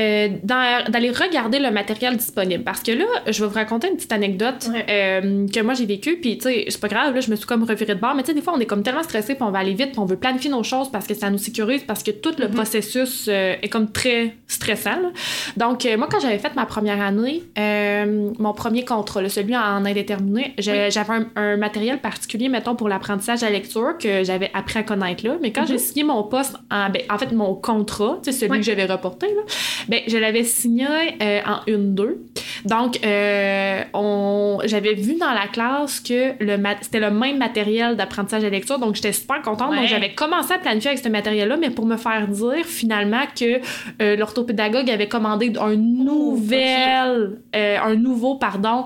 euh, 0.00 0.28
d'aller 0.42 1.10
regarder 1.10 1.58
le 1.60 1.70
matériel 1.70 2.16
disponible. 2.16 2.64
Parce 2.64 2.80
que 2.82 2.90
là, 2.92 3.04
je 3.28 3.42
vais 3.42 3.48
vous 3.48 3.54
raconter 3.54 3.88
une 3.88 3.94
petite 3.96 4.12
anecdote 4.12 4.68
Ouais. 4.72 4.84
euh, 4.90 5.46
que 5.46 5.60
moi 5.60 5.74
j'ai 5.74 5.86
vécue. 5.86 6.16
Puis, 6.20 6.38
tu 6.38 6.44
sais, 6.44 6.64
c'est 6.68 6.80
pas 6.80 6.88
grave, 6.88 7.14
là, 7.14 7.20
je 7.20 7.30
me 7.30 7.36
suis 7.36 7.46
comme 7.46 7.62
revirée 7.62 7.94
de 7.94 8.00
bord. 8.00 8.14
Mais, 8.16 8.22
tu 8.22 8.28
sais, 8.28 8.34
des 8.34 8.42
fois, 8.42 8.54
on 8.56 8.60
est 8.60 8.66
comme 8.66 8.82
tellement 8.82 9.02
stressé, 9.04 9.34
puis 9.34 9.44
on 9.44 9.50
va 9.50 9.60
aller 9.60 9.74
vite, 9.74 9.90
puis 9.92 9.98
on 10.00 10.04
veut 10.04 10.16
planifier 10.16 10.50
nos 10.50 10.62
choses 10.64 10.90
parce 10.90 11.06
que 11.06 11.14
ça 11.14 11.30
nous 11.30 11.38
sécurise, 11.38 11.82
parce 11.84 12.02
que 12.02 12.10
tout 12.10 12.32
le 12.38 12.46
Mhm. 12.48 12.54
processus 12.54 13.26
euh, 13.28 13.54
est 13.62 13.68
comme 13.68 13.90
très 13.92 14.34
stressant. 14.48 15.00
là. 15.00 15.10
Donc, 15.56 15.86
moi, 15.96 16.08
quand 16.10 16.18
j'avais 16.20 16.38
fait 16.38 16.54
ma 16.56 16.66
première 16.66 17.00
année, 17.00 17.42
mon 18.38 18.52
premier 18.52 18.84
contrat, 18.84 19.22
là, 19.22 19.28
celui 19.28 19.56
en 19.56 19.84
indéterminé, 19.84 20.54
j'avais 20.58 20.88
un, 21.08 21.26
un 21.36 21.56
matériel 21.56 21.98
particulier, 22.00 22.48
mettons, 22.48 22.74
pour 22.74 22.88
l'apprentissage 22.88 23.42
à 23.42 23.50
lecture 23.50 23.96
que 23.98 24.24
j'avais 24.24 24.50
appris 24.54 24.78
à 24.78 24.82
connaître 24.82 25.24
là. 25.26 25.36
Mais 25.40 25.52
quand 25.52 25.62
Mhm. 25.62 25.68
j'ai 25.68 25.78
signé 25.78 26.04
mon 26.04 26.22
poste, 26.24 26.56
en, 26.70 26.90
ben, 26.90 27.02
en 27.10 27.18
fait, 27.18 27.32
mon 27.32 27.54
contrat, 27.54 28.18
tu 28.22 28.32
sais, 28.32 28.38
celui 28.38 28.52
Ouais. 28.52 28.58
que 28.58 28.64
j'avais 28.64 28.86
reporté, 28.86 29.26
là, 29.26 29.42
ben, 29.88 30.00
je 30.06 30.16
l'avais 30.18 30.44
signé 30.44 30.86
euh, 31.22 31.40
en 31.46 31.60
une 31.66 31.94
deux. 31.94 32.22
Donc, 32.64 32.98
euh, 33.04 33.82
on, 33.92 34.58
j'avais 34.64 34.94
vu 34.94 35.16
dans 35.18 35.32
la 35.32 35.46
classe 35.48 36.00
que 36.00 36.32
le 36.42 36.56
mat- 36.56 36.78
c'était 36.80 37.00
le 37.00 37.10
même 37.10 37.38
matériel 37.38 37.96
d'apprentissage 37.96 38.44
à 38.44 38.48
lecture, 38.50 38.78
donc 38.78 38.94
j'étais 38.94 39.12
super 39.12 39.42
contente. 39.42 39.70
Donc, 39.74 39.86
j'avais 39.86 40.14
commencé 40.14 40.52
à 40.54 40.58
planifier 40.58 40.90
avec 40.90 41.02
ce 41.04 41.08
matériel-là, 41.08 41.56
mais 41.56 41.70
pour 41.70 41.86
me 41.86 41.96
faire 41.96 42.26
dire 42.28 42.64
finalement 42.64 43.24
que 43.38 43.60
euh, 44.02 44.16
l'orthopédagogue 44.16 44.88
avait 44.90 45.08
commandé 45.08 45.52
un 45.60 45.76
nouvel, 45.76 47.38
un 47.52 47.94
nouveau, 47.96 48.36
pardon, 48.36 48.84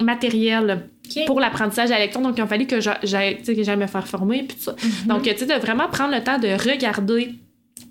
matériel 0.00 0.82
pour 1.26 1.38
l'apprentissage 1.40 1.90
à 1.92 1.98
lecture. 1.98 2.20
Donc, 2.20 2.34
il 2.36 2.42
a 2.42 2.46
fallu 2.46 2.66
que 2.66 2.80
j'a- 2.80 2.98
j'aille, 3.02 3.40
que 3.42 3.62
j'aille 3.62 3.76
me 3.76 3.86
faire 3.86 4.06
former, 4.06 4.42
puis 4.42 4.56
tout 4.56 4.64
ça. 4.64 4.72
Mhm. 4.82 5.08
Donc, 5.08 5.22
tu 5.22 5.36
sais, 5.36 5.46
de 5.46 5.54
vraiment 5.60 5.88
prendre 5.88 6.12
le 6.14 6.22
temps 6.22 6.38
de 6.38 6.48
regarder 6.48 7.30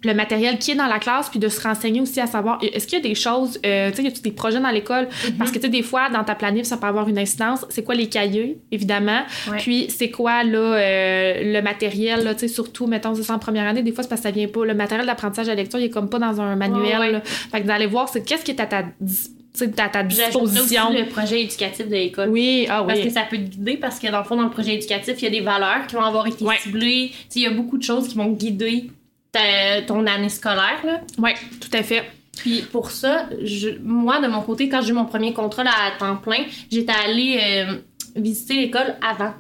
le 0.06 0.14
matériel 0.14 0.58
qui 0.60 0.72
est 0.72 0.76
dans 0.76 0.86
la 0.88 1.00
classe, 1.00 1.30
puis 1.30 1.40
de 1.40 1.50
se 1.50 1.60
renseigner 1.62 2.00
aussi 2.02 2.20
à 2.22 2.28
savoir, 2.28 2.60
est-ce 2.62 2.86
qu'il 2.88 2.98
y 2.98 3.02
a 3.02 3.04
des 3.08 3.16
choses, 3.16 3.60
euh, 3.66 3.90
tu 3.92 3.98
sais, 3.98 4.04
y 4.04 4.08
a 4.08 4.12
des 4.12 4.32
projets 4.32 4.60
dans 4.60 4.70
l'école? 4.70 5.08
Mhm. 5.28 5.38
Parce 5.38 5.52
que, 5.52 5.56
tu 5.58 5.64
sais, 5.64 5.70
des 5.70 5.84
fois, 5.84 6.10
dans 6.10 6.24
ta 6.24 6.36
planif, 6.36 6.64
ça 6.66 6.78
peut 6.78 6.88
avoir 6.88 7.08
une 7.10 7.18
incidence. 7.20 7.66
C'est 7.70 7.84
quoi 7.84 7.96
les 7.96 8.08
cahiers, 8.08 8.58
évidemment? 8.72 9.22
Ouais. 9.50 9.58
Puis, 9.58 9.88
c'est 9.90 10.10
quoi, 10.12 10.44
là, 10.44 10.58
euh, 10.60 11.54
le 11.54 11.62
matériel, 11.62 12.22
tu 12.34 12.40
sais, 12.40 12.48
surtout, 12.48 12.88
mettons, 12.88 13.16
c'est 13.16 13.32
en 13.32 13.40
première 13.40 13.68
année, 13.68 13.82
des 13.84 13.92
fois, 13.92 14.04
c'est 14.04 14.10
parce 14.10 14.22
que 14.22 14.28
ça 14.28 14.32
vient 14.32 14.48
pas. 14.48 14.64
Le 14.66 14.74
matériel 14.74 15.06
d'apprentissage 15.08 15.48
à 15.48 15.52
la 15.56 15.56
lecture, 15.62 15.80
il 15.80 15.86
est 15.86 15.90
comme 15.90 16.10
pas 16.10 16.20
dans 16.20 16.40
un 16.40 16.56
manuel. 16.56 17.00
Ouais, 17.00 17.00
ouais. 17.08 17.12
là. 17.12 17.22
Fait 17.24 17.62
que 17.62 17.68
d'aller 17.68 17.88
voir, 17.88 18.10
c'est 18.10 18.24
qu'est-ce 18.24 18.44
qui 18.44 18.52
est 18.52 18.60
à 18.62 18.66
ta, 18.66 18.84
dis- 19.02 19.32
tu 19.58 19.60
sais, 19.66 19.72
à 19.82 19.88
ta 19.88 20.04
disposition. 20.04 20.90
aussi 20.90 20.98
le 20.98 21.06
projet 21.08 21.42
éducatif 21.42 21.88
de 21.88 21.94
l'école. 21.94 22.28
Oui, 22.30 22.68
ah 22.70 22.84
Parce 22.86 23.00
que 23.00 23.06
oui. 23.06 23.12
ça 23.12 23.22
peut 23.30 23.38
te 23.38 23.44
guider 23.44 23.78
parce 23.78 24.00
que 24.00 24.12
dans 24.12 24.18
le 24.20 24.26
fond, 24.26 24.36
dans 24.36 24.44
le 24.44 24.50
projet 24.50 24.74
éducatif, 24.76 25.16
il 25.22 25.24
y 25.24 25.28
a 25.28 25.30
des 25.32 25.40
valeurs 25.40 25.88
qui 25.88 25.96
vont 25.96 26.02
avoir 26.04 26.28
été 26.28 26.44
Ouais. 26.44 26.58
ciblées. 26.62 27.08
Tu 27.12 27.16
sais, 27.30 27.40
Il 27.40 27.44
y 27.44 27.48
a 27.48 27.52
beaucoup 27.52 27.78
de 27.78 27.84
choses 27.84 28.10
qui 28.10 28.16
vont 28.18 28.28
guider 28.32 28.90
ta- 29.36 29.82
ton 29.88 30.06
année 30.08 30.30
scolaire. 30.30 30.80
Là. 30.86 31.02
Oui, 31.18 31.32
tout 31.60 31.70
à 31.78 31.84
fait. 31.84 32.04
Puis 32.38 32.62
pour 32.72 32.92
ça, 32.92 33.28
je, 33.44 33.70
moi, 33.82 34.20
de 34.20 34.28
mon 34.28 34.42
côté, 34.42 34.68
quand 34.70 34.82
j'ai 34.82 34.90
eu 34.90 34.94
mon 34.94 35.06
premier 35.06 35.34
contrat 35.34 35.64
là, 35.64 35.72
à 35.88 35.98
temps 35.98 36.18
plein, 36.18 36.44
j'étais 36.72 36.92
allée 37.06 37.40
euh, 37.42 37.76
visiter 38.16 38.56
l'école 38.56 38.96
avant. 39.02 39.34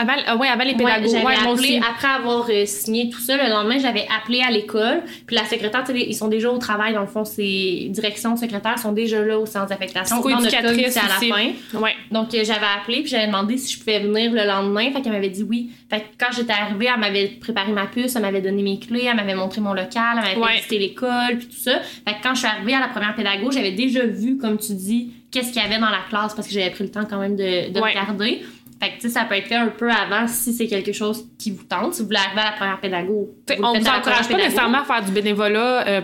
Avant, 0.00 0.12
ah 0.26 0.36
ouais, 0.36 0.46
avant 0.46 0.62
les 0.62 0.74
pédagogues. 0.74 1.10
j'avais 1.10 1.24
Ouais, 1.24 1.34
moi 1.42 1.52
appelé, 1.52 1.52
aussi. 1.52 1.76
après 1.78 2.06
avoir 2.06 2.46
euh, 2.48 2.64
signé 2.66 3.10
tout 3.10 3.18
ça, 3.18 3.36
le 3.36 3.50
lendemain, 3.50 3.78
j'avais 3.78 4.06
appelé 4.16 4.40
à 4.40 4.50
l'école. 4.50 5.02
Puis 5.26 5.34
la 5.34 5.44
secrétaire, 5.44 5.82
tu 5.84 5.92
sais, 5.92 6.06
ils 6.08 6.14
sont 6.14 6.28
déjà 6.28 6.50
au 6.50 6.58
travail, 6.58 6.94
dans 6.94 7.00
le 7.00 7.08
fond, 7.08 7.24
ces 7.24 7.88
directions 7.90 8.36
secrétaires 8.36 8.78
sont 8.78 8.92
déjà 8.92 9.20
là 9.24 9.36
au 9.36 9.44
centre 9.44 9.66
d'affectation. 9.66 10.20
Dans 10.20 10.40
notre 10.40 10.50
cas, 10.50 10.90
c'est 10.90 11.00
à 11.00 11.02
la 11.02 11.34
fin. 11.34 11.78
Ouais. 11.80 11.96
Donc, 12.12 12.32
euh, 12.32 12.44
j'avais 12.44 12.66
appelé, 12.80 13.00
puis 13.00 13.08
j'avais 13.08 13.26
demandé 13.26 13.56
si 13.58 13.74
je 13.74 13.78
pouvais 13.80 13.98
venir 13.98 14.30
le 14.30 14.46
lendemain. 14.46 14.92
Fait 14.92 15.02
qu'elle 15.02 15.12
m'avait 15.12 15.30
dit 15.30 15.42
oui. 15.42 15.70
Fait 15.90 16.00
que 16.00 16.06
quand 16.16 16.30
j'étais 16.32 16.52
arrivée, 16.52 16.88
elle 16.94 17.00
m'avait 17.00 17.26
préparé 17.40 17.72
ma 17.72 17.86
puce, 17.86 18.14
elle 18.14 18.22
m'avait 18.22 18.42
donné 18.42 18.62
mes 18.62 18.78
clés, 18.78 19.06
elle 19.10 19.16
m'avait 19.16 19.34
montré 19.34 19.60
mon 19.60 19.74
local, 19.74 20.22
elle 20.22 20.38
m'avait 20.38 20.52
fait 20.52 20.56
visiter 20.58 20.78
l'école, 20.78 21.38
puis 21.38 21.48
tout 21.48 21.56
ça. 21.56 21.80
Fait 21.80 22.14
que 22.14 22.22
quand 22.22 22.34
je 22.34 22.40
suis 22.40 22.48
arrivée 22.48 22.74
à 22.74 22.80
la 22.80 22.88
première 22.88 23.16
pédago, 23.16 23.50
j'avais 23.50 23.72
déjà 23.72 24.04
vu, 24.06 24.36
comme 24.36 24.58
tu 24.58 24.74
dis, 24.74 25.12
qu'est-ce 25.30 25.52
qu'il 25.52 25.62
y 25.62 25.64
avait 25.64 25.78
dans 25.78 25.90
la 25.90 26.02
classe, 26.08 26.34
parce 26.34 26.48
que 26.48 26.54
j'avais 26.54 26.70
pris 26.70 26.84
le 26.84 26.90
temps 26.90 27.04
quand 27.08 27.18
même 27.18 27.36
de, 27.36 27.78
regarder. 27.80 28.42
Fait 28.80 28.90
que, 28.90 28.94
tu 28.96 29.00
sais, 29.02 29.08
ça 29.08 29.24
peut 29.24 29.34
être 29.34 29.48
fait 29.48 29.56
un 29.56 29.68
peu 29.68 29.90
avant 29.90 30.28
si 30.28 30.52
c'est 30.52 30.66
quelque 30.68 30.92
chose 30.92 31.24
qui 31.38 31.50
vous 31.50 31.64
tente. 31.64 31.94
Si 31.94 32.00
vous 32.02 32.06
voulez 32.06 32.18
arriver 32.18 32.40
à 32.42 32.50
la 32.50 32.52
première 32.52 32.80
pédago. 32.80 33.28
Vous 33.48 33.54
on 33.64 33.74
faites 33.74 33.82
vous 33.82 33.88
encourage 33.88 34.28
pas 34.28 34.36
nécessairement 34.36 34.78
à 34.82 34.84
faire 34.84 35.04
du 35.04 35.10
bénévolat, 35.10 35.86
euh, 35.88 36.00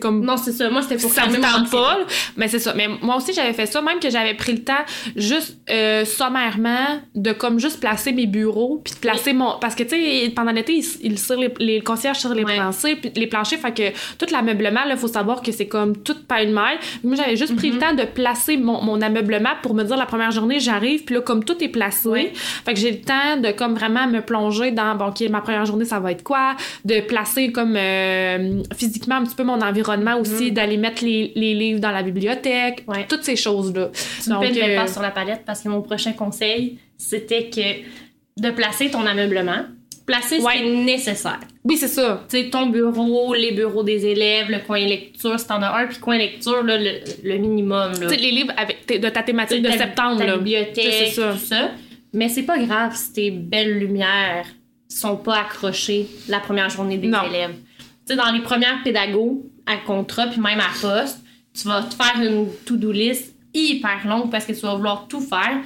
comme 0.00 0.24
Non, 0.24 0.36
c'est 0.36 0.52
ça. 0.52 0.68
Moi, 0.68 0.82
c'était 0.82 0.96
pour 0.98 1.10
ça 1.10 1.22
tente 1.22 1.70
pas, 1.70 1.98
mais 2.36 2.48
c'est 2.48 2.58
ça. 2.58 2.74
Mais 2.74 2.86
moi 3.00 3.16
aussi, 3.16 3.32
j'avais 3.32 3.52
fait 3.54 3.66
ça, 3.66 3.80
même 3.80 3.98
que 3.98 4.10
j'avais 4.10 4.34
pris 4.34 4.52
le 4.52 4.62
temps, 4.62 4.74
juste 5.16 5.58
euh, 5.70 6.04
sommairement, 6.04 7.00
de 7.14 7.32
comme 7.32 7.58
juste 7.58 7.80
placer 7.80 8.12
mes 8.12 8.26
bureaux, 8.26 8.80
puis 8.84 8.94
de 8.94 8.98
placer 8.98 9.32
mon. 9.32 9.58
Parce 9.60 9.74
que, 9.74 9.82
tu 9.82 9.90
sais, 9.90 10.30
pendant 10.34 10.52
l'été, 10.52 10.74
ils, 11.02 11.14
les, 11.38 11.54
les 11.58 11.80
concierges 11.80 12.18
sur 12.18 12.34
les 12.34 12.44
Ouais. 12.44 12.54
planchers, 12.56 12.96
puis 13.00 13.10
les 13.16 13.26
planchers, 13.26 13.58
fait 13.58 13.72
que 13.72 13.98
tout 14.18 14.32
l'ameublement, 14.32 14.84
là, 14.86 14.96
faut 14.96 15.08
savoir 15.08 15.42
que 15.42 15.52
c'est 15.52 15.66
comme 15.68 15.96
tout 15.96 16.16
pêle-mêle. 16.28 16.78
Moi, 17.04 17.16
j'avais 17.16 17.36
juste 17.36 17.56
pris 17.56 17.68
Mhm. 17.70 17.74
le 17.74 17.80
temps 17.80 17.94
de 17.94 18.04
placer 18.04 18.56
mon, 18.56 18.82
mon 18.82 19.00
ameublement 19.02 19.50
pour 19.62 19.74
me 19.74 19.82
dire 19.84 19.96
la 19.96 20.06
première 20.06 20.30
journée, 20.30 20.60
j'arrive, 20.60 21.04
puis 21.04 21.14
là, 21.14 21.20
comme 21.20 21.44
tout 21.44 21.62
est 21.62 21.68
placé, 21.68 22.08
Ouais. 22.08 22.17
Fait 22.64 22.74
que 22.74 22.80
j'ai 22.80 22.90
le 22.90 23.00
temps 23.00 23.36
de 23.42 23.50
comme 23.52 23.74
vraiment 23.74 24.06
me 24.06 24.20
plonger 24.20 24.70
dans, 24.70 24.94
bon, 24.96 25.06
OK, 25.08 25.20
ma 25.30 25.40
première 25.40 25.64
journée, 25.66 25.84
ça 25.84 26.00
va 26.00 26.12
être 26.12 26.22
quoi? 26.22 26.56
De 26.84 27.00
placer 27.00 27.52
comme 27.52 27.74
euh, 27.76 28.62
physiquement 28.76 29.16
un 29.16 29.24
petit 29.24 29.34
peu 29.34 29.44
mon 29.44 29.60
environnement 29.60 30.16
aussi, 30.18 30.52
d'aller 30.52 30.76
mettre 30.76 31.04
les, 31.04 31.32
les 31.34 31.54
livres 31.54 31.80
dans 31.80 31.90
la 31.92 32.02
bibliothèque. 32.02 32.84
Ouais. 32.86 33.06
toutes 33.08 33.24
ces 33.24 33.36
choses-là. 33.36 33.90
Tu 34.22 34.30
Donc, 34.30 34.40
belle 34.42 34.58
euh, 34.72 34.76
passe 34.76 34.92
sur 34.92 35.02
la 35.02 35.10
palette 35.10 35.42
parce 35.46 35.60
que 35.62 35.68
mon 35.68 35.82
prochain 35.82 36.12
conseil, 36.12 36.78
c'était 36.96 37.48
que 37.50 38.40
de 38.40 38.50
placer 38.50 38.90
ton 38.90 39.04
ameublement, 39.06 39.64
placer 40.06 40.38
ce 40.38 40.44
Ouais. 40.44 40.58
qui 40.58 40.66
est 40.68 40.84
nécessaire. 40.84 41.40
Oui, 41.64 41.76
c'est 41.76 41.88
ça. 41.88 42.24
Tu 42.30 42.38
sais, 42.38 42.50
ton 42.50 42.66
bureau, 42.66 43.34
les 43.34 43.52
bureaux 43.52 43.82
des 43.82 44.06
élèves, 44.06 44.48
le 44.48 44.60
coin 44.66 44.78
lecture, 44.78 45.38
si 45.38 45.46
t'en 45.46 45.60
as 45.60 45.76
un, 45.82 45.86
puis 45.86 45.98
coin 45.98 46.16
lecture, 46.16 46.62
là, 46.62 46.78
le, 46.78 47.00
le 47.24 47.36
minimum. 47.36 47.92
Là. 47.92 48.06
Tu 48.06 48.08
sais, 48.08 48.16
les 48.16 48.30
livres 48.30 48.52
avec 48.56 48.86
de 48.88 49.08
ta 49.08 49.22
thématique 49.22 49.60
de 49.62 49.68
ta, 49.68 49.76
septembre, 49.76 50.18
ta 50.18 50.26
là. 50.26 50.36
bibliothèque, 50.38 51.12
ça. 51.12 51.32
tout 51.32 51.38
ça. 51.38 51.70
Mais 52.12 52.28
c'est 52.28 52.42
pas 52.44 52.58
grave 52.58 52.94
si 52.96 53.12
tes 53.12 53.30
belles 53.30 53.78
lumières 53.78 54.46
sont 54.88 55.16
pas 55.16 55.40
accrochées 55.40 56.08
la 56.28 56.40
première 56.40 56.70
journée 56.70 56.96
des 56.98 57.08
Non. 57.08 57.22
élèves. 57.28 57.54
Tu 57.78 57.84
sais, 58.06 58.16
dans 58.16 58.30
les 58.32 58.40
premières 58.40 58.82
pédagogues 58.82 59.40
à 59.66 59.76
contrat, 59.76 60.26
puis 60.28 60.40
même 60.40 60.60
à 60.60 60.70
poste, 60.80 61.20
tu 61.52 61.68
vas 61.68 61.82
te 61.82 61.94
faire 61.94 62.20
une 62.22 62.46
to-do 62.64 62.90
list 62.92 63.34
hyper 63.52 64.06
longue 64.06 64.30
parce 64.30 64.46
que 64.46 64.52
tu 64.52 64.60
vas 64.60 64.74
vouloir 64.74 65.06
tout 65.08 65.20
faire. 65.20 65.58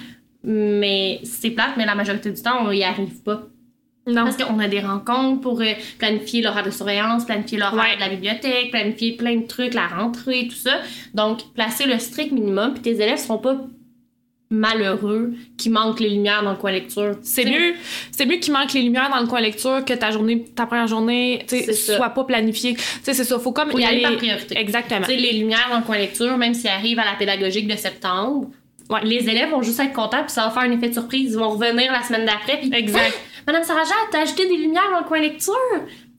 Mais 0.45 1.21
c'est 1.23 1.51
plate, 1.51 1.77
mais 1.77 1.87
la 1.87 1.95
majorité 1.95 2.31
du 2.33 2.43
temps, 2.43 2.65
on 2.67 2.73
y 2.73 2.83
arrive 2.83 3.23
pas. 3.23 3.43
Non. 4.09 4.25
Parce 4.25 4.37
qu'on 4.37 4.59
a 4.59 4.67
des 4.67 4.81
rencontres 4.81 5.41
pour 5.41 5.61
euh, 5.61 5.75
planifier 5.99 6.43
l'horaire 6.43 6.65
de 6.65 6.73
surveillance, 6.73 7.25
planifier 7.25 7.59
l'horaire 7.59 7.85
Ouais. 7.85 7.95
de 7.95 8.01
la 8.01 8.09
bibliothèque, 8.09 8.71
planifier 8.73 9.13
plein 9.13 9.37
de 9.37 9.47
trucs, 9.47 9.75
la 9.75 9.87
rentrée, 9.87 10.49
tout 10.49 10.57
ça. 10.57 10.81
Donc, 11.15 11.53
placer 11.55 11.87
le 11.87 11.97
strict 12.01 12.33
minimum, 12.33 12.73
puis 12.75 12.83
tes 12.83 12.95
élèves 13.01 13.19
seront 13.19 13.39
pas 13.39 13.57
malheureux 14.53 15.33
qui 15.57 15.71
manquent 15.71 16.01
les 16.01 16.11
lumières 16.11 16.43
dans 16.43 16.53
le 16.53 16.57
coin 16.57 16.71
lecture. 16.73 17.17
C'est 17.23 17.45
mieux, 17.45 17.75
c'est 18.11 18.27
mieux 18.27 18.37
qu'il 18.37 18.53
manque 18.53 18.73
les 18.73 18.83
lumières 18.83 19.11
dans 19.11 19.21
le 19.21 19.27
coin 19.27 19.41
lecture 19.41 19.85
que 19.85 19.95
ta 19.95 20.11
journée, 20.11 20.45
ta 20.55 20.67
première 20.67 20.87
journée, 20.87 21.45
tu 21.49 21.73
soit 21.75 22.11
pas 22.11 22.25
planifiée. 22.25 22.75
Tu 22.75 22.83
sais, 23.03 23.15
c'est 23.15 23.25
ça. 23.25 23.39
Faut 23.39 23.53
comme 23.53 23.71
Faut 23.71 23.79
y 23.79 23.85
aller 23.85 24.03
par 24.03 24.17
priorité. 24.17 24.59
Exactement. 24.59 25.01
Tu 25.01 25.07
sais, 25.07 25.17
les 25.17 25.33
lumières 25.33 25.69
dans 25.71 25.79
le 25.79 25.85
coin 25.85 25.99
lecture, 25.99 26.37
même 26.37 26.55
s'ils 26.55 26.71
arrivent 26.71 26.99
à 26.99 27.05
la 27.05 27.15
pédagogique 27.19 27.67
de 27.67 27.77
septembre, 27.77 28.49
Ouais. 28.91 29.01
les 29.05 29.27
élèves 29.29 29.51
vont 29.51 29.63
juste 29.63 29.81
être 29.81 29.93
contents, 29.95 30.23
puis 30.23 30.33
ça 30.33 30.45
va 30.45 30.51
faire 30.51 30.65
un 30.65 30.73
effet 30.73 30.89
de 30.89 30.93
surprise. 30.93 31.33
Ils 31.33 31.39
vont 31.39 31.51
revenir 31.51 31.91
la 31.93 32.03
semaine 32.03 32.27
d'après, 32.27 32.59
puis 32.59 32.71
Exact. 32.75 33.15
Ah, 33.17 33.41
Madame 33.47 33.63
Sarah 33.65 33.85
Jade, 33.85 34.09
t'as 34.11 34.23
ajouté 34.23 34.47
des 34.47 34.57
lumières 34.57 34.91
dans 34.93 34.99
le 34.99 35.05
coin 35.05 35.21
lecture? 35.21 35.55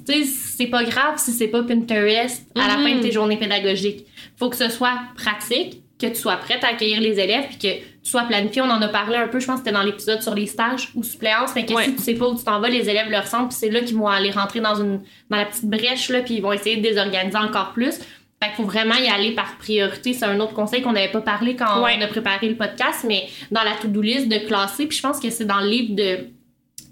Tu 0.07 0.13
sais, 0.13 0.23
c'est 0.57 0.67
pas 0.67 0.84
grave 0.84 1.13
si 1.17 1.31
c'est 1.31 1.47
pas 1.49 1.61
Pinterest 1.61 2.45
à 2.55 2.67
la 2.67 2.73
fin 2.75 2.95
de 2.95 3.01
tes 3.01 3.11
journées 3.11 3.38
pédagogiques. 3.38 4.05
Faut 4.38 4.49
que 4.49 4.55
ce 4.55 4.69
soit 4.69 4.97
pratique, 5.15 5.84
que 5.99 6.07
tu 6.07 6.15
sois 6.15 6.38
prête 6.38 6.63
à 6.63 6.69
accueillir 6.69 6.99
les 6.99 7.19
élèves, 7.19 7.45
puis 7.49 7.57
que 7.59 7.84
tu 8.04 8.10
sois 8.12 8.24
planifié. 8.24 8.62
On 8.62 8.70
en 8.70 8.82
a 8.82 8.88
parlé 8.89 9.16
un 9.16 9.28
peu, 9.28 9.39
je 9.39 9.45
pense 9.47 9.56
que 9.60 9.66
c'était 9.66 9.76
dans 9.76 9.84
l'épisode 9.84 10.22
sur 10.22 10.36
les 10.36 10.45
stages 10.45 10.89
ou 10.95 11.04
suppléances, 11.04 11.51
mais 11.56 11.66
que 11.66 11.74
Ouais. 11.74 11.86
si 11.86 11.95
tu 11.95 12.01
sais 12.01 12.14
pas 12.16 12.28
où 12.28 12.36
tu 12.38 12.43
t'en 12.43 12.60
vas, 12.60 12.70
les 12.70 12.89
élèves 12.89 13.10
le 13.10 13.18
ressentent, 13.18 13.49
puis 13.49 13.58
c'est 13.60 13.70
là 13.70 13.80
qu'ils 13.82 13.95
vont 13.97 14.08
aller 14.08 14.32
rentrer 14.32 14.60
dans 14.60 14.76
une 14.76 15.01
dans 15.30 15.38
la 15.38 15.45
petite 15.45 15.66
brèche 15.70 16.10
là, 16.10 16.22
puis 16.22 16.36
ils 16.36 16.41
vont 16.41 16.51
essayer 16.51 16.78
de 16.78 16.82
désorganiser 16.82 17.38
encore 17.38 17.72
plus. 17.74 17.95
Fait 18.41 18.49
qu'il 18.49 18.56
faut 18.58 18.64
vraiment 18.66 18.95
y 18.95 19.08
aller 19.08 19.32
par 19.32 19.58
priorité. 19.58 20.12
C'est 20.14 20.26
un 20.26 20.38
autre 20.41 20.54
conseil 20.54 20.82
qu'on 20.82 20.91
n'avait 20.91 21.12
pas 21.12 21.22
parlé 21.22 21.56
quand 21.56 21.82
Ouais. 21.82 21.95
on 21.97 22.01
a 22.01 22.08
préparé 22.08 22.49
le 22.49 22.56
podcast, 22.58 23.06
mais 23.08 23.24
dans 23.51 23.64
la 23.64 23.72
to-do 23.82 24.01
list 24.01 24.28
de 24.28 24.38
classer, 24.45 24.86
puis 24.88 24.97
je 24.97 25.01
pense 25.01 25.20
que 25.22 25.30
c'est 25.30 25.45
dans 25.45 25.62
le 25.62 25.68
livre 25.70 25.95
de 25.95 26.28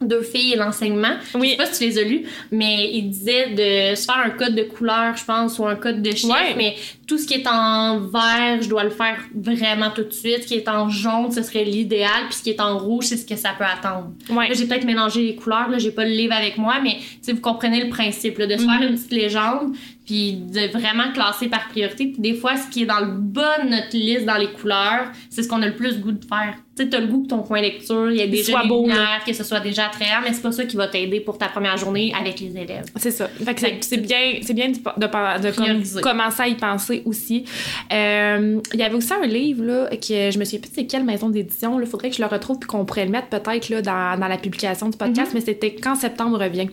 deux 0.02 0.22
filles 0.22 0.54
et 0.54 0.56
l'enseignement. 0.56 1.16
Oui. 1.36 1.47
Je 1.47 1.52
sais 1.52 1.58
pas 1.58 1.66
si 1.68 1.80
tu 1.80 1.86
les 1.89 1.97
as 1.99 2.04
lus, 2.04 2.24
mais 2.52 2.89
il 2.93 3.10
disait 3.10 3.49
de 3.52 3.95
se 3.95 4.06
faire 4.06 4.18
un 4.26 4.30
code 4.32 4.56
de 4.56 4.64
couleur, 4.64 5.16
je 5.16 5.26
pense, 5.26 5.60
ou 5.60 5.66
un 5.66 5.76
code 5.76 6.02
de 6.02 6.12
chiffre, 6.12 6.34
Ouais. 6.34 6.54
mais 6.58 6.76
tout 7.08 7.18
ce 7.18 7.26
qui 7.28 7.34
est 7.36 7.47
en 7.47 7.99
vert, 7.99 8.62
je 8.62 8.70
dois 8.70 8.84
le 8.84 8.89
faire 8.89 9.18
vraiment 9.36 9.89
tout 9.91 10.04
de 10.04 10.12
suite. 10.14 10.43
Ce 10.43 10.47
qui 10.47 10.56
est 10.56 10.68
en 10.70 10.89
jaune, 10.89 11.32
ce 11.32 11.43
serait 11.43 11.64
l'idéal, 11.66 12.10
puis 12.30 12.36
ce 12.38 12.43
qui 12.43 12.49
est 12.52 12.62
en 12.62 12.78
rouge, 12.78 13.06
c'est 13.06 13.18
ce 13.18 13.26
que 13.26 13.36
ça 13.36 13.49
peut 13.58 13.66
attendre. 13.66 14.12
Ouais. 14.30 14.47
Là, 14.49 14.54
j'ai 14.56 14.66
peut-être 14.66 14.86
mélangé 14.86 15.22
les 15.24 15.36
couleurs, 15.36 15.70
là, 15.70 15.78
j'ai 15.78 15.91
pas 15.91 16.06
le 16.06 16.12
livre 16.12 16.34
avec 16.34 16.58
moi, 16.58 16.76
mais 16.84 16.97
vous 17.28 17.39
comprenez 17.41 17.84
le 17.84 17.89
principe, 17.89 18.38
là, 18.38 18.47
de 18.47 18.58
se 18.58 18.64
Mhm. 18.64 18.70
faire 18.80 18.89
une 18.89 18.95
petite 18.95 19.12
légende, 19.12 19.76
puis 20.12 20.34
de 20.34 20.68
vraiment 20.78 21.14
classer 21.14 21.47
par 21.47 21.70
priorité. 21.70 22.07
Puis 22.07 22.20
des 22.22 22.34
fois, 22.34 22.57
ce 22.57 22.68
qui 22.70 22.84
est 22.84 22.86
dans 22.86 22.99
le 22.99 23.14
bas 23.14 23.64
de 23.64 23.70
notre 23.70 23.93
liste 23.95 24.26
dans 24.26 24.36
les 24.36 24.51
couleurs, 24.51 25.09
c'est 25.30 25.41
ce 25.41 25.47
qu'on 25.47 25.62
a 25.62 25.68
le 25.68 25.76
plus 25.76 26.01
goût 26.01 26.12
de 26.12 26.26
faire. 26.26 26.55
Tu 26.76 26.84
sais, 26.84 26.89
t'as 26.89 26.99
le 26.99 27.07
goût 27.07 27.24
que 27.24 27.28
ton 27.30 27.43
coin 27.43 27.62
lecture, 27.62 28.12
il 28.12 28.18
y 28.18 28.22
a 28.22 28.28
déjà 28.28 28.51
soit 28.51 28.64
des 28.64 28.68
beau, 28.68 28.82
lumières, 28.82 29.22
que 29.26 29.32
ce 29.32 29.45
soit 29.45 29.62
déjà 29.62 29.86
attrayant, 29.86 30.20
mais 30.22 30.34
c'est 30.34 30.41
pas 30.41 30.51
ça 30.51 30.66
qui 30.66 30.76
va 30.76 30.88
t'aider 30.89 31.22
pour 31.22 31.38
ta 31.38 31.47
première 31.47 31.78
journée 31.78 32.14
avec 32.20 32.41
les 32.41 32.57
élèves. 32.57 32.86
C'est 32.97 33.12
ça. 33.12 33.30
Fait 33.30 33.53
que 33.55 33.62
Fait 33.62 33.78
c'est- 33.82 33.97
bien, 33.97 34.39
c'est 34.41 34.53
bien 34.53 34.70
de, 34.70 36.01
commencer 36.01 36.41
à 36.41 36.47
y 36.49 36.55
penser 36.55 37.03
aussi. 37.05 37.45
Euh, 37.93 38.59
Il 38.74 38.80
y 38.80 38.84
avait 38.84 38.95
aussi 38.95 39.14
un 39.14 39.26
livre 39.26 39.64
là 39.64 39.89
que 39.91 40.32
je 40.32 40.38
me 40.38 40.43
souviens 40.43 40.59
plus 40.59 40.72
c'est 40.74 40.88
quelle 40.88 41.05
maison 41.05 41.30
d'édition. 41.30 41.80
Il 41.80 41.88
faudrait 41.88 42.09
que 42.09 42.18
je 42.18 42.22
le 42.22 42.28
retrouve 42.28 42.59
puis 42.59 42.68
qu'on 42.68 42.84
pourrait 42.84 43.05
le 43.05 43.12
mettre 43.12 43.28
peut-être 43.30 43.70
là 43.70 43.82
dans, 43.82 44.20
dans 44.20 44.28
la 44.28 44.38
publication 44.38 44.89
du 44.89 44.97
podcast. 44.97 45.32
Mais 45.34 45.41
c'était 45.41 45.74
quand 45.76 45.95
septembre 45.95 46.38
revient. 46.38 46.68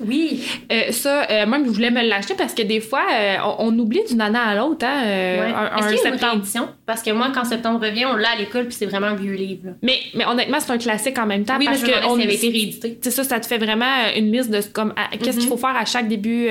Oui. 0.00 0.42
Euh, 0.70 0.90
ça, 0.90 1.26
euh, 1.30 1.46
moi, 1.46 1.58
je 1.64 1.70
voulais 1.70 1.90
me 1.90 2.02
l'acheter 2.02 2.34
parce 2.34 2.54
que 2.54 2.62
des 2.62 2.80
fois, 2.80 3.02
euh, 3.12 3.36
on, 3.58 3.68
on 3.74 3.78
oublie 3.78 4.00
d'une 4.08 4.20
année 4.20 4.38
à 4.38 4.54
l'autre, 4.54 4.86
hein, 4.86 5.02
euh, 5.06 5.40
Ouais. 5.46 5.52
un, 5.54 5.76
Est-ce 5.76 5.84
un 5.86 5.90
une 5.90 5.96
septembre. 5.98 6.32
réédition? 6.32 6.68
Parce 6.86 7.02
que 7.02 7.10
moi, 7.10 7.30
quand 7.34 7.44
septembre 7.44 7.80
revient, 7.84 8.06
on 8.06 8.16
l'a 8.16 8.30
à 8.30 8.36
l'école, 8.36 8.64
puis 8.66 8.74
c'est 8.74 8.86
vraiment 8.86 9.08
un 9.08 9.14
vieux 9.14 9.34
livre. 9.34 9.60
là. 9.66 9.72
Mais, 9.82 9.98
mais 10.14 10.24
honnêtement, 10.26 10.58
c'est 10.60 10.72
un 10.72 10.78
classique 10.78 11.18
en 11.18 11.26
même 11.26 11.44
temps 11.44 11.56
Oui, 11.58 11.66
parce 11.66 11.82
que 11.82 12.06
on 12.06 12.14
avait 12.20 12.34
été 12.34 12.48
réédité. 12.48 12.98
c'est 13.02 13.10
ça, 13.10 13.24
ça 13.24 13.38
te 13.40 13.46
fait 13.46 13.58
vraiment 13.58 13.84
une 14.16 14.32
liste 14.32 14.50
de 14.50 14.60
ce- 14.60 14.68
comme 14.68 14.94
qu'est-ce 15.20 15.36
qu'il 15.38 15.42
Mhm. 15.44 15.48
faut 15.48 15.56
faire 15.58 15.76
à 15.76 15.84
chaque 15.84 16.08
début, 16.08 16.46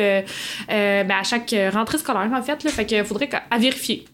ben, 0.68 1.10
à 1.10 1.24
chaque 1.24 1.54
rentrée 1.74 1.98
scolaire 1.98 2.30
en 2.34 2.42
fait. 2.42 2.64
Là, 2.64 2.70
fait 2.70 2.86
que 2.86 3.04
faudrait 3.04 3.30
à 3.50 3.58
vérifier. 3.58 4.06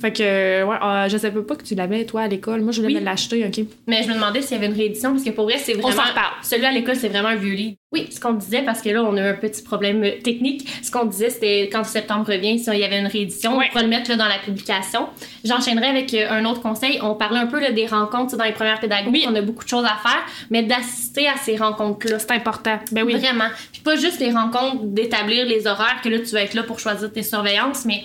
Fait 0.00 0.12
que 0.12 0.64
ouais, 0.64 0.76
euh, 0.82 1.08
je 1.08 1.16
savais 1.18 1.40
pas 1.42 1.56
que 1.56 1.62
tu 1.64 1.74
l'avais 1.74 2.04
toi 2.04 2.22
à 2.22 2.28
l'école. 2.28 2.60
Moi, 2.62 2.72
je 2.72 2.80
voulais 2.82 2.94
Oui. 2.94 3.00
me 3.00 3.04
l'acheter, 3.04 3.44
ok. 3.46 3.64
Mais 3.86 4.02
je 4.02 4.08
me 4.08 4.14
demandais 4.14 4.42
s'il 4.42 4.52
y 4.56 4.58
avait 4.58 4.66
une 4.66 4.76
réédition, 4.76 5.10
parce 5.12 5.24
que 5.24 5.30
pour 5.30 5.44
vrai, 5.44 5.58
c'est 5.58 5.76
On 5.76 5.80
vraiment. 5.80 6.02
s'en 6.02 6.08
reparle. 6.08 6.32
Celui 6.42 6.64
à 6.66 6.72
l'école, 6.72 6.96
c'est 6.96 7.08
vraiment 7.08 7.28
un 7.28 7.36
vieux 7.36 7.54
livre. 7.54 7.76
Oui, 7.92 8.08
ce 8.10 8.18
qu'on 8.18 8.32
disait, 8.32 8.62
parce 8.62 8.82
que 8.82 8.88
là, 8.90 9.04
on 9.04 9.16
a 9.16 9.20
eu 9.20 9.28
un 9.30 9.34
petit 9.34 9.62
problème 9.62 10.02
euh, 10.02 10.10
technique. 10.22 10.68
Ce 10.82 10.90
qu'on 10.90 11.04
disait, 11.04 11.30
c'était 11.30 11.68
quand 11.72 11.84
septembre 11.84 12.26
revient, 12.28 12.58
si 12.58 12.68
il 12.72 12.78
y 12.78 12.84
avait 12.84 12.98
une 12.98 13.06
réédition, 13.06 13.56
Ouais. 13.56 13.66
on 13.66 13.68
pourra 13.68 13.82
le 13.84 13.88
mettre 13.88 14.10
là, 14.10 14.16
dans 14.16 14.26
la 14.26 14.38
publication. 14.38 15.06
J'enchaînerai 15.44 15.86
avec 15.86 16.12
euh, 16.14 16.26
un 16.28 16.44
autre 16.44 16.60
conseil. 16.60 16.98
On 17.02 17.14
parlait 17.14 17.38
un 17.38 17.46
peu 17.46 17.60
là, 17.60 17.70
des 17.70 17.86
rencontres 17.86 18.36
dans 18.36 18.44
les 18.44 18.52
premières 18.52 18.80
pédagogies. 18.80 19.10
Oui. 19.12 19.26
On 19.30 19.34
a 19.36 19.42
beaucoup 19.42 19.62
de 19.64 19.68
choses 19.68 19.84
à 19.84 19.96
faire, 20.02 20.22
mais 20.50 20.62
d'assister 20.64 21.28
à 21.28 21.36
ces 21.36 21.56
rencontres-là. 21.56 22.18
C'est 22.18 22.32
important. 22.32 22.78
Ben 22.90 23.04
oui. 23.04 23.14
Vraiment. 23.14 23.48
Puis 23.72 23.80
pas 23.82 23.94
juste 23.96 24.18
les 24.18 24.32
rencontres 24.32 24.82
d'établir 24.82 25.46
les 25.46 25.66
horaires, 25.68 26.00
que 26.02 26.08
là, 26.08 26.18
tu 26.18 26.32
vas 26.34 26.42
être 26.42 26.54
là 26.54 26.64
pour 26.64 26.80
choisir 26.80 27.12
tes 27.12 27.22
surveillances, 27.22 27.84
mais 27.84 28.02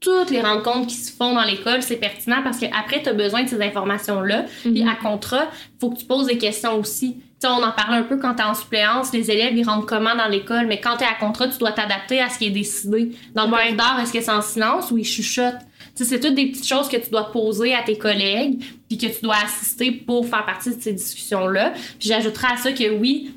toutes 0.00 0.30
les 0.30 0.40
rencontres 0.40 0.86
qui 0.88 0.94
se 0.96 1.12
font 1.12 1.34
dans 1.34 1.42
l'école, 1.44 1.82
c'est 1.82 1.96
pertinent 1.96 2.42
parce 2.44 2.58
qu'après, 2.58 3.02
tu 3.02 3.08
as 3.08 3.12
besoin 3.14 3.42
de 3.42 3.48
ces 3.48 3.60
informations-là. 3.60 4.44
Puis 4.62 4.82
Mhm. 4.82 4.88
à 4.88 4.94
contrat, 4.94 5.46
faut 5.80 5.90
que 5.90 5.98
tu 5.98 6.04
poses 6.04 6.26
des 6.26 6.38
questions 6.38 6.78
aussi. 6.78 7.14
Tu 7.40 7.46
sais, 7.46 7.52
on 7.52 7.62
en 7.62 7.70
parlait 7.72 7.98
un 7.98 8.02
peu 8.02 8.16
quand 8.16 8.34
tu 8.34 8.42
es 8.42 8.44
en 8.44 8.54
suppléance, 8.54 9.12
les 9.12 9.30
élèves, 9.30 9.56
ils 9.56 9.64
rentrent 9.64 9.86
comment 9.86 10.14
dans 10.16 10.26
l'école, 10.26 10.66
mais 10.66 10.80
quand 10.80 10.96
tu 10.96 11.04
es 11.04 11.06
à 11.06 11.14
contrat, 11.14 11.46
tu 11.48 11.58
dois 11.58 11.70
t'adapter 11.72 12.20
à 12.20 12.28
ce 12.30 12.38
qui 12.38 12.46
est 12.46 12.50
décidé. 12.50 13.12
Dans 13.34 13.46
le 13.46 13.52
Ouais. 13.52 13.58
corridor, 13.58 13.98
est-ce 14.02 14.12
que 14.12 14.20
c'est 14.20 14.30
en 14.32 14.42
silence 14.42 14.90
ou 14.90 14.98
ils 14.98 15.04
chuchotent? 15.04 15.54
Tu 15.96 16.04
sais, 16.04 16.04
c'est 16.04 16.20
toutes 16.20 16.34
des 16.34 16.46
petites 16.46 16.66
choses 16.66 16.88
que 16.88 16.96
tu 16.96 17.10
dois 17.10 17.30
poser 17.32 17.74
à 17.74 17.82
tes 17.82 17.96
collègues, 17.98 18.60
puis 18.88 18.98
que 18.98 19.06
tu 19.06 19.20
dois 19.22 19.36
assister 19.44 19.90
pour 19.92 20.26
faire 20.28 20.44
partie 20.46 20.74
de 20.74 20.80
ces 20.80 20.92
discussions-là. 20.92 21.72
Puis 21.98 22.08
j'ajouterais 22.08 22.52
à 22.54 22.56
ça 22.56 22.72
que 22.72 22.90
oui, 22.98 23.32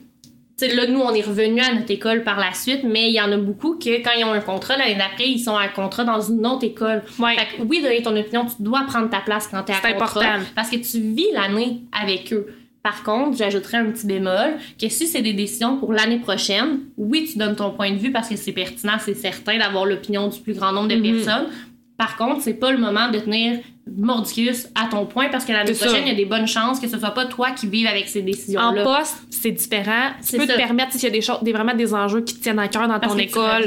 sais, 0.65 0.75
là, 0.75 0.87
nous, 0.87 0.99
on 0.99 1.13
est 1.13 1.21
revenu 1.21 1.59
à 1.61 1.73
notre 1.73 1.91
école 1.91 2.23
par 2.23 2.39
la 2.39 2.53
suite, 2.53 2.81
mais 2.83 3.09
il 3.09 3.13
y 3.15 3.21
en 3.21 3.31
a 3.31 3.37
beaucoup 3.37 3.75
que 3.77 4.01
quand 4.03 4.11
ils 4.17 4.23
ont 4.25 4.31
un 4.33 4.39
contrat, 4.41 4.77
l'année 4.77 4.95
d'après, 4.95 5.27
ils 5.27 5.39
sont 5.39 5.55
à 5.55 5.61
un 5.63 5.67
contrat 5.67 6.03
dans 6.03 6.21
une 6.21 6.45
autre 6.47 6.63
école. 6.63 7.03
Ouais. 7.19 7.35
Fait 7.37 7.57
que 7.57 7.63
oui, 7.63 7.81
donner 7.81 8.01
ton 8.01 8.15
opinion, 8.15 8.45
tu 8.45 8.61
dois 8.63 8.81
prendre 8.87 9.09
ta 9.09 9.19
place 9.19 9.47
quand 9.47 9.63
t'es 9.63 9.73
à 9.73 9.77
C'est 9.83 9.93
contrat. 9.93 10.19
important. 10.21 10.45
Parce 10.55 10.69
que 10.69 10.77
tu 10.77 10.99
vis 10.99 11.27
l'année 11.33 11.81
avec 11.91 12.31
eux. 12.33 12.47
Par 12.83 13.03
contre, 13.03 13.37
j'ajouterais 13.37 13.77
un 13.77 13.91
petit 13.91 14.07
bémol 14.07 14.55
que 14.81 14.89
si 14.89 15.05
c'est 15.05 15.21
des 15.21 15.33
décisions 15.33 15.77
pour 15.77 15.93
l'année 15.93 16.17
prochaine, 16.17 16.79
oui, 16.97 17.29
tu 17.31 17.37
donnes 17.37 17.55
ton 17.55 17.69
point 17.71 17.91
de 17.91 17.97
vue 17.97 18.11
parce 18.11 18.27
que 18.27 18.35
c'est 18.35 18.53
pertinent, 18.53 18.93
c'est 18.99 19.13
certain 19.13 19.59
d'avoir 19.59 19.85
l'opinion 19.85 20.27
du 20.29 20.39
plus 20.39 20.53
grand 20.53 20.71
nombre 20.71 20.87
de 20.87 20.95
Mhm. 20.95 21.03
personnes. 21.15 21.45
Par 21.97 22.17
contre, 22.17 22.41
c'est 22.41 22.55
pas 22.55 22.71
le 22.71 22.79
moment 22.79 23.09
de 23.11 23.19
tenir 23.19 23.59
mordicus 23.97 24.67
à 24.75 24.87
ton 24.89 25.05
point 25.05 25.29
parce 25.29 25.45
que 25.45 25.51
l'année 25.51 25.73
prochaine, 25.73 26.03
il 26.05 26.09
y 26.09 26.11
a 26.11 26.15
des 26.15 26.25
bonnes 26.25 26.47
chances 26.47 26.79
que 26.79 26.87
ce 26.87 26.97
soit 26.97 27.11
pas 27.11 27.25
toi 27.25 27.51
qui 27.51 27.67
vive 27.67 27.87
avec 27.87 28.07
ces 28.09 28.21
En 28.21 28.25
décisions-là. 28.25 28.83
poste, 28.83 29.15
c'est 29.29 29.51
différent. 29.51 30.11
Tu 30.27 30.37
peux 30.37 30.45
ça. 30.47 30.53
te 30.53 30.57
permettre, 30.57 30.91
s'il 30.93 31.03
y 31.03 31.07
a 31.07 31.09
des 31.09 31.21
choses, 31.21 31.39
des, 31.41 31.51
vraiment 31.53 31.73
des 31.73 31.93
enjeux 31.93 32.21
qui 32.21 32.35
te 32.35 32.43
tiennent 32.43 32.59
à 32.59 32.67
cœur 32.67 32.87
dans 32.87 32.99
Parce 32.99 33.13
ton 33.13 33.17
tu 33.19 33.25
école. 33.25 33.65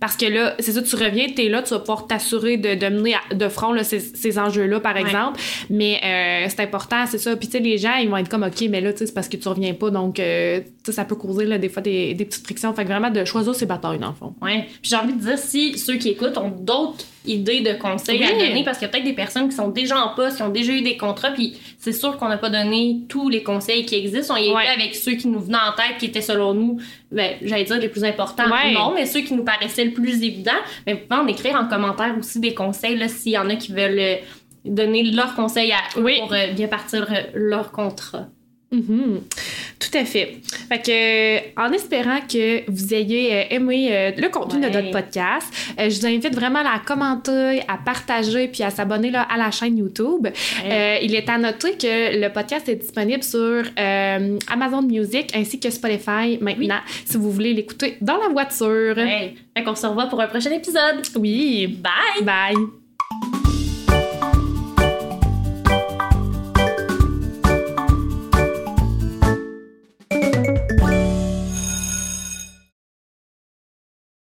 Parce 0.00 0.16
que 0.16 0.26
là, 0.26 0.54
c'est 0.58 0.72
ça, 0.72 0.82
tu 0.82 0.96
reviens, 0.96 1.26
t'es 1.34 1.48
là, 1.48 1.62
tu 1.62 1.70
vas 1.70 1.80
pouvoir 1.80 2.06
t'assurer 2.06 2.56
de, 2.56 2.74
de 2.74 2.86
mener 2.88 3.14
à- 3.14 3.34
de 3.34 3.48
front 3.48 3.72
là, 3.72 3.84
ces, 3.84 4.00
ces 4.00 4.38
enjeux-là, 4.38 4.80
par 4.80 4.94
Ouais. 4.94 5.00
exemple. 5.00 5.40
Mais 5.70 6.00
euh, 6.04 6.46
c'est 6.48 6.60
important, 6.60 7.04
c'est 7.06 7.18
ça. 7.18 7.36
Puis 7.36 7.48
tu 7.48 7.52
sais, 7.58 7.60
les 7.60 7.78
gens, 7.78 7.94
ils 7.96 8.08
vont 8.08 8.16
être 8.16 8.28
comme, 8.28 8.42
OK, 8.44 8.64
mais 8.70 8.80
là, 8.80 8.92
tu 8.92 8.98
sais, 9.00 9.06
c'est 9.06 9.12
parce 9.14 9.28
que 9.28 9.36
tu 9.36 9.48
reviens 9.48 9.74
pas. 9.74 9.90
Donc, 9.90 10.18
euh, 10.20 10.60
tu 10.84 10.92
ça 10.92 11.04
peut 11.04 11.16
causer 11.16 11.44
là, 11.46 11.58
des 11.58 11.68
fois 11.68 11.82
des, 11.82 12.14
des 12.14 12.24
petites 12.24 12.44
frictions. 12.44 12.72
Fait 12.74 12.84
que 12.84 12.88
vraiment, 12.88 13.10
de 13.10 13.24
choisir 13.24 13.54
ses 13.54 13.66
batailles, 13.66 13.98
dans 13.98 14.08
le 14.10 14.14
fond. 14.14 14.34
Ouais. 14.42 14.66
Puis 14.82 14.90
j'ai 14.90 14.96
envie 14.96 15.14
de 15.14 15.20
dire, 15.20 15.38
si 15.38 15.78
ceux 15.78 15.96
qui 15.96 16.10
écoutent 16.10 16.36
ont 16.38 16.50
d'autres 16.50 17.04
idées 17.26 17.60
de 17.62 17.72
conseils 17.72 18.22
à 18.22 18.28
Oui. 18.32 18.48
donner, 18.48 18.64
parce 18.64 18.78
qu'il 18.78 18.86
y 18.86 18.88
a 18.90 18.92
peut-être 18.92 19.04
des 19.04 19.14
personnes 19.14 19.48
qui 19.48 19.56
sont 19.56 19.63
déjà 19.68 19.98
en 20.04 20.14
poste, 20.14 20.36
qui 20.36 20.42
ont 20.42 20.48
déjà 20.48 20.72
eu 20.72 20.82
des 20.82 20.96
contrats, 20.96 21.30
puis 21.30 21.56
c'est 21.78 21.92
sûr 21.92 22.16
qu'on 22.16 22.28
n'a 22.28 22.38
pas 22.38 22.50
donné 22.50 23.00
tous 23.08 23.28
les 23.28 23.42
conseils 23.42 23.84
qui 23.86 23.94
existent. 23.96 24.34
On 24.34 24.36
y 24.36 24.50
Ouais. 24.52 24.64
était 24.64 24.72
avec 24.82 24.94
ceux 24.94 25.12
qui 25.12 25.28
nous 25.28 25.40
venaient 25.40 25.56
en 25.58 25.72
tête, 25.74 25.98
qui 25.98 26.06
étaient 26.06 26.20
selon 26.20 26.54
nous, 26.54 26.78
ben, 27.12 27.36
j'allais 27.42 27.64
dire 27.64 27.78
les 27.78 27.88
plus 27.88 28.04
importants. 28.04 28.44
Ouais. 28.50 28.72
Non, 28.72 28.92
mais 28.94 29.06
ceux 29.06 29.20
qui 29.20 29.34
nous 29.34 29.44
paraissaient 29.44 29.84
le 29.84 29.92
plus 29.92 30.22
évidents. 30.22 30.52
Mais 30.86 30.94
vous 30.94 31.00
pouvez 31.08 31.20
en 31.20 31.26
écrire 31.26 31.56
en 31.56 31.66
commentaire 31.66 32.14
aussi 32.18 32.40
des 32.40 32.54
conseils, 32.54 33.08
s'il 33.08 33.32
y 33.32 33.38
en 33.38 33.48
a 33.50 33.56
qui 33.56 33.72
veulent 33.72 33.98
euh, 33.98 34.16
donner 34.64 35.02
leurs 35.02 35.34
conseils 35.34 35.72
à 35.72 35.78
eux 35.98 36.02
Oui. 36.04 36.18
pour 36.20 36.32
euh, 36.32 36.52
bien 36.52 36.68
partir 36.68 37.06
euh, 37.10 37.22
leur 37.34 37.70
contrat. 37.72 38.26
Mhm. 38.74 39.20
Tout 39.78 39.98
à 39.98 40.04
fait. 40.04 40.38
Fait 40.68 40.78
que, 40.82 40.90
euh, 40.90 41.40
en 41.56 41.72
espérant 41.72 42.20
que 42.20 42.68
vous 42.70 42.94
ayez 42.94 43.32
euh, 43.34 43.42
aimé 43.50 43.88
euh, 43.90 44.10
le 44.16 44.28
contenu 44.28 44.60
de 44.60 44.68
notre 44.68 44.90
podcast, 44.90 45.46
je 45.78 46.00
vous 46.00 46.06
invite 46.06 46.34
vraiment 46.34 46.60
à 46.60 46.64
la 46.64 46.78
commenter, 46.84 47.60
à 47.68 47.76
partager 47.84 48.48
puis 48.48 48.62
à 48.62 48.70
s'abonner 48.70 49.12
à 49.14 49.36
la 49.36 49.50
chaîne 49.50 49.78
YouTube. 49.78 50.26
Euh, 50.64 50.96
il 51.02 51.14
est 51.14 51.28
à 51.28 51.38
noter 51.38 51.72
que 51.72 52.20
le 52.20 52.28
podcast 52.32 52.68
est 52.68 52.76
disponible 52.76 53.22
sur 53.22 53.38
euh, 53.78 54.38
Amazon 54.50 54.82
Music 54.82 55.30
ainsi 55.34 55.60
que 55.60 55.70
Spotify 55.70 56.38
maintenant, 56.40 56.80
si 57.04 57.16
vous 57.16 57.30
voulez 57.30 57.54
l'écouter 57.54 57.96
dans 58.00 58.16
la 58.16 58.28
voiture. 58.28 58.96
Ouais. 58.96 59.34
Fait 59.56 59.62
qu'on 59.62 59.74
se 59.74 59.86
revoit 59.86 60.06
pour 60.06 60.20
un 60.20 60.26
prochain 60.26 60.50
épisode. 60.50 61.02
Oui. 61.16 61.66
Bye! 61.66 62.24
Bye. 62.24 62.83